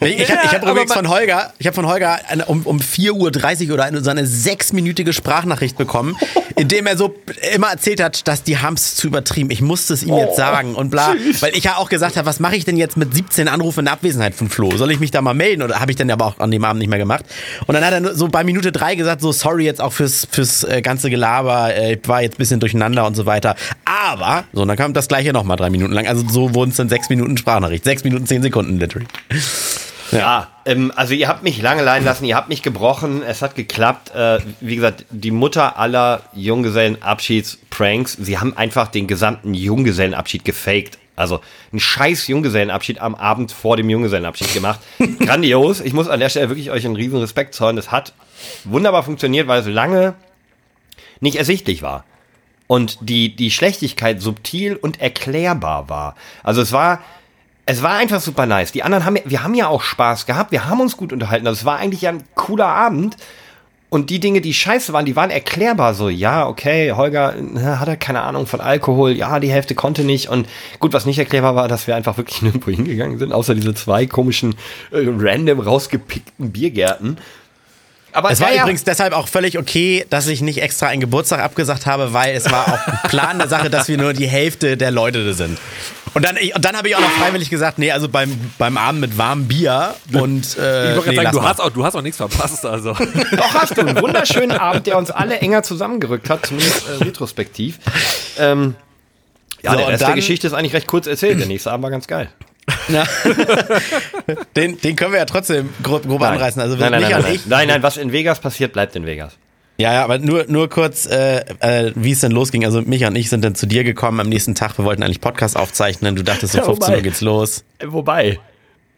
Ich, 0.00 0.18
ich 0.18 0.30
habe 0.30 0.42
hab 0.42 0.62
übrigens 0.62 0.92
von 0.92 1.08
Holger, 1.08 1.52
ich 1.58 1.66
habe 1.66 1.74
von 1.74 1.86
Holger 1.86 2.18
eine, 2.28 2.44
um, 2.46 2.62
um 2.62 2.78
4.30 2.78 3.68
Uhr 3.68 3.74
oder 3.74 3.84
eine, 3.84 4.02
so 4.02 4.10
eine 4.10 4.26
sechsminütige 4.26 5.12
Sprachnachricht 5.12 5.76
bekommen, 5.76 6.16
in 6.56 6.68
dem 6.68 6.86
er 6.86 6.96
so 6.96 7.14
immer 7.54 7.68
erzählt 7.68 8.02
hat, 8.02 8.28
dass 8.28 8.42
die 8.42 8.58
Hams 8.58 8.96
zu 8.96 9.06
übertrieben. 9.06 9.50
Ich 9.50 9.60
musste 9.60 9.94
es 9.94 10.02
ihm 10.02 10.12
oh, 10.12 10.18
jetzt 10.18 10.36
sagen 10.36 10.74
und 10.74 10.90
bla. 10.90 11.14
Weil 11.40 11.56
ich 11.56 11.64
ja 11.64 11.76
auch 11.76 11.88
gesagt 11.88 12.16
habe, 12.16 12.26
was 12.26 12.40
mache 12.40 12.56
ich 12.56 12.64
denn 12.64 12.76
jetzt 12.76 12.96
mit 12.96 13.14
17 13.14 13.48
Anrufen 13.48 13.80
in 13.80 13.84
der 13.86 13.94
Abwesenheit 13.94 14.34
von 14.34 14.48
Flo? 14.48 14.76
Soll 14.76 14.90
ich 14.90 15.00
mich 15.00 15.10
da 15.10 15.22
mal 15.22 15.34
melden? 15.34 15.62
Oder 15.62 15.80
habe 15.80 15.90
ich 15.90 15.96
dann 15.96 16.10
aber 16.10 16.26
auch 16.26 16.38
an 16.38 16.50
dem 16.50 16.64
Abend 16.64 16.80
nicht 16.80 16.90
mehr 16.90 16.98
gemacht? 16.98 17.24
Und 17.66 17.74
dann 17.74 17.84
hat 17.84 17.92
er 17.92 18.14
so 18.14 18.28
bei 18.28 18.44
Minute 18.44 18.72
drei 18.72 18.94
gesagt, 18.94 19.20
so 19.20 19.32
sorry 19.32 19.64
jetzt 19.64 19.80
auch 19.80 19.92
fürs, 19.92 20.26
fürs 20.30 20.64
äh, 20.64 20.82
ganze 20.82 21.10
Gelaber, 21.10 21.74
äh, 21.74 21.94
ich 21.94 22.08
war 22.08 22.22
jetzt 22.22 22.34
ein 22.34 22.38
bisschen 22.38 22.60
durcheinander 22.60 23.06
und 23.06 23.14
so 23.14 23.26
weiter. 23.26 23.56
Aber, 23.84 24.44
so, 24.52 24.62
und 24.62 24.68
dann 24.68 24.76
kam 24.76 24.92
das 24.92 25.08
gleiche 25.08 25.32
nochmal 25.32 25.56
drei 25.56 25.70
Minuten 25.70 25.92
lang. 25.92 26.06
Also 26.06 26.24
so 26.28 26.54
wurden 26.54 26.70
es 26.70 26.76
dann 26.76 26.88
sechs 26.88 27.08
Minuten 27.08 27.36
Sprachnachricht. 27.36 27.84
Sechs 27.84 28.03
Minuten, 28.04 28.26
zehn 28.26 28.42
Sekunden 28.42 28.78
literally. 28.78 29.06
Ja, 30.12 30.48
ähm, 30.64 30.92
also 30.94 31.14
ihr 31.14 31.28
habt 31.28 31.42
mich 31.42 31.60
lange 31.60 31.82
leiden 31.82 32.04
lassen, 32.04 32.24
ihr 32.24 32.36
habt 32.36 32.48
mich 32.48 32.62
gebrochen, 32.62 33.22
es 33.22 33.42
hat 33.42 33.54
geklappt. 33.56 34.14
Äh, 34.14 34.38
wie 34.60 34.76
gesagt, 34.76 35.06
die 35.10 35.30
Mutter 35.30 35.78
aller 35.78 36.22
Junggesellenabschieds-Pranks, 36.34 38.18
sie 38.20 38.38
haben 38.38 38.56
einfach 38.56 38.88
den 38.88 39.06
gesamten 39.06 39.54
Junggesellenabschied 39.54 40.44
gefaked. 40.44 40.98
Also 41.16 41.40
ein 41.72 41.78
scheiß 41.80 42.26
Junggesellenabschied 42.26 43.00
am 43.00 43.14
Abend 43.14 43.52
vor 43.52 43.76
dem 43.76 43.88
Junggesellenabschied 43.88 44.52
gemacht. 44.52 44.80
Grandios. 45.20 45.80
Ich 45.80 45.92
muss 45.92 46.08
an 46.08 46.20
der 46.20 46.28
Stelle 46.28 46.48
wirklich 46.48 46.70
euch 46.70 46.84
einen 46.84 46.96
riesen 46.96 47.18
Respekt 47.18 47.54
zollen. 47.54 47.76
Das 47.76 47.92
hat 47.92 48.14
wunderbar 48.64 49.04
funktioniert, 49.04 49.46
weil 49.46 49.60
es 49.60 49.66
lange 49.66 50.14
nicht 51.20 51.36
ersichtlich 51.36 51.82
war. 51.82 52.04
Und 52.66 52.98
die, 53.00 53.36
die 53.36 53.50
Schlechtigkeit 53.50 54.20
subtil 54.20 54.74
und 54.74 55.00
erklärbar 55.00 55.88
war. 55.88 56.16
Also 56.42 56.62
es 56.62 56.72
war, 56.72 57.00
es 57.66 57.82
war 57.82 57.94
einfach 57.94 58.20
super 58.20 58.46
nice. 58.46 58.72
Die 58.72 58.82
anderen 58.82 59.04
haben, 59.04 59.18
wir 59.24 59.42
haben 59.42 59.54
ja 59.54 59.68
auch 59.68 59.82
Spaß 59.82 60.26
gehabt, 60.26 60.52
wir 60.52 60.66
haben 60.66 60.80
uns 60.80 60.96
gut 60.96 61.12
unterhalten. 61.12 61.46
Also 61.46 61.60
es 61.60 61.64
war 61.64 61.78
eigentlich 61.78 62.06
ein 62.06 62.22
cooler 62.34 62.66
Abend. 62.66 63.16
Und 63.88 64.10
die 64.10 64.18
Dinge, 64.18 64.40
die 64.40 64.52
scheiße 64.52 64.92
waren, 64.92 65.04
die 65.04 65.14
waren 65.14 65.30
erklärbar 65.30 65.94
so. 65.94 66.08
Ja, 66.08 66.48
okay, 66.48 66.90
Holger 66.92 67.34
hat 67.62 67.86
er 67.86 67.96
keine 67.96 68.22
Ahnung 68.22 68.46
von 68.46 68.60
Alkohol. 68.60 69.12
Ja, 69.12 69.38
die 69.38 69.52
Hälfte 69.52 69.76
konnte 69.76 70.02
nicht. 70.02 70.28
Und 70.28 70.48
gut, 70.80 70.92
was 70.92 71.06
nicht 71.06 71.18
erklärbar 71.18 71.54
war, 71.54 71.68
dass 71.68 71.86
wir 71.86 71.94
einfach 71.94 72.16
wirklich 72.16 72.42
nirgendwo 72.42 72.72
hingegangen 72.72 73.18
sind, 73.18 73.32
außer 73.32 73.54
diese 73.54 73.72
zwei 73.74 74.06
komischen, 74.06 74.56
äh, 74.90 75.06
random 75.06 75.60
rausgepickten 75.60 76.50
Biergärten. 76.50 77.18
Aber 78.14 78.30
es 78.30 78.40
war 78.40 78.52
ja, 78.52 78.62
übrigens 78.62 78.84
deshalb 78.84 79.12
auch 79.12 79.26
völlig 79.26 79.58
okay, 79.58 80.06
dass 80.08 80.28
ich 80.28 80.40
nicht 80.40 80.62
extra 80.62 80.86
einen 80.86 81.00
Geburtstag 81.00 81.40
abgesagt 81.40 81.84
habe, 81.84 82.12
weil 82.12 82.36
es 82.36 82.50
war 82.50 82.68
auch 82.68 83.08
Plan 83.08 83.38
der 83.38 83.48
Sache, 83.48 83.70
dass 83.70 83.88
wir 83.88 83.98
nur 83.98 84.12
die 84.12 84.28
Hälfte 84.28 84.76
der 84.76 84.92
Leute 84.92 85.26
da 85.26 85.32
sind. 85.32 85.58
Und 86.14 86.24
dann, 86.24 86.36
und 86.36 86.64
dann 86.64 86.76
habe 86.76 86.88
ich 86.88 86.94
auch 86.94 87.00
noch 87.00 87.10
freiwillig 87.10 87.50
gesagt, 87.50 87.78
nee, 87.78 87.90
also 87.90 88.08
beim, 88.08 88.38
beim 88.56 88.78
Abend 88.78 89.00
mit 89.00 89.18
warmem 89.18 89.48
Bier 89.48 89.96
und 90.12 90.56
äh, 90.56 90.96
ich 90.96 91.06
nee, 91.06 91.16
sagen, 91.16 91.32
du 91.32 91.42
hast, 91.42 91.60
auch, 91.60 91.70
du 91.70 91.84
hast 91.84 91.96
auch 91.96 92.02
nichts 92.02 92.18
verpasst. 92.18 92.64
Also. 92.64 92.92
Doch 92.92 93.54
hast 93.54 93.76
du 93.76 93.80
einen 93.80 94.00
wunderschönen 94.00 94.52
Abend, 94.52 94.86
der 94.86 94.96
uns 94.96 95.10
alle 95.10 95.40
enger 95.40 95.64
zusammengerückt 95.64 96.30
hat, 96.30 96.46
zumindest 96.46 96.84
äh, 96.88 97.04
retrospektiv. 97.04 97.80
Ähm, 98.38 98.76
ja, 99.62 99.72
so, 99.72 99.78
der 99.78 99.88
Rest 99.88 100.02
dann, 100.02 100.08
der 100.10 100.16
Geschichte 100.16 100.46
ist 100.46 100.52
eigentlich 100.52 100.74
recht 100.74 100.86
kurz 100.86 101.08
erzählt. 101.08 101.40
Der 101.40 101.48
nächste 101.48 101.72
Abend 101.72 101.82
war 101.82 101.90
ganz 101.90 102.06
geil. 102.06 102.28
den, 104.56 104.78
den 104.80 104.96
können 104.96 105.12
wir 105.12 105.18
ja 105.18 105.24
trotzdem 105.24 105.70
grob, 105.82 106.04
grob 106.06 106.22
anreißen. 106.22 106.60
Also 106.62 106.76
nein, 106.76 106.92
nein, 106.92 107.02
nein, 107.02 107.10
nein, 107.22 107.40
nein, 107.46 107.68
nein, 107.68 107.82
was 107.82 107.96
in 107.96 108.12
Vegas 108.12 108.40
passiert, 108.40 108.72
bleibt 108.72 108.96
in 108.96 109.06
Vegas. 109.06 109.36
Ja, 109.76 109.92
ja, 109.92 110.04
aber 110.04 110.18
nur, 110.18 110.44
nur 110.48 110.68
kurz, 110.70 111.04
äh, 111.06 111.38
äh, 111.58 111.92
wie 111.96 112.12
es 112.12 112.20
denn 112.20 112.30
losging. 112.32 112.64
Also 112.64 112.80
Micha 112.82 113.08
und 113.08 113.16
ich 113.16 113.28
sind 113.28 113.44
dann 113.44 113.54
zu 113.56 113.66
dir 113.66 113.82
gekommen 113.82 114.20
am 114.20 114.28
nächsten 114.28 114.54
Tag. 114.54 114.78
Wir 114.78 114.84
wollten 114.84 115.02
eigentlich 115.02 115.20
Podcast 115.20 115.56
aufzeichnen. 115.56 116.14
Du 116.14 116.22
dachtest, 116.22 116.52
so 116.52 116.58
Ja, 116.58 116.64
15 116.64 116.86
wobei- 116.86 116.96
Uhr 116.98 117.02
geht's 117.02 117.20
los. 117.20 117.64
Äh, 117.78 117.86
Wobei, 117.88 118.38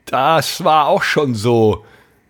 das 0.05 0.63
war 0.63 0.87
auch 0.89 1.03
schon 1.03 1.35
so. 1.35 1.85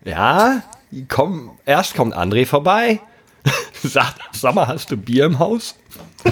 Ja, 0.05 0.63
kommen, 1.09 1.51
erst 1.65 1.95
kommt 1.95 2.15
André 2.15 2.45
vorbei, 2.45 3.01
sagt, 3.83 4.15
sag 4.31 4.55
mal, 4.55 4.67
hast 4.67 4.89
du 4.91 4.95
Bier 4.97 5.25
im 5.25 5.37
Haus? 5.39 5.75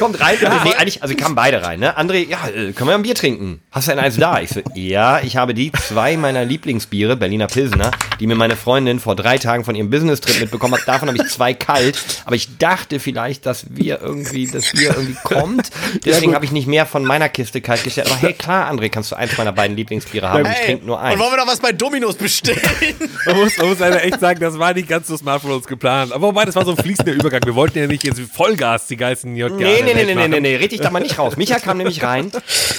kommt 0.00 0.20
rein, 0.20 0.36
ja. 0.40 0.64
nee, 0.64 0.74
eigentlich, 0.74 1.02
also 1.02 1.14
kamen 1.14 1.34
beide 1.34 1.62
rein, 1.62 1.78
ne? 1.78 1.96
André, 1.96 2.26
ja, 2.26 2.38
äh, 2.48 2.72
können 2.72 2.88
wir 2.88 2.94
ein 2.94 3.02
Bier 3.02 3.14
trinken? 3.14 3.60
Hast 3.70 3.86
du 3.86 3.92
denn 3.92 4.00
eins 4.00 4.16
da? 4.16 4.40
Ich 4.40 4.50
so, 4.50 4.60
ja, 4.74 5.20
ich 5.20 5.36
habe 5.36 5.54
die 5.54 5.70
zwei 5.72 6.16
meiner 6.16 6.44
Lieblingsbiere, 6.44 7.16
Berliner 7.16 7.46
Pilsener, 7.46 7.90
die 8.18 8.26
mir 8.26 8.34
meine 8.34 8.56
Freundin 8.56 8.98
vor 8.98 9.14
drei 9.14 9.38
Tagen 9.38 9.64
von 9.64 9.74
ihrem 9.74 9.90
Business-Trip 9.90 10.40
mitbekommen 10.40 10.74
hat. 10.74 10.88
Davon 10.88 11.08
habe 11.08 11.18
ich 11.18 11.28
zwei 11.28 11.52
kalt, 11.52 11.98
aber 12.24 12.34
ich 12.34 12.56
dachte 12.56 12.98
vielleicht, 12.98 13.44
dass 13.44 13.66
wir 13.68 14.00
irgendwie, 14.00 14.46
das 14.46 14.72
Bier 14.72 14.94
irgendwie 14.96 15.16
kommt. 15.22 15.70
Deswegen 16.04 16.34
habe 16.34 16.44
ich 16.44 16.52
nicht 16.52 16.66
mehr 16.66 16.86
von 16.86 17.04
meiner 17.04 17.28
Kiste 17.28 17.60
kalt 17.60 17.84
gestellt. 17.84 18.06
Aber 18.06 18.16
hey, 18.16 18.32
klar, 18.32 18.72
André, 18.72 18.88
kannst 18.88 19.12
du 19.12 19.16
eins 19.16 19.36
meiner 19.36 19.52
beiden 19.52 19.76
Lieblingsbiere 19.76 20.30
haben. 20.30 20.46
ich 20.46 20.64
trinke 20.64 20.86
nur 20.86 20.96
und 20.96 21.04
eins. 21.04 21.20
wollen 21.20 21.32
wir 21.32 21.36
doch 21.36 21.46
was 21.46 21.60
bei 21.60 21.72
Dominos 21.72 22.16
bestellen? 22.16 22.60
Man 23.26 23.36
muss, 23.36 23.58
man 23.58 23.68
muss 23.68 23.78
leider 23.78 24.02
echt 24.02 24.18
sagen, 24.18 24.40
das 24.40 24.58
war 24.58 24.72
nicht 24.72 24.88
ganz 24.88 25.06
so 25.06 25.16
smart 25.16 25.42
von 25.42 25.50
uns 25.50 25.66
geplant. 25.66 26.12
Aber 26.12 26.28
wobei, 26.28 26.46
das 26.46 26.56
war 26.56 26.64
so 26.64 26.70
ein 26.70 26.76
fließender 26.76 27.12
Übergang. 27.12 27.42
Wir 27.44 27.54
wollten 27.54 27.78
ja 27.78 27.86
nicht 27.86 28.02
jetzt 28.02 28.18
Vollgas 28.32 28.86
die 28.86 28.96
geilsten 28.96 29.36
JGA 29.36 29.56
Nee, 29.56 29.82
nee, 29.84 29.89
nee, 29.94 30.04
nee, 30.04 30.14
nee, 30.14 30.28
nee, 30.28 30.40
nee, 30.40 30.56
richtig 30.56 30.80
da 30.80 30.90
mal 30.90 31.00
nicht 31.00 31.18
raus. 31.18 31.36
Micha 31.36 31.58
kam 31.58 31.78
nämlich 31.78 32.02
rein 32.02 32.30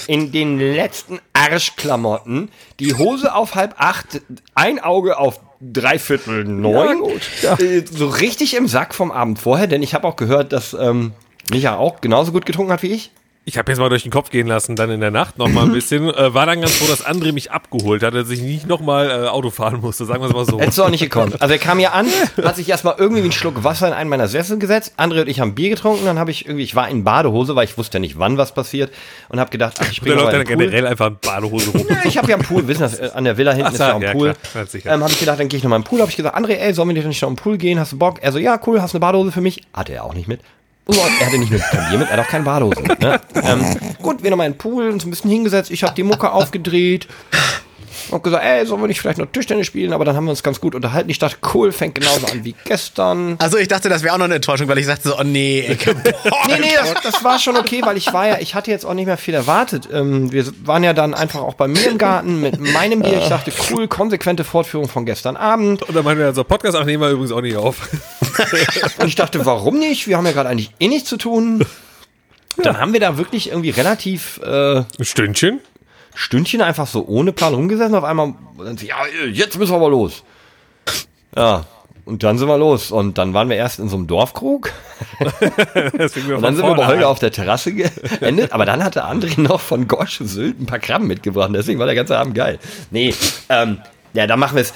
in 0.08 0.32
den 0.32 0.60
letzten 0.60 1.20
Arschklamotten, 1.34 2.50
die 2.80 2.94
Hose 2.94 3.34
auf 3.34 3.56
halb 3.56 3.76
acht, 3.78 4.22
ein 4.56 4.80
Auge 4.80 5.18
auf 5.18 5.40
dreiviertel 5.62 6.44
neun, 6.44 7.04
äh, 7.60 7.84
so 7.90 8.08
richtig 8.08 8.56
im 8.56 8.68
Sack 8.68 8.96
vom 8.96 9.12
Abend 9.12 9.40
vorher, 9.40 9.68
denn 9.68 9.84
ich 9.84 9.94
habe 9.94 10.08
auch 10.08 10.16
gehört, 10.16 10.54
dass 10.54 10.74
ähm, 10.74 11.14
Micha 11.50 11.76
auch 11.78 12.02
genauso 12.02 12.32
gut 12.32 12.46
getrunken 12.46 12.72
hat 12.72 12.84
wie 12.84 12.92
ich. 12.92 13.12
Ich 13.44 13.58
habe 13.58 13.72
jetzt 13.72 13.80
mal 13.80 13.90
durch 13.90 14.04
den 14.04 14.12
Kopf 14.12 14.30
gehen 14.30 14.46
lassen, 14.46 14.76
dann 14.76 14.92
in 14.92 15.00
der 15.02 15.10
Nacht 15.10 15.40
noch 15.40 15.48
mal 15.50 15.64
ein 15.66 15.72
bisschen. 15.74 16.08
Äh, 16.14 16.32
war 16.36 16.46
dann 16.46 16.62
ganz 16.62 16.74
froh, 16.74 16.86
dass 16.88 17.04
André 17.04 17.34
mich 17.34 17.50
abgeholt 17.50 18.04
hat, 18.04 18.14
dass 18.14 18.30
ich 18.30 18.40
nicht 18.44 18.68
noch 18.68 18.82
mal 18.82 19.10
äh, 19.10 19.28
Auto 19.30 19.50
fahren 19.50 19.80
musste, 19.82 20.06
sagen 20.06 20.22
wir 20.22 20.28
es 20.28 20.34
mal 20.34 20.46
so. 20.46 20.60
Hättest 20.60 20.78
du 20.78 20.84
auch 20.84 20.90
nicht 20.92 21.02
gekonnt. 21.02 21.42
Also 21.42 21.52
er 21.52 21.58
kam 21.60 21.80
hier 21.80 21.94
an, 21.96 22.06
hat 22.44 22.56
sich 22.56 22.70
erstmal 22.70 22.96
irgendwie 23.00 23.22
wie 23.24 23.26
einen 23.26 23.32
Schluck 23.32 23.64
Wasser 23.64 23.88
in 23.88 23.94
einen 23.94 24.12
meiner 24.12 24.28
Sessel 24.28 24.60
gesetzt. 24.60 24.94
André 24.98 25.22
und 25.22 25.28
ich 25.28 25.40
haben 25.40 25.56
Bier 25.56 25.70
getrunken, 25.70 26.06
dann 26.06 26.20
habe 26.20 26.30
ich 26.30 26.46
irgendwie, 26.46 26.64
ich 26.64 26.76
war 26.76 26.88
in 26.88 27.04
Badehose, 27.04 27.56
weil 27.56 27.64
ich 27.66 27.80
wusste 27.80 27.98
ja 27.98 28.00
nicht, 28.02 28.20
wann 28.20 28.38
was 28.38 28.54
passiert 28.54 28.92
und 29.30 29.40
habe 29.40 29.50
gedacht, 29.50 29.78
ach, 29.82 29.90
ich 29.92 30.02
Der 30.02 30.12
bringe 30.14 30.24
mal 30.24 30.32
in 30.34 30.38
den 30.38 30.48
Pool. 30.48 30.58
generell 30.68 30.86
einfach 30.86 31.08
in 31.08 31.18
Badehose 31.20 31.72
rum. 31.72 31.88
Ich 32.04 32.20
habe 32.20 32.30
ja 32.30 32.36
einen 32.36 32.46
Pool, 32.46 32.68
wissen 32.68 32.82
das, 32.82 33.00
äh, 33.00 33.10
an 33.16 33.24
der 33.24 33.38
Villa 33.38 33.54
hinten 33.54 33.70
Ach 33.70 33.74
ist 33.74 33.80
ja 33.80 33.94
auch 33.96 34.02
ein 34.02 34.12
Pool. 34.12 34.36
klar. 34.52 34.66
Ähm, 34.86 35.02
habe 35.02 35.12
ich 35.12 35.20
gedacht, 35.20 35.40
dann 35.40 35.48
gehe 35.50 35.58
ich 35.58 35.64
noch 35.64 35.72
mal 35.72 35.78
in 35.78 35.82
den 35.82 35.88
Pool. 35.88 36.00
Habe 36.02 36.12
ich 36.12 36.16
gesagt, 36.18 36.38
André, 36.38 36.58
ey, 36.58 36.76
sollen 36.76 36.90
wir 36.90 36.94
nicht 36.94 37.06
noch 37.22 37.28
in 37.30 37.34
den 37.36 37.42
Pool 37.42 37.58
gehen? 37.58 37.80
Hast 37.80 37.92
du 37.94 37.98
Bock? 37.98 38.20
Er 38.22 38.32
so, 38.32 38.38
ja, 38.38 38.60
cool, 38.68 38.80
hast 38.84 38.94
du 38.94 38.98
eine 38.98 39.02
Badehose 39.02 39.32
für 39.32 39.42
mich? 39.42 39.64
Hatte 39.74 39.94
er 39.94 40.04
auch 40.04 40.14
nicht 40.14 40.28
mit. 40.28 40.42
Und 40.86 40.98
er 40.98 41.28
hatte 41.28 41.38
nicht 41.38 41.52
nur 41.52 41.60
kein 41.60 41.90
Bier 41.90 42.00
mit, 42.00 42.10
er 42.10 42.18
hat 42.18 42.26
auch 42.26 42.30
keine 42.30 42.44
Badehose 42.44 42.82
mit. 42.82 43.00
Ne? 43.00 43.20
Ähm, 43.44 43.64
gut, 44.02 44.24
wir 44.24 44.30
nochmal 44.30 44.48
in 44.48 44.54
den 44.54 44.58
Pool, 44.58 44.90
uns 44.90 45.06
ein 45.06 45.10
bisschen 45.10 45.32
hingesetzt. 45.32 45.72
Ich 45.72 45.84
habe 45.84 45.96
die 45.96 46.04
Mucke 46.04 46.32
aufgedreht. 46.32 47.08
Und 48.10 48.24
gesagt, 48.24 48.44
ey, 48.44 48.66
sollen 48.66 48.82
wir 48.82 48.88
nicht 48.88 49.00
vielleicht 49.00 49.18
noch 49.20 49.28
Tischtennis 49.28 49.68
spielen? 49.68 49.94
Aber 49.94 50.06
dann 50.06 50.16
haben 50.16 50.26
wir 50.26 50.32
uns 50.32 50.44
ganz 50.44 50.60
gut 50.60 50.76
unterhalten. 50.76 51.10
Ich 51.10 51.20
dachte, 51.20 51.38
cool, 51.54 51.72
fängt 51.72 51.96
genauso 51.96 52.26
an 52.28 52.44
wie 52.44 52.56
gestern. 52.66 53.36
Also 53.40 53.58
ich 53.58 53.68
dachte, 53.68 53.90
das 53.90 54.04
wäre 54.04 54.14
auch 54.14 54.18
noch 54.18 54.26
eine 54.26 54.36
Enttäuschung, 54.36 54.68
weil 54.68 54.78
ich 54.78 54.86
sagte 54.86 55.10
so, 55.10 55.20
oh 55.20 55.24
nee, 55.24 55.78
Bock. 55.86 55.96
Nee, 56.48 56.60
nee, 56.60 56.74
das, 56.76 56.94
das 57.04 57.24
war 57.24 57.40
schon 57.40 57.56
okay, 57.56 57.82
weil 57.84 57.98
ich 57.98 58.12
war 58.12 58.28
ja, 58.28 58.38
ich 58.40 58.56
hatte 58.56 58.72
jetzt 58.72 58.86
auch 58.86 58.94
nicht 58.94 59.06
mehr 59.06 59.18
viel 59.18 59.34
erwartet. 59.34 59.88
Ähm, 59.92 60.32
wir 60.32 60.46
waren 60.66 60.84
ja 60.84 60.94
dann 60.94 61.14
einfach 61.14 61.42
auch 61.42 61.54
bei 61.54 61.68
mir 61.68 61.90
im 61.90 61.98
Garten 61.98 62.42
mit 62.42 62.60
meinem 62.60 63.02
Bier. 63.02 63.20
Ich 63.20 63.30
dachte, 63.30 63.52
cool, 63.70 63.88
konsequente 63.88 64.44
Fortführung 64.44 64.88
von 64.88 65.06
gestern 65.06 65.38
Abend. 65.38 65.84
Und 65.84 65.96
dann 65.96 66.04
meinen 66.04 66.20
wir, 66.20 66.26
also 66.26 66.44
Podcast 66.44 66.78
ach, 66.78 66.86
nehmen 66.86 67.02
wir 67.02 67.10
übrigens 67.10 67.32
auch 67.32 67.42
nicht 67.42 67.56
auf. 67.56 67.90
Und 69.00 69.08
ich 69.08 69.16
dachte, 69.16 69.46
warum 69.46 69.80
nicht? 69.80 70.08
Wir 70.08 70.18
haben 70.18 70.26
ja 70.26 70.32
gerade 70.32 70.50
eigentlich 70.50 70.72
eh 70.80 70.88
nichts 70.88 71.10
zu 71.10 71.18
tun. 71.18 71.66
Dann 72.58 72.80
haben 72.80 72.94
wir 72.94 73.00
da 73.00 73.18
wirklich 73.18 73.50
irgendwie 73.50 73.70
relativ 73.70 74.40
äh, 74.44 74.78
Ein 74.78 74.86
Stündchen. 75.02 75.60
Stündchen 76.14 76.62
einfach 76.62 76.88
so 76.88 77.06
ohne 77.06 77.32
Plan 77.32 77.54
rumgesessen. 77.54 77.96
Auf 77.96 78.04
einmal, 78.04 78.34
sie, 78.78 78.88
ja, 78.88 78.98
jetzt 79.32 79.58
müssen 79.58 79.72
wir 79.72 79.78
aber 79.78 79.90
los. 79.90 80.24
Ja, 81.36 81.66
und 82.06 82.24
dann 82.24 82.38
sind 82.38 82.48
wir 82.48 82.58
los. 82.58 82.92
Und 82.92 83.18
dann 83.18 83.34
waren 83.34 83.50
wir 83.50 83.56
erst 83.58 83.80
in 83.80 83.90
so 83.90 83.96
einem 83.96 84.08
Dorfkrug. 84.08 84.72
Und 85.20 86.42
dann 86.42 86.56
sind 86.56 86.66
wir 86.66 86.76
bei 86.76 86.88
Holger 86.88 87.10
auf 87.10 87.20
der 87.20 87.32
Terrasse 87.32 87.74
geendet. 87.74 88.54
Aber 88.54 88.66
dann 88.66 88.84
hatte 88.84 89.06
André 89.06 89.40
noch 89.40 89.62
von 89.62 89.88
Gosch 89.88 90.20
Sylt 90.20 90.60
ein 90.60 90.66
paar 90.66 90.80
Krabben 90.80 91.08
mitgebracht. 91.08 91.52
Deswegen 91.54 91.80
war 91.80 91.86
der 91.86 91.96
ganze 91.96 92.18
Abend 92.18 92.36
geil. 92.36 92.60
Nee, 92.90 93.14
ähm, 93.50 93.78
ja, 94.14 94.28
dann 94.28 94.40
machen 94.40 94.56
wir 94.56 94.62
es. 94.62 94.74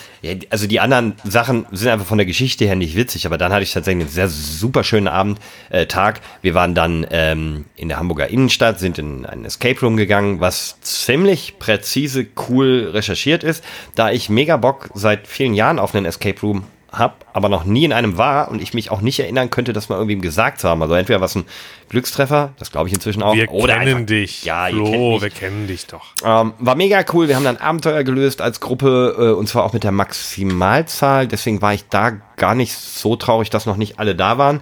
Also 0.50 0.68
die 0.68 0.80
anderen 0.80 1.14
Sachen 1.24 1.66
sind 1.72 1.90
einfach 1.90 2.06
von 2.06 2.18
der 2.18 2.26
Geschichte 2.26 2.66
her 2.66 2.76
nicht 2.76 2.96
witzig. 2.96 3.26
Aber 3.26 3.38
dann 3.38 3.52
hatte 3.52 3.64
ich 3.64 3.74
tatsächlich 3.74 4.06
einen 4.06 4.14
sehr 4.14 4.30
super 4.30 4.84
schönen 4.84 5.08
Abend, 5.08 5.40
äh, 5.70 5.86
Tag. 5.86 6.22
Wir 6.42 6.54
waren 6.54 6.76
dann 6.76 7.06
ähm, 7.12 7.66
in 7.76 7.90
der 7.90 7.98
Hamburger 7.98 8.30
Innenstadt, 8.30 8.80
sind 8.80 8.98
in 8.98 9.26
einen 9.26 9.46
Escape 9.46 9.80
Room 9.82 9.98
gegangen, 9.98 10.40
was 10.40 10.80
ziemlich 10.82 11.60
präzise, 11.60 12.28
cool 12.50 12.90
recherchiert 12.94 13.44
ist. 13.44 13.64
Da 13.96 14.12
ich 14.12 14.30
mega 14.30 14.58
Bock 14.58 14.90
seit 14.94 15.28
vielen 15.28 15.54
Jahren 15.54 15.80
auf 15.80 15.94
einen 15.94 16.06
Escape 16.06 16.40
Room 16.42 16.66
hab, 16.92 17.26
aber 17.34 17.50
noch 17.50 17.66
nie 17.66 17.84
in 17.84 17.94
einem 17.94 18.18
war 18.18 18.50
und 18.50 18.62
ich 18.62 18.74
mich 18.74 18.92
auch 18.92 19.02
nicht 19.02 19.20
erinnern 19.20 19.50
könnte, 19.50 19.74
das 19.74 19.90
mal 19.90 19.96
irgendwem 19.96 20.22
gesagt 20.22 20.60
zu 20.60 20.70
haben. 20.70 20.82
Also 20.82 20.94
entweder 20.96 21.22
was 21.22 21.36
ein 21.36 21.46
Glückstreffer, 21.90 22.54
das 22.58 22.72
glaube 22.72 22.88
ich 22.88 22.94
inzwischen 22.94 23.22
auch. 23.22 23.36
Wir 23.36 23.52
oder 23.52 23.78
kennen 23.78 23.88
einfach, 23.88 24.06
dich. 24.08 24.46
Ja, 24.46 24.68
Flo, 24.68 24.86
kennt 24.86 24.94
mich. 24.94 25.22
wir 25.22 25.30
kennen 25.30 25.68
dich 25.68 25.88
doch. 25.88 26.06
Ähm, 26.24 26.54
war 26.60 26.76
mega 26.76 27.04
cool. 27.14 27.28
Wir 27.28 27.36
haben 27.36 27.44
dann 27.44 27.58
Abenteuer 27.58 28.04
gelöst 28.04 28.42
als 28.42 28.60
Gruppe 28.60 29.16
äh, 29.18 29.38
und 29.38 29.48
zwar 29.48 29.64
auch 29.64 29.74
mit 29.74 29.84
der 29.84 29.92
Maximalzahl. 29.92 31.28
Deswegen 31.28 31.62
war 31.62 31.74
ich 31.74 31.88
da 31.90 32.12
gar 32.38 32.56
nicht 32.56 32.74
so 32.74 33.16
traurig, 33.16 33.50
dass 33.50 33.66
noch 33.66 33.78
nicht 33.78 34.00
alle 34.00 34.16
da 34.16 34.38
waren. 34.38 34.62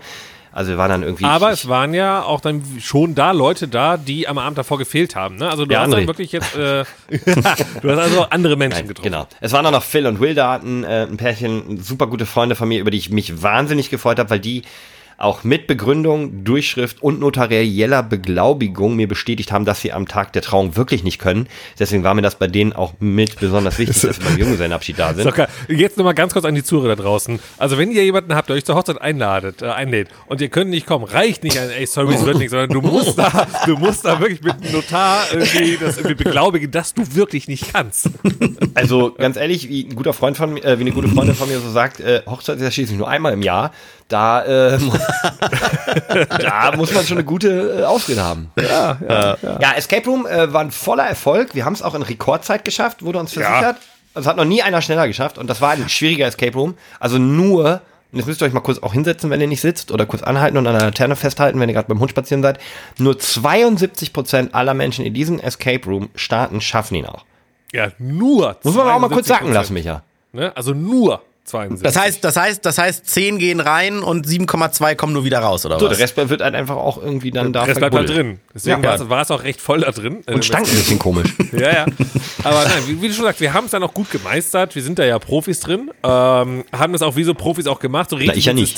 Also 0.53 0.69
wir 0.71 0.77
waren 0.77 0.89
dann 0.91 1.03
irgendwie. 1.03 1.25
Aber 1.25 1.51
es 1.51 1.67
waren 1.67 1.93
ja 1.95 2.21
auch 2.23 2.39
dann 2.39 2.61
schon 2.79 3.15
da 3.15 3.31
Leute 3.31 3.67
da, 3.67 3.97
die 3.97 4.27
am 4.27 4.37
Abend 4.37 4.57
davor 4.57 4.77
gefehlt 4.77 5.15
haben. 5.15 5.37
Ne? 5.37 5.49
Also 5.49 5.65
du 5.65 5.73
Ja, 5.73 5.81
hast 5.81 5.87
André. 5.89 5.95
dann 5.97 6.07
wirklich 6.07 6.31
jetzt, 6.31 6.55
äh, 6.55 6.83
du 7.81 7.89
hast 7.91 7.99
also 7.99 8.23
andere 8.29 8.55
Menschen 8.55 8.77
Nein, 8.79 8.87
getroffen. 8.87 9.11
genau. 9.11 9.27
Es 9.41 9.51
waren 9.51 9.65
auch 9.65 9.71
noch 9.71 9.83
Phil 9.83 10.05
und 10.05 10.19
Will 10.19 10.35
da, 10.35 10.51
hatten, 10.53 10.83
äh, 10.83 11.07
ein 11.09 11.17
Pärchen, 11.17 11.81
super 11.81 12.05
gute 12.07 12.25
Freunde 12.27 12.55
von 12.55 12.67
mir, 12.67 12.79
über 12.79 12.91
die 12.91 12.97
ich 12.99 13.09
mich 13.09 13.41
wahnsinnig 13.41 13.89
gefreut 13.89 14.19
habe, 14.19 14.29
weil 14.29 14.39
die 14.39 14.61
auch 15.17 15.43
mit 15.43 15.67
Begründung, 15.67 16.43
Durchschrift 16.43 17.01
und 17.01 17.19
notarieller 17.19 18.03
Beglaubigung 18.03 18.95
mir 18.95 19.07
bestätigt 19.07 19.51
haben, 19.51 19.65
dass 19.65 19.81
sie 19.81 19.91
am 19.91 20.07
Tag 20.07 20.33
der 20.33 20.41
Trauung 20.41 20.75
wirklich 20.75 21.03
nicht 21.03 21.19
können. 21.19 21.47
Deswegen 21.79 22.03
war 22.03 22.13
mir 22.13 22.21
das 22.21 22.35
bei 22.35 22.47
denen 22.47 22.73
auch 22.73 22.93
mit 22.99 23.39
besonders 23.39 23.77
wichtig, 23.79 24.01
dass 24.01 24.15
sie 24.15 24.21
beim 24.21 24.37
Junggesellenabschied 24.37 24.99
da 24.99 25.13
sind. 25.13 25.33
Jetzt 25.67 25.97
nochmal 25.97 26.13
ganz 26.13 26.33
kurz 26.33 26.45
an 26.45 26.55
die 26.55 26.63
Zuhörer 26.63 26.95
da 26.95 27.03
draußen. 27.03 27.39
Also 27.57 27.77
wenn 27.77 27.91
ihr 27.91 28.03
jemanden 28.03 28.35
habt, 28.35 28.49
der 28.49 28.55
euch 28.55 28.65
zur 28.65 28.75
Hochzeit 28.75 29.01
einladet, 29.01 29.61
äh, 29.61 29.67
einlädt 29.67 30.09
und 30.27 30.41
ihr 30.41 30.49
könnt 30.49 30.69
nicht 30.69 30.85
kommen, 30.85 31.05
reicht 31.05 31.43
nicht 31.43 31.57
ein, 31.57 31.69
ey, 31.69 31.85
sorry, 31.85 32.15
es 32.15 32.25
wird 32.25 32.37
nicht, 32.37 32.49
sondern 32.49 32.69
du 32.69 32.81
musst 32.81 33.17
da, 33.17 33.47
du 33.65 33.77
musst 33.77 34.05
da 34.05 34.19
wirklich 34.19 34.41
mit 34.41 34.53
einem 34.53 34.71
Notar 34.71 35.23
irgendwie 35.31 35.77
das 35.77 35.97
irgendwie 35.97 36.23
beglaubigen, 36.23 36.71
dass 36.71 36.93
du 36.93 37.03
wirklich 37.15 37.47
nicht 37.47 37.73
kannst. 37.73 38.09
Also 38.73 39.13
ganz 39.13 39.37
ehrlich, 39.37 39.69
wie 39.69 39.85
ein 39.85 39.95
guter 39.95 40.13
Freund 40.13 40.37
von 40.37 40.53
mir, 40.53 40.63
äh, 40.63 40.77
wie 40.77 40.81
eine 40.81 40.91
gute 40.91 41.07
Freundin 41.07 41.35
von 41.35 41.49
mir 41.49 41.59
so 41.59 41.69
sagt, 41.69 41.99
äh, 41.99 42.21
Hochzeit 42.25 42.57
ist 42.57 42.63
ja 42.63 42.71
schließlich 42.71 42.97
nur 42.97 43.07
einmal 43.07 43.33
im 43.33 43.41
Jahr. 43.41 43.71
Da, 44.07 44.43
äh, 44.43 44.79
da 46.39 46.75
muss 46.75 46.93
man 46.93 47.05
schon 47.05 47.17
eine 47.17 47.25
gute 47.25 47.79
äh, 47.79 47.83
Ausrede 47.83 48.23
haben. 48.23 48.51
Ja, 48.59 48.97
ja, 49.07 49.37
ja. 49.41 49.73
Escape 49.73 50.05
Room 50.05 50.27
äh, 50.27 50.51
war 50.53 50.61
ein 50.61 50.71
voller 50.71 51.05
Erfolg. 51.05 51.55
Wir 51.55 51.65
haben 51.65 51.73
es 51.73 51.81
auch 51.81 51.95
in 51.95 52.01
Rekordzeit 52.01 52.65
geschafft, 52.65 53.03
wurde 53.03 53.19
uns 53.19 53.33
versichert. 53.33 53.77
Das 54.13 54.27
hat 54.27 54.37
noch 54.37 54.45
nie 54.45 54.61
einer 54.61 54.81
schneller 54.81 55.07
geschafft 55.07 55.37
und 55.37 55.49
das 55.49 55.61
war 55.61 55.71
ein 55.71 55.89
schwieriger 55.89 56.27
Escape 56.27 56.53
Room. 56.53 56.75
Also 56.99 57.17
nur, 57.17 57.81
und 58.11 58.19
jetzt 58.19 58.27
müsst 58.27 58.41
ihr 58.41 58.45
euch 58.45 58.53
mal 58.53 58.59
kurz 58.59 58.79
auch 58.79 58.93
hinsetzen, 58.93 59.29
wenn 59.31 59.41
ihr 59.41 59.47
nicht 59.47 59.61
sitzt, 59.61 59.91
oder 59.91 60.05
kurz 60.05 60.21
anhalten 60.21 60.57
und 60.57 60.67
an 60.67 60.73
der 60.73 60.83
Laterne 60.83 61.15
festhalten, 61.15 61.59
wenn 61.59 61.69
ihr 61.69 61.73
gerade 61.73 61.87
beim 61.87 61.99
Hund 61.99 62.11
spazieren 62.11 62.43
seid. 62.43 62.59
Nur 62.99 63.15
72% 63.15 64.51
aller 64.51 64.75
Menschen 64.75 65.03
in 65.03 65.13
diesem 65.15 65.39
Escape 65.39 65.83
Room 65.85 66.09
starten, 66.13 66.61
schaffen 66.61 66.95
ihn 66.95 67.07
auch. 67.07 67.25
Ja, 67.71 67.87
nur. 67.97 68.57
Muss 68.61 68.75
man 68.75 68.87
auch 68.87 68.99
mal 68.99 69.09
kurz 69.09 69.27
sacken 69.27 69.49
72%. 69.49 69.53
lassen, 69.53 69.73
Micha. 69.73 70.03
Ne? 70.31 70.55
Also 70.55 70.73
nur 70.73 71.21
72. 71.45 71.83
Das 71.83 71.95
heißt, 72.01 72.23
das 72.23 72.37
heißt, 72.37 72.65
das 72.65 72.77
heißt, 72.77 73.05
10 73.05 73.37
gehen 73.37 73.59
rein 73.59 73.99
und 73.99 74.25
7,2 74.25 74.95
kommen 74.95 75.11
nur 75.11 75.25
wieder 75.25 75.39
raus, 75.39 75.65
oder 75.65 75.77
So, 75.77 75.87
was? 75.89 75.97
der 75.97 76.03
Rest 76.05 76.15
wird 76.29 76.41
halt 76.41 76.55
einfach 76.55 76.77
auch 76.77 77.01
irgendwie 77.01 77.31
dann 77.31 77.51
da 77.51 77.65
das 77.65 77.77
bleibt 77.77 77.93
halt 77.95 78.07
drin. 78.09 78.39
Deswegen 78.55 78.81
Ja. 78.81 78.89
war 78.89 78.95
es- 78.95 79.09
war 79.09 79.21
es 79.23 79.29
auch 79.31 79.43
recht 79.43 79.59
voll 79.59 79.81
da 79.81 79.91
drin. 79.91 80.23
Und 80.25 80.45
stank 80.45 80.65
ein 80.67 80.73
bisschen 80.75 80.99
komisch. 80.99 81.33
Ja, 81.53 81.71
ja. 81.71 81.85
Aber 82.43 82.63
nein, 82.63 82.83
wie, 82.87 83.01
wie 83.01 83.07
du 83.09 83.13
schon 83.13 83.25
sagst, 83.25 83.39
wir 83.41 83.53
haben 83.53 83.65
es 83.65 83.71
dann 83.71 83.83
auch 83.83 83.93
gut 83.93 84.09
gemeistert. 84.09 84.73
Wir 84.75 84.81
sind 84.81 84.97
da 84.99 85.05
ja 85.05 85.19
Profis 85.19 85.59
drin. 85.59 85.91
Ähm, 86.01 86.63
haben 86.71 86.93
das 86.93 87.01
auch 87.03 87.15
wie 87.15 87.23
so 87.23 87.33
Profis 87.35 87.67
auch 87.67 87.79
gemacht. 87.79 88.09
So 88.09 88.15
richtig 88.15 88.37
ich 88.37 88.45
ja 88.45 88.53
nicht. 88.53 88.77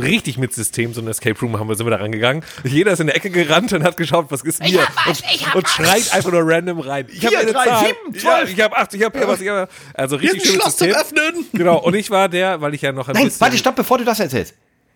Richtig 0.00 0.38
mit 0.38 0.52
System. 0.52 0.92
So 0.94 1.00
ein 1.00 1.08
Escape 1.08 1.38
Room 1.40 1.58
haben 1.58 1.68
wir, 1.68 1.74
sind 1.76 1.86
wir 1.86 1.90
da 1.90 1.96
rangegangen. 1.96 2.42
Jeder 2.64 2.92
ist 2.92 3.00
in 3.00 3.06
der 3.08 3.16
Ecke 3.16 3.30
gerannt 3.30 3.72
und 3.72 3.82
hat 3.84 3.96
geschaut, 3.96 4.26
was 4.30 4.42
ist 4.42 4.62
hier. 4.64 4.80
und, 5.06 5.54
und 5.56 5.68
schreit 5.68 6.12
einfach 6.14 6.30
nur 6.32 6.42
random 6.44 6.80
rein. 6.80 7.06
Ich 7.12 7.24
habe 7.24 7.38
eine 7.38 7.52
drei, 7.52 7.64
Zahl. 7.66 7.86
sieben, 7.86 8.14
Ja, 8.14 8.20
zwölf. 8.20 8.50
ich 8.52 8.60
habe 8.60 8.76
acht, 8.76 8.94
ich 8.94 9.02
habe 9.04 9.18
hier 9.18 9.28
was. 9.28 9.40
Ich 9.40 9.48
hab, 9.48 9.70
also 9.94 10.16
richtig 10.16 10.42
schönes 10.44 10.62
Schloss 10.62 10.76
zum 10.76 10.88
System. 10.88 11.18
Öffnen. 11.22 11.44
Genau. 11.52 11.78
Und 11.78 11.94
ich 11.94 12.10
war 12.10 12.28
der, 12.28 12.60
weil 12.60 12.74
ich 12.74 12.82
ja 12.82 12.92
noch 12.92 13.08
ein 13.08 13.14
Nein, 13.14 13.24
bisschen. 13.24 13.40
warte, 13.40 13.56
stopp, 13.58 13.76
bevor 13.76 13.98
du 13.98 14.04
das 14.04 14.20
erzählst. 14.20 14.54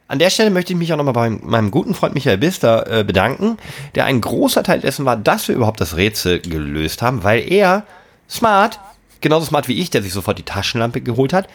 An 0.08 0.18
der 0.18 0.28
Stelle 0.30 0.50
möchte 0.50 0.72
ich 0.74 0.78
mich 0.78 0.92
auch 0.92 0.96
nochmal 0.98 1.14
bei 1.14 1.30
meinem 1.30 1.70
guten 1.70 1.94
Freund 1.94 2.14
Michael 2.14 2.36
Bister 2.36 3.00
äh, 3.00 3.04
bedanken, 3.04 3.56
der 3.94 4.04
ein 4.04 4.20
großer 4.20 4.62
Teil 4.62 4.80
dessen 4.80 5.06
war, 5.06 5.16
dass 5.16 5.48
wir 5.48 5.54
überhaupt 5.54 5.80
das 5.80 5.96
Rätsel 5.96 6.40
gelöst 6.40 7.00
haben, 7.00 7.24
weil 7.24 7.50
er 7.50 7.86
smart, 8.28 8.78
genauso 9.22 9.46
smart 9.46 9.68
wie 9.68 9.80
ich, 9.80 9.88
der 9.90 10.02
sich 10.02 10.12
sofort 10.12 10.38
die 10.38 10.42
Taschenlampe 10.42 11.00
geholt 11.00 11.32
hat, 11.32 11.48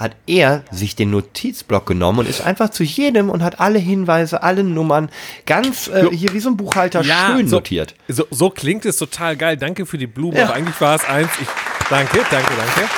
hat 0.00 0.16
er 0.26 0.64
sich 0.70 0.96
den 0.96 1.10
Notizblock 1.10 1.84
genommen 1.86 2.20
und 2.20 2.28
ist 2.28 2.40
einfach 2.40 2.70
zu 2.70 2.82
jedem 2.82 3.28
und 3.28 3.42
hat 3.42 3.60
alle 3.60 3.78
Hinweise, 3.78 4.42
alle 4.42 4.64
Nummern 4.64 5.10
ganz 5.44 5.88
äh, 5.88 6.08
hier 6.10 6.32
wie 6.32 6.40
so 6.40 6.48
ein 6.48 6.56
Buchhalter 6.56 7.04
schön 7.04 7.48
so, 7.48 7.56
notiert. 7.56 7.94
So, 8.08 8.26
so 8.30 8.48
klingt 8.48 8.86
es 8.86 8.96
total 8.96 9.36
geil. 9.36 9.58
Danke 9.58 9.84
für 9.84 9.98
die 9.98 10.06
Blume. 10.06 10.38
Ja. 10.38 10.44
Aber 10.44 10.54
eigentlich 10.54 10.80
war 10.80 10.96
es 10.96 11.04
eins. 11.04 11.28
Ich, 11.40 11.48
danke, 11.90 12.20
danke, 12.30 12.52
danke. 12.56 12.90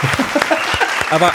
aber 1.10 1.32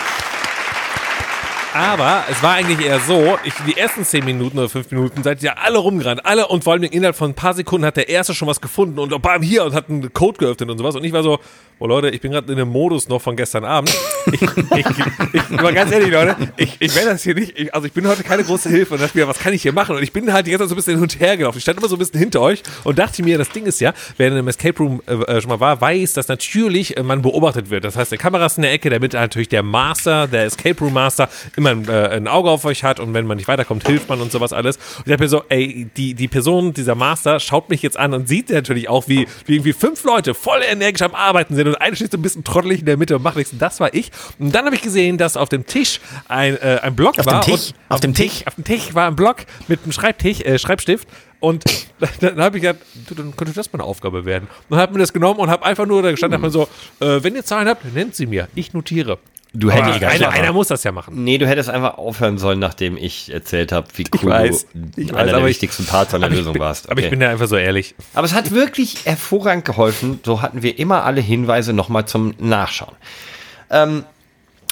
aber 1.78 2.24
es 2.30 2.42
war 2.42 2.56
eigentlich 2.56 2.86
eher 2.86 3.00
so, 3.00 3.38
ich, 3.44 3.54
die 3.68 3.78
ersten 3.78 4.04
10 4.04 4.26
Minuten 4.26 4.58
oder 4.58 4.68
5 4.68 4.92
Minuten 4.92 5.24
seid 5.24 5.44
ihr 5.44 5.58
alle 5.60 5.78
rumgerannt, 5.78 6.26
alle 6.26 6.48
und 6.48 6.64
vor 6.64 6.74
allem 6.74 6.84
innerhalb 6.84 7.16
von 7.16 7.32
ein 7.32 7.36
paar 7.36 7.54
Sekunden 7.54 7.86
hat 7.86 7.98
der 7.98 8.10
Erste 8.10 8.34
schon 8.34 8.48
was 8.48 8.60
gefunden 8.60 9.00
und 9.00 9.22
bam, 9.22 9.42
hier 9.42 9.64
und 9.64 9.74
hat 9.74 9.90
einen 9.90 10.12
Code 10.12 10.40
geöffnet 10.40 10.70
und 10.70 10.78
sowas 10.78 10.96
und 10.96 11.04
ich 11.04 11.14
war 11.14 11.24
so, 11.24 11.40
oh 11.80 11.88
Leute, 11.88 12.10
ich 12.10 12.22
bin 12.22 12.32
gerade 12.32 12.52
in 12.52 12.58
dem 12.58 12.70
Modus 12.70 13.08
noch 13.08 13.22
von 13.22 13.36
gestern 13.36 13.64
Abend. 13.64 13.94
Ich, 14.32 14.42
ich, 14.42 14.86
ich, 15.34 15.50
mal 15.50 15.74
ganz 15.74 15.92
ehrlich, 15.92 16.12
Leute, 16.12 16.36
ich, 16.58 16.76
ich 16.80 16.96
werde 16.96 17.12
das 17.12 17.24
hier 17.24 17.36
nicht, 17.36 17.58
ich, 17.58 17.74
also 17.74 17.88
ich 17.88 17.94
bin 17.94 18.08
heute 18.08 18.24
keine 18.24 18.44
große 18.44 18.70
Hilfe 18.70 18.96
und 18.96 19.02
dachte 19.02 19.18
mir, 19.18 19.28
was 19.28 19.40
kann 19.40 19.54
ich 19.54 19.62
hier 19.62 19.74
machen? 19.74 19.96
Und 19.96 20.04
ich 20.04 20.12
bin 20.12 20.34
halt 20.34 20.48
Zeit 20.48 20.60
so 20.60 20.74
ein 20.74 20.76
bisschen 20.76 20.96
hin 20.96 21.04
und 21.04 21.20
her 21.20 21.38
gelaufen. 21.38 21.58
Ich 21.58 21.64
stand 21.64 21.78
immer 21.78 21.88
so 21.88 21.96
ein 21.96 22.00
bisschen 22.00 22.20
hinter 22.20 22.42
euch 22.42 22.64
und 22.84 22.98
dachte 22.98 23.24
mir, 23.24 23.38
das 23.38 23.50
Ding 23.50 23.66
ist 23.66 23.80
ja, 23.80 23.94
wer 24.18 24.28
in 24.28 24.34
einem 24.34 24.48
Escape 24.48 24.78
Room 24.80 25.02
äh, 25.08 25.14
äh, 25.14 25.42
schon 25.42 25.50
mal 25.50 25.60
war, 25.60 25.80
weiß, 25.80 26.14
dass 26.14 26.28
natürlich 26.28 26.98
äh, 26.98 27.04
man 27.04 27.22
beobachtet 27.22 27.70
wird. 27.70 27.84
Das 27.84 27.96
heißt, 27.96 28.12
der 28.12 28.18
Kamera 28.18 28.46
ist 28.46 28.58
in 28.58 28.64
der 28.64 28.72
Ecke, 28.72 28.90
damit 28.90 29.14
natürlich 29.14 29.50
der 29.50 29.64
Master, 29.64 30.28
der 30.28 30.46
Escape 30.46 30.80
Room 30.80 30.94
Master 30.94 31.30
immer 31.56 31.67
ein, 31.68 31.88
äh, 31.88 32.08
ein 32.10 32.28
Auge 32.28 32.50
auf 32.50 32.66
euch 32.66 32.84
hat 32.84 33.00
und 33.00 33.14
wenn 33.14 33.26
man 33.26 33.38
nicht 33.38 33.48
weiterkommt, 33.48 33.86
hilft 33.86 34.10
man 34.10 34.22
und 34.22 34.32
sowas 34.32 34.54
alles. 34.54 34.78
Und 34.78 35.06
ich 35.06 35.12
dachte 35.12 35.24
mir 35.24 35.30
so, 35.30 35.44
ey, 35.50 35.88
die, 35.96 36.14
die 36.14 36.28
Person, 36.28 36.74
dieser 36.74 36.96
Master, 36.96 37.40
schaut 37.40 37.70
mich 37.70 37.82
jetzt 37.82 37.98
an 37.98 38.14
und 38.14 38.28
sieht 38.28 38.50
natürlich 38.50 38.90
auch, 38.90 39.08
wie, 39.08 39.28
wie 39.46 39.56
irgendwie 39.56 39.74
fünf 39.74 40.04
Leute 40.04 40.34
voll 40.34 40.62
energisch 40.70 41.02
am 41.02 41.16
Arbeiten 41.16 41.56
sind 41.56 41.68
und 41.68 41.76
einer 41.76 41.96
steht 41.96 42.12
so 42.12 42.18
ein 42.18 42.22
bisschen 42.22 42.44
trottelig 42.44 42.80
in 42.80 42.86
der 42.86 42.98
Mitte 42.98 43.16
und 43.16 43.24
macht 43.24 43.38
nichts. 43.38 43.54
Und 43.54 43.62
das 43.62 43.80
war 43.80 43.94
ich. 43.94 44.12
Und 44.40 44.54
dann 44.54 44.66
habe 44.66 44.76
ich 44.76 44.82
gesehen, 44.82 45.18
dass 45.18 45.38
auf 45.38 45.50
dem 45.50 45.66
Tisch 45.66 46.00
ein, 46.28 46.58
äh, 46.58 46.80
ein 46.82 46.96
Block 46.96 47.20
Auf 47.20 47.26
war. 47.26 47.42
dem 47.42 47.52
Tisch? 47.52 47.70
Und 47.70 47.96
Auf 47.96 48.00
dem 48.00 48.14
Tisch? 48.14 48.44
Auf 48.46 48.56
dem 48.56 48.64
Tisch 48.64 48.94
war 48.94 49.08
ein 49.08 49.16
Block 49.16 49.38
mit 49.68 49.84
einem 49.84 49.92
Schreibtisch, 49.92 50.42
äh, 50.42 50.58
Schreibstift. 50.58 51.08
Und 51.40 51.64
dann 52.20 52.40
habe 52.40 52.58
ich 52.58 52.64
gedacht, 52.64 52.82
dann 53.16 53.36
könnte 53.36 53.54
das 53.54 53.72
mal 53.72 53.80
eine 53.80 53.84
Aufgabe 53.84 54.26
werden. 54.26 54.48
Und 54.70 54.78
habe 54.78 54.94
mir 54.94 55.00
das 55.00 55.14
genommen 55.14 55.40
und 55.40 55.50
habe 55.50 55.66
einfach 55.66 55.86
nur 55.86 56.02
da 56.02 56.12
gestanden, 56.12 56.42
hm. 56.42 56.50
so, 56.50 56.68
äh, 57.00 57.24
wenn 57.24 57.36
ihr 57.36 57.46
Zahlen 57.46 57.68
habt, 57.68 57.86
nennt 57.94 58.16
sie 58.16 58.26
mir. 58.26 58.48
Ich 58.56 58.74
notiere. 58.74 59.20
Du 59.54 59.72
hättest 59.72 60.04
einer, 60.04 60.10
einfach- 60.12 60.34
einer 60.34 60.54
muss 60.54 60.68
das 60.68 60.84
ja 60.84 60.92
machen. 60.92 61.24
Nee, 61.24 61.38
du 61.38 61.48
hättest 61.48 61.70
einfach 61.70 61.98
aufhören 61.98 62.38
sollen, 62.38 62.60
nachdem 62.60 62.96
ich 62.98 63.34
erzählt 63.34 63.72
habe, 63.72 63.88
wie 63.96 64.06
cool 64.22 64.30
weiß, 64.32 64.68
du 64.74 65.16
einer 65.16 65.28
weiß, 65.28 65.32
der 65.32 65.46
wichtigsten 65.46 65.86
Parts 65.86 66.14
an 66.14 66.22
der 66.22 66.30
Lösung 66.30 66.54
bin- 66.54 66.62
warst. 66.62 66.90
Aber 66.90 67.00
ich 67.00 67.06
Okay. 67.06 67.12
bin 67.12 67.20
da 67.22 67.30
einfach 67.30 67.48
so 67.48 67.56
ehrlich. 67.58 67.96
Aber 68.14 68.26
es 68.26 68.34
hat 68.34 68.52
wirklich 68.52 69.06
hervorragend 69.06 69.66
geholfen. 69.66 70.20
So 70.26 70.42
hatten 70.42 70.62
wir 70.62 70.78
immer 70.78 71.04
alle 71.06 71.22
Hinweise 71.22 71.74
nochmal 71.74 72.06
zum 72.06 72.34
Nachschauen. 72.40 72.96
Ähm, 73.72 74.04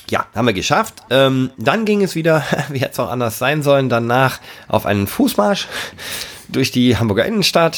ja, 0.10 0.26
haben 0.36 0.45
wir 0.47 0.53
geschafft. 0.53 0.95
Ähm, 1.10 1.51
dann 1.58 1.86
ging 1.86 2.03
es 2.03 2.16
wieder, 2.16 2.43
wie 2.70 2.80
hätte 2.80 2.91
es 2.93 2.99
auch 2.99 3.10
anders 3.10 3.38
sein 3.39 3.64
sollen, 3.64 3.89
danach 3.89 4.39
auf 4.68 4.86
einen 4.86 5.08
Fußmarsch 5.08 5.68
durch 6.49 6.72
die 6.72 6.95
Hamburger 6.97 7.26
Innenstadt. 7.26 7.76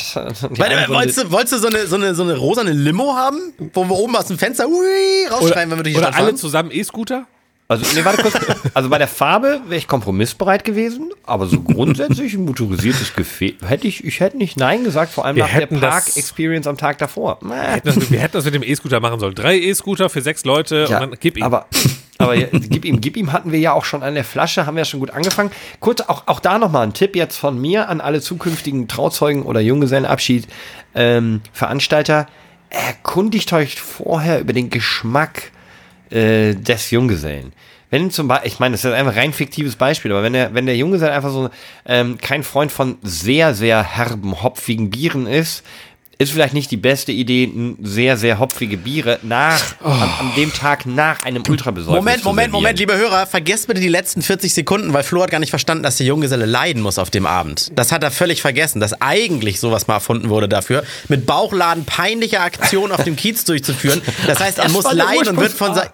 Die 0.52 0.60
Warte, 0.60 0.90
wolltest 0.90 1.24
du, 1.24 1.32
wolltest 1.32 1.54
du 1.54 1.58
so, 1.60 1.68
eine, 1.68 1.88
so, 1.88 1.96
eine, 1.96 2.14
so 2.16 2.24
eine 2.24 2.36
rosane 2.36 2.72
Limo 2.74 3.16
haben, 3.16 3.54
wo 3.74 3.86
wir 3.86 3.96
oben 3.96 4.16
aus 4.16 4.28
dem 4.28 4.38
Fenster 4.38 4.68
ui, 4.68 5.26
rausschreien, 5.32 5.70
wenn 5.72 5.78
wir 5.80 5.84
durch 5.84 5.94
die 5.96 6.00
Oder 6.00 6.08
Stadt 6.08 6.18
alle 6.20 6.28
fahren? 6.28 6.38
zusammen 6.38 6.72
E-Scooter? 6.72 7.26
Also, 7.70 7.86
nee, 7.96 8.06
warte 8.06 8.22
kurz. 8.22 8.34
Also 8.74 8.88
bei 8.88 8.98
der 8.98 9.10
Farbe 9.10 9.60
wäre 9.68 9.76
ich 9.78 9.90
kompromissbereit 9.90 10.64
gewesen, 10.64 11.12
aber 11.26 11.48
so 11.48 11.60
grundsätzlich 11.60 12.34
ein 12.34 12.46
motorisiertes 12.46 13.14
Gefäß 13.14 13.56
hätte 13.66 13.90
ich, 13.90 14.06
ich 14.06 14.22
hätte 14.22 14.38
nicht 14.38 14.56
Nein 14.56 14.86
gesagt, 14.86 15.12
vor 15.12 15.26
allem 15.26 15.36
Wir 15.36 15.44
nach 15.44 15.54
der 15.54 15.66
Park-Experience 15.68 16.66
am 16.66 16.78
Tag 16.78 16.98
davor. 17.00 17.40
Äh, 17.44 17.74
Hätten 17.74 17.88
das- 18.00 18.10
Wir 18.10 18.20
hätten 18.22 18.34
das 18.38 18.46
mit 18.46 18.54
dem 18.54 18.64
E-Scooter 18.64 19.02
machen 19.02 19.20
sollen. 19.20 19.36
Drei 19.36 19.58
E-Scooter 19.60 20.10
für 20.10 20.22
sechs 20.22 20.46
Leute 20.46 20.88
Ja, 20.90 21.00
und 21.02 21.12
dann 21.12 21.20
gib 21.20 21.36
ihm. 21.36 21.44
Aber, 21.44 21.66
aber 22.18 22.36
gib 22.38 22.86
ihm, 22.86 23.02
gib 23.02 23.18
ihm 23.18 23.32
hatten 23.32 23.52
wir 23.52 23.60
ja 23.60 23.74
auch 23.74 23.86
schon 23.86 24.04
an 24.04 24.16
der 24.16 24.24
Flasche, 24.24 24.66
haben 24.66 24.76
wir 24.76 24.82
ja 24.82 24.86
schon 24.86 25.00
gut 25.00 25.12
angefangen. 25.12 25.52
Kurz, 25.80 26.02
auch, 26.02 26.24
auch 26.28 26.40
da 26.40 26.58
nochmal 26.58 26.84
ein 26.88 26.94
Tipp 26.94 27.16
jetzt 27.16 27.38
von 27.38 27.60
mir 27.60 27.90
an 27.90 28.02
alle 28.02 28.22
zukünftigen 28.22 28.88
Trauzeugen 28.88 29.44
oder 29.44 29.60
Junggesellenabschied 29.60 30.48
ähm, 30.96 31.42
Veranstalter. 31.54 32.28
Erkundigt 32.70 33.54
euch 33.54 33.80
vorher 33.80 34.40
über 34.40 34.54
den 34.54 34.70
Geschmack 34.70 35.52
äh, 36.10 36.56
des 36.56 36.92
Junggesellen. 36.92 37.54
Wenn 37.90 38.12
zum 38.12 38.28
Beispiel, 38.28 38.48
ich 38.52 38.60
meine, 38.60 38.74
das 38.74 38.84
ist 38.84 38.92
einfach 38.92 39.14
ein 39.14 39.20
rein 39.20 39.34
fiktives 39.34 39.78
Beispiel, 39.78 40.12
aber 40.12 40.22
wenn 40.22 40.34
der, 40.34 40.54
wenn 40.54 40.66
der 40.66 40.76
Junggeselle 40.76 41.14
einfach 41.14 41.32
so 41.32 41.50
ähm, 41.86 42.18
kein 42.18 42.44
Freund 42.44 42.70
von 42.72 42.98
sehr, 43.02 43.54
sehr 43.54 43.82
herben, 43.82 44.44
hopfigen 44.44 44.90
Bieren 44.90 45.26
ist, 45.26 45.64
ist 46.20 46.32
vielleicht 46.32 46.54
nicht 46.56 46.72
die 46.72 46.78
beste 46.78 47.12
Idee, 47.12 47.52
sehr, 47.84 48.18
sehr 48.18 48.40
hopfige 48.40 48.78
Biere 48.78 49.20
nach, 49.22 49.62
an, 49.84 50.02
an 50.20 50.32
dem 50.36 50.52
Tag 50.52 50.86
nach 50.88 51.24
einem 51.24 51.44
Ultrabesäufnis 51.48 51.96
Moment, 51.96 52.22
zu 52.22 52.28
Moment, 52.28 52.46
servieren. 52.46 52.52
Moment, 52.52 52.80
liebe 52.80 52.98
Hörer, 52.98 53.28
vergesst 53.28 53.68
bitte 53.68 53.82
die 53.82 53.88
letzten 53.88 54.22
40 54.24 54.54
Sekunden, 54.54 54.94
weil 54.94 55.04
Flo 55.04 55.22
hat 55.22 55.30
gar 55.30 55.40
nicht 55.40 55.52
verstanden, 55.52 55.84
dass 55.84 55.98
der 55.98 56.08
Junggeselle 56.08 56.46
leiden 56.48 56.82
muss 56.82 56.98
auf 56.98 57.12
dem 57.12 57.28
Abend. 57.28 57.72
Das 57.76 57.92
hat 57.92 58.04
er 58.04 58.10
völlig 58.10 58.42
vergessen, 58.42 58.80
dass 58.80 59.00
eigentlich 59.00 59.60
sowas 59.60 59.88
mal 59.88 59.96
erfunden 59.96 60.30
wurde 60.30 60.50
dafür, 60.50 60.84
mit 61.08 61.28
Bauchladen 61.28 61.86
peinliche 61.86 62.40
Aktionen 62.42 62.92
auf 62.94 63.04
dem 63.04 63.16
Kiez 63.18 63.46
durchzuführen. 63.46 64.02
Das 64.26 64.40
heißt, 64.40 64.58
er 64.58 64.64
Das 64.66 64.74
muss 64.74 64.92
leiden 64.92 65.28
und 65.30 65.38
wird 65.40 65.52
von 65.52 65.70
Ursprungsfrage. 65.70 65.76
sein. 65.76 65.90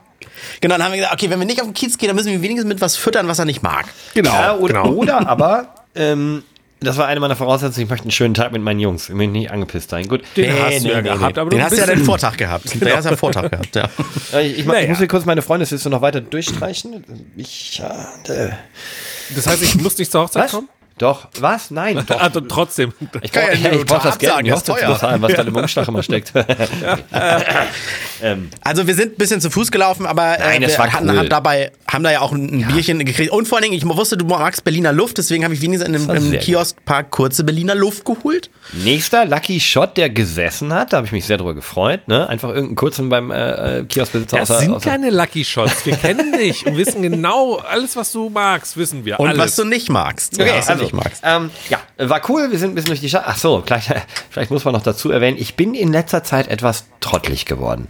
Genau, 0.62 0.76
dann 0.76 0.86
haben 0.86 0.92
wir 0.94 0.98
gesagt, 1.00 1.14
okay, 1.16 1.30
wenn 1.30 1.40
wir 1.40 1.46
nicht 1.46 1.60
auf 1.62 1.68
den 1.68 1.74
Kiez 1.74 1.98
gehen, 1.98 2.08
dann 2.08 2.16
müssen 2.16 2.28
wir 2.28 2.36
ihn 2.36 2.42
wenigstens 2.42 2.68
mit 2.70 2.80
was 2.80 2.96
füttern, 2.96 3.28
was 3.28 3.40
er 3.40 3.46
nicht 3.46 3.62
mag. 3.62 3.88
genau. 4.14 4.32
Ja, 4.32 4.56
oder, 4.56 4.84
genau. 4.84 4.96
oder 4.96 5.28
aber, 5.28 5.76
ähm, 5.96 6.44
das 6.84 6.98
war 6.98 7.08
eine 7.08 7.20
meiner 7.20 7.36
Voraussetzungen, 7.36 7.86
ich 7.86 7.90
möchte 7.90 8.06
einen 8.06 8.12
schönen 8.12 8.34
Tag 8.34 8.52
mit 8.52 8.62
meinen 8.62 8.80
Jungs. 8.80 9.10
Ich 9.10 9.16
möchte 9.16 9.32
nicht 9.32 9.52
angepisst 9.52 9.90
sein. 9.90 10.08
Gut. 10.08 10.22
Den 10.38 10.54
Nee, 10.54 10.60
hast 10.62 10.84
du 10.84 10.90
ja 10.90 11.02
nee, 11.02 11.10
gehabt, 11.10 11.38
aber 11.38 11.50
Den 11.50 11.60
du 11.60 11.66
hast 11.66 11.72
du 11.74 11.78
ja 11.82 11.86
den 11.88 12.04
Vortag 12.06 12.38
gehabt. 12.38 12.66
Der 12.82 12.96
hast 12.98 13.06
ja 13.06 13.12
einen 13.12 13.18
Vortag 13.18 13.50
gehabt, 13.52 13.76
ja. 13.76 13.90
Äh, 14.34 14.48
Ich, 14.48 14.60
ich, 14.60 14.66
Naja. 14.66 14.82
ich 14.82 14.90
muss 14.90 14.98
hier 15.00 15.08
kurz 15.08 15.26
meine 15.26 15.42
Freundesliste 15.42 15.90
noch 15.90 16.02
weiter 16.02 16.22
durchstreichen. 16.22 17.04
Ich, 17.38 17.82
äh, 18.28 18.50
Das 19.36 19.48
heißt, 19.48 19.64
ich 19.64 19.76
muss 19.82 19.98
nicht 19.98 20.12
zur 20.12 20.22
Hochzeit 20.22 20.46
was? 20.46 20.52
kommen? 20.52 20.70
Doch, 20.98 21.28
was? 21.40 21.72
Nein, 21.72 22.04
doch. 22.08 22.20
Also 22.20 22.42
trotzdem. 22.42 22.94
Ich 23.22 23.32
Kann 23.32 23.46
brauche 23.46 23.58
ja 23.58 23.72
nur 23.72 23.80
ich 23.80 23.86
brauch 23.86 24.04
das 24.04 24.20
Geld, 24.20 24.34
Hochzeit 24.34 24.66
zu 24.66 24.72
teuer. 24.74 24.94
bezahlen, 24.94 25.22
was 25.22 25.34
da 25.34 25.42
im 25.42 25.56
Umschlag 25.64 25.88
immer 25.88 26.04
steckt. 26.04 26.34
Also 28.62 28.88
wir 28.88 28.96
sind 28.96 29.14
ein 29.14 29.18
bisschen 29.18 29.42
zu 29.42 29.50
Fuß 29.50 29.70
gelaufen, 29.70 30.06
aber 30.06 30.38
Nein, 30.40 30.62
äh, 30.64 30.68
das 30.68 30.78
wir 30.78 30.94
hatten, 30.94 31.10
cool. 31.10 31.18
haben 31.18 31.30
dabei 31.30 31.74
haben 31.94 32.04
da 32.04 32.12
ja 32.12 32.22
auch 32.22 32.32
ein, 32.32 32.62
ein 32.62 32.68
Bierchen 32.68 33.04
gekriegt. 33.04 33.32
Und 33.32 33.48
vor 33.48 33.58
allen 33.58 33.64
Dingen, 33.70 33.76
ich 33.76 33.86
wusste, 33.86 34.18
du 34.18 34.26
magst 34.26 34.64
Berliner 34.64 34.94
Luft, 34.94 35.18
deswegen 35.18 35.44
habe 35.44 35.54
ich 35.54 35.62
wenigstens 35.62 35.90
in 35.90 36.10
einem, 36.10 36.34
im 36.34 36.40
Kioskpark 36.40 37.12
kurze 37.12 37.44
Berliner 37.44 37.76
Luft 37.76 38.06
geholt. 38.06 38.50
Nächster 38.72 39.26
Lucky 39.26 39.60
Shot, 39.60 39.98
der 39.98 40.10
gesessen 40.10 40.74
hat, 40.74 40.94
da 40.94 40.98
habe 40.98 41.08
ich 41.08 41.12
mich 41.12 41.26
sehr 41.26 41.38
drüber 41.38 41.54
gefreut. 41.54 42.08
Ne? 42.08 42.28
Einfach 42.28 42.50
irgendeinen 42.50 42.76
kurzen 42.76 43.10
beim 43.10 43.30
äh, 43.32 43.80
äh, 43.80 43.84
Kioskbesitzer 43.84 44.38
Das 44.38 44.52
außer, 44.52 44.60
sind 44.62 44.74
außer 44.74 44.90
keine 44.90 45.10
Lucky 45.10 45.44
Shots. 45.44 45.86
Wir 45.86 45.96
kennen 45.98 46.32
dich 46.32 46.66
und 46.66 46.78
wissen 46.78 47.02
genau, 47.02 47.56
alles, 47.58 47.96
was 47.96 48.12
du 48.12 48.30
magst, 48.30 48.78
wissen 48.78 49.06
wir. 49.06 49.20
Und 49.20 49.28
alles. 49.28 49.40
was 49.40 49.56
du 49.58 49.66
nicht 49.66 49.90
magst. 49.90 50.40
Okay, 50.40 50.52
was 50.56 50.68
du 50.68 50.83
also, 50.84 50.96
nicht 50.96 51.06
magst. 51.06 51.24
ähm, 51.26 51.50
ja, 51.70 51.80
war 51.98 52.22
cool. 52.30 52.52
Wir 52.52 52.60
sind 52.60 52.72
ein 52.72 52.76
bisschen 52.76 52.90
durch 52.90 53.02
die 53.02 53.10
Stadt. 53.10 53.24
Ach 53.26 53.38
so, 53.38 53.62
gleich, 53.66 53.90
vielleicht 54.30 54.52
muss 54.52 54.66
man 54.66 54.74
noch 54.74 54.84
dazu 54.84 55.12
erwähnen, 55.12 55.38
ich 55.40 55.56
bin 55.56 55.74
in 55.74 55.92
letzter 55.92 56.24
Zeit 56.24 56.48
etwas 56.48 56.86
trottelig 57.00 57.46
geworden. 57.46 57.88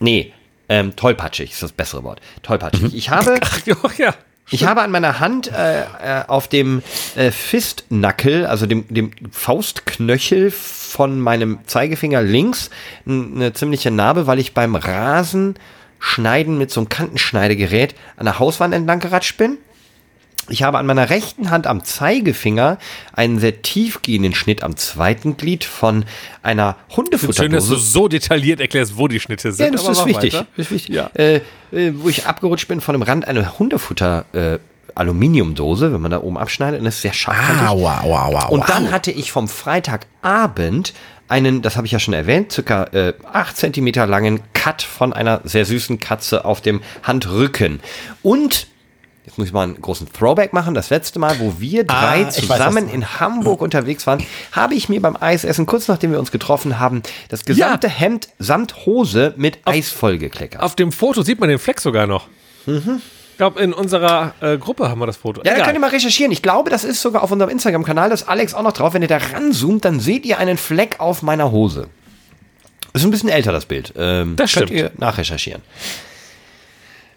Nee, 0.00 0.32
ähm, 0.68 0.96
tollpatschig 0.96 1.52
ist 1.52 1.62
das 1.62 1.72
bessere 1.72 2.04
Wort. 2.04 2.20
Tollpatschig. 2.42 2.94
Ich 2.94 3.10
habe, 3.10 3.38
Ach, 3.40 3.66
ja, 3.66 3.76
ja. 3.98 4.14
ich 4.50 4.64
habe 4.64 4.82
an 4.82 4.90
meiner 4.90 5.20
Hand 5.20 5.50
äh, 5.52 5.82
äh, 5.82 5.84
auf 6.26 6.48
dem 6.48 6.82
äh, 7.16 7.30
Fistnackel, 7.30 8.46
also 8.46 8.66
dem, 8.66 8.86
dem 8.88 9.10
Faustknöchel 9.30 10.50
von 10.50 11.20
meinem 11.20 11.58
Zeigefinger 11.66 12.22
links, 12.22 12.70
eine 13.06 13.52
ziemliche 13.52 13.90
Narbe, 13.90 14.26
weil 14.26 14.38
ich 14.38 14.54
beim 14.54 14.74
Rasen 14.74 15.56
schneiden 15.98 16.58
mit 16.58 16.70
so 16.70 16.80
einem 16.80 16.88
Kantenschneidegerät 16.88 17.94
an 18.16 18.26
der 18.26 18.38
Hauswand 18.38 18.74
entlang 18.74 19.00
geratscht 19.00 19.36
bin. 19.36 19.58
Ich 20.48 20.62
habe 20.62 20.78
an 20.78 20.86
meiner 20.86 21.10
rechten 21.10 21.50
Hand 21.50 21.66
am 21.66 21.84
Zeigefinger 21.84 22.78
einen 23.12 23.38
sehr 23.38 23.62
tiefgehenden 23.62 24.34
Schnitt 24.34 24.62
am 24.62 24.76
zweiten 24.76 25.36
Glied 25.36 25.64
von 25.64 26.04
einer 26.42 26.76
Schön, 26.88 27.06
dass 27.10 27.20
du 27.20 27.26
Hundefutterdose. 27.28 27.76
so 27.76 28.08
detailliert 28.08 28.60
erklärst, 28.60 28.96
wo 28.96 29.08
die 29.08 29.20
Schnitte 29.20 29.52
sind. 29.52 29.66
Ja, 29.66 29.72
das 29.72 29.88
ist 29.88 30.06
wichtig. 30.06 30.32
Das 30.32 30.44
ist 30.56 30.70
wichtig. 30.70 30.94
Ja. 30.94 31.10
Äh, 31.14 31.36
äh, 31.72 31.92
wo 31.94 32.08
ich 32.08 32.26
abgerutscht 32.26 32.68
bin 32.68 32.80
von 32.80 32.94
dem 32.94 33.02
Rand 33.02 33.26
einer 33.26 33.58
Hundefutter 33.58 34.26
äh, 34.32 34.58
Aluminiumdose, 34.94 35.92
wenn 35.92 36.00
man 36.00 36.10
da 36.10 36.20
oben 36.20 36.38
abschneidet, 36.38 36.78
und 36.78 36.84
das 36.84 36.96
ist 36.96 37.02
sehr 37.02 37.12
scharfkantig. 37.12 37.68
wow, 37.68 38.00
wow, 38.04 38.32
wow. 38.32 38.50
Und 38.50 38.68
dann 38.68 38.92
hatte 38.92 39.10
ich 39.10 39.32
vom 39.32 39.48
Freitagabend 39.48 40.92
einen, 41.26 41.62
das 41.62 41.76
habe 41.76 41.86
ich 41.86 41.92
ja 41.92 41.98
schon 41.98 42.14
erwähnt, 42.14 42.52
circa 42.52 42.84
äh, 42.92 43.14
8 43.32 43.56
Zentimeter 43.56 44.06
langen 44.06 44.40
Cut 44.52 44.82
von 44.82 45.12
einer 45.12 45.40
sehr 45.44 45.64
süßen 45.64 45.98
Katze 45.98 46.44
auf 46.44 46.60
dem 46.60 46.80
Handrücken. 47.02 47.80
Und 48.22 48.68
Jetzt 49.26 49.38
muss 49.38 49.46
ich 49.46 49.52
mal 49.54 49.62
einen 49.62 49.80
großen 49.80 50.12
Throwback 50.12 50.52
machen. 50.52 50.74
Das 50.74 50.90
letzte 50.90 51.18
Mal, 51.18 51.38
wo 51.40 51.54
wir 51.58 51.84
Ah, 51.88 52.00
drei 52.12 52.24
weiß, 52.26 52.34
zusammen 52.36 52.88
du- 52.88 52.94
in 52.94 53.20
Hamburg 53.20 53.62
unterwegs 53.62 54.06
waren, 54.06 54.22
habe 54.52 54.74
ich 54.74 54.88
mir 54.90 55.00
beim 55.00 55.16
Eisessen, 55.18 55.64
kurz 55.64 55.88
nachdem 55.88 56.12
wir 56.12 56.18
uns 56.18 56.30
getroffen 56.30 56.78
haben, 56.78 57.02
das 57.30 57.44
gesamte 57.46 57.88
Hemd 57.88 58.28
samt 58.38 58.84
Hose 58.84 59.32
mit 59.38 59.58
Eis 59.64 59.88
vollgekleckert. 59.90 60.60
Auf 60.62 60.76
dem 60.76 60.92
Foto 60.92 61.22
sieht 61.22 61.40
man 61.40 61.48
den 61.48 61.58
Fleck 61.58 61.80
sogar 61.80 62.06
noch. 62.06 62.26
Ich 62.66 63.38
glaube, 63.38 63.60
in 63.60 63.72
unserer 63.72 64.34
äh, 64.40 64.58
Gruppe 64.58 64.88
haben 64.90 64.98
wir 65.00 65.06
das 65.06 65.16
Foto. 65.16 65.40
Ja, 65.40 65.44
da 65.44 65.50
Egal. 65.52 65.64
könnt 65.64 65.76
ihr 65.78 65.80
mal 65.80 65.90
recherchieren. 65.90 66.30
Ich 66.30 66.42
glaube, 66.42 66.68
das 66.70 66.84
ist 66.84 67.00
sogar 67.00 67.22
auf 67.22 67.30
unserem 67.32 67.50
Instagram-Kanal, 67.50 68.10
das 68.10 68.22
ist 68.22 68.28
Alex 68.28 68.52
auch 68.54 68.62
noch 68.62 68.72
drauf. 68.72 68.92
Wenn 68.94 69.02
ihr 69.02 69.08
da 69.08 69.16
ranzoomt, 69.18 69.84
dann 69.86 70.00
seht 70.00 70.24
ihr 70.26 70.38
einen 70.38 70.56
Fleck 70.58 71.00
auf 71.00 71.22
meiner 71.22 71.50
Hose. 71.50 71.88
Ist 72.92 73.04
ein 73.04 73.10
bisschen 73.10 73.28
älter, 73.30 73.50
das 73.52 73.64
Bild. 73.66 73.92
Ähm, 73.96 74.36
Das 74.36 74.52
könnt 74.52 74.68
stimmt. 74.68 74.80
ihr 74.80 74.90
nachrecherchieren. 74.98 75.62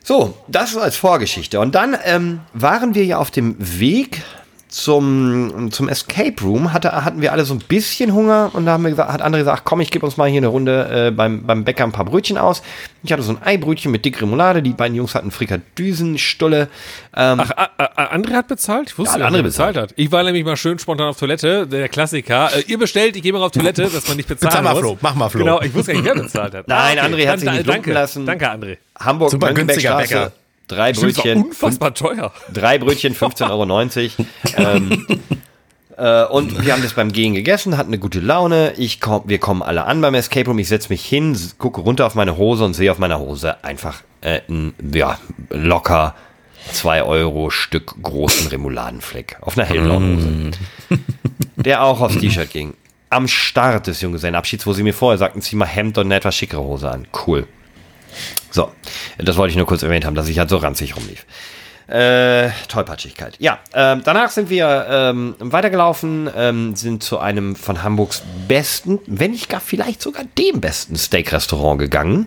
So, 0.08 0.34
das 0.48 0.78
als 0.78 0.96
Vorgeschichte. 0.96 1.60
Und 1.60 1.76
dann 1.76 1.98
ähm, 2.06 2.40
waren 2.54 2.96
wir 2.96 3.04
ja 3.04 3.18
auf 3.18 3.30
dem 3.30 3.58
Weg 3.60 4.24
zum, 4.70 5.72
zum 5.72 5.90
Escape 5.90 6.36
Room. 6.42 6.74
Hatte, 6.74 6.92
hatten 7.04 7.22
wir 7.22 7.32
alle 7.32 7.46
so 7.46 7.54
ein 7.54 7.60
bisschen 7.60 8.14
Hunger 8.14 8.52
und 8.54 8.66
da 8.66 8.74
haben 8.74 8.84
wir 8.84 8.90
gesagt, 8.90 9.12
hat 9.12 9.24
André 9.24 9.40
gesagt, 9.40 9.64
komm, 9.66 9.82
ich 9.82 9.92
gebe 9.92 10.06
uns 10.06 10.18
mal 10.18 10.28
hier 10.30 10.40
eine 10.40 10.48
Runde 10.48 11.08
äh, 11.08 11.12
beim, 11.12 11.44
beim 11.46 11.64
Bäcker 11.64 11.84
ein 11.84 11.92
paar 11.92 12.06
Brötchen 12.06 12.38
aus. 12.38 12.62
Ich 13.04 13.12
hatte 13.14 13.24
so 13.24 13.32
ein 13.34 13.42
Eibrötchen 13.44 13.92
mit 13.92 14.04
dick 14.06 14.22
Remoulade, 14.22 14.62
die 14.62 14.72
beiden 14.74 14.96
Jungs 14.96 15.16
hatten 15.16 15.32
Frikadüsenstulle. 15.32 16.68
Ähm, 17.16 17.40
Ach, 17.42 17.52
A- 17.56 17.70
A- 17.78 18.16
André 18.16 18.34
hat 18.34 18.48
bezahlt? 18.48 18.90
Ich 18.90 18.98
wusste 18.98 19.20
Ja, 19.20 19.28
André 19.28 19.42
bezahlt 19.42 19.78
hat. 19.78 19.94
Ich 19.96 20.12
war 20.12 20.24
nämlich 20.24 20.44
mal 20.44 20.58
schön 20.58 20.78
spontan 20.80 21.08
auf 21.08 21.18
Toilette, 21.20 21.68
der 21.68 21.88
Klassiker. 21.90 22.50
Äh, 22.56 22.62
ihr 22.68 22.78
bestellt, 22.78 23.16
ich 23.16 23.24
gehe 23.24 23.34
mal 23.34 23.42
auf 23.44 23.52
Toilette, 23.52 23.84
dass 23.94 24.08
man 24.08 24.18
nicht 24.18 24.28
bezahlen 24.30 24.50
Bezahl 24.52 24.64
mal, 24.64 24.72
muss. 24.74 24.80
Flo. 24.82 24.98
Mach 25.02 25.16
mal, 25.16 25.30
Flo. 25.30 25.40
Genau, 25.46 25.62
ich 25.62 25.74
wusste 25.74 25.94
gar 25.94 26.02
nicht, 26.02 26.14
wer 26.16 26.24
bezahlt 26.24 26.54
hat. 26.56 26.68
Nein, 26.68 26.98
André 27.00 27.22
hat 27.28 27.34
Dann- 27.34 27.40
sich 27.40 27.52
nicht 27.52 27.70
danke, 27.70 27.94
lassen. 27.94 28.26
Danke, 28.26 28.50
André. 28.52 28.78
Hamburg, 29.00 29.32
Super 29.32 29.54
günstiger 29.54 29.96
Mönckebergstraße, 29.96 30.26
Bäcker. 30.32 30.47
Drei 30.68 30.94
Stimmt, 30.94 31.16
Brötchen, 31.16 31.44
unfassbar 31.46 31.94
teuer. 31.94 32.34
Drei 32.54 32.78
Brötchen, 32.78 33.16
15,90 33.16 33.50
Euro. 33.50 34.28
ähm, 34.58 35.06
äh, 35.98 36.26
und 36.26 36.66
wir 36.66 36.74
haben 36.74 36.84
das 36.84 36.94
beim 36.94 37.12
Gehen 37.12 37.34
gegessen, 37.34 37.78
hatten 37.78 37.90
eine 37.90 38.00
gute 38.00 38.20
Laune. 38.20 38.74
Ich 38.78 39.00
komm, 39.00 39.24
wir 39.26 39.40
kommen 39.40 39.62
alle 39.62 39.86
an 39.86 40.02
beim 40.02 40.14
Escape 40.14 40.46
Room. 40.48 40.60
Ich 40.60 40.68
setze 40.68 40.90
mich 40.90 41.04
hin, 41.06 41.38
gucke 41.58 41.82
runter 41.82 42.06
auf 42.06 42.16
meine 42.16 42.38
Hose 42.38 42.66
und 42.66 42.74
sehe 42.74 42.92
auf 42.92 43.00
meiner 43.00 43.20
Hose 43.20 43.64
einfach 43.64 44.02
äh, 44.22 44.42
ein, 44.50 44.74
ja, 44.94 45.18
locker 45.50 46.16
2 46.74 47.04
Euro 47.04 47.50
Stück 47.50 47.96
großen 48.02 48.48
Remouladenfleck 48.48 49.38
auf 49.42 49.58
einer 49.58 49.68
hellblauen 49.68 50.52
Hose. 50.90 51.02
Der 51.56 51.84
auch 51.84 52.02
aufs 52.02 52.18
T-Shirt 52.18 52.52
ging. 52.52 52.74
Am 53.10 53.28
Start 53.28 53.88
des 53.88 54.02
Junggesellenabschieds, 54.02 54.68
wo 54.68 54.74
sie 54.74 54.84
mir 54.84 54.94
vorher 54.94 55.18
sagten, 55.18 55.42
zieh 55.42 55.56
mal 55.56 55.66
Hemd 55.66 55.98
und 55.98 56.08
eine 56.08 56.16
etwas 56.16 56.36
schickere 56.36 56.62
Hose 56.62 56.92
an. 56.92 57.08
Cool. 57.26 57.48
So, 58.58 58.72
das 59.20 59.38
wollte 59.38 59.52
ich 59.52 59.56
nur 59.56 59.68
kurz 59.68 59.84
erwähnt 59.84 60.04
haben, 60.04 60.16
dass 60.16 60.28
ich 60.28 60.40
halt 60.40 60.50
so 60.50 60.58
ranzig 60.58 60.96
rumlief. 60.96 61.28
Äh, 61.88 62.50
Tollpatschigkeit. 62.68 63.36
Ja, 63.38 63.60
ähm, 63.72 64.02
danach 64.04 64.32
sind 64.32 64.50
wir 64.50 64.88
ähm, 64.90 65.36
weitergelaufen, 65.38 66.28
ähm, 66.36 66.76
sind 66.76 67.04
zu 67.04 67.20
einem 67.20 67.56
von 67.56 67.84
Hamburgs 67.84 68.24
besten, 68.48 68.98
wenn 69.06 69.30
nicht 69.30 69.48
gar 69.48 69.62
vielleicht 69.62 70.02
sogar 70.02 70.24
dem 70.40 70.60
besten 70.60 70.96
Steak-Restaurant 70.96 71.78
gegangen. 71.78 72.26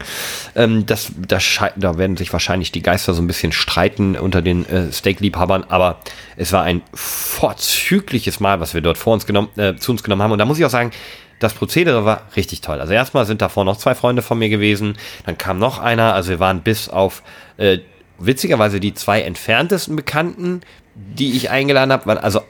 Ähm, 0.55 0.87
das, 0.87 1.11
das 1.19 1.45
da 1.75 1.99
werden 1.99 2.17
sich 2.17 2.33
wahrscheinlich 2.33 2.71
die 2.71 2.81
Geister 2.81 3.13
so 3.13 3.21
ein 3.21 3.27
bisschen 3.27 3.51
streiten 3.51 4.17
unter 4.17 4.41
den 4.41 4.65
äh, 4.67 4.93
Steak-Liebhabern, 4.93 5.65
aber 5.69 5.99
es 6.37 6.53
war 6.53 6.63
ein 6.63 6.83
vorzügliches 6.95 8.39
Mal, 8.39 8.61
was 8.61 8.73
wir 8.73 8.83
dort 8.83 8.99
vor 8.99 9.15
uns 9.15 9.27
genommen, 9.27 9.49
äh, 9.57 9.75
zu 9.75 9.91
uns 9.91 10.05
genommen 10.05 10.23
haben. 10.23 10.31
Und 10.31 10.39
da 10.39 10.45
muss 10.45 10.61
ich 10.61 10.65
auch 10.65 10.71
sagen, 10.71 10.93
das 11.41 11.55
Prozedere 11.55 12.05
war 12.05 12.23
richtig 12.37 12.61
toll. 12.61 12.81
Also 12.81 12.93
erstmal 12.93 13.27
sind 13.27 13.43
davor 13.43 13.65
noch 13.65 13.77
zwei 13.77 13.97
Freunde 13.97 14.23
von 14.23 14.39
mir 14.39 14.49
gewesen, 14.49 14.97
dann 15.27 15.37
kam 15.37 15.59
noch 15.59 15.79
einer, 15.79 16.15
also 16.15 16.31
wir 16.31 16.39
waren 16.39 16.61
bis 16.61 16.89
auf 16.89 17.23
äh, 17.57 17.79
witzigerweise 18.19 18.79
die 18.79 18.95
zwei 18.95 19.23
entferntesten 19.23 19.97
Bekannten, 19.97 20.61
die 20.95 21.33
ich 21.33 21.51
eingeladen 21.51 21.93
habe, 21.93 22.23
also 22.23 22.43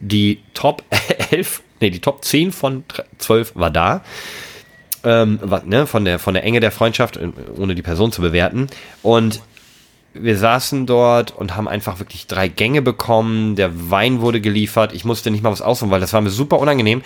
die 0.00 0.42
Top 0.52 0.82
11, 1.30 1.62
nee, 1.80 1.90
die 1.90 2.00
Top 2.00 2.24
10 2.24 2.52
von 2.52 2.84
12 3.18 3.56
war 3.56 3.70
da. 3.70 4.02
Ähm, 5.04 5.38
ne, 5.66 5.86
von, 5.86 6.04
der, 6.04 6.18
von 6.18 6.34
der 6.34 6.44
Enge 6.44 6.60
der 6.60 6.72
Freundschaft, 6.72 7.16
äh, 7.18 7.28
ohne 7.56 7.74
die 7.74 7.82
Person 7.82 8.10
zu 8.10 8.22
bewerten. 8.22 8.68
Und 9.02 9.42
wir 10.14 10.38
saßen 10.38 10.86
dort 10.86 11.36
und 11.36 11.56
haben 11.56 11.68
einfach 11.68 11.98
wirklich 11.98 12.26
drei 12.26 12.48
Gänge 12.48 12.80
bekommen. 12.80 13.54
Der 13.54 13.90
Wein 13.90 14.20
wurde 14.20 14.40
geliefert. 14.40 14.94
Ich 14.94 15.04
musste 15.04 15.30
nicht 15.30 15.42
mal 15.42 15.52
was 15.52 15.60
aussuchen, 15.60 15.90
weil 15.90 16.00
das 16.00 16.12
war 16.12 16.20
mir 16.20 16.30
super 16.30 16.58
unangenehm, 16.58 17.02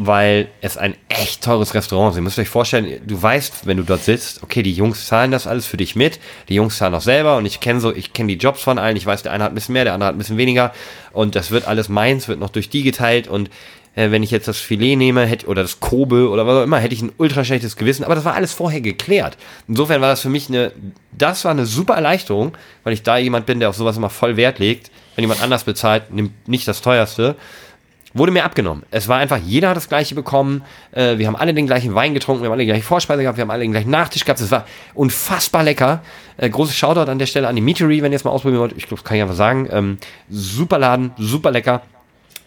weil 0.00 0.46
es 0.60 0.76
ein 0.76 0.94
echt 1.08 1.42
teures 1.42 1.74
Restaurant 1.74 2.12
ist. 2.12 2.18
Ihr 2.18 2.22
müsst 2.22 2.38
euch 2.38 2.48
vorstellen, 2.48 3.00
du 3.04 3.20
weißt, 3.20 3.66
wenn 3.66 3.78
du 3.78 3.82
dort 3.82 4.04
sitzt, 4.04 4.44
okay, 4.44 4.62
die 4.62 4.72
Jungs 4.72 5.06
zahlen 5.08 5.32
das 5.32 5.48
alles 5.48 5.66
für 5.66 5.76
dich 5.76 5.96
mit. 5.96 6.20
Die 6.48 6.54
Jungs 6.54 6.78
zahlen 6.78 6.94
auch 6.94 7.02
selber 7.02 7.36
und 7.36 7.46
ich 7.46 7.58
kenne 7.58 7.80
so, 7.80 7.92
ich 7.92 8.12
kenne 8.12 8.28
die 8.28 8.38
Jobs 8.38 8.62
von 8.62 8.78
allen. 8.78 8.96
Ich 8.96 9.04
weiß, 9.04 9.24
der 9.24 9.32
eine 9.32 9.42
hat 9.42 9.50
ein 9.50 9.56
bisschen 9.56 9.72
mehr, 9.72 9.82
der 9.82 9.94
andere 9.94 10.08
hat 10.08 10.14
ein 10.14 10.18
bisschen 10.18 10.36
weniger 10.36 10.72
und 11.12 11.34
das 11.34 11.50
wird 11.50 11.66
alles 11.66 11.88
meins, 11.88 12.28
wird 12.28 12.38
noch 12.38 12.50
durch 12.50 12.70
die 12.70 12.84
geteilt 12.84 13.26
und 13.26 13.50
äh, 13.96 14.12
wenn 14.12 14.22
ich 14.22 14.30
jetzt 14.30 14.46
das 14.46 14.58
Filet 14.58 14.94
nehme 14.94 15.26
hätte, 15.26 15.48
oder 15.48 15.62
das 15.62 15.80
Kobe 15.80 16.28
oder 16.28 16.46
was 16.46 16.58
auch 16.58 16.62
immer, 16.62 16.78
hätte 16.78 16.94
ich 16.94 17.02
ein 17.02 17.10
ultra 17.18 17.44
schlechtes 17.44 17.74
Gewissen. 17.74 18.04
Aber 18.04 18.14
das 18.14 18.24
war 18.24 18.34
alles 18.34 18.52
vorher 18.52 18.80
geklärt. 18.80 19.36
Insofern 19.66 20.00
war 20.00 20.10
das 20.10 20.20
für 20.20 20.28
mich 20.28 20.48
eine, 20.48 20.70
das 21.10 21.44
war 21.44 21.50
eine 21.50 21.66
super 21.66 21.94
Erleichterung, 21.94 22.56
weil 22.84 22.92
ich 22.92 23.02
da 23.02 23.18
jemand 23.18 23.46
bin, 23.46 23.58
der 23.58 23.68
auf 23.68 23.76
sowas 23.76 23.96
immer 23.96 24.10
voll 24.10 24.36
Wert 24.36 24.60
legt. 24.60 24.92
Wenn 25.16 25.24
jemand 25.24 25.42
anders 25.42 25.64
bezahlt, 25.64 26.12
nimmt 26.12 26.46
nicht 26.46 26.68
das 26.68 26.80
teuerste. 26.82 27.34
Wurde 28.14 28.32
mir 28.32 28.44
abgenommen. 28.44 28.84
Es 28.90 29.06
war 29.08 29.18
einfach, 29.18 29.38
jeder 29.38 29.68
hat 29.68 29.76
das 29.76 29.88
gleiche 29.88 30.14
bekommen. 30.14 30.62
Äh, 30.92 31.18
wir 31.18 31.26
haben 31.26 31.36
alle 31.36 31.52
den 31.52 31.66
gleichen 31.66 31.94
Wein 31.94 32.14
getrunken, 32.14 32.42
wir 32.42 32.46
haben 32.46 32.54
alle 32.54 32.62
die 32.62 32.70
gleiche 32.70 32.82
Vorspeise 32.82 33.22
gehabt, 33.22 33.36
wir 33.36 33.42
haben 33.42 33.50
alle 33.50 33.62
den 33.62 33.72
gleichen 33.72 33.90
Nachtisch 33.90 34.24
gehabt. 34.24 34.40
Es 34.40 34.50
war 34.50 34.64
unfassbar 34.94 35.62
lecker. 35.62 36.02
Äh, 36.38 36.48
großes 36.48 36.74
Shoutout 36.74 37.10
an 37.10 37.18
der 37.18 37.26
Stelle 37.26 37.48
an 37.48 37.56
die 37.56 37.62
Meatery, 37.62 38.02
wenn 38.02 38.12
ihr 38.12 38.16
es 38.16 38.24
mal 38.24 38.30
ausprobieren 38.30 38.62
wollt. 38.62 38.72
Ich 38.76 38.86
glaube, 38.86 39.02
das 39.02 39.04
kann 39.04 39.16
ich 39.16 39.22
einfach 39.22 39.36
sagen. 39.36 39.68
Ähm, 39.70 39.98
super 40.30 40.78
Laden, 40.78 41.12
super 41.18 41.50
lecker. 41.50 41.82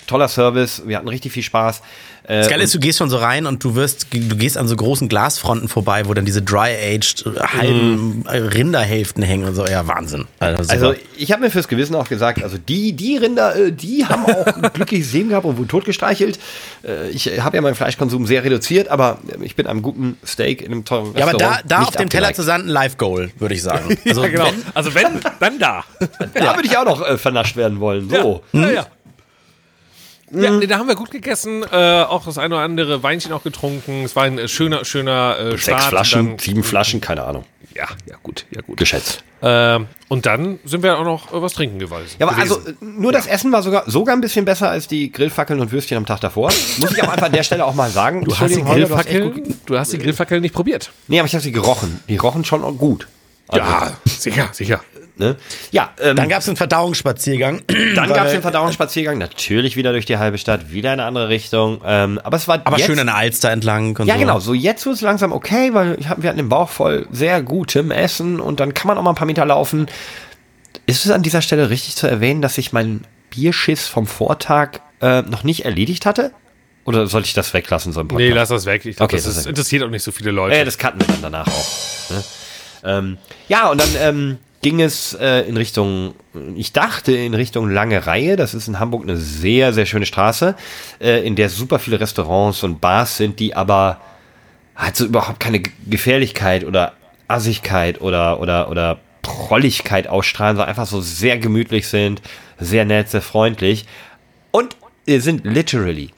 Toller 0.07 0.27
Service, 0.27 0.81
wir 0.85 0.97
hatten 0.97 1.07
richtig 1.07 1.31
viel 1.31 1.43
Spaß. 1.43 1.81
Äh, 2.23 2.39
Das 2.39 2.49
Geile 2.49 2.63
ist, 2.63 2.73
du 2.75 2.79
gehst 2.79 2.99
schon 2.99 3.09
so 3.09 3.17
rein 3.17 3.45
und 3.45 3.63
du 3.63 3.75
wirst, 3.75 4.07
du 4.13 4.35
gehst 4.35 4.57
an 4.57 4.67
so 4.67 4.75
großen 4.75 5.09
Glasfronten 5.09 5.67
vorbei, 5.69 6.03
wo 6.07 6.13
dann 6.13 6.25
diese 6.25 6.41
dry-aged 6.41 7.25
äh, 7.25 7.39
halben 7.39 8.25
äh, 8.27 8.37
Rinderhälften 8.37 9.23
hängen 9.23 9.45
und 9.47 9.55
so. 9.55 9.65
Ja, 9.65 9.87
Wahnsinn. 9.87 10.25
Also. 10.39 10.71
Also 10.71 10.93
ich 11.17 11.31
habe 11.31 11.41
mir 11.43 11.49
fürs 11.49 11.67
Gewissen 11.67 11.95
auch 11.95 12.07
gesagt, 12.09 12.43
also 12.43 12.57
die, 12.57 12.93
die 12.93 13.17
Rinder, 13.17 13.55
äh, 13.55 13.71
die 13.71 14.05
haben 14.05 14.25
auch 14.25 14.45
ein 14.45 14.61
glückliches 14.73 15.13
Leben 15.13 15.29
gehabt 15.29 15.45
und 15.45 15.57
wurden 15.57 15.67
totgestreichelt. 15.69 16.37
Äh, 16.83 17.09
Ich 17.09 17.25
habe 17.41 17.57
ja 17.57 17.61
meinen 17.61 17.75
Fleischkonsum 17.75 18.25
sehr 18.27 18.43
reduziert, 18.43 18.89
aber 18.89 19.17
ich 19.41 19.55
bin 19.55 19.65
einem 19.67 19.81
guten 19.81 20.17
Steak 20.25 20.61
in 20.61 20.71
einem 20.71 20.85
teuren 20.85 21.13
ja, 21.15 21.23
aber 21.27 21.37
da, 21.37 21.47
Restaurant 21.47 21.71
da 21.71 21.81
auf 21.83 21.95
dem 21.95 22.09
Teller 22.09 22.27
abgeneigt. 22.27 22.35
zu 22.35 22.43
sanden, 22.43 22.67
Live-Goal, 22.69 23.31
würde 23.39 23.55
ich 23.55 23.63
sagen. 23.63 23.97
Also, 24.11 24.23
ja, 24.23 24.29
genau. 24.29 24.45
wenn, 24.45 24.53
also 24.73 24.93
wenn, 24.93 25.05
dann 25.39 25.57
da. 25.59 25.83
Da 26.33 26.55
würde 26.55 26.67
ich 26.67 26.77
auch 26.77 26.85
noch 26.85 27.01
äh, 27.07 27.17
vernascht 27.17 27.55
werden 27.55 27.79
wollen. 27.79 28.09
So. 28.09 28.43
Ja, 28.51 28.69
ja. 28.71 28.87
Ja, 30.33 30.49
nee, 30.51 30.67
da 30.67 30.77
haben 30.77 30.87
wir 30.87 30.95
gut 30.95 31.11
gegessen, 31.11 31.63
äh, 31.71 32.03
auch 32.03 32.25
das 32.25 32.37
eine 32.37 32.55
oder 32.55 32.63
andere 32.63 33.03
Weinchen 33.03 33.33
auch 33.33 33.43
getrunken. 33.43 34.03
Es 34.03 34.15
war 34.15 34.23
ein 34.23 34.37
äh, 34.37 34.47
schöner, 34.47 34.85
schöner 34.85 35.37
äh, 35.37 35.57
Start. 35.57 35.81
Sechs 35.81 35.85
Flaschen, 35.89 36.27
Dann, 36.29 36.39
sieben 36.39 36.63
Flaschen, 36.63 37.01
keine 37.01 37.23
Ahnung. 37.23 37.43
ja, 37.75 37.85
ja, 38.09 38.15
gut, 38.23 38.45
ja, 38.51 38.61
gut. 38.61 38.77
Geschätzt. 38.77 39.23
Ähm, 39.43 39.87
und 40.07 40.25
dann 40.25 40.59
sind 40.65 40.83
wir 40.83 40.97
auch 40.99 41.03
noch 41.03 41.33
äh, 41.33 41.41
was 41.41 41.53
trinken 41.53 41.79
gewesen. 41.79 42.15
Ja, 42.19 42.27
aber 42.27 42.37
also 42.37 42.59
gewesen. 42.59 42.77
äh, 42.81 43.01
nur 43.01 43.11
das 43.11 43.27
Essen 43.27 43.51
war 43.51 43.63
sogar 43.63 43.89
sogar 43.89 44.15
ein 44.15 44.21
bisschen 44.21 44.45
besser 44.45 44.69
als 44.69 44.87
die 44.87 45.11
Grillfackeln 45.11 45.59
und 45.59 45.71
Würstchen 45.71 45.97
am 45.97 46.05
Tag 46.05 46.21
davor. 46.21 46.51
Muss 46.79 46.91
ich 46.93 47.03
auch 47.03 47.09
einfach 47.09 47.25
an 47.25 47.31
der 47.33 47.43
Stelle 47.43 47.65
auch 47.65 47.73
mal 47.73 47.89
sagen. 47.89 48.23
du 48.23 48.37
hast 48.37 48.55
die 48.55 48.63
Holger, 48.63 48.87
du 49.65 49.77
hast 49.77 49.91
die 49.93 49.97
Grillfackel 49.97 50.39
nicht 50.41 50.53
probiert. 50.53 50.91
Nee, 51.07 51.19
aber 51.19 51.27
ich 51.27 51.33
habe 51.33 51.43
sie 51.43 51.51
gerochen. 51.51 51.99
Die 52.07 52.17
rochen 52.17 52.45
schon 52.45 52.61
gut. 52.77 53.07
Also, 53.47 53.65
Ja, 53.65 53.91
sicher, 54.05 54.49
sicher. 54.53 54.81
Ne? 55.17 55.35
Ja, 55.71 55.91
ähm, 55.99 56.15
dann 56.15 56.29
gab 56.29 56.39
es 56.41 56.47
einen 56.47 56.57
Verdauungsspaziergang. 56.57 57.61
Dann 57.95 58.09
gab 58.13 58.25
es 58.27 58.31
den 58.31 58.41
Verdauungsspaziergang, 58.41 59.17
natürlich 59.17 59.75
wieder 59.75 59.91
durch 59.91 60.05
die 60.05 60.17
halbe 60.17 60.37
Stadt, 60.37 60.71
wieder 60.71 60.93
in 60.93 60.99
eine 60.99 61.07
andere 61.07 61.29
Richtung. 61.29 61.81
Ähm, 61.85 62.19
aber 62.23 62.37
es 62.37 62.47
war 62.47 62.61
Aber 62.63 62.77
jetzt, 62.77 62.87
schön 62.87 62.97
an 62.99 63.07
der 63.07 63.15
Alster 63.17 63.51
entlang. 63.51 63.95
Und 63.97 64.07
Ja, 64.07 64.15
so. 64.15 64.19
genau. 64.19 64.39
So 64.39 64.53
jetzt 64.53 64.85
wird 64.85 64.95
es 64.95 65.01
langsam 65.01 65.31
okay, 65.31 65.73
weil 65.73 65.97
ich 65.99 66.07
hab, 66.09 66.21
wir 66.21 66.29
hatten 66.29 66.37
den 66.37 66.49
Bauch 66.49 66.69
voll 66.69 67.05
sehr 67.11 67.41
gutem 67.43 67.91
Essen 67.91 68.39
und 68.39 68.59
dann 68.59 68.73
kann 68.73 68.87
man 68.87 68.97
auch 68.97 69.03
mal 69.03 69.11
ein 69.11 69.15
paar 69.15 69.27
Meter 69.27 69.45
laufen. 69.45 69.87
Ist 70.85 71.05
es 71.05 71.11
an 71.11 71.21
dieser 71.21 71.41
Stelle 71.41 71.69
richtig 71.69 71.95
zu 71.95 72.07
erwähnen, 72.07 72.41
dass 72.41 72.57
ich 72.57 72.73
meinen 72.73 73.03
Bierschiss 73.29 73.87
vom 73.87 74.07
Vortag 74.07 74.79
äh, 75.01 75.21
noch 75.21 75.43
nicht 75.43 75.65
erledigt 75.65 76.05
hatte? 76.05 76.31
Oder 76.83 77.05
sollte 77.05 77.27
ich 77.27 77.33
das 77.35 77.53
weglassen, 77.53 77.93
so 77.93 78.01
im 78.01 78.07
Nee, 78.07 78.29
lass 78.31 78.49
das 78.49 78.65
weg. 78.65 78.85
Ich 78.85 78.95
glaube, 78.97 79.13
Okay, 79.13 79.17
das 79.17 79.25
das 79.25 79.33
ist, 79.33 79.39
ist- 79.41 79.45
interessiert 79.47 79.83
auch 79.83 79.89
nicht 79.89 80.03
so 80.03 80.11
viele 80.11 80.31
Leute. 80.31 80.55
Ja, 80.57 80.65
das 80.65 80.77
cutten 80.79 80.99
wir 81.01 81.07
dann 81.07 81.21
danach 81.21 81.47
auch. 81.47 82.09
Ne? 82.09 82.23
Ähm, 82.83 83.17
ja, 83.47 83.69
und 83.69 83.79
dann 83.79 83.89
ähm, 83.99 84.37
ging 84.61 84.81
es 84.81 85.13
äh, 85.13 85.41
in 85.41 85.57
Richtung, 85.57 86.13
ich 86.55 86.71
dachte 86.71 87.11
in 87.11 87.33
Richtung 87.33 87.69
Lange 87.69 88.05
Reihe. 88.05 88.35
Das 88.35 88.53
ist 88.53 88.67
in 88.67 88.79
Hamburg 88.79 89.03
eine 89.03 89.17
sehr, 89.17 89.73
sehr 89.73 89.85
schöne 89.85 90.05
Straße, 90.05 90.55
äh, 90.99 91.25
in 91.25 91.35
der 91.35 91.49
super 91.49 91.79
viele 91.79 91.99
Restaurants 91.99 92.63
und 92.63 92.79
Bars 92.79 93.17
sind, 93.17 93.39
die 93.39 93.55
aber 93.55 93.99
halt 94.75 94.95
so 94.95 95.05
überhaupt 95.05 95.39
keine 95.39 95.61
Gefährlichkeit 95.87 96.63
oder 96.63 96.93
Assigkeit 97.27 98.01
oder, 98.01 98.39
oder, 98.39 98.69
oder 98.69 98.99
Prolligkeit 99.21 100.07
ausstrahlen, 100.07 100.55
sondern 100.55 100.69
einfach 100.69 100.87
so 100.87 101.01
sehr 101.01 101.37
gemütlich 101.37 101.87
sind, 101.87 102.21
sehr 102.59 102.85
nett, 102.85 103.09
sehr 103.09 103.21
freundlich. 103.21 103.85
Und 104.51 104.75
sind 105.07 105.45
literally 105.45 106.11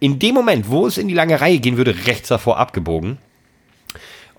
in 0.00 0.18
dem 0.18 0.34
Moment, 0.34 0.68
wo 0.68 0.86
es 0.86 0.98
in 0.98 1.06
die 1.06 1.14
lange 1.14 1.40
Reihe 1.40 1.60
gehen 1.60 1.76
würde, 1.76 1.94
rechts 2.06 2.28
davor 2.28 2.58
abgebogen 2.58 3.18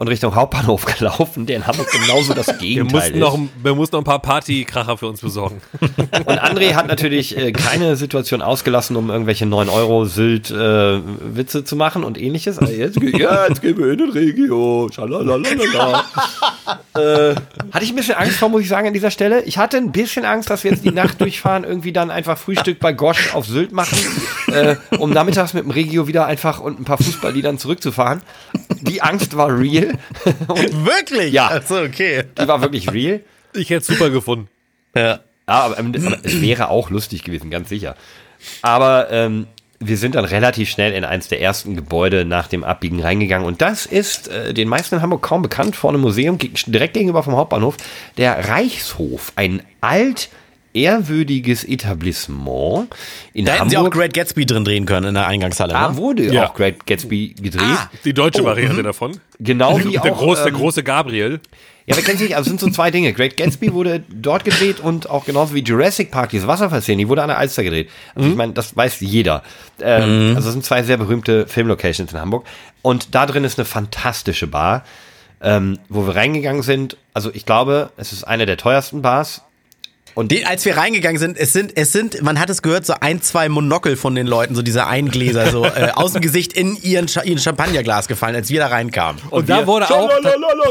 und 0.03 0.09
Richtung 0.09 0.35
Hauptbahnhof 0.35 0.85
gelaufen, 0.97 1.45
der 1.45 1.57
in 1.57 1.67
Hamburg 1.67 1.87
genauso 1.91 2.33
das 2.33 2.47
wir, 2.47 2.53
Gegenteil 2.55 2.93
mussten 2.93 3.13
ist. 3.13 3.19
noch, 3.19 3.39
wir 3.63 3.75
mussten 3.75 3.95
noch 3.95 4.01
ein 4.01 4.05
paar 4.05 4.19
Partykracher 4.19 4.97
für 4.97 5.07
uns 5.07 5.21
besorgen. 5.21 5.61
Und 5.79 6.43
André 6.43 6.73
hat 6.73 6.87
natürlich 6.87 7.37
äh, 7.37 7.51
keine 7.51 7.95
Situation 7.95 8.41
ausgelassen, 8.41 8.95
um 8.95 9.09
irgendwelche 9.09 9.45
9 9.45 9.69
Euro 9.69 10.05
Sylt 10.05 10.51
äh, 10.51 10.99
Witze 11.35 11.63
zu 11.63 11.75
machen 11.75 12.03
und 12.03 12.19
ähnliches. 12.19 12.59
Also 12.59 12.73
jetzt, 12.73 12.99
ja, 13.01 13.47
jetzt 13.47 13.61
gehen 13.61 13.77
wir 13.77 13.91
in 13.91 13.97
den 13.97 14.09
Regio. 14.09 14.89
Schalalalala. 14.93 16.03
äh, 16.95 17.35
hatte 17.71 17.83
ich 17.83 17.91
ein 17.91 17.95
bisschen 17.95 18.15
Angst 18.15 18.37
vor, 18.37 18.49
muss 18.49 18.61
ich 18.61 18.67
sagen, 18.69 18.87
an 18.87 18.93
dieser 18.93 19.11
Stelle. 19.11 19.41
Ich 19.43 19.57
hatte 19.57 19.77
ein 19.77 19.91
bisschen 19.91 20.25
Angst, 20.25 20.49
dass 20.49 20.63
wir 20.63 20.71
jetzt 20.71 20.83
die 20.83 20.91
Nacht 20.91 21.21
durchfahren, 21.21 21.63
irgendwie 21.63 21.93
dann 21.93 22.11
einfach 22.11 22.37
Frühstück 22.37 22.79
bei 22.79 22.93
Gosch 22.93 23.33
auf 23.33 23.45
Sylt 23.45 23.71
machen, 23.71 23.97
äh, 24.47 24.75
um 24.97 25.11
nachmittags 25.11 25.53
mit 25.53 25.63
dem 25.63 25.71
Regio 25.71 26.07
wieder 26.07 26.25
einfach 26.25 26.59
und 26.59 26.79
ein 26.79 26.83
paar 26.83 26.97
Fußballliedern 26.97 27.57
zurückzufahren. 27.57 28.21
Die 28.81 29.01
Angst 29.01 29.37
war 29.37 29.57
real. 29.57 29.92
und 30.47 30.85
Wirklich? 30.85 31.33
Ja. 31.33 31.47
Also, 31.47 31.81
okay. 31.81 32.23
die 32.37 32.47
war 32.47 32.61
wirklich 32.61 32.91
real. 32.91 33.21
Ich 33.53 33.69
hätte 33.69 33.81
es 33.81 33.87
super 33.87 34.09
gefunden. 34.09 34.47
Ja. 34.95 35.19
Ja, 35.47 35.55
aber, 35.55 35.77
aber 35.77 36.19
es 36.23 36.41
wäre 36.41 36.69
auch 36.69 36.89
lustig 36.89 37.23
gewesen, 37.23 37.49
ganz 37.49 37.69
sicher. 37.69 37.95
Aber 38.61 39.09
ähm, 39.11 39.47
wir 39.79 39.97
sind 39.97 40.15
dann 40.15 40.25
relativ 40.25 40.69
schnell 40.69 40.93
in 40.93 41.03
eins 41.03 41.27
der 41.27 41.41
ersten 41.41 41.75
Gebäude 41.75 42.25
nach 42.25 42.47
dem 42.47 42.63
Abbiegen 42.63 43.01
reingegangen. 43.01 43.45
Und 43.45 43.61
das 43.61 43.85
ist 43.85 44.29
äh, 44.29 44.53
den 44.53 44.69
meisten 44.69 44.95
in 44.95 45.01
Hamburg 45.01 45.21
kaum 45.21 45.41
bekannt, 45.41 45.75
vor 45.75 45.89
einem 45.89 46.01
Museum, 46.01 46.37
direkt 46.37 46.93
gegenüber 46.93 47.23
vom 47.23 47.35
Hauptbahnhof, 47.35 47.77
der 48.17 48.47
Reichshof. 48.47 49.33
Ein 49.35 49.61
alt, 49.81 50.29
ehrwürdiges 50.74 51.63
Etablissement 51.63 52.88
in 53.34 53.45
Da 53.45 53.53
hätten 53.53 53.69
sie 53.69 53.78
auch 53.78 53.82
Hamburg. 53.84 53.93
Great 53.95 54.13
Gatsby 54.13 54.45
drin 54.45 54.65
drehen 54.65 54.86
können 54.86 55.07
in 55.09 55.13
der 55.13 55.28
Eingangshalle. 55.28 55.76
Ah, 55.76 55.89
Ne? 55.89 55.97
wurde 55.97 56.24
Ja. 56.34 56.47
auch 56.49 56.53
Great 56.53 56.86
Gatsby 56.86 57.36
gedreht. 57.41 57.61
Ah. 57.63 57.89
Die 58.03 58.13
deutsche 58.13 58.43
Variante 58.43 58.84
davon. 58.84 59.19
Genau 59.39 59.78
wie 59.84 59.91
der, 59.91 60.03
auch, 60.13 60.17
große, 60.17 60.43
der 60.43 60.53
ähm, 60.53 60.57
große 60.59 60.84
Gabriel. 60.84 61.39
Ja, 61.86 61.97
wir 61.97 62.03
kennen 62.03 62.17
sich, 62.17 62.34
also 62.36 62.43
es 62.43 62.47
sind 62.47 62.61
so 62.61 62.69
zwei 62.69 62.91
Dinge. 62.91 63.11
Great 63.11 63.36
Gatsby 63.36 63.74
wurde 63.74 64.03
dort 64.09 64.45
gedreht 64.45 64.80
und 64.80 65.09
auch 65.09 65.26
genauso 65.26 65.53
wie 65.53 65.59
Jurassic 65.59 66.11
Park, 66.11 66.30
diese 66.30 66.47
Wasserfallszene, 66.47 66.97
die 66.97 67.09
wurde 67.09 67.21
an 67.24 67.28
der 67.28 67.38
Alster 67.38 67.61
gedreht. 67.63 67.89
Also 68.15 68.30
ich 68.30 68.36
meine, 68.36 68.53
das 68.53 68.78
weiß 68.78 69.01
jeder. 69.01 69.43
Ähm, 69.82 70.32
Also 70.36 70.47
es 70.47 70.53
sind 70.53 70.63
zwei 70.63 70.84
sehr 70.84 70.95
berühmte 70.95 71.45
Filmlocations 71.45 72.13
in 72.13 72.19
Hamburg. 72.19 72.45
Und 72.82 73.13
da 73.15 73.26
drin 73.26 73.43
ist 73.43 73.59
eine 73.59 73.65
fantastische 73.65 74.47
Bar, 74.47 74.86
ähm, 75.41 75.78
wo 75.89 76.07
wir 76.07 76.15
reingegangen 76.15 76.61
sind. 76.63 76.95
Also 77.13 77.32
ich 77.34 77.45
glaube, 77.45 77.89
es 77.97 78.13
ist 78.13 78.24
eine 78.24 78.45
der 78.45 78.55
teuersten 78.55 79.01
Bars. 79.01 79.41
Den, 80.16 80.45
als 80.45 80.64
wir 80.66 80.78
reingegangen 80.78 81.20
sind, 81.20 81.38
es 81.38 81.53
sind, 81.53 81.76
es 81.76 81.91
sind, 81.91 82.22
man 82.22 82.39
hat 82.39 82.49
es 82.49 82.61
gehört, 82.61 82.86
so 82.86 82.93
ein, 82.99 83.22
zwei 83.22 83.49
Monokel 83.49 83.95
von 83.95 84.16
den 84.16 84.28
Leuten, 84.28 84.55
so 84.55 84.61
diese 84.61 84.86
Eingläser, 84.86 85.49
so 85.49 85.66
äh, 85.66 85.91
aus 85.95 86.14
dem 86.14 86.22
Gesicht 86.22 86.53
in 86.53 86.78
ihren, 86.82 87.07
Cha 87.07 87.24
ihren 87.24 87.39
Champagnerglas 87.39 88.07
gefallen, 88.07 88.36
als 88.36 88.49
wir 88.49 88.59
da 88.59 88.68
reinkamen. 88.68 89.22
Und, 89.30 89.49
da 89.49 89.66
wurde 89.66 89.89
auch. 89.89 90.09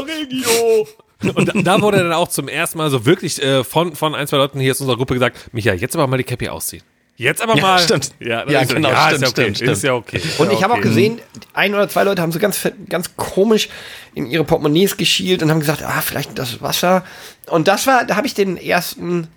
Regio. 0.07 0.87
Und 1.35 1.47
da, 1.47 1.53
da 1.61 1.81
wurde 1.81 1.99
dann 1.99 2.13
auch 2.13 2.27
zum 2.27 2.47
ersten 2.47 2.77
Mal 2.77 2.89
so 2.89 3.05
wirklich 3.05 3.41
äh, 3.41 3.63
von, 3.63 3.95
von 3.95 4.15
ein, 4.15 4.27
zwei 4.27 4.37
Leuten 4.37 4.59
hier 4.59 4.71
aus 4.71 4.81
unserer 4.81 4.97
Gruppe 4.97 5.13
gesagt, 5.13 5.53
Micha, 5.53 5.73
jetzt 5.73 5.95
aber 5.95 6.07
mal 6.07 6.17
die 6.17 6.23
Cappy 6.23 6.49
ausziehen. 6.49 6.83
Jetzt 7.15 7.41
aber 7.41 7.55
Ja, 7.55 7.61
mal. 7.61 7.79
stimmt. 7.79 8.11
Ja, 8.19 8.49
Ja, 8.49 8.65
so, 8.65 8.73
genau, 8.75 8.89
ja, 8.89 9.07
stimmt, 9.09 9.13
ist 9.13 9.21
ja 9.21 9.27
okay. 9.27 9.41
stimmt, 9.43 9.57
stimmt. 9.57 9.71
Ist 9.71 9.83
ja 9.83 9.93
okay. 9.93 10.21
Und 10.39 10.47
ja, 10.47 10.53
ich 10.57 10.63
habe 10.63 10.73
auch 10.73 10.81
gesehen, 10.81 11.19
ein 11.53 11.73
oder 11.75 11.87
zwei 11.87 12.03
Leute 12.03 12.21
haben 12.21 12.31
so 12.31 12.39
ganz, 12.39 12.59
ganz 12.89 13.15
komisch 13.15 13.69
in 14.15 14.25
ihre 14.25 14.43
Portemonnaies 14.43 14.97
geschielt 14.97 15.43
und 15.43 15.51
haben 15.51 15.59
gesagt, 15.59 15.83
ah, 15.83 16.01
vielleicht 16.01 16.37
das 16.39 16.61
Wasser. 16.61 17.03
Und 17.47 17.67
das 17.67 17.85
war, 17.85 18.05
da 18.05 18.15
habe 18.15 18.25
ich 18.25 18.33
den 18.33 18.57
ersten, 18.57 19.27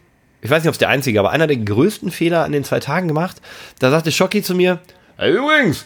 ich 0.41 0.51
weiß 0.51 0.63
nicht, 0.63 0.69
ob 0.69 0.75
es 0.75 0.79
der 0.79 0.89
einzige, 0.89 1.21
aber 1.21 1.31
einer 1.31 1.47
der 1.47 1.59
größten 1.59 2.11
Fehler 2.11 2.45
an 2.45 2.53
den 2.53 2.65
zwei 2.65 2.81
Tagen 2.81 3.09
gemacht. 3.09 3.37
Da 3.79 3.91
sagte 3.91 4.11
Schocki 4.11 4.43
zu 4.43 4.55
mir, 4.55 4.81
hey, 5.19 5.33
übrigens, 5.35 5.85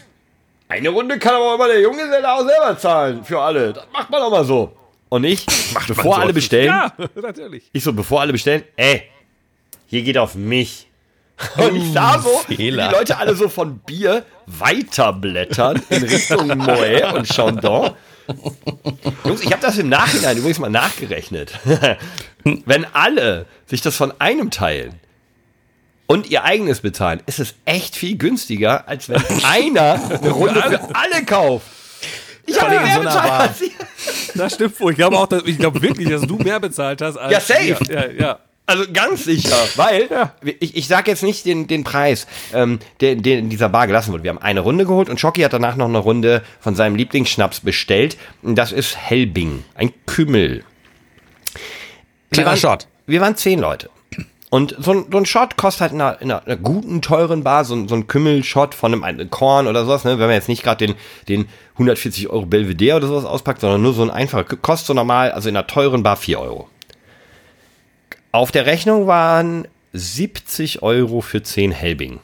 eine 0.69 0.89
Runde 0.89 1.19
kann 1.19 1.35
aber 1.35 1.55
immer 1.55 1.67
der 1.67 1.81
Junge 1.81 2.03
auch 2.25 2.45
selber 2.47 2.77
zahlen 2.79 3.25
für 3.25 3.41
alle. 3.41 3.73
Das 3.73 3.83
macht 3.91 4.09
man 4.09 4.21
doch 4.21 4.31
mal 4.31 4.45
so. 4.45 4.71
Und 5.09 5.25
ich, 5.25 5.45
bevor 5.87 6.19
alle 6.19 6.31
bestellen, 6.31 6.67
Ja, 6.67 6.93
natürlich. 7.21 7.69
ich 7.73 7.83
so, 7.83 7.91
bevor 7.91 8.21
alle 8.21 8.31
bestellen, 8.31 8.63
ey, 8.77 9.03
hier 9.87 10.03
geht 10.03 10.17
auf 10.17 10.35
mich. 10.35 10.87
Und 11.57 11.75
ich 11.75 11.93
sah 11.93 12.19
so, 12.19 12.41
wie 12.47 12.55
die. 12.55 12.69
Leute 12.69 13.17
alle 13.17 13.35
so 13.35 13.49
von 13.49 13.79
Bier 13.79 14.25
weiterblättern 14.47 15.81
in 15.89 16.03
Richtung 16.03 16.47
Moet 16.57 17.13
und 17.13 17.27
Chandon. 17.27 17.91
Jungs, 19.23 19.41
ich 19.41 19.51
habe 19.51 19.61
das 19.61 19.77
im 19.77 19.89
Nachhinein 19.89 20.37
übrigens 20.37 20.59
mal 20.59 20.69
nachgerechnet. 20.69 21.53
Wenn 22.43 22.85
alle 22.93 23.45
sich 23.65 23.81
das 23.81 23.95
von 23.95 24.13
einem 24.19 24.51
teilen 24.51 24.99
und 26.07 26.29
ihr 26.29 26.43
eigenes 26.43 26.81
bezahlen, 26.81 27.21
ist 27.25 27.39
es 27.39 27.55
echt 27.65 27.95
viel 27.95 28.17
günstiger, 28.17 28.87
als 28.87 29.09
wenn 29.09 29.21
einer 29.43 29.99
eine 30.09 30.29
Runde 30.29 30.61
für 30.61 30.95
alle 30.95 31.25
kauft. 31.25 31.67
Ich 32.45 32.59
habe 32.59 32.79
mehr 32.79 32.95
so 32.95 33.01
bezahlt 33.01 33.31
als 33.31 33.61
ihr. 33.61 33.69
Das 34.35 34.55
stimmt 34.55 34.79
wohl. 34.79 34.91
Ich 34.91 34.97
glaube 34.97 35.17
auch, 35.17 35.27
dass, 35.27 35.43
ich 35.43 35.57
glaube 35.57 35.81
wirklich, 35.81 36.09
dass 36.09 36.21
du 36.21 36.37
mehr 36.37 36.59
bezahlt 36.59 37.01
hast 37.01 37.17
als 37.17 37.31
Ja, 37.31 37.39
safe. 37.39 37.77
Ja, 37.93 38.09
ja. 38.09 38.39
Also 38.67 38.85
ganz 38.93 39.25
sicher, 39.25 39.55
weil 39.75 40.07
ich, 40.59 40.77
ich 40.77 40.87
sage 40.87 41.11
jetzt 41.11 41.23
nicht 41.23 41.45
den, 41.45 41.67
den 41.67 41.83
Preis, 41.83 42.25
ähm, 42.53 42.79
der, 43.01 43.15
der 43.15 43.39
in 43.39 43.49
dieser 43.49 43.69
Bar 43.69 43.87
gelassen 43.87 44.13
wurde. 44.13 44.23
Wir 44.23 44.29
haben 44.29 44.37
eine 44.41 44.61
Runde 44.61 44.85
geholt 44.85 45.09
und 45.09 45.19
Schocki 45.19 45.41
hat 45.41 45.53
danach 45.53 45.75
noch 45.75 45.87
eine 45.89 45.97
Runde 45.97 46.41
von 46.59 46.75
seinem 46.75 46.95
Lieblingsschnaps 46.95 47.59
bestellt. 47.61 48.17
Das 48.43 48.71
ist 48.71 48.95
Helbing, 48.97 49.63
ein 49.75 49.91
Kümmel. 50.05 50.63
Wir 52.31 52.45
waren, 52.45 52.57
Shot. 52.57 52.87
Wir 53.07 53.19
waren 53.21 53.35
zehn 53.35 53.59
Leute. 53.59 53.89
Und 54.49 54.75
so 54.79 54.91
ein, 54.91 55.05
so 55.09 55.17
ein 55.17 55.25
Shot 55.25 55.55
kostet 55.55 55.81
halt 55.81 55.91
in 55.93 56.01
einer, 56.01 56.21
in 56.21 56.31
einer, 56.31 56.57
guten, 56.57 57.01
teuren 57.01 57.43
Bar, 57.43 57.63
so, 57.63 57.73
ein- 57.73 57.87
so 57.87 57.95
ein 57.95 58.07
Kümmel-Shot 58.07 58.75
von 58.75 58.91
einem, 58.93 59.03
einem 59.03 59.29
Korn 59.29 59.65
oder 59.67 59.85
sowas, 59.85 60.03
ne? 60.03 60.11
wenn 60.19 60.27
man 60.27 60.35
jetzt 60.35 60.49
nicht 60.49 60.61
gerade 60.63 60.87
den, 60.87 60.95
den 61.29 61.47
140 61.75 62.27
Euro 62.29 62.45
Belvedere 62.45 62.97
oder 62.97 63.07
sowas 63.07 63.23
auspackt, 63.25 63.61
sondern 63.61 63.81
nur 63.81 63.93
so 63.93 64.01
ein 64.03 64.09
einfacher, 64.09 64.43
kostet 64.43 64.87
so 64.87 64.93
normal, 64.93 65.31
also 65.31 65.47
in 65.47 65.55
einer 65.55 65.67
teuren 65.67 66.03
Bar 66.03 66.17
4 66.17 66.39
Euro. 66.39 66.67
Auf 68.31 68.51
der 68.51 68.65
Rechnung 68.65 69.07
waren 69.07 69.67
70 69.93 70.81
Euro 70.81 71.21
für 71.21 71.43
10 71.43 71.71
Helbing. 71.71 72.19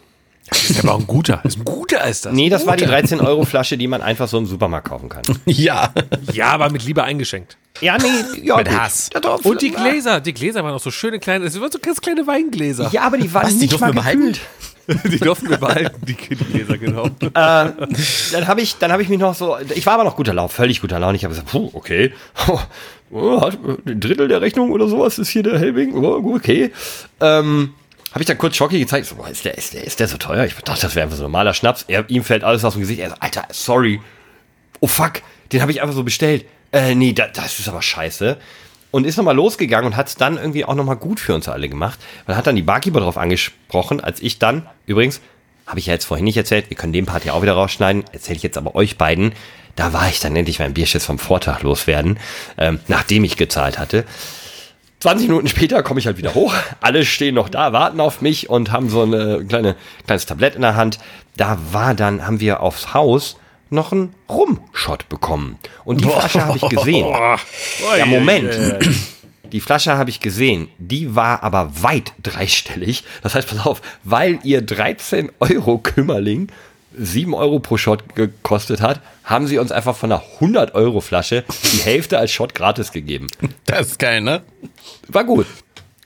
Das 0.49 0.70
ist 0.70 0.80
aber 0.82 0.93
auch 0.93 0.99
ein 0.99 1.08
guter. 1.08 1.41
Das 1.43 1.55
ist 1.55 1.60
ein 1.60 1.66
guter 1.66 2.08
ist 2.08 2.26
das. 2.26 2.34
Nee, 2.34 2.47
das 2.49 2.66
war 2.66 2.78
die 2.78 2.86
13 2.86 3.20
Euro 3.20 3.43
Flasche, 3.43 3.78
die 3.78 3.88
man 3.88 4.01
einfach 4.01 4.30
so 4.30 4.38
im 4.38 4.45
Supermarkt 4.45 4.88
kaufen 4.88 5.10
kann. 5.10 5.24
Ja. 5.45 5.93
Ja, 6.32 6.47
aber 6.47 6.70
mit 6.70 6.86
Liebe 6.86 7.03
eingeschenkt. 7.03 7.58
Ja, 7.82 7.97
nee, 7.97 8.08
ja, 8.43 8.58
Mit 8.58 8.70
gut. 8.70 8.78
Hass. 8.78 9.10
Ja, 9.14 9.20
doch, 9.20 9.43
Und 9.43 9.62
die 9.62 9.72
Gläser, 9.72 10.22
die 10.22 10.34
Gläser 10.34 10.64
waren 10.64 10.74
auch 10.74 10.80
so 10.80 10.89
schöne 10.89 11.20
kleine, 11.20 11.45
es 11.45 11.60
waren 11.60 11.72
so 11.72 11.80
ganz 11.80 11.99
kleine 12.01 12.26
Weingläser. 12.26 12.89
Ja, 12.91 13.01
aber 13.01 13.18
die 13.18 13.32
waren 13.34 13.43
Was, 13.43 13.53
die 13.53 13.60
nicht 13.60 13.72
dürfen 13.74 13.82
mal 13.82 13.93
wir 13.93 14.01
behalten? 14.01 14.34
Die 15.03 15.19
durften 15.19 15.49
wir 15.49 15.57
behalten, 15.57 16.05
die, 16.05 16.13
Gläser, 16.13 16.77
genau. 16.77 17.09
Dann 17.33 18.47
habe 18.47 18.61
ich, 18.61 18.75
habe 18.81 19.01
ich 19.03 19.09
mich 19.09 19.19
noch 19.19 19.35
so, 19.35 19.57
ich 19.75 19.85
war 19.85 19.95
aber 19.95 20.05
noch 20.05 20.15
guter 20.15 20.33
Laune, 20.33 20.49
völlig 20.49 20.79
guter 20.81 20.97
Laune. 20.99 21.17
Ich 21.17 21.23
habe 21.25 21.33
gesagt, 21.33 21.51
puh, 21.51 21.69
okay, 21.73 22.13
oh, 23.11 23.41
hat- 23.41 23.57
ein 23.85 23.99
Drittel 23.99 24.27
der 24.29 24.41
Rechnung 24.41 24.71
oder 24.71 24.88
sowas 24.88 25.19
ist 25.19 25.29
hier 25.29 25.43
der 25.43 25.59
Helbing, 25.59 25.93
oh, 25.95 26.33
okay. 26.35 26.71
Ähm, 27.19 27.73
habe 28.11 28.21
ich 28.21 28.25
dann 28.27 28.38
kurz 28.38 28.55
Schocki 28.55 28.79
gezeigt, 28.79 29.07
so, 29.07 29.15
ist 29.29 29.43
der, 29.43 29.57
ist 29.57 29.73
der, 29.73 29.83
ist 29.83 29.99
der 29.99 30.07
so 30.07 30.17
teuer? 30.17 30.45
Ich 30.45 30.55
dachte, 30.55 30.81
das 30.81 30.95
wäre 30.95 31.03
einfach 31.03 31.17
so 31.17 31.23
ein 31.23 31.25
normaler 31.25 31.53
Schnaps. 31.53 31.83
Er, 31.88 32.09
ihm 32.09 32.23
fällt 32.23 32.43
alles 32.45 32.63
aus 32.63 32.73
dem 32.73 32.79
Gesicht. 32.81 33.01
Er 33.01 33.09
sagt, 33.09 33.21
Alter, 33.21 33.43
sorry. 33.51 33.99
Oh 34.79 34.88
fuck, 34.88 35.21
den 35.51 35.61
habe 35.61 35.71
ich 35.71 35.81
einfach 35.81 35.93
so 35.95 36.03
bestellt. 36.03 36.45
Äh, 36.71 36.95
nee, 36.95 37.11
da, 37.13 37.27
das 37.27 37.59
ist 37.59 37.67
aber 37.67 37.81
scheiße. 37.81 38.38
Und 38.98 39.06
ist 39.06 39.16
nochmal 39.16 39.36
losgegangen 39.36 39.86
und 39.86 39.95
hat 39.95 40.08
es 40.08 40.16
dann 40.16 40.38
irgendwie 40.38 40.66
auch 40.66 40.74
nochmal 40.74 40.95
gut 40.95 41.20
für 41.20 41.36
uns 41.36 41.48
alle 41.48 41.70
gemacht. 41.70 42.00
Man 42.26 42.36
hat 42.36 42.48
dann 42.48 42.56
die 42.56 42.64
Barkeeper 42.64 43.00
drauf 43.00 43.16
angesprochen, 43.16 44.02
als 44.02 44.24
ich 44.24 44.39
dann, 44.39 44.66
übrigens, 44.88 45.22
habe 45.68 45.78
ich 45.78 45.86
ja 45.86 45.93
jetzt 45.93 46.06
vorhin 46.06 46.24
nicht 46.24 46.36
erzählt, 46.36 46.72
wir 46.72 46.78
können 46.78 46.93
den 46.93 47.06
Part 47.06 47.24
ja 47.24 47.34
auch 47.34 47.43
wieder 47.43 47.54
rausschneiden, 47.54 48.06
erzähle 48.12 48.38
ich 48.38 48.41
jetzt 48.41 48.58
aber 48.58 48.74
euch 48.74 48.98
beiden. 48.98 49.34
Da 49.76 49.93
war 49.93 50.10
ich 50.10 50.20
dann 50.20 50.36
endlich 50.36 50.58
mein 50.58 50.74
Bierschiss 50.74 51.06
vom 51.06 51.20
Vortag 51.20 51.62
loswerden, 51.62 52.18
ähm, 52.58 52.80
nachdem 52.88 53.24
ich 53.24 53.38
gezahlt 53.38 53.78
hatte. 53.78 54.04
20 55.02 55.28
Minuten 55.28 55.48
später 55.48 55.84
komme 55.84 56.00
ich 56.00 56.08
halt 56.08 56.18
wieder 56.18 56.34
hoch. 56.34 56.56
Alle 56.82 57.06
stehen 57.06 57.36
noch 57.36 57.50
da, 57.50 57.74
warten 57.74 58.00
auf 58.00 58.22
mich 58.22 58.50
und 58.50 58.72
haben 58.72 58.89
so 58.89 59.04
eine 59.04 59.45
kleine, 59.48 59.76
kleines 60.08 60.26
Tablett 60.26 60.56
in 60.56 60.64
der 60.64 60.76
Hand. 60.76 60.98
Da 61.36 61.60
war 61.72 61.93
dann, 61.93 62.26
haben 62.26 62.39
wir 62.39 62.62
aufs 62.62 62.95
Haus 62.95 63.38
noch 63.70 63.91
einen 63.91 64.13
Rum-Shot 64.30 65.09
bekommen. 65.09 65.57
Und 65.86 66.01
die 66.01 66.09
Flasche 66.09 66.45
habe 66.45 66.57
ich 66.57 66.70
gesehen. 66.70 67.07
Ja, 67.97 68.05
Moment. 68.05 68.53
Die 69.53 69.61
Flasche 69.61 69.97
habe 69.97 70.09
ich 70.09 70.20
gesehen. 70.20 70.68
Die 70.78 71.15
war 71.15 71.41
aber 71.41 71.82
weit 71.82 72.11
dreistellig. 72.22 73.05
Das 73.24 73.34
heißt, 73.34 73.47
pass 73.47 73.65
auf, 73.65 73.82
weil 74.03 74.39
ihr 74.43 74.61
13 74.61 75.32
Euro 75.39 75.78
Kümmerling 75.78 76.49
7 76.97 77.34
Euro 77.34 77.59
pro 77.59 77.78
Shot 77.78 78.15
gekostet 78.15 78.82
hat, 78.82 78.99
haben 79.24 79.47
sie 79.47 79.57
uns 79.57 79.72
einfach 79.72 79.95
von 79.95 80.11
einer 80.11 80.24
100 80.36 80.76
Euro 80.76 80.99
Flasche 80.99 81.45
die 81.72 81.78
Hälfte 81.78 82.18
als 82.18 82.32
Shot 82.32 82.55
gratis 82.55 82.91
gegeben. 82.91 83.28
Das 83.65 83.88
ist 83.88 83.99
geil, 83.99 84.20
ne? 84.20 84.41
War 85.07 85.24
gut. 85.24 85.45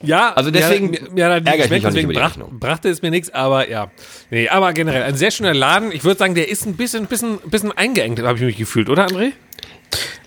Ja, 0.04 0.34
Also 0.34 0.52
deswegen 0.52 0.94
ja, 1.16 1.40
die 1.40 1.48
ärgere 1.48 1.66
ich 1.66 1.72
mich 1.72 1.84
deswegen 1.84 2.14
brach, 2.14 2.38
brachte 2.52 2.90
es 2.90 3.02
mir 3.02 3.12
nichts, 3.12 3.30
aber 3.30 3.70
ja. 3.70 3.92
Nee, 4.30 4.50
aber 4.50 4.74
generell 4.74 5.04
ein 5.04 5.16
sehr 5.16 5.32
schöner 5.32 5.54
Laden. 5.54 5.92
Ich 5.92 6.04
würde 6.04 6.18
sagen, 6.18 6.36
der 6.36 6.50
ist 6.50 6.66
ein 6.66 6.76
bisschen, 6.76 7.06
bisschen, 7.08 7.40
bisschen 7.46 7.72
eingeengt, 7.72 8.20
habe 8.22 8.38
ich 8.38 8.44
mich 8.44 8.58
gefühlt, 8.58 8.90
oder 8.90 9.08
André? 9.08 9.32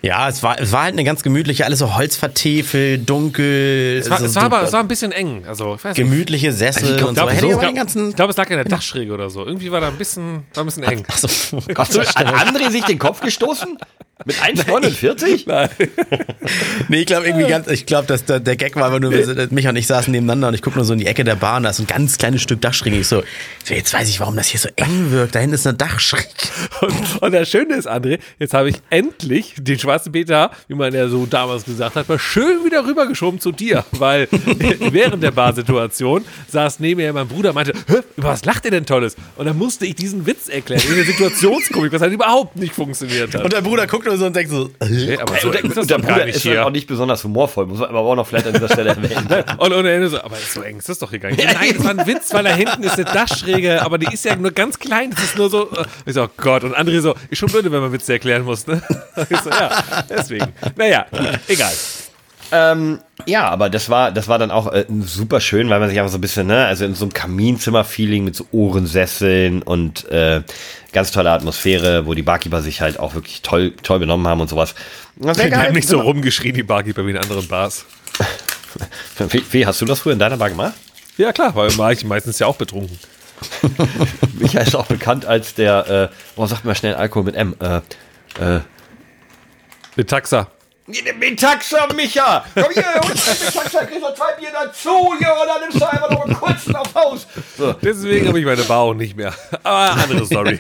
Ja, 0.04 0.28
es 0.28 0.42
war, 0.42 0.60
es 0.60 0.70
war 0.70 0.82
halt 0.82 0.92
eine 0.92 1.02
ganz 1.04 1.22
gemütliche, 1.22 1.64
alles 1.64 1.78
so 1.78 1.96
holzvertefelt, 1.96 3.08
dunkel. 3.08 3.98
Es 4.00 4.10
war, 4.10 4.18
so 4.18 4.26
es 4.26 4.34
war 4.34 4.42
aber 4.44 4.62
es 4.62 4.72
war 4.72 4.80
ein 4.80 4.88
bisschen 4.88 5.12
eng. 5.12 5.44
Also, 5.46 5.76
ich 5.76 5.84
weiß 5.84 5.96
nicht. 5.96 6.08
gemütliche 6.10 6.52
Sessel 6.52 6.90
Ich 6.90 6.96
glaub, 6.98 7.08
und 7.08 7.14
so. 7.16 7.22
glaub, 7.22 7.30
Hätte 7.30 7.40
so- 7.40 7.52
ich 7.52 7.58
glaube, 7.74 8.12
glaub, 8.14 8.30
es 8.30 8.36
lag 8.36 8.50
in 8.50 8.56
der 8.56 8.64
Dachschräge 8.66 9.12
oder 9.12 9.30
so. 9.30 9.46
Irgendwie 9.46 9.70
war 9.72 9.80
da 9.80 9.88
ein 9.88 9.96
bisschen, 9.96 10.42
war 10.52 10.62
ein 10.64 10.66
bisschen 10.66 10.82
eng. 10.82 11.04
Achso, 11.08 11.26
Hast 11.76 11.94
du 11.94 12.00
an 12.00 12.26
André 12.28 12.70
sich 12.70 12.84
den 12.84 12.98
Kopf 12.98 13.20
gestoßen? 13.20 13.78
Mit 14.26 14.36
1,49? 14.40 15.68
Nee, 16.88 17.00
ich 17.00 17.06
glaube 17.06 17.26
irgendwie 17.26 17.48
ganz, 17.48 17.66
ich 17.68 17.86
glaube, 17.86 18.06
dass 18.06 18.24
der, 18.26 18.38
der 18.40 18.56
Gag 18.56 18.76
war, 18.76 18.84
aber 18.84 19.00
nur, 19.00 19.10
wir, 19.12 19.48
Micha 19.50 19.70
und 19.70 19.76
ich 19.76 19.86
saßen 19.86 20.12
nebeneinander 20.12 20.48
und 20.48 20.54
ich 20.54 20.62
gucke 20.62 20.76
nur 20.76 20.84
so 20.84 20.92
in 20.92 20.98
die 20.98 21.06
Ecke 21.06 21.24
der 21.24 21.34
Bar 21.36 21.56
und 21.56 21.62
da 21.64 21.70
ist 21.70 21.78
so 21.78 21.82
ein 21.82 21.86
ganz 21.86 22.18
kleines 22.18 22.42
Stück 22.42 22.60
Dachschräge. 22.60 22.96
Ich 22.98 23.08
so, 23.08 23.22
so, 23.64 23.74
jetzt 23.74 23.92
weiß 23.94 24.08
ich, 24.08 24.20
warum 24.20 24.36
das 24.36 24.48
hier 24.48 24.60
so 24.60 24.68
eng 24.76 25.10
wirkt. 25.10 25.34
Da 25.34 25.38
hinten 25.40 25.54
ist 25.54 25.66
eine 25.66 25.76
Dachschräge. 25.76 26.24
Und, 26.82 27.22
und 27.22 27.32
das 27.32 27.48
Schöne 27.50 27.74
ist, 27.74 27.88
André, 27.88 28.18
jetzt 28.38 28.54
habe 28.54 28.68
ich 28.68 28.76
endlich 28.90 29.54
den 29.58 29.78
schwarzen 29.94 30.12
Peter, 30.12 30.50
wie 30.68 30.74
man 30.74 30.92
ja 30.92 31.08
so 31.08 31.24
damals 31.26 31.64
gesagt 31.64 31.94
hat, 31.96 32.08
mal 32.08 32.18
schön 32.18 32.64
wieder 32.64 32.84
rübergeschoben 32.84 33.38
zu 33.40 33.52
dir. 33.52 33.84
Weil 33.92 34.28
während 34.90 35.22
der 35.22 35.30
Barsituation 35.30 36.24
saß 36.48 36.80
neben 36.80 37.00
mir 37.00 37.12
mein 37.12 37.28
Bruder 37.28 37.50
und 37.50 37.54
meinte, 37.54 37.72
über 38.16 38.28
was 38.28 38.44
lacht 38.44 38.64
ihr 38.64 38.70
denn 38.72 38.86
Tolles? 38.86 39.14
Und 39.36 39.46
dann 39.46 39.56
musste 39.56 39.86
ich 39.86 39.94
diesen 39.94 40.26
Witz 40.26 40.48
erklären, 40.48 40.82
in 40.88 40.96
der 40.96 41.04
Situationskomik, 41.04 41.92
was 41.92 42.02
halt 42.02 42.12
überhaupt 42.12 42.56
nicht 42.56 42.74
funktioniert 42.74 43.34
hat. 43.34 43.44
Und 43.44 43.52
der 43.52 43.60
Bruder 43.60 43.86
guckt 43.86 44.06
nur 44.06 44.16
so 44.16 44.26
und 44.26 44.34
denkt 44.34 44.50
so? 44.50 44.70
Nee, 44.88 45.16
aber 45.18 45.36
so 45.40 45.50
eng 45.52 45.66
ist 45.66 45.76
das 45.76 45.86
doch 45.86 46.02
gar 46.02 46.24
nicht 46.24 46.36
ist 46.36 46.44
halt 46.44 46.54
hier. 46.54 46.66
auch 46.66 46.70
nicht 46.70 46.86
besonders 46.88 47.22
humorvoll, 47.22 47.66
muss 47.66 47.78
man 47.78 47.88
aber 47.90 48.00
auch 48.00 48.16
noch 48.16 48.26
vielleicht 48.26 48.46
an 48.48 48.54
dieser 48.54 48.68
Stelle 48.68 48.90
erwähnen. 48.90 49.26
ne? 49.28 49.44
Und, 49.58 49.72
und 49.72 49.86
er 49.86 50.08
so, 50.08 50.20
aber 50.20 50.36
so 50.36 50.62
eng 50.62 50.78
ist 50.78 50.88
das 50.88 50.98
doch 50.98 51.10
hier 51.10 51.18
gar 51.20 51.30
nicht. 51.30 51.42
Nein, 51.44 51.74
das 51.76 51.84
war 51.84 51.90
ein 51.92 52.06
Witz, 52.06 52.32
weil 52.34 52.44
da 52.44 52.50
hinten 52.54 52.82
ist 52.82 52.94
eine 52.96 53.04
Dachschräge, 53.04 53.82
aber 53.82 53.98
die 53.98 54.12
ist 54.12 54.24
ja 54.24 54.34
nur 54.36 54.50
ganz 54.50 54.78
klein. 54.78 55.10
Das 55.10 55.22
ist 55.22 55.36
nur 55.38 55.48
so. 55.48 55.70
äh, 55.72 55.84
Ich 56.06 56.14
so, 56.14 56.24
oh 56.24 56.28
Gott. 56.36 56.64
Und 56.64 56.76
André 56.76 57.00
so, 57.00 57.14
ist 57.30 57.38
schon 57.38 57.50
blöd, 57.50 57.64
wenn 57.64 57.80
man 57.80 57.92
Witze 57.92 58.12
erklären 58.14 58.42
muss, 58.42 58.66
ne? 58.66 58.82
Ich 59.30 59.38
so, 59.40 59.50
ja, 59.50 59.83
deswegen. 60.08 60.52
Naja, 60.76 61.06
egal. 61.48 61.72
Ähm, 62.52 63.00
ja, 63.26 63.48
aber 63.48 63.70
das 63.70 63.88
war, 63.88 64.12
das 64.12 64.28
war 64.28 64.38
dann 64.38 64.50
auch 64.50 64.70
äh, 64.72 64.84
super 65.04 65.40
schön, 65.40 65.70
weil 65.70 65.80
man 65.80 65.88
sich 65.88 65.98
einfach 65.98 66.12
so 66.12 66.18
ein 66.18 66.20
bisschen, 66.20 66.46
ne, 66.46 66.66
also 66.66 66.84
in 66.84 66.94
so 66.94 67.04
einem 67.04 67.12
Kaminzimmer-Feeling 67.12 68.24
mit 68.24 68.36
so 68.36 68.46
Ohrensesseln 68.52 69.62
und 69.62 70.08
äh, 70.10 70.42
ganz 70.92 71.10
tolle 71.10 71.30
Atmosphäre, 71.30 72.06
wo 72.06 72.14
die 72.14 72.22
Barkeeper 72.22 72.62
sich 72.62 72.80
halt 72.80 73.00
auch 73.00 73.14
wirklich 73.14 73.42
toll, 73.42 73.72
toll 73.82 73.98
benommen 73.98 74.28
haben 74.28 74.40
und 74.40 74.48
sowas. 74.48 74.74
Das 75.16 75.38
wär 75.38 75.46
Die 75.46 75.50
geil. 75.50 75.66
haben 75.66 75.74
nicht 75.74 75.88
so 75.88 76.00
rumgeschrien, 76.00 76.54
die 76.54 76.62
Barkeeper 76.62 77.04
wie 77.06 77.10
in 77.10 77.18
anderen 77.18 77.48
Bars. 77.48 77.86
Wie, 79.28 79.42
wie 79.52 79.66
hast 79.66 79.80
du 79.80 79.84
das 79.84 80.00
früher 80.00 80.14
in 80.14 80.18
deiner 80.18 80.36
Bar 80.36 80.50
gemacht? 80.50 80.74
Ja, 81.16 81.32
klar, 81.32 81.54
weil 81.54 81.78
war 81.78 81.92
ich 81.92 82.04
meistens 82.04 82.40
ja 82.40 82.48
auch 82.48 82.56
betrunken. 82.56 82.98
Michael 84.38 84.66
ist 84.66 84.74
auch 84.74 84.86
bekannt 84.86 85.26
als 85.26 85.54
der, 85.54 86.10
äh, 86.12 86.16
oh, 86.36 86.46
sagt 86.46 86.64
mal 86.64 86.74
schnell 86.74 86.94
Alkohol 86.96 87.22
mit 87.24 87.36
M, 87.36 87.54
äh, 87.60 87.76
äh, 88.40 88.60
Mit 89.96 90.08
Taxa. 90.08 90.48
Metaxa, 90.86 91.88
Micha! 91.96 92.44
Komm 92.54 92.64
hier, 92.74 92.84
hol 93.02 93.10
uns 93.10 93.24
den 93.24 93.46
Metaxa, 93.46 93.84
kriegst 93.86 94.02
noch 94.02 94.14
zwei 94.14 94.32
Bier 94.38 94.50
dazu, 94.52 95.14
hier, 95.18 95.28
und 95.32 95.48
dann 95.48 95.60
nimmst 95.62 95.80
du 95.80 95.90
einfach 95.90 96.10
noch 96.10 96.26
einen 96.26 96.34
kurzen 96.34 96.76
auf 96.76 96.94
Haus. 96.94 97.26
So. 97.56 97.72
Deswegen 97.72 98.28
habe 98.28 98.38
ich 98.38 98.44
meine 98.44 98.62
Bar 98.64 98.80
auch 98.80 98.92
nicht 98.92 99.16
mehr. 99.16 99.32
Aber 99.62 99.92
andere 100.02 100.26
Story. 100.26 100.58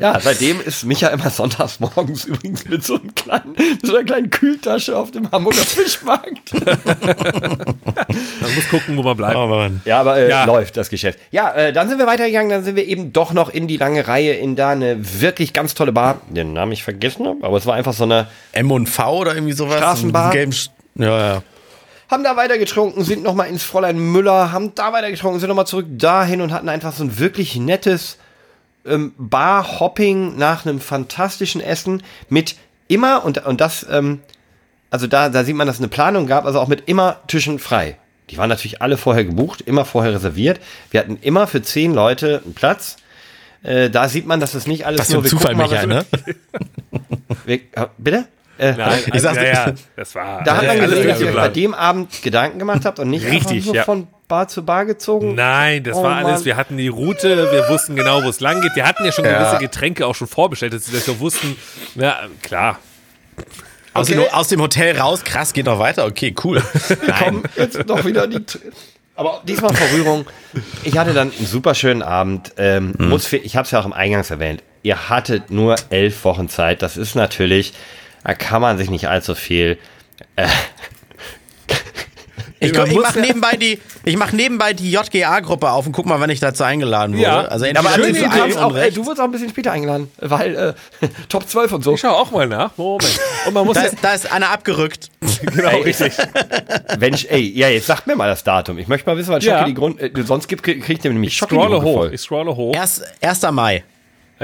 Ja, 0.00 0.18
seitdem 0.18 0.60
ist 0.60 0.84
Micha 0.84 1.06
immer 1.08 1.30
sonntags 1.30 1.78
morgens 1.78 2.24
übrigens 2.24 2.64
mit 2.66 2.82
so, 2.84 2.94
einem 2.96 3.14
kleinen, 3.14 3.52
mit 3.52 3.86
so 3.86 3.94
einer 3.94 4.04
kleinen 4.04 4.30
Kühltasche 4.30 4.98
auf 4.98 5.12
dem 5.12 5.30
Hamburger 5.30 5.58
Fischmarkt. 5.58 6.52
Man 6.52 8.54
muss 8.56 8.68
gucken, 8.70 8.96
wo 8.96 9.04
man 9.04 9.16
bleibt. 9.16 9.36
oh 9.36 9.46
Mann. 9.46 9.82
Ja, 9.84 10.00
aber 10.00 10.16
äh, 10.16 10.30
Ja. 10.30 10.46
läuft 10.46 10.76
das 10.76 10.88
Geschäft. 10.88 11.20
Ja, 11.30 11.52
äh, 11.54 11.72
dann 11.72 11.88
sind 11.88 11.98
wir 11.98 12.08
weitergegangen, 12.08 12.50
dann 12.50 12.64
sind 12.64 12.74
wir 12.74 12.88
eben 12.88 13.12
doch 13.12 13.32
noch 13.32 13.50
in 13.50 13.68
die 13.68 13.76
lange 13.76 14.08
Reihe, 14.08 14.32
in 14.32 14.56
da 14.56 14.70
eine 14.70 14.96
wirklich 15.20 15.52
ganz 15.52 15.74
tolle 15.74 15.92
Bar, 15.92 16.20
den 16.28 16.54
Namen 16.54 16.72
ich 16.72 16.82
vergessen 16.82 17.28
habe, 17.28 17.44
aber 17.46 17.56
es 17.56 17.66
war 17.66 17.74
einfach 17.74 17.92
so 17.92 18.02
eine, 18.02 18.26
M 18.52 18.70
und 18.72 18.88
V 18.88 19.18
oder 19.18 19.34
irgendwie 19.34 19.43
sowas. 19.52 19.76
Straßenbar. 19.76 20.34
Ja, 20.34 21.34
ja. 21.34 21.42
haben 22.08 22.24
da 22.24 22.36
weiter 22.36 22.58
getrunken, 22.58 23.04
sind 23.04 23.22
nochmal 23.22 23.48
ins 23.48 23.62
Fräulein 23.62 23.98
Müller, 23.98 24.52
haben 24.52 24.74
da 24.74 24.92
weiter 24.92 25.10
getrunken, 25.10 25.40
sind 25.40 25.48
nochmal 25.48 25.66
zurück 25.66 25.86
dahin 25.90 26.40
und 26.40 26.52
hatten 26.52 26.68
einfach 26.68 26.92
so 26.92 27.04
ein 27.04 27.18
wirklich 27.18 27.56
nettes 27.56 28.18
ähm, 28.86 29.14
Bar-Hopping 29.18 30.36
nach 30.36 30.66
einem 30.66 30.80
fantastischen 30.80 31.60
Essen 31.60 32.02
mit 32.28 32.56
immer, 32.88 33.24
und, 33.24 33.44
und 33.44 33.60
das, 33.60 33.86
ähm, 33.90 34.20
also 34.90 35.06
da, 35.06 35.28
da 35.28 35.44
sieht 35.44 35.56
man, 35.56 35.66
dass 35.66 35.76
es 35.76 35.80
eine 35.80 35.88
Planung 35.88 36.26
gab, 36.26 36.44
also 36.44 36.60
auch 36.60 36.68
mit 36.68 36.88
immer 36.88 37.20
Tischen 37.26 37.58
frei. 37.58 37.98
Die 38.30 38.38
waren 38.38 38.48
natürlich 38.48 38.80
alle 38.80 38.96
vorher 38.96 39.24
gebucht, 39.24 39.60
immer 39.60 39.84
vorher 39.84 40.14
reserviert. 40.14 40.60
Wir 40.90 41.00
hatten 41.00 41.18
immer 41.20 41.46
für 41.46 41.62
zehn 41.62 41.92
Leute 41.92 42.42
einen 42.44 42.54
Platz. 42.54 42.96
Äh, 43.62 43.90
da 43.90 44.08
sieht 44.08 44.26
man, 44.26 44.40
dass 44.40 44.54
es 44.54 44.66
nicht 44.66 44.86
alles 44.86 44.98
Das 44.98 45.08
ist 45.08 45.14
ein 45.14 45.24
wir 45.24 45.30
Zufall, 45.30 45.54
gucken 45.54 45.70
Michael, 45.70 45.86
ne? 45.86 46.06
Wir, 47.46 47.56
äh, 47.56 47.86
bitte? 47.98 48.26
Äh, 48.64 48.74
Nein, 48.76 48.98
Ich 49.12 49.20
sag's 49.22 49.36
ja, 49.36 49.42
ja, 49.44 49.72
das 49.96 50.14
war. 50.14 50.42
da 50.44 50.56
hat 50.56 50.66
man 50.66 50.80
alles 50.80 50.90
gesehen, 50.90 51.08
dass 51.08 51.20
ihr 51.20 51.28
euch 51.28 51.34
bei 51.34 51.48
dem 51.48 51.74
Abend 51.74 52.22
Gedanken 52.22 52.58
gemacht 52.58 52.84
habt 52.84 52.98
und 52.98 53.10
nicht 53.10 53.24
Richtig, 53.26 53.50
einfach 53.52 53.64
nur 53.66 53.74
ja. 53.74 53.84
von 53.84 54.06
Bar 54.28 54.48
zu 54.48 54.64
Bar 54.64 54.86
gezogen. 54.86 55.34
Nein, 55.34 55.82
das 55.84 55.96
Oh 55.96 56.02
war 56.02 56.16
alles. 56.16 56.32
Mann. 56.38 56.44
Wir 56.46 56.56
hatten 56.56 56.76
die 56.78 56.88
Route, 56.88 57.50
wir 57.52 57.68
wussten 57.68 57.94
genau, 57.94 58.22
wo 58.24 58.28
es 58.28 58.40
lang 58.40 58.60
geht. 58.62 58.74
Wir 58.74 58.86
hatten 58.86 59.04
ja 59.04 59.12
schon 59.12 59.24
Ja. 59.26 59.38
gewisse 59.38 59.58
Getränke 59.58 60.06
auch 60.06 60.14
schon 60.14 60.28
vorbestellt, 60.28 60.72
dass 60.72 60.90
wir 60.92 61.00
so 61.00 61.20
wussten. 61.20 61.56
Ja, 61.94 62.20
klar. 62.42 62.78
Aus, 63.92 64.08
Okay. 64.10 64.20
dem, 64.24 64.32
aus 64.32 64.48
dem 64.48 64.60
Hotel 64.60 64.98
raus, 64.98 65.22
krass, 65.24 65.52
geht 65.52 65.66
noch 65.66 65.78
weiter. 65.78 66.06
Okay, 66.06 66.34
cool. 66.42 66.62
Komm, 67.22 67.44
jetzt 67.56 67.86
noch 67.86 68.04
wieder 68.04 68.26
die. 68.26 68.38
Aber 69.14 69.42
diesmal 69.46 69.72
vor 69.74 69.86
Rührung. 69.96 70.26
Ich 70.82 70.98
hatte 70.98 71.12
dann 71.12 71.30
einen 71.36 71.46
super 71.46 71.74
schönen 71.74 72.02
Abend. 72.02 72.52
Ähm, 72.56 72.94
Mhm. 72.98 73.10
muss, 73.10 73.32
ich 73.32 73.56
habe 73.56 73.66
es 73.66 73.70
ja 73.70 73.80
auch 73.80 73.84
im 73.86 73.92
Eingangs 73.92 74.30
erwähnt. 74.30 74.62
Ihr 74.82 75.08
hattet 75.08 75.50
nur 75.50 75.76
elf 75.90 76.24
Wochen 76.24 76.48
Zeit. 76.48 76.82
Das 76.82 76.96
ist 76.96 77.14
natürlich, 77.14 77.72
da 78.24 78.34
kann 78.34 78.60
man 78.62 78.78
sich 78.78 78.90
nicht 78.90 79.08
allzu 79.08 79.34
viel. 79.34 79.78
Ich, 82.60 82.72
Man 82.72 82.86
ich 82.86 82.94
muss 82.94 83.02
mache 83.02 83.20
nebenbei 83.20 83.56
die, 83.56 83.78
ich 84.04 84.16
mach 84.16 84.32
nebenbei 84.32 84.72
die 84.72 84.90
JGA-Gruppe 84.90 85.70
auf 85.70 85.86
und 85.86 85.92
guck 85.92 86.06
mal, 86.06 86.18
wann 86.20 86.30
ich 86.30 86.40
dazu 86.40 86.64
eingeladen 86.64 87.12
wurde. 87.14 87.22
Ja. 87.24 87.40
also 87.42 87.66
Aber 87.66 87.98
ich 88.08 88.18
du, 88.18 88.28
kamst 88.30 88.56
auch, 88.56 88.70
ey, 88.70 88.76
Unrecht. 88.76 88.96
du 88.96 89.04
wurdest 89.04 89.20
auch 89.20 89.24
ein 89.24 89.32
bisschen 89.32 89.50
später 89.50 89.72
eingeladen, 89.72 90.10
weil 90.18 90.74
äh, 91.00 91.08
Top 91.28 91.46
12 91.48 91.72
und 91.72 91.84
so. 91.84 91.94
Ich 91.94 92.00
schaue 92.00 92.12
auch 92.12 92.30
mal 92.30 92.46
nach. 92.46 92.74
Moment. 92.78 93.20
Und 93.46 93.52
man 93.54 93.66
muss 93.66 93.74
da, 93.74 93.82
ja, 93.82 93.88
ist, 93.88 93.98
da 94.00 94.14
ist 94.14 94.32
einer 94.32 94.50
abgerückt. 94.50 95.10
genau 95.42 95.78
richtig. 95.80 96.14
Wenn 96.98 97.12
ich, 97.12 97.30
ey, 97.30 97.52
ja, 97.54 97.68
jetzt 97.68 97.86
sagt 97.86 98.06
mir 98.06 98.16
mal 98.16 98.28
das 98.28 98.44
Datum. 98.44 98.78
Ich 98.78 98.88
möchte 98.88 99.10
mal 99.10 99.16
wissen, 99.18 99.30
was 99.34 99.44
Schocki 99.44 99.56
Ja. 99.56 99.64
die 99.64 99.74
Grund. 99.74 100.00
Äh, 100.00 100.10
sonst 100.24 100.48
gibt, 100.48 100.62
krieg 100.62 100.88
ich 100.88 101.04
nämlich 101.04 101.36
Schocki 101.36 101.56
Scrolle 101.56 101.82
hoch. 101.82 101.94
voll. 101.94 102.14
Ich 102.14 102.20
scrolle 102.22 102.56
hoch. 102.56 102.74
Erst, 102.74 103.04
1. 103.20 103.42
Mai. 103.52 103.84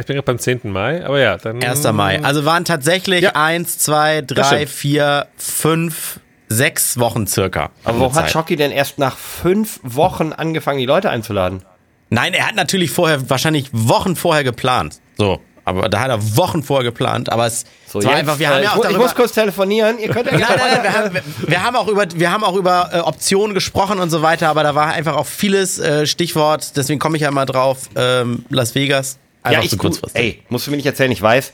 Ich 0.00 0.06
bin 0.06 0.14
gerade 0.16 0.26
beim 0.26 0.38
10. 0.38 0.60
Mai, 0.64 1.04
aber 1.04 1.20
ja, 1.20 1.36
dann. 1.36 1.62
1. 1.62 1.84
Mai. 1.92 2.20
Also 2.22 2.44
waren 2.44 2.64
tatsächlich 2.64 3.22
Ja. 3.22 3.32
eins, 3.34 3.78
zwei, 3.78 4.22
drei, 4.22 4.44
stimmt. 4.44 4.68
vier, 4.70 5.26
fünf, 5.36 6.20
sechs 6.48 6.98
Wochen 6.98 7.26
circa. 7.26 7.70
Aber 7.84 8.00
warum 8.00 8.14
hat. 8.14 8.30
Schocki 8.30 8.56
denn 8.56 8.72
erst 8.72 8.98
nach 8.98 9.16
fünf 9.16 9.78
Wochen 9.82 10.32
angefangen, 10.32 10.78
die 10.78 10.86
Leute 10.86 11.10
einzuladen? 11.10 11.62
Nein, 12.08 12.34
er 12.34 12.48
hat 12.48 12.56
natürlich 12.56 12.90
vorher, 12.90 13.30
wahrscheinlich 13.30 13.68
Wochen 13.72 14.16
vorher 14.16 14.42
geplant. 14.42 14.98
So. 15.16 15.40
Aber 15.64 15.88
da 15.88 16.00
hat 16.00 16.08
er 16.08 16.36
Wochen 16.36 16.64
vorher 16.64 16.82
geplant. 16.84 17.30
Aber 17.30 17.46
es, 17.46 17.64
So, 17.86 17.98
war 18.02 18.10
jetzt, 18.12 18.20
einfach, 18.20 18.38
wir 18.40 18.46
äh, 18.46 18.50
haben 18.50 18.56
ja 18.56 18.62
ich, 18.62 18.68
auch 18.70 18.74
mu- 18.76 18.82
ich 18.82 18.88
darüber. 18.88 19.02
muss 19.04 19.14
kurz 19.14 19.32
telefonieren. 19.32 19.98
Ihr 20.00 20.08
könnt 20.08 20.26
ja 20.26 20.32
Nein, 20.38 20.48
nein, 20.56 20.68
nein, 20.72 20.82
wir 20.82 20.92
haben, 20.92 21.14
wir, 21.14 21.22
wir 21.48 21.62
haben 21.62 21.76
auch 21.76 21.86
über, 21.86 22.06
wir 22.12 22.32
haben 22.32 22.42
auch 22.42 22.56
über 22.56 22.90
äh, 22.92 22.98
Optionen 23.00 23.54
gesprochen 23.54 24.00
und 24.00 24.10
so 24.10 24.22
weiter, 24.22 24.48
aber 24.48 24.64
da 24.64 24.74
war 24.74 24.88
einfach 24.88 25.14
auch 25.14 25.26
vieles 25.26 25.78
äh, 25.78 26.06
Stichwort, 26.06 26.76
deswegen 26.76 26.98
komme 26.98 27.16
ich 27.16 27.22
ja 27.22 27.30
mal 27.30 27.44
drauf, 27.46 27.88
ähm, 27.94 28.44
Las 28.48 28.74
Vegas. 28.74 29.18
Einfach 29.42 29.60
ja, 29.60 29.64
ich, 29.64 29.70
du, 29.70 29.76
kurzfristig. 29.78 30.20
ey, 30.22 30.42
musst 30.48 30.66
du 30.66 30.70
mir 30.70 30.76
nicht 30.76 30.86
erzählen, 30.86 31.10
ich 31.10 31.22
weiß, 31.22 31.52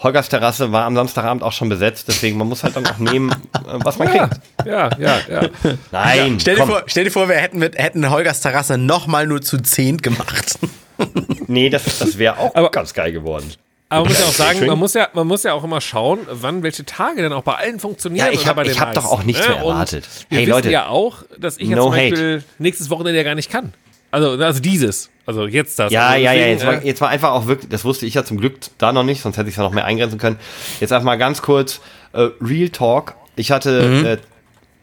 Holgers 0.00 0.28
Terrasse 0.28 0.72
war 0.72 0.84
am 0.84 0.96
Samstagabend 0.96 1.42
auch 1.42 1.52
schon 1.52 1.68
besetzt, 1.68 2.08
deswegen 2.08 2.36
man 2.36 2.48
muss 2.48 2.64
halt 2.64 2.76
dann 2.76 2.86
auch 2.86 2.98
nehmen, 2.98 3.30
äh, 3.54 3.58
was 3.84 3.98
man 3.98 4.08
kriegt. 4.08 4.40
Ja, 4.66 4.90
ja, 4.98 5.20
ja. 5.30 5.48
Nein, 5.92 6.38
Stell 6.40 6.56
dir, 6.56 6.66
vor, 6.66 6.82
stell 6.86 7.04
dir 7.04 7.10
vor, 7.10 7.28
wir 7.28 7.36
hätten, 7.36 7.58
mit, 7.58 7.78
hätten 7.78 8.10
Holgers 8.10 8.40
Terrasse 8.40 8.76
nochmal 8.78 9.26
nur 9.26 9.40
zu 9.42 9.58
zehnt 9.58 10.02
gemacht. 10.02 10.58
nee, 11.46 11.70
das, 11.70 11.98
das 11.98 12.18
wäre 12.18 12.38
auch 12.38 12.54
Aber- 12.54 12.70
ganz 12.70 12.92
geil 12.94 13.12
geworden. 13.12 13.52
Aber 13.88 14.04
man 14.06 14.08
muss 14.08 14.20
ja 14.20 14.24
auch 14.26 14.32
sagen, 14.32 14.66
man 14.66 14.78
muss 14.78 14.94
ja, 14.94 15.08
man 15.12 15.26
muss 15.26 15.42
ja 15.42 15.52
auch 15.52 15.64
immer 15.64 15.82
schauen, 15.82 16.20
wann 16.30 16.62
welche 16.62 16.86
Tage 16.86 17.20
dann 17.20 17.34
auch 17.34 17.42
bei 17.42 17.56
allen 17.56 17.78
funktionieren. 17.78 18.26
Ja, 18.26 18.32
ich 18.32 18.40
oder 18.50 18.80
hab- 18.80 18.94
doch 18.94 19.04
auch 19.04 19.22
nichts 19.22 19.42
ne? 19.42 19.48
mehr 19.54 19.64
Und 19.64 19.70
erwartet. 19.72 20.08
Wir 20.30 20.38
Hey, 20.38 20.46
wissen 20.46 20.50
Leute. 20.56 20.70
ja 20.70 20.86
auch, 20.86 21.24
dass 21.38 21.58
ich 21.58 21.68
jetzt 21.68 21.76
No 21.76 21.84
zum 21.88 21.92
Beispiel 21.92 22.42
nächstes 22.58 22.88
Wochenende 22.88 23.18
ja 23.18 23.22
gar 23.22 23.34
nicht 23.34 23.50
kann. 23.50 23.74
Also, 24.12 24.30
also 24.30 24.60
dieses. 24.60 25.10
Also 25.24 25.46
jetzt 25.46 25.78
das. 25.78 25.90
Ja, 25.90 26.08
also 26.08 26.22
ja, 26.22 26.32
ja, 26.32 26.46
jetzt 26.46 26.66
war, 26.66 26.74
äh, 26.74 26.86
jetzt 26.86 27.00
war 27.00 27.08
einfach 27.08 27.30
auch 27.30 27.46
wirklich, 27.46 27.70
das 27.70 27.84
wusste 27.84 28.06
ich 28.06 28.14
ja 28.14 28.24
zum 28.24 28.36
Glück 28.36 28.58
da 28.78 28.92
noch 28.92 29.04
nicht, 29.04 29.22
sonst 29.22 29.38
hätte 29.38 29.48
ich 29.48 29.54
es 29.54 29.56
ja 29.56 29.62
noch 29.64 29.72
mehr 29.72 29.86
eingrenzen 29.86 30.18
können. 30.18 30.38
Jetzt 30.80 30.92
einfach 30.92 31.06
mal 31.06 31.16
ganz 31.16 31.42
kurz, 31.42 31.80
äh, 32.12 32.28
Real 32.40 32.68
Talk. 32.68 33.14
Ich 33.34 33.50
hatte 33.50 34.20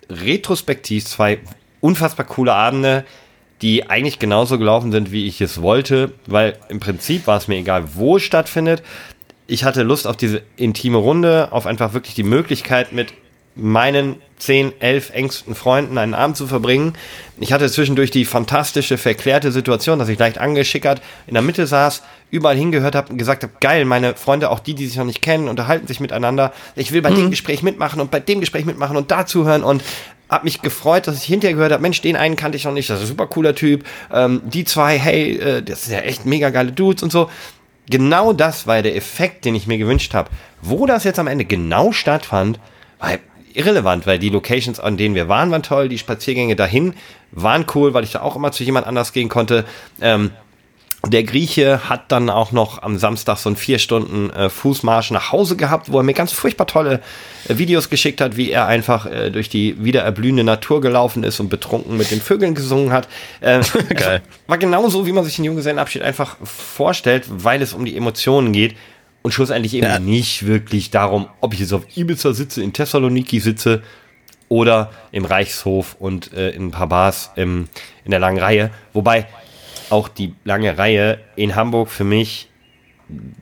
äh, 0.09 0.13
retrospektiv 0.13 1.05
zwei 1.05 1.39
unfassbar 1.79 2.25
coole 2.25 2.53
Abende, 2.53 3.05
die 3.61 3.87
eigentlich 3.89 4.17
genauso 4.17 4.57
gelaufen 4.57 4.91
sind, 4.91 5.11
wie 5.11 5.27
ich 5.27 5.41
es 5.41 5.61
wollte, 5.61 6.13
weil 6.25 6.57
im 6.69 6.79
Prinzip 6.79 7.27
war 7.27 7.37
es 7.37 7.47
mir 7.47 7.57
egal, 7.57 7.83
wo 7.93 8.17
es 8.17 8.23
stattfindet. 8.23 8.81
Ich 9.45 9.63
hatte 9.63 9.83
Lust 9.83 10.07
auf 10.07 10.17
diese 10.17 10.41
intime 10.55 10.97
Runde, 10.97 11.49
auf 11.51 11.67
einfach 11.67 11.93
wirklich 11.93 12.15
die 12.15 12.23
Möglichkeit 12.23 12.93
mit 12.93 13.13
meinen 13.59 14.15
10, 14.37 14.73
11 14.79 15.11
engsten 15.11 15.55
Freunden 15.55 15.97
einen 15.97 16.13
Abend 16.13 16.37
zu 16.37 16.47
verbringen. 16.47 16.93
Ich 17.39 17.53
hatte 17.53 17.69
zwischendurch 17.69 18.11
die 18.11 18.25
fantastische, 18.25 18.97
verklärte 18.97 19.51
Situation, 19.51 19.99
dass 19.99 20.09
ich 20.09 20.17
leicht 20.17 20.37
angeschickert 20.37 21.01
in 21.27 21.33
der 21.33 21.43
Mitte 21.43 21.67
saß, 21.67 22.03
überall 22.31 22.55
hingehört 22.55 22.95
habe 22.95 23.11
und 23.11 23.17
gesagt 23.17 23.43
habe, 23.43 23.53
geil, 23.59 23.85
meine 23.85 24.15
Freunde, 24.15 24.49
auch 24.49 24.59
die, 24.59 24.73
die 24.73 24.87
sich 24.87 24.97
noch 24.97 25.05
nicht 25.05 25.21
kennen, 25.21 25.47
unterhalten 25.47 25.87
sich 25.87 25.99
miteinander. 25.99 26.53
Ich 26.75 26.91
will 26.91 27.01
bei 27.01 27.11
dem 27.11 27.29
Gespräch 27.29 27.63
mitmachen 27.63 27.99
und 27.99 28.11
bei 28.11 28.19
dem 28.19 28.39
Gespräch 28.39 28.65
mitmachen 28.65 28.97
und 28.97 29.11
da 29.11 29.25
zuhören 29.25 29.63
und 29.63 29.83
hab 30.29 30.43
mich 30.43 30.61
gefreut, 30.61 31.07
dass 31.07 31.17
ich 31.17 31.23
hinterher 31.23 31.55
gehört 31.55 31.71
habe, 31.71 31.81
Mensch, 31.81 32.01
den 32.01 32.15
einen 32.15 32.35
kannte 32.35 32.55
ich 32.55 32.63
noch 32.63 32.71
nicht, 32.71 32.89
das 32.89 32.99
ist 32.99 33.05
ein 33.05 33.07
super 33.07 33.27
cooler 33.27 33.55
Typ. 33.55 33.83
Ähm, 34.13 34.41
die 34.45 34.63
zwei, 34.63 34.97
hey, 34.99 35.37
äh, 35.37 35.63
das 35.63 35.85
sind 35.85 35.93
ja 35.95 36.01
echt 36.01 36.25
mega 36.25 36.51
geile 36.51 36.71
Dudes 36.71 37.01
und 37.01 37.11
so. 37.11 37.29
Genau 37.89 38.33
das 38.33 38.67
war 38.67 38.83
der 38.83 38.95
Effekt, 38.95 39.45
den 39.45 39.55
ich 39.55 39.65
mir 39.65 39.79
gewünscht 39.79 40.13
habe. 40.13 40.29
Wo 40.61 40.85
das 40.85 41.03
jetzt 41.03 41.17
am 41.17 41.25
Ende 41.25 41.45
genau 41.45 41.91
stattfand, 41.91 42.59
war 42.99 43.17
irrelevant, 43.59 44.07
weil 44.07 44.19
die 44.19 44.29
Locations, 44.29 44.79
an 44.79 44.97
denen 44.97 45.15
wir 45.15 45.27
waren, 45.27 45.51
waren 45.51 45.63
toll, 45.63 45.89
die 45.89 45.97
Spaziergänge 45.97 46.55
dahin 46.55 46.93
waren 47.31 47.65
cool, 47.75 47.93
weil 47.93 48.03
ich 48.03 48.11
da 48.11 48.21
auch 48.21 48.35
immer 48.35 48.51
zu 48.51 48.63
jemand 48.63 48.87
anders 48.87 49.13
gehen 49.13 49.29
konnte. 49.29 49.65
Ähm, 50.01 50.31
der 51.07 51.23
Grieche 51.23 51.87
hat 51.87 52.11
dann 52.11 52.29
auch 52.29 52.51
noch 52.51 52.83
am 52.83 52.97
Samstag 52.97 53.37
so 53.37 53.47
einen 53.47 53.55
vier 53.55 53.79
Stunden 53.79 54.29
äh, 54.31 54.49
Fußmarsch 54.49 55.11
nach 55.11 55.31
Hause 55.31 55.55
gehabt, 55.55 55.91
wo 55.91 55.97
er 55.97 56.03
mir 56.03 56.13
ganz 56.13 56.33
furchtbar 56.33 56.67
tolle 56.67 57.01
äh, 57.47 57.57
Videos 57.57 57.89
geschickt 57.89 58.19
hat, 58.19 58.35
wie 58.35 58.51
er 58.51 58.67
einfach 58.67 59.05
äh, 59.05 59.29
durch 59.29 59.47
die 59.47 59.81
wieder 59.81 60.01
erblühende 60.01 60.43
Natur 60.43 60.81
gelaufen 60.81 61.23
ist 61.23 61.39
und 61.39 61.47
betrunken 61.47 61.95
mit 61.95 62.11
den 62.11 62.19
Vögeln 62.19 62.53
gesungen 62.55 62.91
hat. 62.91 63.07
Äh, 63.41 63.61
Geil. 63.93 64.21
War 64.47 64.57
genauso, 64.57 65.05
wie 65.05 65.11
man 65.13 65.23
sich 65.23 65.37
den 65.37 65.45
Junggesellenabschied 65.45 66.01
einfach 66.01 66.35
vorstellt, 66.43 67.25
weil 67.29 67.61
es 67.61 67.73
um 67.73 67.85
die 67.85 67.95
Emotionen 67.95 68.51
geht. 68.51 68.75
Und 69.29 69.33
schlussendlich 69.33 69.75
eben 69.75 69.85
Ja. 69.85 69.99
nicht 69.99 70.47
wirklich 70.47 70.89
darum, 70.89 71.27
ob 71.39 71.53
ich 71.53 71.59
jetzt 71.59 71.71
auf 71.71 71.83
Ibiza 71.95 72.33
sitze, 72.33 72.63
in 72.63 72.73
Thessaloniki 72.73 73.39
sitze 73.39 73.83
oder 74.47 74.89
im 75.11 75.23
Reichshof 75.23 75.95
und 75.99 76.33
äh, 76.33 76.49
in 76.49 76.65
ein 76.67 76.71
paar 76.71 76.87
Bars 76.87 77.29
im, 77.35 77.69
in 78.05 78.09
der 78.09 78.19
langen 78.19 78.39
Reihe. 78.39 78.71
Wobei 78.91 79.27
auch 79.91 80.07
die 80.07 80.33
lange 80.45 80.79
Reihe 80.79 81.19
in 81.35 81.55
Hamburg 81.55 81.89
für 81.89 82.03
mich 82.03 82.49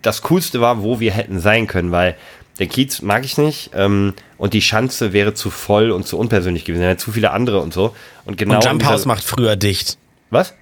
das 0.02 0.24
Coolste 0.24 0.60
war, 0.60 0.84
wo 0.84 1.00
wir 1.00 1.14
hätten 1.14 1.40
sein 1.40 1.68
können, 1.68 1.92
weil 1.94 2.18
der 2.60 2.68
Kiez 2.68 3.02
mag 3.02 3.24
ich 3.24 3.38
nicht 3.38 3.70
ähm, 3.74 4.14
und 4.38 4.54
die 4.54 4.62
Schanze 4.62 5.14
wäre 5.14 5.36
zu 5.36 5.50
voll 5.50 5.92
und 5.92 6.06
zu 6.06 6.18
unpersönlich 6.20 6.66
gewesen. 6.66 6.82
Wären 6.82 6.98
zu 6.98 7.14
viele 7.14 7.32
andere 7.32 7.62
und 7.62 7.74
so. 7.74 7.96
Und 8.26 8.38
genau 8.38 8.56
Und 8.56 8.66
Jump 8.66 8.84
House 8.84 9.06
macht 9.06 9.24
früher 9.24 9.56
dicht. 9.56 9.98
Was? 10.32 10.54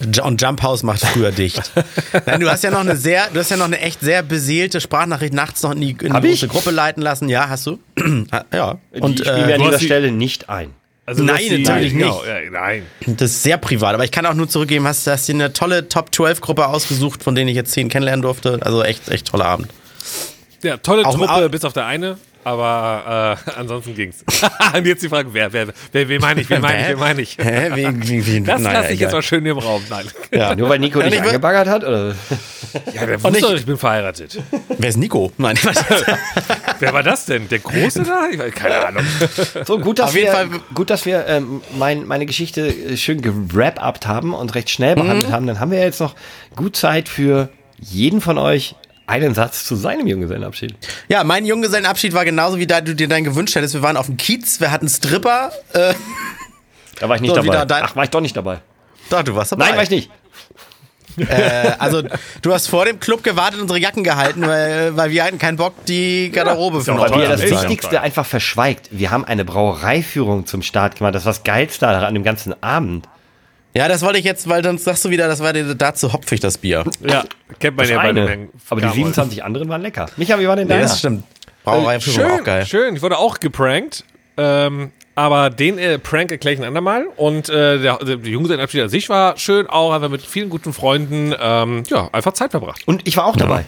Und 0.00 0.40
Jump 0.42 0.62
House 0.62 0.82
macht 0.82 1.04
früher 1.06 1.30
dicht. 1.30 1.70
Nein, 2.26 2.40
du 2.40 2.50
hast 2.50 2.64
ja 2.64 2.70
noch 2.70 2.80
eine 2.80 2.96
sehr, 2.96 3.28
du 3.32 3.38
hast 3.40 3.50
ja 3.50 3.56
noch 3.56 3.66
eine 3.66 3.78
echt 3.80 4.00
sehr 4.00 4.22
beseelte 4.22 4.80
Sprachnachricht 4.80 5.32
nachts 5.32 5.62
noch 5.62 5.72
in 5.72 5.80
die, 5.80 5.90
in 5.90 5.96
die 6.20 6.28
ich? 6.28 6.40
große 6.40 6.48
Gruppe 6.48 6.70
leiten 6.72 7.02
lassen. 7.02 7.28
Ja, 7.28 7.48
hast 7.48 7.66
du? 7.66 7.78
ja. 8.52 8.78
Und 9.00 9.20
wir 9.20 9.26
äh, 9.48 9.54
an 9.54 9.60
dieser 9.62 9.78
Stelle 9.80 10.10
nicht 10.10 10.48
ein. 10.48 10.70
Also 11.06 11.22
Nein, 11.22 11.62
natürlich 11.62 11.92
genau, 11.92 12.22
nicht. 12.22 12.26
Ja, 12.26 12.50
nein. 12.50 12.82
das 13.06 13.30
ist 13.32 13.42
sehr 13.42 13.58
privat. 13.58 13.94
Aber 13.94 14.04
ich 14.04 14.10
kann 14.10 14.24
auch 14.24 14.32
nur 14.34 14.48
zurückgeben, 14.48 14.86
hast, 14.86 15.06
hast 15.06 15.28
dir 15.28 15.34
eine 15.34 15.52
tolle 15.52 15.88
Top 15.88 16.14
12 16.14 16.40
Gruppe 16.40 16.66
ausgesucht, 16.66 17.22
von 17.22 17.34
denen 17.34 17.48
ich 17.48 17.56
jetzt 17.56 17.72
zehn 17.72 17.90
kennenlernen 17.90 18.22
durfte. 18.22 18.58
Also 18.62 18.82
echt, 18.82 19.08
echt 19.10 19.26
toller 19.26 19.44
Abend. 19.44 19.68
Ja, 20.62 20.78
tolle 20.78 21.04
Auch- 21.04 21.14
Truppe, 21.14 21.30
auch- 21.30 21.48
bis 21.50 21.64
auf 21.64 21.74
der 21.74 21.84
eine. 21.86 22.16
Aber 22.44 23.36
äh, 23.46 23.50
ansonsten 23.58 23.94
ging's. 23.94 24.24
Und 24.76 24.86
jetzt 24.86 25.02
die 25.02 25.08
Frage, 25.08 25.28
wer, 25.32 25.52
wer, 25.52 25.68
wer, 25.92 26.08
wen 26.08 26.20
meine 26.20 26.40
ich, 26.42 26.50
wen 26.50 26.60
meine 26.60 26.82
ich, 26.82 26.88
wen 26.90 26.98
meine 26.98 27.22
ich? 27.22 27.36
Hä? 27.38 27.70
Wie, 27.74 28.08
wie, 28.08 28.26
wie, 28.26 28.40
Das 28.42 28.60
naja, 28.60 28.80
lasse 28.80 28.92
ich 28.92 29.00
jetzt 29.00 29.08
egal. 29.10 29.18
mal 29.18 29.22
schön 29.22 29.46
im 29.46 29.58
Raum. 29.58 29.82
Nein. 29.88 30.06
Ja. 30.32 30.54
Nur 30.54 30.68
weil 30.68 30.78
Nico 30.78 31.00
dich 31.02 31.20
angebaggert 31.20 31.68
hat? 31.68 31.84
Oder? 31.84 32.14
Ja, 32.92 33.06
der 33.06 33.22
wusste 33.22 33.38
ich- 33.38 33.44
doch, 33.44 33.54
ich 33.54 33.66
bin 33.66 33.76
verheiratet. 33.78 34.38
Wer 34.78 34.88
ist 34.88 34.96
Nico? 34.96 35.32
Nein. 35.38 35.56
Wer 36.80 36.92
war 36.92 37.02
das 37.02 37.26
denn? 37.26 37.48
Der 37.48 37.60
Große 37.60 38.02
da? 38.02 38.26
Ich 38.30 38.38
weiß, 38.38 38.54
keine 38.54 38.86
Ahnung. 38.86 39.04
So, 39.66 39.78
gut, 39.78 39.98
dass 39.98 40.10
Auf 40.10 40.14
jeden 40.14 40.26
wir, 40.26 40.32
Fall- 40.32 40.48
gut, 40.74 40.90
dass 40.90 41.06
wir 41.06 41.26
ähm, 41.26 41.62
mein, 41.78 42.06
meine 42.06 42.26
Geschichte 42.26 42.66
äh, 42.68 42.96
schön 42.96 43.20
gerap-upt 43.22 44.06
haben 44.06 44.34
und 44.34 44.54
recht 44.54 44.70
schnell 44.70 44.94
behandelt 44.96 45.30
haben. 45.32 45.46
Dann 45.46 45.60
haben 45.60 45.70
wir 45.70 45.80
jetzt 45.80 46.00
noch 46.00 46.14
gut 46.56 46.76
Zeit 46.76 47.08
für 47.08 47.48
jeden 47.80 48.20
von 48.20 48.38
euch 48.38 48.74
einen 49.06 49.34
Satz 49.34 49.64
zu 49.64 49.76
seinem 49.76 50.06
Junggesellenabschied. 50.06 50.74
Ja, 51.08 51.24
mein 51.24 51.44
Junggesellenabschied 51.46 52.14
war 52.14 52.24
genauso, 52.24 52.58
wie 52.58 52.66
da 52.66 52.80
du 52.80 52.94
dir 52.94 53.08
deinen 53.08 53.24
gewünscht 53.24 53.54
hättest. 53.54 53.74
Wir 53.74 53.82
waren 53.82 53.96
auf 53.96 54.06
dem 54.06 54.16
Kiez, 54.16 54.60
wir 54.60 54.70
hatten 54.70 54.88
Stripper. 54.88 55.52
Äh, 55.72 55.94
Da 57.00 57.08
war 57.08 57.16
ich 57.16 57.22
nicht 57.22 57.34
So, 57.34 57.42
dabei. 57.42 57.64
dein- 57.64 57.82
Ach, 57.82 57.96
war 57.96 58.04
ich 58.04 58.10
doch 58.10 58.20
nicht 58.20 58.36
dabei. 58.36 58.60
da, 59.10 59.22
du 59.24 59.34
warst 59.34 59.50
dabei. 59.52 59.66
Nein, 59.66 59.76
war 59.76 59.82
ich 59.82 59.90
nicht. 59.90 60.10
Äh, 61.16 61.72
also, 61.78 62.02
du 62.42 62.52
hast 62.52 62.66
vor 62.68 62.84
dem 62.86 62.98
Club 62.98 63.22
gewartet, 63.22 63.60
unsere 63.60 63.78
Jacken 63.78 64.02
gehalten, 64.04 64.42
weil, 64.46 64.96
weil 64.96 65.10
wir 65.10 65.22
hatten 65.24 65.38
keinen 65.38 65.56
Bock, 65.56 65.74
die 65.86 66.30
Garderobe 66.30 66.80
für 66.82 66.92
auch 66.94 67.10
Weil 67.10 67.20
ihr 67.22 67.28
das 67.28 67.40
ist 67.42 67.50
ja 67.50 67.60
Wichtigste 67.62 68.00
einfach 68.00 68.26
verschweigt. 68.26 68.88
Wir 68.90 69.10
haben 69.10 69.24
eine 69.24 69.44
Brauereiführung 69.44 70.46
zum 70.46 70.62
Start 70.62 70.96
gemacht. 70.96 71.14
Das 71.14 71.24
war 71.24 71.32
das 71.32 71.44
Geilste 71.44 71.86
an 71.86 72.14
dem 72.14 72.24
ganzen 72.24 72.60
Abend. 72.62 73.06
Ja, 73.76 73.88
das 73.88 74.02
wollte 74.02 74.18
ich 74.18 74.24
jetzt, 74.24 74.48
weil 74.48 74.62
sonst 74.62 74.84
sagst 74.84 75.04
du 75.04 75.10
wieder, 75.10 75.26
das 75.26 75.40
war 75.40 75.52
dir 75.52 75.74
dazu 75.74 76.12
hopfig, 76.12 76.38
das 76.40 76.58
Bier. 76.58 76.84
Ja, 77.00 77.24
kennt 77.58 77.76
man 77.76 77.84
Das 77.84 77.90
ja 77.90 78.00
bei 78.00 78.12
den 78.12 78.48
Aber 78.70 78.80
die 78.80 78.88
27 78.90 79.42
anderen 79.42 79.68
waren 79.68 79.82
lecker. 79.82 80.06
Micha, 80.16 80.38
wie 80.38 80.46
war 80.46 80.54
denn 80.56 80.68
Nee, 80.68 80.74
deiner? 80.74 80.84
das 80.86 80.98
stimmt. 81.00 81.24
Brauereiführung 81.64 82.20
schön, 82.30 82.40
auch 82.40 82.44
geil. 82.44 82.66
schön. 82.66 82.94
Ich 82.96 83.02
wurde 83.02 83.18
auch 83.18 83.40
geprankt. 83.40 84.04
Ähm, 84.36 84.90
aber 85.16 85.50
den 85.50 85.78
äh, 85.78 85.98
Prank 85.98 86.30
erkläre 86.30 86.54
ich 86.54 86.60
ein 86.60 86.66
andermal. 86.66 87.06
Und 87.16 87.48
äh, 87.48 87.78
der, 87.80 87.96
der 87.98 88.16
Junggesellenabschied 88.16 88.82
an 88.82 88.88
sich 88.88 89.08
war 89.08 89.36
schön, 89.38 89.66
auch 89.68 89.92
einfach 89.92 90.08
mit 90.08 90.22
vielen 90.22 90.50
guten 90.50 90.72
Freunden. 90.72 91.34
Ähm, 91.40 91.82
ja, 91.88 92.08
einfach 92.12 92.32
Zeit 92.32 92.50
verbracht. 92.52 92.82
Und 92.86 93.06
ich 93.08 93.16
war 93.16 93.26
auch 93.26 93.36
dabei. 93.36 93.60
Ja, 93.60 93.66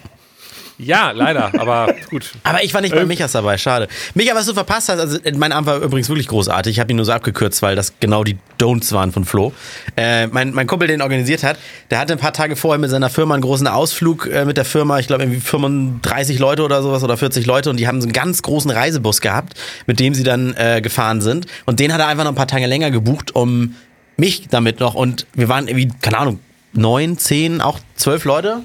leider, 1.12 1.59
aber 1.59 1.94
gut. 2.11 2.32
Aber 2.43 2.62
ich 2.62 2.74
war 2.74 2.82
nicht 2.82 2.94
bei 2.94 3.07
Michas 3.07 3.32
dabei, 3.32 3.57
schade. 3.57 3.89
Micha, 4.15 4.35
was 4.35 4.47
du 4.47 4.53
verpasst 4.53 4.90
hast, 4.90 4.98
also 4.98 5.19
mein 5.36 5.53
Abend 5.53 5.66
war 5.66 5.78
übrigens 5.78 6.09
wirklich 6.09 6.28
großartig. 6.28 6.73
Ich 6.73 6.81
habe 6.81 6.93
ihn 6.93 6.97
nur 6.97 7.07
so 7.07 7.12
abgekürzt, 7.12 7.62
weil 7.62 7.77
das 7.77 7.94
genau 7.98 8.24
die 8.24 8.36
Don'ts 8.59 8.93
waren 8.93 9.11
von 9.12 9.24
Flo. 9.24 9.53
Äh, 9.97 10.27
mein, 10.27 10.53
mein 10.53 10.66
Kumpel, 10.66 10.89
den 10.89 11.01
organisiert 11.01 11.43
hat, 11.43 11.59
der 11.90 11.98
hatte 11.98 12.12
ein 12.12 12.19
paar 12.19 12.35
Tage 12.35 12.57
vorher 12.57 12.78
mit 12.78 12.90
seiner 12.90 13.09
Firma 13.09 13.35
einen 13.35 13.43
großen 13.43 13.66
Ausflug 13.66 14.27
äh, 14.27 14.44
mit 14.44 14.59
der 14.59 14.66
Firma, 14.66 14.98
ich 14.98 15.07
glaube 15.07 15.23
irgendwie 15.23 15.40
35 15.40 16.39
Leute 16.39 16.62
oder 16.62 16.82
sowas 16.82 17.03
oder 17.03 17.16
40 17.16 17.47
Leute 17.47 17.70
und 17.70 17.78
die 17.78 17.89
haben 17.89 18.01
so 18.01 18.07
einen 18.07 18.12
ganz 18.12 18.43
großen 18.43 18.70
Reisebus 18.70 19.20
gehabt, 19.20 19.55
mit 19.86 19.98
dem 19.98 20.15
sie 20.15 20.24
dann 20.24 20.55
äh, 20.57 20.81
gefahren 20.82 21.23
sind. 21.23 21.47
Und 21.65 21.81
den 21.81 21.93
hat 21.93 22.01
er 22.01 22.09
einfach 22.09 22.24
noch 22.24 22.32
ein 22.32 22.36
paar 22.36 22.48
Tage 22.48 22.66
länger 22.66 22.90
gebucht, 22.90 23.35
um 23.35 23.77
mich 24.19 24.48
damit 24.51 24.81
noch 24.81 24.94
und 24.94 25.27
wir 25.35 25.48
waren 25.48 25.69
irgendwie, 25.69 25.90
keine 26.03 26.19
Ahnung, 26.19 26.40
neun, 26.73 27.19
zehn, 27.19 27.61
auch 27.61 27.81
zwölf 27.97 28.24
Leute. 28.24 28.62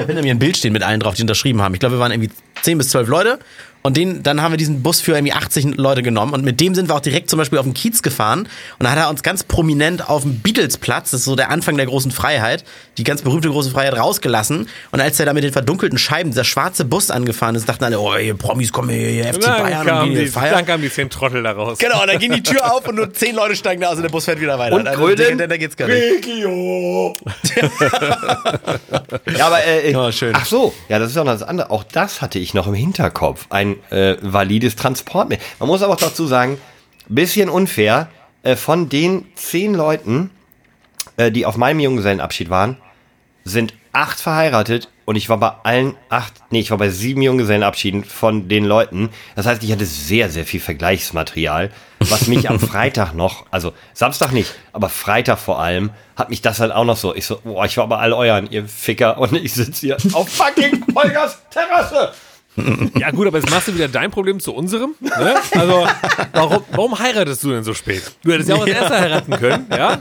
Ich 0.00 0.04
habe 0.04 0.14
hinter 0.14 0.22
mir 0.22 0.34
ein 0.34 0.38
Bild 0.38 0.56
stehen 0.56 0.72
mit 0.72 0.82
allen 0.82 0.98
drauf, 0.98 1.14
die 1.14 1.20
unterschrieben 1.20 1.60
haben. 1.60 1.74
Ich 1.74 1.80
glaube, 1.80 1.96
wir 1.96 2.00
waren 2.00 2.10
irgendwie 2.10 2.30
10 2.62 2.78
bis 2.78 2.88
12 2.88 3.08
Leute. 3.08 3.38
Und 3.82 3.96
den, 3.96 4.22
dann 4.22 4.42
haben 4.42 4.52
wir 4.52 4.58
diesen 4.58 4.82
Bus 4.82 5.00
für 5.00 5.12
irgendwie 5.12 5.32
80 5.32 5.76
Leute 5.76 6.02
genommen. 6.02 6.34
Und 6.34 6.44
mit 6.44 6.60
dem 6.60 6.74
sind 6.74 6.88
wir 6.90 6.94
auch 6.94 7.00
direkt 7.00 7.30
zum 7.30 7.38
Beispiel 7.38 7.58
auf 7.58 7.64
den 7.64 7.72
Kiez 7.74 8.02
gefahren. 8.02 8.40
Und 8.78 8.84
da 8.84 8.90
hat 8.90 8.98
er 8.98 9.08
uns 9.08 9.22
ganz 9.22 9.42
prominent 9.42 10.08
auf 10.10 10.22
dem 10.22 10.40
Beatles-Platz, 10.40 11.12
das 11.12 11.20
ist 11.20 11.24
so 11.26 11.34
der 11.36 11.50
Anfang 11.50 11.76
der 11.78 11.86
großen 11.86 12.10
Freiheit, 12.10 12.64
die 12.98 13.04
ganz 13.04 13.22
berühmte 13.22 13.48
große 13.48 13.70
Freiheit 13.70 13.96
rausgelassen. 13.96 14.68
Und 14.90 15.00
als 15.00 15.18
er 15.18 15.26
da 15.26 15.32
mit 15.32 15.44
den 15.44 15.52
verdunkelten 15.52 15.98
Scheiben, 15.98 16.30
dieser 16.30 16.44
schwarze 16.44 16.84
Bus 16.84 17.10
angefahren 17.10 17.54
ist, 17.54 17.68
dachten 17.68 17.84
alle, 17.84 17.98
oh, 17.98 18.14
hier 18.16 18.34
Promis 18.34 18.70
kommen 18.72 18.90
hier, 18.90 19.08
hier 19.08 19.24
FC 19.32 19.40
Dann 19.40 19.62
Bayern 19.62 19.80
und 19.80 19.86
kamen 19.86 20.12
gehen 20.14 20.24
die, 20.24 20.30
feiern. 20.30 20.54
dann 20.54 20.66
kamen 20.66 20.82
die 20.82 20.90
zehn 20.90 21.08
Trottel 21.08 21.42
da 21.42 21.52
raus. 21.52 21.78
Genau, 21.78 22.02
und 22.02 22.08
dann 22.08 22.18
ging 22.18 22.32
die 22.32 22.42
Tür 22.42 22.72
auf 22.74 22.86
und 22.86 22.96
nur 22.96 23.12
10 23.12 23.34
Leute 23.34 23.56
steigen 23.56 23.80
da 23.80 23.88
aus 23.88 23.96
und 23.96 24.02
der 24.02 24.10
Bus 24.10 24.26
fährt 24.26 24.40
wieder 24.40 24.58
weiter. 24.58 24.76
Und 24.76 24.86
Also, 24.86 25.00
Grölen? 25.02 25.38
da, 25.38 25.46
da 25.46 25.56
geht's 25.56 25.76
gar 25.76 25.88
nicht. 25.88 26.26
Ja, 29.36 29.46
aber 29.46 29.64
äh, 29.64 29.92
Ja, 29.92 30.12
schön. 30.12 30.34
ach 30.34 30.44
so, 30.46 30.72
ja, 30.88 30.98
das 30.98 31.10
ist 31.10 31.16
auch 31.16 31.24
noch 31.24 31.32
das 31.32 31.42
andere. 31.42 31.70
Auch 31.70 31.84
das 31.84 32.20
hatte 32.22 32.38
ich 32.38 32.54
noch 32.54 32.66
im 32.66 32.74
Hinterkopf. 32.74 33.46
Ein 33.50 33.69
äh, 33.90 34.16
valides 34.20 34.76
Transportmittel. 34.76 35.44
Man 35.58 35.68
muss 35.68 35.82
aber 35.82 35.94
auch 35.94 35.98
dazu 35.98 36.26
sagen, 36.26 36.58
bisschen 37.08 37.48
unfair. 37.48 38.08
Äh, 38.42 38.56
von 38.56 38.88
den 38.88 39.26
zehn 39.34 39.74
Leuten, 39.74 40.30
äh, 41.16 41.30
die 41.30 41.44
auf 41.44 41.56
meinem 41.56 41.80
Junggesellenabschied 41.80 42.48
waren, 42.48 42.78
sind 43.44 43.74
acht 43.92 44.20
verheiratet 44.20 44.88
und 45.04 45.16
ich 45.16 45.28
war 45.28 45.38
bei 45.38 45.52
allen 45.64 45.96
acht, 46.08 46.34
nee, 46.50 46.60
ich 46.60 46.70
war 46.70 46.78
bei 46.78 46.88
sieben 46.88 47.20
Junggesellenabschieden 47.20 48.04
von 48.04 48.48
den 48.48 48.64
Leuten. 48.64 49.10
Das 49.34 49.44
heißt, 49.46 49.62
ich 49.64 49.72
hatte 49.72 49.84
sehr, 49.84 50.30
sehr 50.30 50.46
viel 50.46 50.60
Vergleichsmaterial, 50.60 51.70
was 51.98 52.28
mich 52.28 52.48
am 52.48 52.60
Freitag 52.60 53.12
noch, 53.12 53.46
also 53.50 53.72
Samstag 53.92 54.32
nicht, 54.32 54.54
aber 54.72 54.88
Freitag 54.88 55.38
vor 55.38 55.60
allem, 55.60 55.90
hat 56.16 56.30
mich 56.30 56.42
das 56.42 56.60
halt 56.60 56.72
auch 56.72 56.84
noch 56.84 56.96
so, 56.96 57.14
ich 57.14 57.26
so, 57.26 57.40
boah, 57.42 57.64
ich 57.64 57.76
war 57.76 57.88
bei 57.88 57.96
all 57.96 58.12
euren, 58.12 58.48
ihr 58.50 58.68
Ficker, 58.68 59.18
und 59.18 59.34
ich 59.34 59.52
sitze 59.52 59.86
hier 59.86 59.96
auf 60.12 60.28
fucking 60.28 60.84
Holgers 60.94 61.38
Terrasse. 61.50 62.12
Ja 62.98 63.10
gut, 63.10 63.26
aber 63.26 63.38
jetzt 63.38 63.50
machst 63.50 63.68
du 63.68 63.74
wieder 63.74 63.88
dein 63.88 64.10
Problem 64.10 64.40
zu 64.40 64.54
unserem. 64.54 64.94
Ne? 65.00 65.34
Also, 65.56 65.86
warum, 66.32 66.62
warum 66.72 66.98
heiratest 66.98 67.42
du 67.44 67.50
denn 67.52 67.62
so 67.64 67.74
spät? 67.74 68.02
Du 68.24 68.32
hättest 68.32 68.48
ja 68.48 68.56
auch 68.56 68.62
als 68.62 68.70
erster 68.70 69.00
heiraten 69.00 69.32
können, 69.38 69.66
ja? 69.70 69.98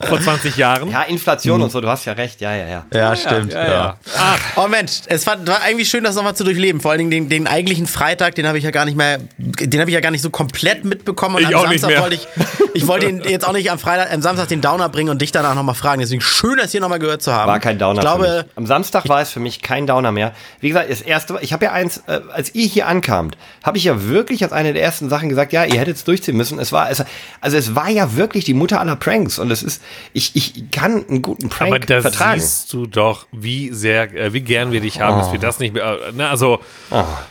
Vor 0.00 0.20
20 0.20 0.56
Jahren. 0.56 0.90
Ja, 0.92 1.02
Inflation 1.02 1.60
und 1.60 1.72
so, 1.72 1.80
du 1.80 1.88
hast 1.88 2.04
ja 2.04 2.12
recht, 2.12 2.40
ja, 2.40 2.54
ja, 2.54 2.68
ja. 2.68 2.86
Ja, 2.94 3.16
stimmt. 3.16 3.52
ja, 3.52 3.66
ja. 3.68 3.96
Ach. 4.16 4.38
Oh 4.54 4.68
Mensch, 4.68 4.92
es 5.06 5.26
war, 5.26 5.44
war 5.44 5.60
irgendwie 5.66 5.84
schön, 5.86 6.04
das 6.04 6.14
nochmal 6.14 6.36
zu 6.36 6.44
durchleben. 6.44 6.80
Vor 6.80 6.92
allen 6.92 6.98
Dingen 6.98 7.10
den, 7.10 7.28
den 7.28 7.46
eigentlichen 7.48 7.88
Freitag, 7.88 8.36
den 8.36 8.46
habe 8.46 8.58
ich 8.58 8.64
ja 8.64 8.70
gar 8.70 8.84
nicht 8.84 8.96
mehr, 8.96 9.18
den 9.38 9.80
habe 9.80 9.90
ich 9.90 9.94
ja 9.94 10.00
gar 10.00 10.12
nicht 10.12 10.22
so 10.22 10.30
komplett 10.30 10.84
mitbekommen. 10.84 11.34
Und 11.36 11.42
Ich 11.42 11.48
am 11.48 11.54
auch 11.64 11.68
nicht 11.68 11.80
Samstag 11.80 11.88
mehr. 11.88 12.00
wollte 12.02 12.14
ich, 12.14 12.28
ich 12.74 12.86
wollte 12.86 13.06
ihn 13.08 13.22
jetzt 13.24 13.44
auch 13.44 13.52
nicht 13.52 13.72
am 13.72 13.80
Freitag, 13.80 14.12
am 14.12 14.22
Samstag 14.22 14.46
den 14.46 14.60
Downer 14.60 14.88
bringen 14.88 15.10
und 15.10 15.20
dich 15.20 15.32
danach 15.32 15.56
nochmal 15.56 15.74
fragen. 15.74 16.00
Deswegen 16.00 16.20
schön, 16.20 16.58
das 16.58 16.70
hier 16.70 16.80
nochmal 16.80 17.00
gehört 17.00 17.22
zu 17.22 17.32
haben. 17.32 17.48
War 17.48 17.58
kein 17.58 17.78
Downer 17.80 17.94
Ich 17.94 18.00
glaube, 18.00 18.24
für 18.24 18.36
mich. 18.44 18.52
Am 18.56 18.66
Samstag 18.66 19.08
war 19.08 19.20
es 19.20 19.30
für 19.32 19.40
mich 19.40 19.62
kein 19.62 19.88
Downer 19.88 20.12
mehr. 20.12 20.32
Wie 20.60 20.68
gesagt, 20.68 20.90
das 20.92 21.00
erste, 21.00 21.38
ich 21.40 21.52
habe 21.52 21.64
ja 21.64 21.72
eins, 21.78 22.02
äh, 22.06 22.20
als 22.32 22.54
ihr 22.54 22.66
hier 22.66 22.86
ankamt, 22.86 23.36
habe 23.62 23.78
ich 23.78 23.84
ja 23.84 24.04
wirklich 24.04 24.42
als 24.42 24.52
eine 24.52 24.72
der 24.72 24.82
ersten 24.82 25.08
Sachen 25.08 25.28
gesagt, 25.28 25.52
ja, 25.52 25.64
ihr 25.64 25.78
hättet 25.78 25.96
es 25.96 26.04
durchziehen 26.04 26.36
müssen. 26.36 26.58
Es 26.58 26.72
war, 26.72 26.90
es, 26.90 27.04
also 27.40 27.56
es 27.56 27.74
war 27.74 27.88
ja 27.88 28.16
wirklich 28.16 28.44
die 28.44 28.54
Mutter 28.54 28.80
aller 28.80 28.96
Pranks 28.96 29.38
und 29.38 29.50
es 29.50 29.62
ist, 29.62 29.82
ich, 30.12 30.36
ich 30.36 30.70
kann 30.70 31.04
einen 31.08 31.22
guten 31.22 31.48
Prank 31.48 31.70
Aber 31.70 31.78
da 31.78 32.02
vertragen. 32.02 32.40
siehst 32.40 32.72
du 32.72 32.86
doch, 32.86 33.26
wie 33.32 33.70
sehr, 33.72 34.14
äh, 34.14 34.32
wie 34.32 34.40
gern 34.40 34.72
wir 34.72 34.80
dich 34.80 35.00
haben, 35.00 35.18
dass 35.18 35.32
wir 35.32 35.38
das 35.38 35.58
nicht 35.58 35.74
mehr, 35.74 35.98
äh, 36.08 36.12
ne, 36.12 36.28
also, 36.28 36.60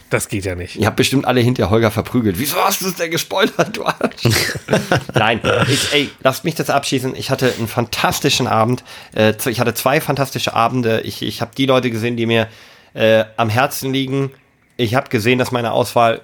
das 0.09 0.29
geht 0.29 0.45
ja 0.45 0.55
nicht. 0.55 0.77
Ihr 0.77 0.87
habt 0.87 0.95
bestimmt 0.95 1.25
alle 1.25 1.41
hinter 1.41 1.69
Holger 1.69 1.91
verprügelt. 1.91 2.39
Wieso 2.39 2.57
hast 2.57 2.81
du 2.81 2.87
es 2.87 2.95
denn 2.95 3.11
gespoilert, 3.11 3.75
du 3.75 3.85
Arsch? 3.85 4.23
Nein, 5.13 5.41
ich, 5.67 5.93
ey, 5.93 6.09
lasst 6.23 6.43
mich 6.45 6.55
das 6.55 6.69
abschließen. 6.69 7.15
Ich 7.15 7.29
hatte 7.29 7.53
einen 7.57 7.67
fantastischen 7.67 8.47
Abend. 8.47 8.83
Äh, 9.13 9.33
ich 9.45 9.59
hatte 9.59 9.73
zwei 9.73 9.99
fantastische 10.01 10.53
Abende. 10.53 11.01
Ich, 11.01 11.21
ich 11.21 11.41
habe 11.41 11.51
die 11.57 11.65
Leute 11.65 11.91
gesehen, 11.91 12.15
die 12.15 12.25
mir 12.25 12.47
äh, 12.97 13.25
am 13.37 13.49
Herzen 13.49 13.93
liegen. 13.93 14.31
Ich 14.75 14.95
habe 14.95 15.09
gesehen, 15.09 15.37
dass 15.37 15.51
meine 15.51 15.71
Auswahl, 15.71 16.21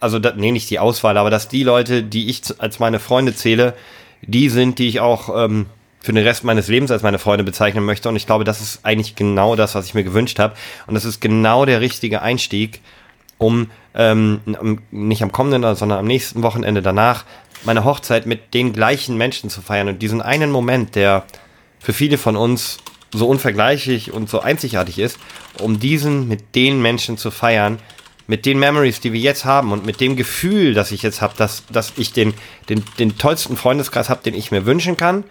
also 0.00 0.18
da, 0.18 0.34
nee, 0.36 0.52
nicht 0.52 0.68
die 0.70 0.78
Auswahl, 0.78 1.16
aber 1.16 1.30
dass 1.30 1.48
die 1.48 1.64
Leute, 1.64 2.02
die 2.02 2.28
ich 2.28 2.42
als 2.58 2.78
meine 2.78 3.00
Freunde 3.00 3.34
zähle, 3.34 3.74
die 4.22 4.50
sind, 4.50 4.78
die 4.78 4.88
ich 4.88 5.00
auch 5.00 5.34
ähm, 5.34 5.66
für 6.00 6.12
den 6.12 6.24
Rest 6.24 6.44
meines 6.44 6.68
Lebens 6.68 6.90
als 6.90 7.02
meine 7.02 7.18
Freunde 7.18 7.42
bezeichnen 7.42 7.84
möchte. 7.84 8.08
Und 8.08 8.16
ich 8.16 8.26
glaube, 8.26 8.44
das 8.44 8.60
ist 8.60 8.84
eigentlich 8.84 9.16
genau 9.16 9.56
das, 9.56 9.74
was 9.74 9.86
ich 9.86 9.94
mir 9.94 10.04
gewünscht 10.04 10.38
habe. 10.38 10.54
Und 10.86 10.94
das 10.94 11.04
ist 11.04 11.20
genau 11.20 11.64
der 11.64 11.80
richtige 11.80 12.20
Einstieg, 12.20 12.80
um 13.38 13.70
ähm, 13.94 14.40
nicht 14.90 15.22
am 15.22 15.32
kommenden, 15.32 15.74
sondern 15.74 15.98
am 15.98 16.06
nächsten 16.06 16.42
Wochenende 16.42 16.82
danach 16.82 17.24
meine 17.64 17.84
Hochzeit 17.84 18.26
mit 18.26 18.52
den 18.54 18.72
gleichen 18.72 19.16
Menschen 19.16 19.48
zu 19.50 19.62
feiern 19.62 19.88
und 19.88 20.02
diesen 20.02 20.20
einen 20.20 20.50
Moment, 20.50 20.94
der 20.94 21.24
für 21.80 21.92
viele 21.92 22.18
von 22.18 22.36
uns 22.36 22.78
so 23.12 23.26
unvergleichlich 23.28 24.12
und 24.12 24.28
so 24.28 24.40
einzigartig 24.40 24.98
ist, 24.98 25.18
um 25.60 25.80
diesen 25.80 26.28
mit 26.28 26.54
den 26.54 26.80
Menschen 26.82 27.16
zu 27.16 27.30
feiern, 27.30 27.78
mit 28.26 28.44
den 28.44 28.58
Memories, 28.58 29.00
die 29.00 29.12
wir 29.12 29.20
jetzt 29.20 29.44
haben 29.46 29.72
und 29.72 29.86
mit 29.86 30.00
dem 30.00 30.14
Gefühl, 30.14 30.74
das 30.74 30.92
ich 30.92 31.02
jetzt 31.02 31.22
habe, 31.22 31.34
dass, 31.36 31.64
dass 31.72 31.94
ich 31.96 32.12
den, 32.12 32.34
den, 32.68 32.84
den 32.98 33.16
tollsten 33.16 33.56
Freundeskreis 33.56 34.10
habe, 34.10 34.22
den 34.22 34.34
ich 34.34 34.50
mir 34.50 34.66
wünschen 34.66 34.96
kann, 34.96 35.24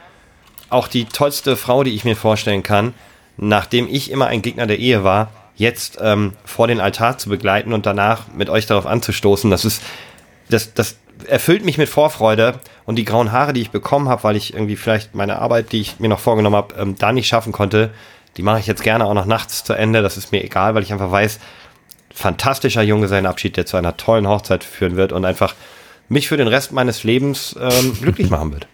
auch 0.69 0.87
die 0.87 1.05
tollste 1.05 1.55
Frau, 1.55 1.83
die 1.83 1.93
ich 1.93 2.03
mir 2.03 2.15
vorstellen 2.15 2.63
kann, 2.63 2.93
nachdem 3.37 3.87
ich 3.87 4.09
immer 4.11 4.27
ein 4.27 4.41
Gegner 4.41 4.65
der 4.65 4.79
Ehe 4.79 5.03
war, 5.03 5.31
jetzt 5.55 5.99
ähm, 6.01 6.33
vor 6.43 6.67
den 6.67 6.79
Altar 6.79 7.19
zu 7.19 7.29
begleiten 7.29 7.71
und 7.71 7.85
danach 7.85 8.27
mit 8.35 8.49
euch 8.49 8.65
darauf 8.65 8.87
anzustoßen, 8.87 9.49
das 9.51 9.63
ist, 9.63 9.81
das, 10.49 10.73
das 10.73 10.97
erfüllt 11.27 11.63
mich 11.63 11.77
mit 11.77 11.89
Vorfreude 11.89 12.59
und 12.88 12.95
die 12.95 13.05
grauen 13.05 13.34
Haare, 13.34 13.53
die 13.53 13.61
ich 13.61 13.69
bekommen 13.69 14.07
habe, 14.07 14.23
weil 14.23 14.38
ich 14.38 14.53
irgendwie 14.53 14.77
vielleicht 14.77 15.14
meine 15.14 15.39
Arbeit, 15.39 15.73
die 15.73 15.81
ich 15.81 15.99
mir 15.99 16.07
noch 16.07 16.22
vorgenommen 16.22 16.55
habe, 16.55 16.73
ähm, 16.76 16.95
da 16.97 17.11
nicht 17.11 17.27
schaffen 17.27 17.51
konnte, 17.51 17.91
die 18.38 18.41
mache 18.43 18.59
ich 18.59 18.65
jetzt 18.65 18.81
gerne 18.81 19.05
auch 19.05 19.14
noch 19.14 19.26
nachts 19.26 19.64
zu 19.65 19.73
Ende. 19.73 20.01
Das 20.01 20.15
ist 20.15 20.31
mir 20.31 20.43
egal, 20.43 20.73
weil 20.73 20.84
ich 20.84 20.93
einfach 20.93 21.11
weiß, 21.11 21.39
fantastischer 22.14 22.81
Junggesellenabschied, 22.81 23.57
der 23.57 23.65
zu 23.65 23.76
einer 23.76 23.97
tollen 23.97 24.27
Hochzeit 24.27 24.64
führen 24.64 24.95
wird 24.95 25.11
und 25.11 25.26
einfach 25.26 25.53
mich 26.07 26.30
für 26.30 26.38
den 26.38 26.47
Rest 26.47 26.72
meines 26.72 27.03
Lebens 27.03 27.57
ähm, 27.59 27.93
glücklich 27.99 28.30
machen 28.31 28.53
wird. 28.53 28.68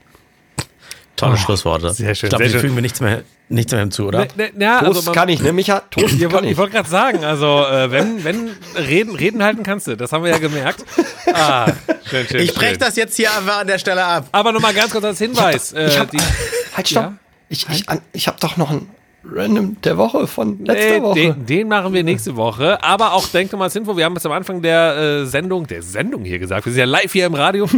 Tolle 1.16 1.38
Schlussworte. 1.38 1.92
sehr 1.92 2.16
schön, 2.16 2.28
Ich 2.28 2.30
glaube, 2.32 2.44
wir 2.46 2.52
schön. 2.52 2.60
fügen 2.62 2.76
mir 2.76 2.82
nichts 2.82 3.00
mehr, 3.00 3.22
nichts 3.50 3.72
mehr 3.72 3.82
hinzu, 3.82 4.08
oder? 4.08 4.20
Ne, 4.20 4.28
ne, 4.36 4.52
ja, 4.60 4.80
Toast 4.80 4.96
also 4.98 5.02
man- 5.04 5.16
kann 5.16 5.30
ich, 5.30 5.42
ne, 5.42 5.54
Micha? 5.54 5.80
Toast 5.92 6.14
Ich 6.16 6.22
kann 6.22 6.32
wollte 6.32 6.48
ich. 6.48 6.58
wollt 6.58 6.72
gerade 6.72 6.90
sagen, 6.90 7.24
also 7.24 7.64
äh, 7.66 7.92
wenn, 7.92 8.24
wenn 8.24 8.50
reden, 8.76 9.16
reden 9.16 9.44
halten 9.44 9.62
kannst 9.64 9.86
du, 9.88 9.96
das 9.96 10.12
haben 10.12 10.24
wir 10.24 10.32
ja 10.32 10.40
gemerkt. 10.40 10.84
Ah, 11.36 11.66
schön, 12.08 12.28
schön, 12.28 12.42
Ich 12.42 12.54
breche 12.54 12.78
das 12.78 12.96
jetzt 12.96 13.16
hier 13.16 13.36
einfach 13.36 13.62
an 13.62 13.66
der 13.68 13.80
Stelle 13.80 14.04
ab. 14.06 14.28
Aber 14.34 14.52
nochmal 14.52 14.72
ganz 14.76 14.92
kurz 14.92 15.04
als 15.04 15.18
Hinweis. 15.18 15.74
äh, 15.74 15.88
Ich 15.88 15.98
hab, 15.98 16.12
die- 16.12 16.20
halt, 16.78 16.88
stopp. 16.88 17.04
Ja? 17.04 17.14
Ich, 17.50 17.68
ich, 17.70 17.86
ich 18.12 18.28
habe 18.28 18.38
doch 18.40 18.56
noch 18.58 18.70
ein 18.70 18.88
Random 19.26 19.78
der 19.84 19.98
Woche 19.98 20.28
von 20.28 20.64
letzter 20.66 20.98
Nee, 20.98 21.02
Woche. 21.02 21.20
Den, 21.20 21.46
den 21.46 21.68
machen 21.70 21.94
wir 21.94 22.04
nächste 22.04 22.36
Woche. 22.36 22.84
Aber 22.84 23.14
auch 23.14 23.28
denkt 23.28 23.54
nochmal 23.54 23.68
als 23.68 23.76
Info, 23.76 23.96
wir 23.96 24.04
haben 24.06 24.16
es 24.16 24.26
am 24.26 24.32
Anfang 24.34 24.62
der 24.62 24.98
äh, 25.22 25.26
Sendung, 25.26 25.66
der 25.68 25.82
Sendung 25.82 26.24
hier 26.26 26.40
gesagt, 26.40 26.66
wir 26.66 26.74
sind 26.74 26.80
ja 26.80 26.86
live 26.86 27.12
hier 27.12 27.26
im 27.26 27.34
Radio. 27.36 27.68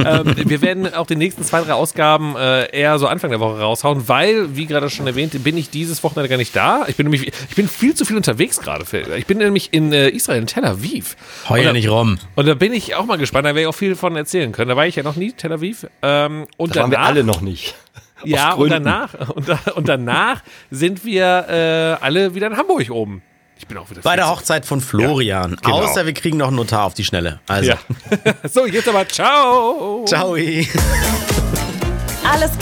Ähm, 0.00 0.34
wir 0.36 0.62
werden 0.62 0.92
auch 0.94 1.06
die 1.06 1.16
nächsten 1.16 1.42
zwei, 1.44 1.60
drei 1.62 1.72
Ausgaben 1.74 2.34
äh, 2.36 2.70
eher 2.70 2.98
so 2.98 3.06
Anfang 3.06 3.30
der 3.30 3.40
Woche 3.40 3.60
raushauen, 3.60 4.08
weil, 4.08 4.56
wie 4.56 4.66
gerade 4.66 4.88
schon 4.88 5.06
erwähnt, 5.06 5.42
bin 5.44 5.56
ich 5.58 5.68
dieses 5.70 6.02
Wochenende 6.02 6.28
gar 6.28 6.36
nicht 6.36 6.54
da. 6.56 6.84
Ich 6.88 6.96
bin 6.96 7.06
nämlich, 7.06 7.26
ich 7.48 7.56
bin 7.56 7.68
viel 7.68 7.94
zu 7.94 8.04
viel 8.04 8.16
unterwegs 8.16 8.60
gerade. 8.60 8.84
Ich 9.16 9.26
bin 9.26 9.38
nämlich 9.38 9.72
in 9.72 9.92
äh, 9.92 10.08
Israel, 10.08 10.40
in 10.40 10.46
Tel 10.46 10.64
Aviv. 10.64 11.16
Da- 11.48 11.72
nicht 11.72 11.88
rum. 11.90 12.18
Und 12.34 12.46
da 12.48 12.54
bin 12.54 12.72
ich 12.72 12.94
auch 12.94 13.04
mal 13.04 13.18
gespannt, 13.18 13.44
da 13.44 13.48
werde 13.50 13.62
ich 13.62 13.66
auch 13.66 13.74
viel 13.74 13.94
von 13.94 14.16
erzählen 14.16 14.52
können. 14.52 14.70
Da 14.70 14.76
war 14.76 14.86
ich 14.86 14.96
ja 14.96 15.02
noch 15.02 15.16
nie, 15.16 15.32
Tel 15.32 15.52
Aviv. 15.52 15.86
Ähm, 16.02 16.46
und 16.56 16.74
das 16.74 16.82
waren 16.82 16.90
wir 16.90 17.00
alle 17.00 17.24
noch 17.24 17.40
nicht. 17.42 17.74
Ja, 18.24 18.52
und 18.52 18.70
danach, 18.70 19.14
und, 19.34 19.48
und 19.76 19.88
danach 19.88 20.42
sind 20.70 21.04
wir 21.04 21.46
äh, 21.48 22.04
alle 22.04 22.34
wieder 22.34 22.46
in 22.48 22.56
Hamburg 22.56 22.90
oben. 22.90 23.22
Ich 23.58 23.66
bin 23.66 23.76
auch 23.76 23.90
wieder 23.90 24.00
Bei 24.00 24.16
der 24.16 24.24
fit. 24.26 24.36
Hochzeit 24.36 24.64
von 24.64 24.80
Florian. 24.80 25.56
genau. 25.62 25.82
Außer 25.82 26.06
wir 26.06 26.14
kriegen 26.14 26.38
noch 26.38 26.46
einen 26.48 26.56
Notar 26.56 26.84
auf 26.86 26.94
die 26.94 27.04
Schnelle. 27.04 27.40
Also, 27.46 27.72
Ja. 27.72 27.76
so, 28.48 28.66
jetzt 28.66 28.88
aber 28.88 29.06
ciao. 29.06 30.02
ciao. 30.06 30.34
Alles 30.34 30.68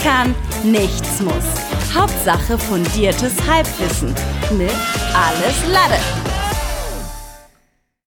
kann, 0.03 0.35
nichts 0.63 1.21
muss. 1.21 1.33
Hauptsache 1.95 2.57
fundiertes 2.57 3.33
Halbwissen 3.47 4.09
mit 4.57 4.71
Alles 5.13 5.71
Lade. 5.71 5.99